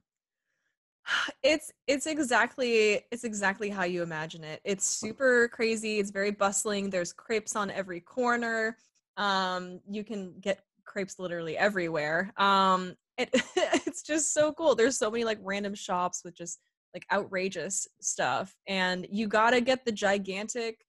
It's 1.43 1.72
it's 1.85 2.07
exactly 2.07 3.01
it's 3.11 3.23
exactly 3.23 3.69
how 3.69 3.84
you 3.84 4.01
imagine 4.01 4.43
it. 4.43 4.61
It's 4.63 4.85
super 4.85 5.49
crazy. 5.49 5.99
It's 5.99 6.09
very 6.09 6.31
bustling. 6.31 6.89
There's 6.89 7.13
crepes 7.13 7.55
on 7.55 7.69
every 7.69 7.99
corner. 7.99 8.77
Um, 9.17 9.80
you 9.89 10.03
can 10.03 10.34
get 10.39 10.61
crepes 10.85 11.19
literally 11.19 11.57
everywhere. 11.57 12.34
Um, 12.38 12.95
it, 13.17 13.30
it's 13.85 14.01
just 14.01 14.34
so 14.34 14.53
cool. 14.53 14.73
There's 14.76 14.97
so 14.97 15.11
many 15.11 15.23
like 15.23 15.39
random 15.41 15.76
shops 15.76 16.22
with 16.23 16.35
just 16.35 16.59
like 16.93 17.05
outrageous 17.11 17.88
stuff, 18.01 18.55
and 18.67 19.05
you 19.11 19.27
gotta 19.27 19.61
get 19.61 19.85
the 19.85 19.91
gigantic. 19.91 20.85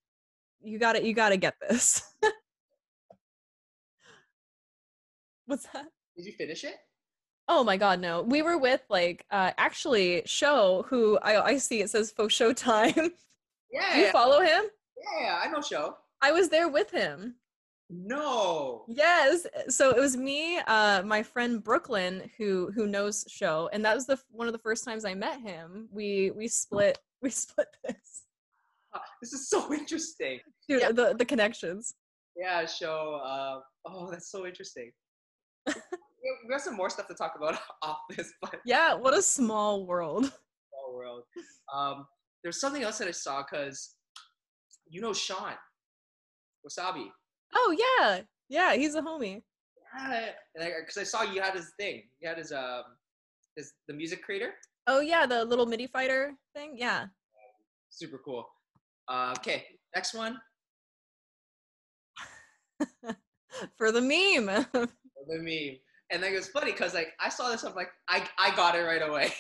You 0.63 0.79
gotta 0.79 1.05
you 1.05 1.15
gotta 1.15 1.37
get 1.37 1.55
this. 1.61 2.03
What's 5.47 5.65
that? 5.73 5.87
Did 6.17 6.27
you 6.27 6.33
finish 6.33 6.65
it? 6.65 6.75
Oh 7.49 7.63
my 7.63 7.77
god, 7.77 8.01
no. 8.01 8.23
We 8.23 8.43
were 8.43 8.59
with 8.59 8.83
like 8.89 9.25
uh 9.31 9.53
actually 9.59 10.23
Show, 10.27 10.85
who 10.89 11.19
I 11.19 11.45
I 11.45 11.57
see 11.59 11.81
it 11.81 11.91
says 11.91 12.11
for 12.11 12.27
Showtime. 12.27 13.13
Yeah. 13.73 13.91
Do 13.95 14.01
you 14.01 14.11
follow 14.11 14.41
him? 14.41 14.65
yeah, 15.21 15.41
I 15.43 15.49
know 15.49 15.63
show. 15.63 15.97
I 16.23 16.33
was 16.33 16.49
there 16.49 16.69
with 16.69 16.91
him. 16.91 17.37
No. 17.89 18.85
Yes. 18.89 19.47
So 19.69 19.91
it 19.91 20.01
was 20.01 20.17
me, 20.17 20.59
uh 20.67 21.03
my 21.05 21.23
friend 21.23 21.63
Brooklyn 21.63 22.29
who 22.37 22.73
who 22.75 22.87
knows 22.89 23.25
Show, 23.29 23.71
and 23.73 23.85
that 23.85 23.95
was 23.95 24.07
the 24.07 24.19
one 24.31 24.49
of 24.49 24.53
the 24.53 24.59
first 24.59 24.85
times 24.85 25.05
I 25.05 25.15
met 25.15 25.41
him. 25.41 25.89
We 25.93 26.33
we 26.33 26.49
split 26.49 26.99
we 27.23 27.31
split 27.31 27.69
this. 27.85 28.23
This 29.23 29.33
is 29.33 29.49
so 29.49 29.73
interesting. 29.81 30.41
Dude, 30.69 30.81
Yeah. 30.83 30.93
the 30.93 31.15
the 31.19 31.25
connections. 31.25 31.95
Yeah, 32.37 32.67
show. 32.67 33.21
Uh, 33.25 33.61
oh, 33.87 34.11
that's 34.11 34.31
so 34.31 34.47
interesting. 34.47 34.93
we 35.67 35.73
have 36.53 36.61
some 36.61 36.77
more 36.77 36.91
stuff 36.91 37.09
to 37.09 37.15
talk 37.15 37.33
about 37.37 37.59
off 37.83 37.99
this, 38.11 38.33
but 38.43 38.57
Yeah, 38.65 38.95
what 38.95 39.15
a 39.17 39.23
small 39.23 39.87
world. 39.87 40.25
small 40.71 40.95
world. 40.95 41.23
Um, 41.75 42.07
there's 42.43 42.61
something 42.61 42.83
else 42.83 42.99
that 42.99 43.09
I 43.09 43.13
saw 43.13 43.43
because 43.43 43.95
you 44.89 45.01
know 45.01 45.13
Shawn 45.13 45.55
Wasabi. 46.67 47.07
Oh 47.55 47.75
yeah, 47.79 48.23
yeah, 48.49 48.75
he's 48.75 48.95
a 48.95 49.03
homie. 49.03 49.43
Yeah, 49.99 50.31
because 50.85 50.99
I, 50.99 51.01
I 51.01 51.05
saw 51.05 51.23
you 51.23 51.41
had 51.41 51.55
his 51.55 51.73
thing. 51.79 52.03
You 52.21 52.29
had 52.29 52.39
his 52.39 52.53
um 52.53 52.83
his 53.57 53.73
the 53.89 53.95
music 53.95 54.23
creator. 54.23 54.53
Oh 54.87 55.01
yeah, 55.01 55.27
the 55.27 55.45
little 55.45 55.67
MIDI 55.67 55.87
fighter 55.87 56.35
thing. 56.55 56.75
Yeah. 56.77 57.07
Super 57.89 58.21
cool. 58.25 58.47
Uh, 59.09 59.35
okay, 59.39 59.65
next 59.95 60.15
one. 60.15 60.39
For 63.79 63.93
the 63.93 64.01
meme. 64.01 64.47
the 64.73 64.89
meme. 65.29 65.77
And 66.11 66.23
then 66.23 66.33
it 66.33 66.37
was 66.37 66.49
funny 66.49 66.73
because 66.73 66.95
like 66.95 67.13
I 67.21 67.29
saw 67.29 67.51
this, 67.51 67.65
I'm 67.65 67.75
like, 67.75 67.91
I 68.09 68.27
I 68.39 68.55
got 68.55 68.77
it 68.77 68.83
right 68.83 69.03
away. 69.03 69.33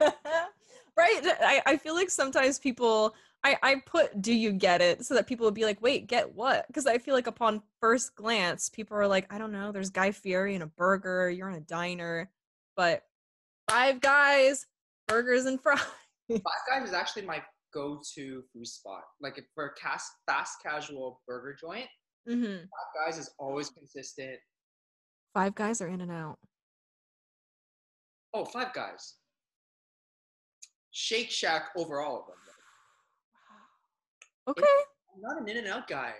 right. 0.00 1.20
I, 1.24 1.62
I 1.66 1.76
feel 1.76 1.94
like 1.94 2.10
sometimes 2.10 2.58
people 2.58 3.14
I, 3.44 3.56
I 3.62 3.82
put 3.84 4.22
do 4.22 4.32
you 4.32 4.52
get 4.52 4.80
it 4.80 5.04
so 5.04 5.14
that 5.14 5.26
people 5.26 5.44
would 5.46 5.54
be 5.54 5.64
like, 5.64 5.82
wait, 5.82 6.06
get 6.06 6.32
what? 6.34 6.66
Because 6.68 6.86
I 6.86 6.98
feel 6.98 7.14
like 7.14 7.26
upon 7.26 7.62
first 7.80 8.14
glance, 8.14 8.68
people 8.68 8.96
are 8.96 9.08
like, 9.08 9.32
I 9.32 9.38
don't 9.38 9.52
know, 9.52 9.72
there's 9.72 9.90
Guy 9.90 10.12
Fieri 10.12 10.54
and 10.54 10.62
a 10.62 10.68
burger, 10.68 11.28
you're 11.28 11.48
in 11.48 11.56
a 11.56 11.60
diner. 11.60 12.30
But 12.76 13.02
five 13.68 14.00
guys, 14.00 14.66
burgers 15.08 15.46
and 15.46 15.60
fries. 15.60 15.80
Five 16.30 16.40
Guys 16.70 16.88
is 16.88 16.94
actually 16.94 17.26
my 17.26 17.42
go-to 17.72 18.42
food 18.52 18.66
spot. 18.66 19.02
Like 19.20 19.40
for 19.54 19.66
a 19.66 19.74
cast, 19.74 20.10
fast 20.26 20.58
casual 20.62 21.20
burger 21.26 21.56
joint, 21.60 21.86
Mm-hmm. 22.28 22.44
Five 22.44 23.06
Guys 23.06 23.18
is 23.18 23.30
always 23.38 23.68
consistent. 23.70 24.38
Five 25.34 25.54
guys 25.56 25.80
are 25.80 25.88
in 25.88 26.00
and 26.02 26.12
out. 26.12 26.38
Oh, 28.32 28.44
Five 28.44 28.72
Guys. 28.72 29.14
Shake 30.92 31.30
Shack 31.30 31.70
over 31.76 32.00
all 32.00 32.20
of 32.20 32.26
them. 32.26 32.36
Okay. 34.48 34.62
I'm 35.14 35.20
not 35.20 35.42
an 35.42 35.48
In 35.48 35.58
and 35.64 35.68
Out 35.68 35.88
guy. 35.88 36.12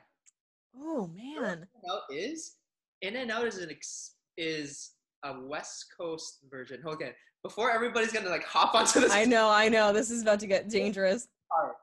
Oh 0.76 1.10
You 1.16 1.34
know 1.34 1.42
what 1.42 1.48
man. 1.50 1.58
In 1.58 1.60
and 1.60 1.92
Out 1.92 2.00
is 2.10 2.56
In 3.02 3.16
and 3.16 3.30
Out 3.30 3.46
is 3.46 3.58
an 3.58 3.70
ex- 3.70 4.14
is 4.36 4.92
a 5.24 5.40
West 5.40 5.86
Coast 5.96 6.38
version. 6.50 6.82
Okay, 6.86 7.12
before 7.42 7.70
everybody's 7.70 8.12
gonna 8.12 8.28
like 8.28 8.44
hop 8.44 8.74
onto 8.74 9.00
this 9.00 9.12
I 9.12 9.24
know, 9.24 9.50
I 9.50 9.68
know. 9.68 9.92
This 9.92 10.10
is 10.10 10.22
about 10.22 10.40
to 10.40 10.46
get 10.46 10.68
dangerous. 10.68 11.28
Part, 11.54 11.74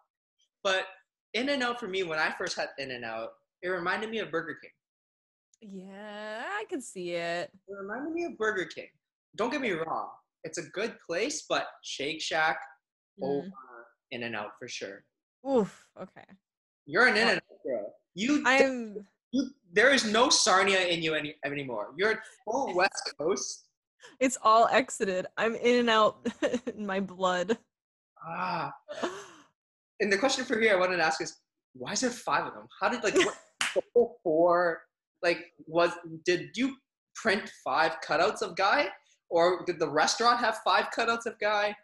but 0.63 0.85
In 1.33 1.49
and 1.49 1.63
Out 1.63 1.79
for 1.79 1.87
me, 1.87 2.03
when 2.03 2.19
I 2.19 2.31
first 2.37 2.57
had 2.57 2.69
In 2.77 2.91
and 2.91 3.05
Out, 3.05 3.29
it 3.61 3.69
reminded 3.69 4.09
me 4.09 4.19
of 4.19 4.31
Burger 4.31 4.57
King. 4.61 4.71
Yeah, 5.61 6.43
I 6.45 6.65
can 6.69 6.81
see 6.81 7.11
it. 7.11 7.51
It 7.67 7.73
reminded 7.73 8.13
me 8.13 8.25
of 8.25 8.37
Burger 8.37 8.65
King. 8.65 8.87
Don't 9.35 9.51
get 9.51 9.61
me 9.61 9.71
wrong, 9.71 10.07
it's 10.43 10.57
a 10.57 10.63
good 10.73 10.95
place, 11.05 11.45
but 11.47 11.67
Shake 11.83 12.21
Shack 12.21 12.59
over 13.21 13.47
Mm. 13.47 13.51
In 14.11 14.23
and 14.23 14.35
Out 14.35 14.51
for 14.57 14.67
sure. 14.67 15.03
Oof. 15.47 15.85
Okay. 16.01 16.25
You're 16.85 17.07
an 17.07 17.17
In 17.17 17.27
and 17.27 17.37
Out 17.37 17.63
girl. 17.65 17.93
You, 18.15 18.41
I'm. 18.45 19.05
you, 19.31 19.49
there 19.71 19.91
is 19.91 20.05
no 20.05 20.29
Sarnia 20.29 20.79
in 20.87 21.03
you 21.03 21.13
any, 21.13 21.35
anymore. 21.45 21.93
You're 21.97 22.21
full 22.45 22.73
West 22.75 23.13
Coast. 23.19 23.65
It's 24.19 24.37
all 24.41 24.67
exited. 24.71 25.27
I'm 25.37 25.55
in 25.55 25.81
and 25.81 25.89
out 25.89 26.25
in 26.75 26.85
my 26.85 26.99
blood. 27.01 27.57
Ah, 28.25 28.73
and 29.99 30.11
the 30.11 30.17
question 30.17 30.45
for 30.45 30.59
here 30.59 30.76
I 30.76 30.80
wanted 30.80 30.97
to 30.97 31.03
ask 31.03 31.21
is, 31.21 31.38
why 31.73 31.93
is 31.93 32.01
there 32.01 32.09
five 32.09 32.45
of 32.45 32.53
them? 32.53 32.67
How 32.80 32.89
did 32.89 33.03
like 33.03 33.15
what, 33.15 34.15
four? 34.23 34.81
Like, 35.21 35.51
was 35.65 35.91
did 36.26 36.49
you 36.55 36.76
print 37.15 37.51
five 37.63 37.97
cutouts 38.05 38.41
of 38.41 38.55
Guy, 38.55 38.88
or 39.30 39.63
did 39.65 39.80
the 39.80 39.89
restaurant 39.89 40.39
have 40.39 40.59
five 40.63 40.88
cutouts 40.95 41.26
of 41.26 41.38
Guy? 41.39 41.76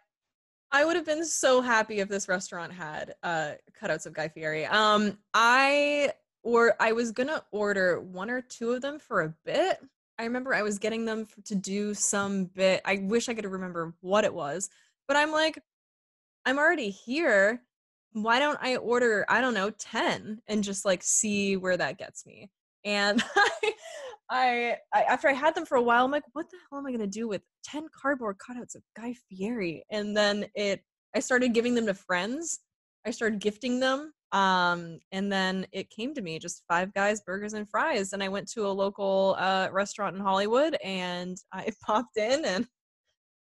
I 0.72 0.84
would 0.84 0.96
have 0.96 1.06
been 1.06 1.24
so 1.24 1.60
happy 1.60 2.00
if 2.00 2.08
this 2.08 2.28
restaurant 2.28 2.72
had 2.72 3.14
uh 3.22 3.52
cutouts 3.80 4.06
of 4.06 4.12
Guy 4.12 4.28
Fieri. 4.28 4.66
Um 4.66 5.18
I 5.34 6.12
or 6.42 6.74
I 6.80 6.92
was 6.92 7.12
going 7.12 7.26
to 7.28 7.42
order 7.50 8.00
one 8.00 8.30
or 8.30 8.40
two 8.40 8.72
of 8.72 8.80
them 8.80 9.00
for 9.00 9.22
a 9.22 9.34
bit. 9.44 9.78
I 10.16 10.24
remember 10.24 10.54
I 10.54 10.62
was 10.62 10.78
getting 10.78 11.04
them 11.04 11.26
f- 11.28 11.44
to 11.46 11.56
do 11.56 11.92
some 11.92 12.44
bit. 12.44 12.82
I 12.84 12.98
wish 13.02 13.28
I 13.28 13.34
could 13.34 13.46
remember 13.46 13.94
what 14.00 14.24
it 14.24 14.32
was, 14.32 14.70
but 15.08 15.16
I'm 15.16 15.32
like 15.32 15.58
I'm 16.44 16.58
already 16.58 16.90
here. 16.90 17.62
Why 18.16 18.38
don't 18.38 18.58
I 18.62 18.76
order, 18.76 19.26
I 19.28 19.42
don't 19.42 19.52
know, 19.52 19.68
10 19.68 20.40
and 20.48 20.64
just 20.64 20.86
like 20.86 21.02
see 21.02 21.58
where 21.58 21.76
that 21.76 21.98
gets 21.98 22.24
me? 22.24 22.50
And 22.82 23.22
I, 23.36 23.72
I, 24.30 24.76
I 24.94 25.02
after 25.02 25.28
I 25.28 25.34
had 25.34 25.54
them 25.54 25.66
for 25.66 25.76
a 25.76 25.82
while, 25.82 26.06
I'm 26.06 26.10
like, 26.10 26.22
what 26.32 26.48
the 26.48 26.56
hell 26.70 26.78
am 26.78 26.86
I 26.86 26.92
gonna 26.92 27.06
do 27.06 27.28
with 27.28 27.42
10 27.64 27.88
cardboard 27.94 28.38
cutouts 28.38 28.74
of 28.74 28.80
Guy 28.96 29.14
Fieri? 29.28 29.84
And 29.90 30.16
then 30.16 30.46
it 30.54 30.80
I 31.14 31.20
started 31.20 31.52
giving 31.52 31.74
them 31.74 31.84
to 31.84 31.92
friends. 31.92 32.60
I 33.06 33.10
started 33.10 33.38
gifting 33.38 33.80
them. 33.80 34.14
Um, 34.32 34.98
and 35.12 35.30
then 35.30 35.66
it 35.72 35.90
came 35.90 36.14
to 36.14 36.22
me 36.22 36.38
just 36.38 36.62
five 36.66 36.94
guys, 36.94 37.20
burgers 37.20 37.52
and 37.52 37.68
fries. 37.68 38.14
And 38.14 38.22
I 38.22 38.28
went 38.28 38.50
to 38.52 38.66
a 38.66 38.68
local 38.68 39.36
uh 39.38 39.68
restaurant 39.72 40.16
in 40.16 40.22
Hollywood 40.22 40.74
and 40.82 41.36
I 41.52 41.70
popped 41.84 42.16
in 42.16 42.46
and 42.46 42.66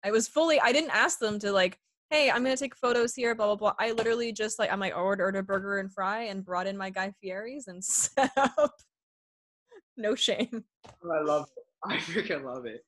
I 0.05 0.11
was 0.11 0.27
fully 0.27 0.59
I 0.61 0.73
didn't 0.73 0.91
ask 0.91 1.21
them 1.21 1.39
to 1.39 1.53
like 1.53 1.79
hey, 2.11 2.31
I'm 2.31 2.43
gonna 2.43 2.57
take 2.57 2.77
photos 2.77 3.15
here, 3.15 3.35
blah 3.35 3.47
blah 3.47 3.57
blah. 3.57 3.75
I 3.79 3.93
literally 3.93 4.33
just 4.33 4.59
like 4.59 4.73
I'm 4.73 4.81
like 4.81 4.97
ordered 4.97 5.37
a 5.37 5.43
burger 5.43 5.79
and 5.79 5.93
fry 5.93 6.23
and 6.25 6.45
brought 6.45 6.67
in 6.67 6.77
my 6.77 6.91
Guy 6.91 7.13
Fieri's 7.21 7.69
and 7.69 7.85
set 7.85 8.31
up. 8.37 8.75
No 9.97 10.15
shame. 10.15 10.65
Oh, 11.05 11.11
I 11.11 11.23
love 11.23 11.47
it. 11.57 11.65
I 11.85 11.97
freaking 11.99 12.45
love 12.45 12.67
it. 12.67 12.85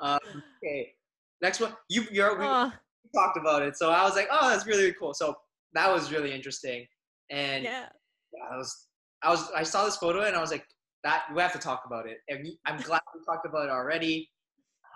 Um, 0.00 0.18
okay, 0.62 0.92
next 1.40 1.60
one. 1.60 1.74
You 1.88 2.04
you're 2.10 2.38
we 2.38 2.44
Aw, 2.44 2.72
talked 3.14 3.36
about 3.38 3.62
it, 3.62 3.76
so 3.76 3.90
I 3.90 4.02
was 4.04 4.16
like, 4.16 4.28
oh, 4.30 4.50
that's 4.50 4.66
really 4.66 4.92
cool. 4.98 5.14
So 5.14 5.34
that 5.74 5.92
was 5.92 6.12
really 6.12 6.32
interesting, 6.32 6.86
and 7.30 7.64
yeah. 7.64 7.86
yeah, 8.32 8.44
I 8.52 8.56
was 8.56 8.88
I 9.22 9.30
was 9.30 9.50
I 9.54 9.62
saw 9.62 9.84
this 9.84 9.96
photo 9.96 10.22
and 10.22 10.36
I 10.36 10.40
was 10.40 10.50
like, 10.50 10.66
that 11.04 11.24
we 11.34 11.40
have 11.40 11.52
to 11.52 11.58
talk 11.58 11.82
about 11.86 12.06
it. 12.08 12.18
And 12.28 12.42
we- 12.42 12.58
I'm 12.66 12.80
glad 12.80 13.02
we 13.14 13.24
talked 13.24 13.46
about 13.46 13.66
it 13.66 13.70
already. 13.70 14.28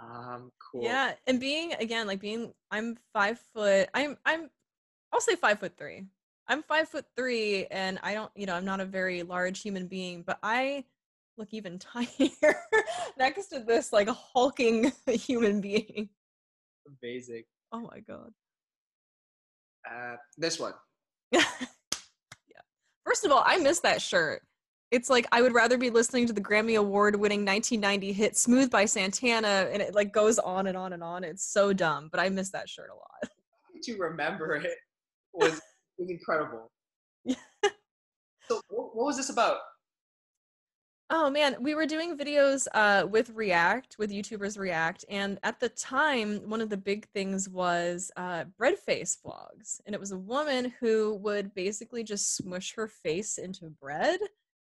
Um, 0.01 0.53
cool. 0.59 0.85
Yeah, 0.85 1.15
and 1.27 1.41
being 1.41 1.73
again 1.75 2.07
like 2.07 2.21
being 2.21 2.53
I'm 2.71 2.97
five 3.13 3.39
foot. 3.55 3.89
I'm 3.95 4.17
I'm 4.25 4.51
I'll 5.13 5.21
say 5.21 5.35
five 5.35 5.59
foot 5.61 5.77
three. 5.77 6.05
I'm 6.47 6.63
five 6.63 6.89
foot 6.89 7.05
three, 7.17 7.67
and 7.67 7.99
I 8.03 8.15
don't 8.15 8.31
you 8.37 8.47
know 8.47 8.55
I'm 8.55 8.65
not 8.65 8.81
a 8.81 8.85
very 8.85 9.23
large 9.23 9.61
human 9.61 9.87
being, 9.87 10.23
but 10.23 10.39
I 10.43 10.85
look 11.37 11.49
even 11.53 11.79
tinier 11.79 12.57
next 13.19 13.47
to 13.49 13.61
this 13.61 13.93
like 13.93 14.09
hulking 14.09 14.93
human 15.07 15.61
being. 15.61 16.09
Basic. 17.03 17.47
Oh 17.73 17.81
my 17.81 18.01
god. 18.01 18.33
Uh, 19.91 20.17
this 20.37 20.59
one. 20.59 20.75
yeah. 21.33 21.45
First 23.05 23.25
of 23.25 23.33
all, 23.33 23.43
I 23.45 23.59
miss 23.59 23.81
that 23.81 24.03
shirt. 24.03 24.43
It's 24.91 25.11
like 25.11 25.27
I 25.33 25.43
would 25.43 25.53
rather 25.53 25.77
be 25.77 25.91
listening 25.91 26.27
to 26.29 26.33
the 26.33 26.41
Grammy 26.41 26.79
Award 26.79 27.15
winning 27.17 27.45
1990 27.45 28.13
hit 28.13 28.37
Smooth 28.37 28.71
by 28.71 28.87
Santana 28.87 29.69
and 29.71 29.83
it 29.83 29.95
like 29.95 30.13
goes 30.13 30.39
on 30.39 30.67
and 30.67 30.77
on 30.77 30.95
and 30.95 31.03
on. 31.03 31.25
It's 31.25 31.45
so 31.45 31.73
dumb, 31.73 32.09
but 32.11 32.21
I 32.21 32.29
miss 32.31 32.51
that 32.51 32.69
shirt 32.69 32.91
a 32.91 32.95
lot. 32.95 33.31
To 33.85 33.97
remember 33.97 34.57
it 34.57 34.77
was 35.33 35.61
was 35.99 36.11
incredible. 36.11 36.71
Yeah. 37.25 37.37
So 38.49 38.63
what, 38.71 38.97
what 38.97 39.05
was 39.05 39.19
this 39.19 39.29
about? 39.29 39.59
Oh 41.11 41.31
man, 41.31 41.57
we 41.61 41.75
were 41.75 41.87
doing 41.87 42.17
videos 42.17 42.67
uh, 42.75 43.07
with 43.07 43.31
React, 43.31 43.97
with 43.99 44.11
YouTubers 44.11 44.59
React, 44.59 45.05
and 45.09 45.39
at 45.43 45.61
the 45.61 45.69
time, 45.69 46.41
one 46.49 46.63
of 46.63 46.71
the 46.71 46.77
big 46.77 47.07
things 47.11 47.49
was 47.49 48.11
uh, 48.17 48.45
bread 48.57 48.79
face 48.79 49.19
vlogs, 49.25 49.81
and 49.85 49.95
it 49.95 50.01
was 50.01 50.13
a 50.13 50.19
woman 50.19 50.73
who 50.81 51.15
would 51.17 51.55
basically 51.55 52.03
just 52.03 52.37
smush 52.37 52.75
her 52.75 52.89
face 52.89 53.37
into 53.37 53.69
bread 53.69 54.19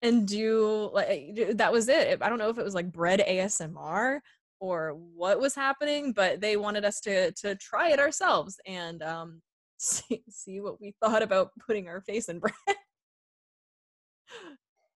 and 0.03 0.27
do 0.27 0.89
like 0.93 1.39
that 1.53 1.71
was 1.71 1.87
it. 1.87 2.21
I 2.21 2.29
don't 2.29 2.37
know 2.37 2.49
if 2.49 2.59
it 2.59 2.63
was 2.63 2.75
like 2.75 2.91
bread 2.91 3.23
ASMR 3.27 4.19
or 4.59 4.91
what 5.15 5.39
was 5.39 5.55
happening, 5.55 6.11
but 6.11 6.41
they 6.41 6.57
wanted 6.57 6.85
us 6.85 6.99
to 7.01 7.31
to 7.31 7.55
try 7.55 7.89
it 7.89 7.99
ourselves 7.99 8.59
and 8.67 9.01
um, 9.01 9.41
see 9.77 10.23
see 10.29 10.59
what 10.59 10.79
we 10.79 10.93
thought 11.01 11.23
about 11.23 11.51
putting 11.65 11.87
our 11.87 12.01
face 12.01 12.29
in 12.29 12.39
bread. 12.39 12.53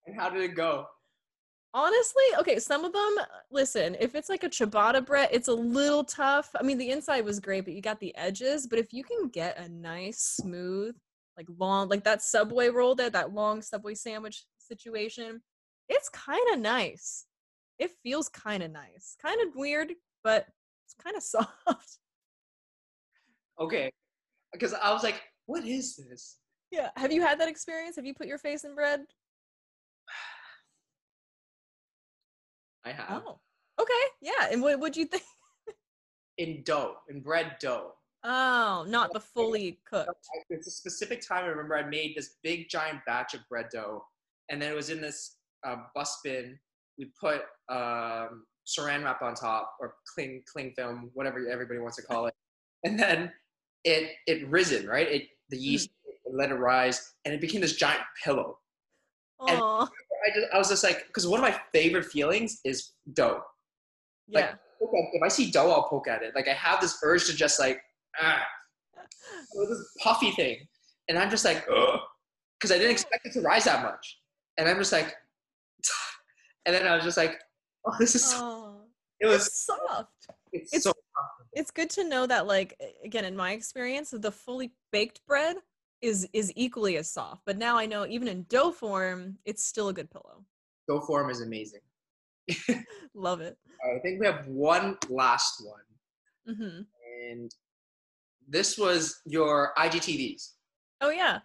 And 0.05 0.15
how 0.15 0.29
did 0.29 0.43
it 0.43 0.55
go? 0.55 0.85
Honestly, 1.73 2.23
okay, 2.39 2.59
some 2.59 2.85
of 2.85 2.93
them, 2.93 3.15
listen, 3.51 3.95
if 3.99 4.15
it's 4.15 4.29
like 4.29 4.43
a 4.43 4.49
ciabatta 4.49 5.05
bread, 5.05 5.29
it's 5.31 5.49
a 5.49 5.53
little 5.53 6.03
tough. 6.03 6.49
I 6.59 6.63
mean, 6.63 6.77
the 6.77 6.89
inside 6.89 7.23
was 7.23 7.39
great, 7.39 7.65
but 7.65 7.73
you 7.73 7.81
got 7.81 7.99
the 7.99 8.15
edges. 8.15 8.65
But 8.65 8.79
if 8.79 8.93
you 8.93 9.03
can 9.03 9.27
get 9.27 9.59
a 9.59 9.69
nice, 9.69 10.19
smooth, 10.41 10.95
like 11.37 11.45
long, 11.59 11.89
like 11.89 12.03
that 12.05 12.23
Subway 12.23 12.69
roll 12.69 12.95
there, 12.95 13.09
that 13.11 13.33
long 13.33 13.61
Subway 13.61 13.93
sandwich 13.93 14.45
situation, 14.67 15.41
it's 15.89 16.09
kind 16.09 16.41
of 16.53 16.59
nice. 16.59 17.25
It 17.79 17.91
feels 18.03 18.29
kind 18.29 18.63
of 18.63 18.71
nice. 18.71 19.15
Kind 19.21 19.39
of 19.47 19.55
weird, 19.55 19.93
but 20.23 20.47
it's 20.85 20.95
kind 21.01 21.15
of 21.15 21.23
soft. 21.23 21.97
Okay, 23.59 23.91
because 24.53 24.73
I 24.73 24.91
was 24.93 25.03
like, 25.03 25.21
what 25.45 25.65
is 25.65 25.95
this? 26.09 26.37
Yeah. 26.71 26.89
Have 26.97 27.11
you 27.11 27.21
had 27.21 27.39
that 27.39 27.49
experience? 27.49 27.95
Have 27.95 28.05
you 28.05 28.13
put 28.13 28.27
your 28.27 28.37
face 28.37 28.65
in 28.65 28.75
bread? 28.75 29.01
I 32.85 32.91
have 32.91 33.23
Oh. 33.25 33.39
Okay. 33.79 33.93
Yeah. 34.21 34.49
And 34.51 34.61
what 34.61 34.79
would 34.79 34.97
you 34.97 35.05
think? 35.05 35.23
in 36.37 36.61
dough, 36.63 36.97
in 37.09 37.21
bread 37.21 37.55
dough. 37.59 37.93
Oh, 38.23 38.85
not 38.87 39.13
the 39.13 39.19
fully 39.33 39.79
cooked. 39.89 40.27
It's 40.49 40.67
a 40.67 40.71
specific 40.71 41.27
time. 41.27 41.45
I 41.45 41.47
remember 41.47 41.75
I 41.75 41.83
made 41.83 42.13
this 42.15 42.35
big 42.43 42.69
giant 42.69 42.99
batch 43.05 43.33
of 43.33 43.41
bread 43.49 43.67
dough, 43.71 44.03
and 44.49 44.61
then 44.61 44.71
it 44.71 44.75
was 44.75 44.89
in 44.89 45.01
this 45.01 45.37
uh, 45.65 45.75
bus 45.95 46.19
bin. 46.23 46.57
We 46.97 47.11
put 47.19 47.41
um, 47.69 48.45
saran 48.67 49.03
wrap 49.03 49.21
on 49.21 49.35
top 49.35 49.75
or 49.79 49.95
cling 50.13 50.43
cling 50.51 50.73
film, 50.75 51.11
whatever 51.13 51.47
everybody 51.49 51.79
wants 51.79 51.97
to 51.97 52.03
call 52.03 52.27
it, 52.27 52.33
and 52.83 52.99
then 52.99 53.31
it 53.83 54.11
it 54.25 54.47
risen 54.47 54.87
right. 54.87 55.07
It 55.07 55.23
the 55.49 55.57
yeast 55.57 55.89
mm. 55.89 56.37
let 56.37 56.51
it 56.51 56.55
rise, 56.55 57.13
and 57.25 57.33
it 57.33 57.41
became 57.41 57.61
this 57.61 57.75
giant 57.75 58.01
pillow. 58.23 58.57
And 59.47 59.61
I 59.61 59.87
just 60.33 60.47
I 60.53 60.57
was 60.57 60.69
just 60.69 60.83
like, 60.83 61.07
because 61.07 61.27
one 61.27 61.39
of 61.39 61.43
my 61.43 61.59
favorite 61.73 62.05
feelings 62.05 62.59
is 62.65 62.93
dough. 63.13 63.41
Yeah. 64.27 64.39
Like, 64.39 64.55
if 65.13 65.23
I 65.23 65.27
see 65.27 65.51
dough, 65.51 65.71
I'll 65.71 65.87
poke 65.87 66.07
at 66.07 66.23
it. 66.23 66.33
Like 66.35 66.47
I 66.47 66.53
have 66.53 66.81
this 66.81 66.97
urge 67.03 67.25
to 67.27 67.35
just 67.35 67.59
like 67.59 67.79
ah, 68.19 68.41
this 69.69 69.93
puffy 70.01 70.31
thing, 70.31 70.57
and 71.09 71.17
I'm 71.17 71.29
just 71.29 71.45
like, 71.45 71.65
because 71.65 72.71
I 72.71 72.77
didn't 72.77 72.91
expect 72.91 73.25
it 73.25 73.33
to 73.33 73.41
rise 73.41 73.65
that 73.65 73.83
much, 73.83 74.19
and 74.57 74.67
I'm 74.67 74.77
just 74.77 74.91
like, 74.91 75.15
and 76.65 76.75
then 76.75 76.87
I 76.87 76.95
was 76.95 77.03
just 77.03 77.17
like, 77.17 77.39
oh, 77.85 77.95
this 77.99 78.15
is. 78.15 78.25
So, 78.25 78.37
oh, 78.39 78.81
it 79.19 79.27
was 79.27 79.53
soft. 79.53 80.11
It's, 80.51 80.73
it's 80.73 80.83
so. 80.83 80.93
It's 81.53 81.71
good 81.71 81.89
to 81.91 82.07
know 82.07 82.27
that, 82.27 82.45
like, 82.45 82.79
again, 83.03 83.25
in 83.25 83.35
my 83.35 83.51
experience, 83.51 84.11
the 84.11 84.31
fully 84.31 84.73
baked 84.91 85.25
bread 85.25 85.57
is 86.01 86.27
is 86.33 86.51
equally 86.55 86.97
as 86.97 87.09
soft. 87.09 87.41
But 87.45 87.57
now 87.57 87.77
I 87.77 87.85
know 87.85 88.05
even 88.05 88.27
in 88.27 88.45
dough 88.49 88.71
form, 88.71 89.37
it's 89.45 89.63
still 89.63 89.89
a 89.89 89.93
good 89.93 90.09
pillow. 90.11 90.43
Dough 90.87 91.01
form 91.01 91.29
is 91.29 91.41
amazing. 91.41 91.81
Love 93.13 93.41
it. 93.41 93.57
I 93.83 93.99
think 93.99 94.19
we 94.19 94.25
have 94.25 94.45
one 94.47 94.97
last 95.09 95.63
one. 95.65 96.55
Mm-hmm. 96.55 96.81
And 97.29 97.51
this 98.47 98.77
was 98.77 99.21
your 99.25 99.73
IGTVs. 99.77 100.51
Oh 101.01 101.09
yeah. 101.09 101.39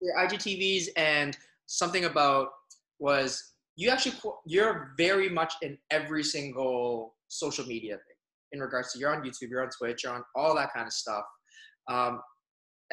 Your 0.00 0.16
IGTVs 0.18 0.88
and 0.96 1.36
something 1.66 2.04
about 2.04 2.48
was 2.98 3.52
you 3.76 3.90
actually 3.90 4.14
you're 4.46 4.94
very 4.96 5.28
much 5.28 5.54
in 5.62 5.76
every 5.90 6.22
single 6.22 7.14
social 7.28 7.66
media 7.66 7.94
thing 7.94 8.16
in 8.52 8.60
regards 8.60 8.92
to 8.92 8.98
you're 8.98 9.14
on 9.14 9.22
YouTube, 9.22 9.50
you're 9.50 9.62
on 9.62 9.70
Twitch, 9.76 10.04
you're 10.04 10.12
on 10.12 10.22
all 10.36 10.54
that 10.54 10.72
kind 10.72 10.86
of 10.86 10.92
stuff. 10.92 11.24
Um, 11.90 12.20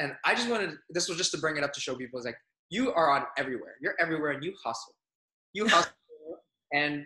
and 0.00 0.12
I 0.24 0.34
just 0.34 0.48
wanted 0.48 0.70
this 0.90 1.08
was 1.08 1.18
just 1.18 1.30
to 1.32 1.38
bring 1.38 1.56
it 1.56 1.64
up 1.64 1.72
to 1.72 1.80
show 1.80 1.94
people 1.94 2.18
is 2.18 2.26
like 2.26 2.36
you 2.70 2.92
are 2.92 3.10
on 3.10 3.24
everywhere. 3.38 3.74
You're 3.80 3.94
everywhere 4.00 4.32
and 4.32 4.42
you 4.42 4.54
hustle. 4.64 4.94
You 5.52 5.68
hustle 5.68 5.92
and 6.74 7.04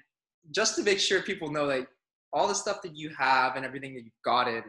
just 0.54 0.76
to 0.76 0.82
make 0.82 1.00
sure 1.00 1.22
people 1.22 1.50
know 1.50 1.64
like 1.64 1.88
all 2.32 2.48
the 2.48 2.54
stuff 2.54 2.80
that 2.82 2.96
you 2.96 3.10
have 3.18 3.56
and 3.56 3.64
everything 3.64 3.94
that 3.94 4.04
you've 4.04 4.22
gotten 4.24 4.62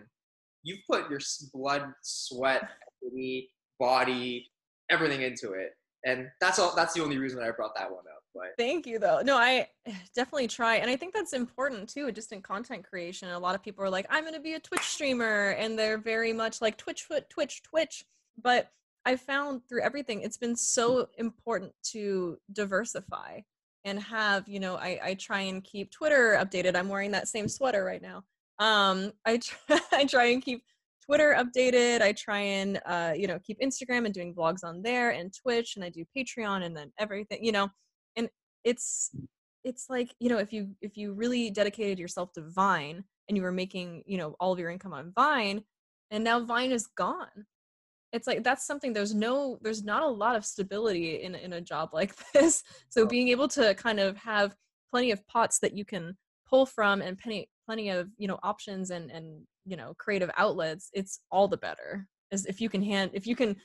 you've 0.67 0.79
put 0.89 1.09
your 1.09 1.19
blood, 1.53 1.93
sweat, 2.03 2.61
equity, 3.03 3.49
body, 3.79 4.47
everything 4.91 5.21
into 5.21 5.53
it. 5.53 5.71
And 6.05 6.29
that's 6.39 6.59
all 6.59 6.75
that's 6.75 6.93
the 6.93 7.03
only 7.03 7.17
reason 7.17 7.41
I 7.41 7.51
brought 7.51 7.75
that 7.75 7.89
one 7.89 7.99
up. 7.99 8.23
But 8.33 8.49
thank 8.57 8.85
you 8.85 8.99
though. 8.99 9.21
No, 9.23 9.35
I 9.35 9.67
definitely 10.15 10.47
try. 10.47 10.75
And 10.75 10.89
I 10.89 10.95
think 10.95 11.13
that's 11.13 11.33
important 11.33 11.89
too, 11.89 12.11
just 12.11 12.31
in 12.31 12.41
content 12.41 12.87
creation. 12.87 13.29
A 13.29 13.39
lot 13.39 13.55
of 13.55 13.63
people 13.63 13.83
are 13.83 13.89
like, 13.89 14.05
I'm 14.09 14.23
gonna 14.23 14.39
be 14.39 14.53
a 14.53 14.59
Twitch 14.59 14.83
streamer, 14.83 15.49
and 15.51 15.77
they're 15.77 15.97
very 15.97 16.33
much 16.33 16.61
like 16.61 16.77
Twitch 16.77 17.07
Twitch, 17.29 17.63
Twitch. 17.63 18.05
But 18.41 18.69
I 19.05 19.15
found 19.15 19.61
through 19.67 19.83
everything, 19.83 20.21
it's 20.21 20.37
been 20.37 20.55
so 20.55 21.07
important 21.17 21.71
to 21.91 22.37
diversify 22.51 23.39
and 23.85 24.01
have, 24.01 24.47
you 24.49 24.59
know, 24.59 24.75
I, 24.75 24.99
I 25.01 25.13
try 25.13 25.41
and 25.41 25.63
keep 25.63 25.91
Twitter 25.91 26.37
updated. 26.37 26.75
I'm 26.75 26.89
wearing 26.89 27.11
that 27.11 27.29
same 27.29 27.47
sweater 27.47 27.85
right 27.85 28.01
now. 28.01 28.25
Um, 28.59 29.13
I 29.25 29.37
try, 29.37 29.79
I 29.93 30.05
try 30.05 30.25
and 30.25 30.43
keep 30.43 30.61
Twitter 31.07 31.37
updated. 31.39 32.01
I 32.01 32.11
try 32.11 32.39
and 32.39 32.79
uh, 32.85 33.13
you 33.15 33.27
know 33.27 33.39
keep 33.39 33.59
Instagram 33.61 34.05
and 34.05 34.13
doing 34.13 34.35
vlogs 34.35 34.63
on 34.63 34.81
there 34.81 35.11
and 35.11 35.33
Twitch, 35.33 35.75
and 35.75 35.85
I 35.85 35.89
do 35.89 36.05
Patreon 36.15 36.63
and 36.63 36.75
then 36.75 36.91
everything. 36.99 37.43
You 37.43 37.53
know, 37.53 37.69
and 38.15 38.29
it's 38.63 39.11
it's 39.63 39.85
like 39.89 40.13
you 40.19 40.29
know 40.29 40.37
if 40.37 40.51
you 40.51 40.69
if 40.81 40.97
you 40.97 41.13
really 41.13 41.49
dedicated 41.49 41.97
yourself 41.97 42.33
to 42.33 42.41
Vine 42.49 43.03
and 43.27 43.37
you 43.37 43.43
were 43.43 43.51
making 43.51 44.03
you 44.05 44.17
know 44.17 44.35
all 44.39 44.51
of 44.51 44.59
your 44.59 44.69
income 44.69 44.93
on 44.93 45.13
Vine, 45.15 45.63
and 46.11 46.23
now 46.23 46.41
Vine 46.41 46.71
is 46.71 46.87
gone. 46.97 47.45
It's 48.13 48.27
like 48.27 48.43
that's 48.43 48.67
something 48.67 48.93
there's 48.93 49.15
no 49.15 49.57
there's 49.61 49.83
not 49.83 50.03
a 50.03 50.07
lot 50.07 50.35
of 50.35 50.45
stability 50.45 51.23
in 51.23 51.35
in 51.35 51.53
a 51.53 51.61
job 51.61 51.89
like 51.93 52.13
this. 52.33 52.63
So 52.89 53.05
being 53.05 53.29
able 53.29 53.47
to 53.49 53.73
kind 53.75 53.99
of 53.99 54.17
have 54.17 54.55
plenty 54.89 55.11
of 55.11 55.25
pots 55.27 55.59
that 55.59 55.73
you 55.73 55.85
can 55.85 56.17
pull 56.49 56.65
from 56.65 57.01
and 57.01 57.17
penny 57.17 57.49
plenty 57.65 57.89
of 57.89 58.09
you 58.17 58.27
know 58.27 58.39
options 58.43 58.91
and 58.91 59.11
and 59.11 59.45
you 59.67 59.75
know 59.75 59.93
creative 59.99 60.31
outlets 60.37 60.89
it's 60.93 61.19
all 61.31 61.47
the 61.47 61.57
better 61.57 62.07
as 62.31 62.45
if 62.45 62.61
you 62.61 62.69
can 62.69 62.81
hand 62.81 63.11
if 63.13 63.27
you 63.27 63.35
can 63.35 63.55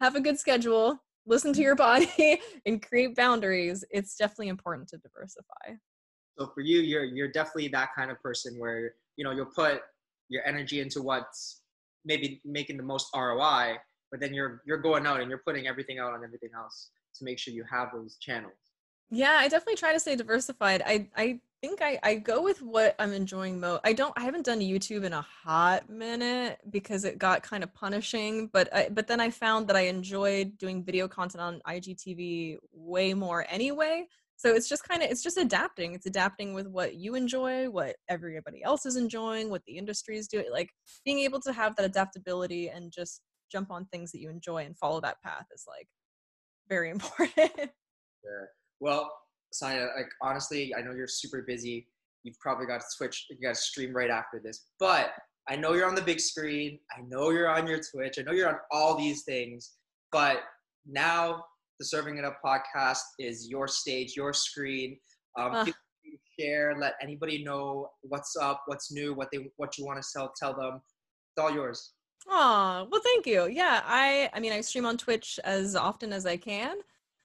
have 0.00 0.16
a 0.16 0.20
good 0.20 0.38
schedule 0.38 0.98
listen 1.26 1.52
to 1.52 1.60
your 1.60 1.76
mm-hmm. 1.76 2.06
body 2.16 2.40
and 2.66 2.86
create 2.86 3.14
boundaries 3.14 3.84
it's 3.90 4.16
definitely 4.16 4.48
important 4.48 4.88
to 4.88 4.98
diversify. 4.98 5.76
So 6.38 6.50
for 6.54 6.60
you 6.60 6.80
you're 6.80 7.04
you're 7.04 7.30
definitely 7.30 7.68
that 7.68 7.90
kind 7.96 8.10
of 8.10 8.20
person 8.22 8.58
where 8.58 8.94
you 9.16 9.24
know 9.24 9.30
you'll 9.30 9.46
put 9.46 9.82
your 10.28 10.46
energy 10.46 10.80
into 10.80 11.02
what's 11.02 11.62
maybe 12.04 12.40
making 12.44 12.76
the 12.76 12.82
most 12.82 13.08
ROI 13.14 13.76
but 14.10 14.20
then 14.20 14.34
you're 14.34 14.62
you're 14.66 14.78
going 14.78 15.06
out 15.06 15.20
and 15.20 15.28
you're 15.28 15.42
putting 15.46 15.66
everything 15.66 15.98
out 15.98 16.12
on 16.12 16.24
everything 16.24 16.50
else 16.56 16.90
to 17.16 17.24
make 17.24 17.38
sure 17.38 17.52
you 17.52 17.64
have 17.70 17.88
those 17.92 18.16
channels. 18.20 18.54
Yeah 19.10 19.36
i 19.38 19.48
definitely 19.48 19.76
try 19.76 19.92
to 19.92 20.00
stay 20.00 20.16
diversified. 20.16 20.82
I 20.84 21.08
i 21.16 21.40
think 21.60 21.82
I, 21.82 21.98
I 22.02 22.14
go 22.16 22.42
with 22.42 22.62
what 22.62 22.94
I'm 22.98 23.12
enjoying 23.12 23.60
most. 23.60 23.80
I 23.84 23.92
don't 23.92 24.12
I 24.16 24.22
haven't 24.22 24.46
done 24.46 24.60
YouTube 24.60 25.04
in 25.04 25.12
a 25.12 25.20
hot 25.20 25.88
minute 25.88 26.58
because 26.70 27.04
it 27.04 27.18
got 27.18 27.42
kind 27.42 27.62
of 27.62 27.72
punishing, 27.74 28.48
but 28.52 28.74
I, 28.74 28.88
but 28.90 29.06
then 29.06 29.20
I 29.20 29.30
found 29.30 29.68
that 29.68 29.76
I 29.76 29.82
enjoyed 29.82 30.58
doing 30.58 30.84
video 30.84 31.06
content 31.08 31.42
on 31.42 31.60
IGTV 31.68 32.56
way 32.72 33.14
more 33.14 33.46
anyway. 33.48 34.06
So 34.36 34.54
it's 34.54 34.68
just 34.68 34.88
kind 34.88 35.02
of 35.02 35.10
it's 35.10 35.22
just 35.22 35.36
adapting. 35.36 35.94
It's 35.94 36.06
adapting 36.06 36.54
with 36.54 36.66
what 36.66 36.94
you 36.94 37.14
enjoy, 37.14 37.68
what 37.68 37.96
everybody 38.08 38.62
else 38.62 38.86
is 38.86 38.96
enjoying, 38.96 39.50
what 39.50 39.62
the 39.66 39.76
industry 39.76 40.16
is 40.16 40.28
doing. 40.28 40.46
Like 40.50 40.70
being 41.04 41.20
able 41.20 41.40
to 41.42 41.52
have 41.52 41.76
that 41.76 41.84
adaptability 41.84 42.68
and 42.68 42.90
just 42.90 43.20
jump 43.52 43.70
on 43.70 43.84
things 43.86 44.12
that 44.12 44.20
you 44.20 44.30
enjoy 44.30 44.64
and 44.64 44.78
follow 44.78 45.00
that 45.02 45.20
path 45.22 45.46
is 45.54 45.64
like 45.68 45.88
very 46.68 46.90
important. 46.96 47.30
yeah. 47.38 48.46
Well, 48.80 49.10
Sonia, 49.52 49.88
like 49.96 50.10
honestly, 50.22 50.74
I 50.74 50.82
know 50.82 50.92
you're 50.92 51.08
super 51.08 51.42
busy. 51.42 51.86
You've 52.22 52.38
probably 52.38 52.66
got 52.66 52.80
to 52.80 52.86
switch, 52.88 53.26
you 53.30 53.36
got 53.42 53.54
to 53.54 53.60
stream 53.60 53.94
right 53.94 54.10
after 54.10 54.40
this. 54.42 54.66
But 54.78 55.10
I 55.48 55.56
know 55.56 55.72
you're 55.72 55.88
on 55.88 55.94
the 55.94 56.02
big 56.02 56.20
screen. 56.20 56.78
I 56.96 57.02
know 57.08 57.30
you're 57.30 57.48
on 57.48 57.66
your 57.66 57.80
Twitch. 57.80 58.18
I 58.18 58.22
know 58.22 58.32
you're 58.32 58.48
on 58.48 58.58
all 58.70 58.96
these 58.96 59.22
things. 59.22 59.72
But 60.12 60.42
now 60.86 61.44
the 61.78 61.84
Serving 61.84 62.18
It 62.18 62.24
Up 62.24 62.38
podcast 62.44 63.00
is 63.18 63.48
your 63.48 63.66
stage, 63.66 64.16
your 64.16 64.32
screen. 64.32 64.98
Um, 65.38 65.52
uh. 65.52 65.66
Share, 66.38 66.74
let 66.78 66.94
anybody 67.02 67.44
know 67.44 67.90
what's 68.02 68.34
up, 68.36 68.62
what's 68.66 68.90
new, 68.90 69.12
what 69.12 69.28
they, 69.30 69.50
what 69.58 69.76
you 69.76 69.84
want 69.84 70.02
to 70.02 70.08
tell, 70.10 70.32
tell 70.38 70.54
them. 70.54 70.80
It's 71.36 71.42
all 71.42 71.52
yours. 71.52 71.92
Oh, 72.28 72.88
well, 72.90 73.00
thank 73.02 73.26
you. 73.26 73.46
Yeah, 73.46 73.82
I, 73.84 74.30
I 74.32 74.40
mean, 74.40 74.52
I 74.52 74.60
stream 74.62 74.86
on 74.86 74.96
Twitch 74.96 75.38
as 75.44 75.76
often 75.76 76.12
as 76.12 76.24
I 76.24 76.36
can 76.36 76.78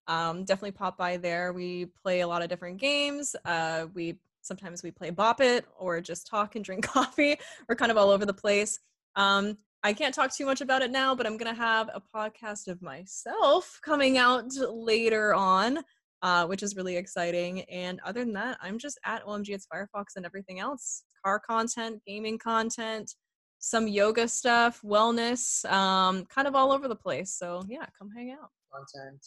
um, 0.07 0.43
definitely 0.43 0.71
pop 0.71 0.97
by 0.97 1.17
there. 1.17 1.53
We 1.53 1.87
play 2.01 2.21
a 2.21 2.27
lot 2.27 2.41
of 2.41 2.49
different 2.49 2.77
games. 2.77 3.35
Uh, 3.45 3.87
we 3.93 4.19
sometimes 4.41 4.83
we 4.83 4.91
play 4.91 5.09
Bop 5.09 5.41
It 5.41 5.65
or 5.77 5.99
just 6.01 6.27
talk 6.27 6.55
and 6.55 6.63
drink 6.63 6.85
coffee. 6.87 7.37
We're 7.67 7.75
kind 7.75 7.91
of 7.91 7.97
all 7.97 8.09
over 8.09 8.25
the 8.25 8.33
place. 8.33 8.79
Um, 9.15 9.57
I 9.83 9.93
can't 9.93 10.15
talk 10.15 10.33
too 10.33 10.45
much 10.45 10.61
about 10.61 10.81
it 10.81 10.91
now, 10.91 11.13
but 11.13 11.27
I'm 11.27 11.37
gonna 11.37 11.53
have 11.53 11.89
a 11.93 12.01
podcast 12.15 12.67
of 12.67 12.81
myself 12.81 13.79
coming 13.83 14.17
out 14.17 14.51
later 14.55 15.33
on, 15.33 15.79
uh, 16.21 16.45
which 16.47 16.63
is 16.63 16.75
really 16.75 16.97
exciting. 16.97 17.61
And 17.63 17.99
other 18.05 18.21
than 18.23 18.33
that, 18.33 18.57
I'm 18.61 18.79
just 18.79 18.99
at 19.05 19.23
OMGitsfirefoxx 19.25 20.15
and 20.15 20.25
everything 20.25 20.59
else: 20.59 21.03
car 21.23 21.39
content, 21.39 22.01
gaming 22.05 22.39
content, 22.39 23.13
some 23.59 23.87
yoga 23.87 24.27
stuff, 24.27 24.81
wellness, 24.83 25.65
um, 25.71 26.25
kind 26.25 26.47
of 26.47 26.55
all 26.55 26.71
over 26.71 26.87
the 26.87 26.95
place. 26.95 27.33
So 27.33 27.63
yeah, 27.67 27.85
come 27.97 28.09
hang 28.15 28.31
out. 28.31 28.49
Content. 28.71 29.23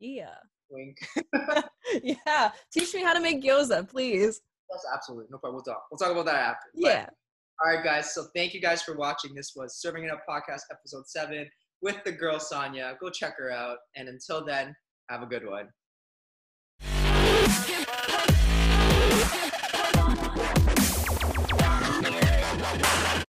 Yeah. 0.00 0.34
Wink. 0.70 0.96
yeah. 2.02 2.50
Teach 2.72 2.94
me 2.94 3.02
how 3.02 3.14
to 3.14 3.20
make 3.20 3.42
gyoza, 3.42 3.88
please. 3.88 4.40
That's 4.70 4.86
absolutely 4.92 5.26
no 5.30 5.38
problem. 5.38 5.62
We'll 5.64 5.74
talk. 5.74 5.84
We'll 5.90 5.98
talk 5.98 6.10
about 6.10 6.26
that 6.26 6.34
after. 6.34 6.68
Yeah. 6.74 7.04
But, 7.04 7.14
all 7.64 7.74
right, 7.74 7.84
guys. 7.84 8.14
So 8.14 8.26
thank 8.34 8.52
you 8.52 8.60
guys 8.60 8.82
for 8.82 8.96
watching. 8.96 9.34
This 9.34 9.52
was 9.54 9.80
Serving 9.80 10.04
It 10.04 10.10
Up 10.10 10.22
Podcast, 10.28 10.62
episode 10.70 11.06
seven 11.06 11.48
with 11.82 11.96
the 12.04 12.12
girl 12.12 12.38
Sonia. 12.38 12.96
Go 13.00 13.10
check 13.10 13.34
her 13.38 13.50
out. 13.50 13.78
And 13.94 14.08
until 14.08 14.44
then, 14.44 14.74
have 15.08 15.22
a 15.22 15.26
good 15.26 15.46
one. 15.46 15.68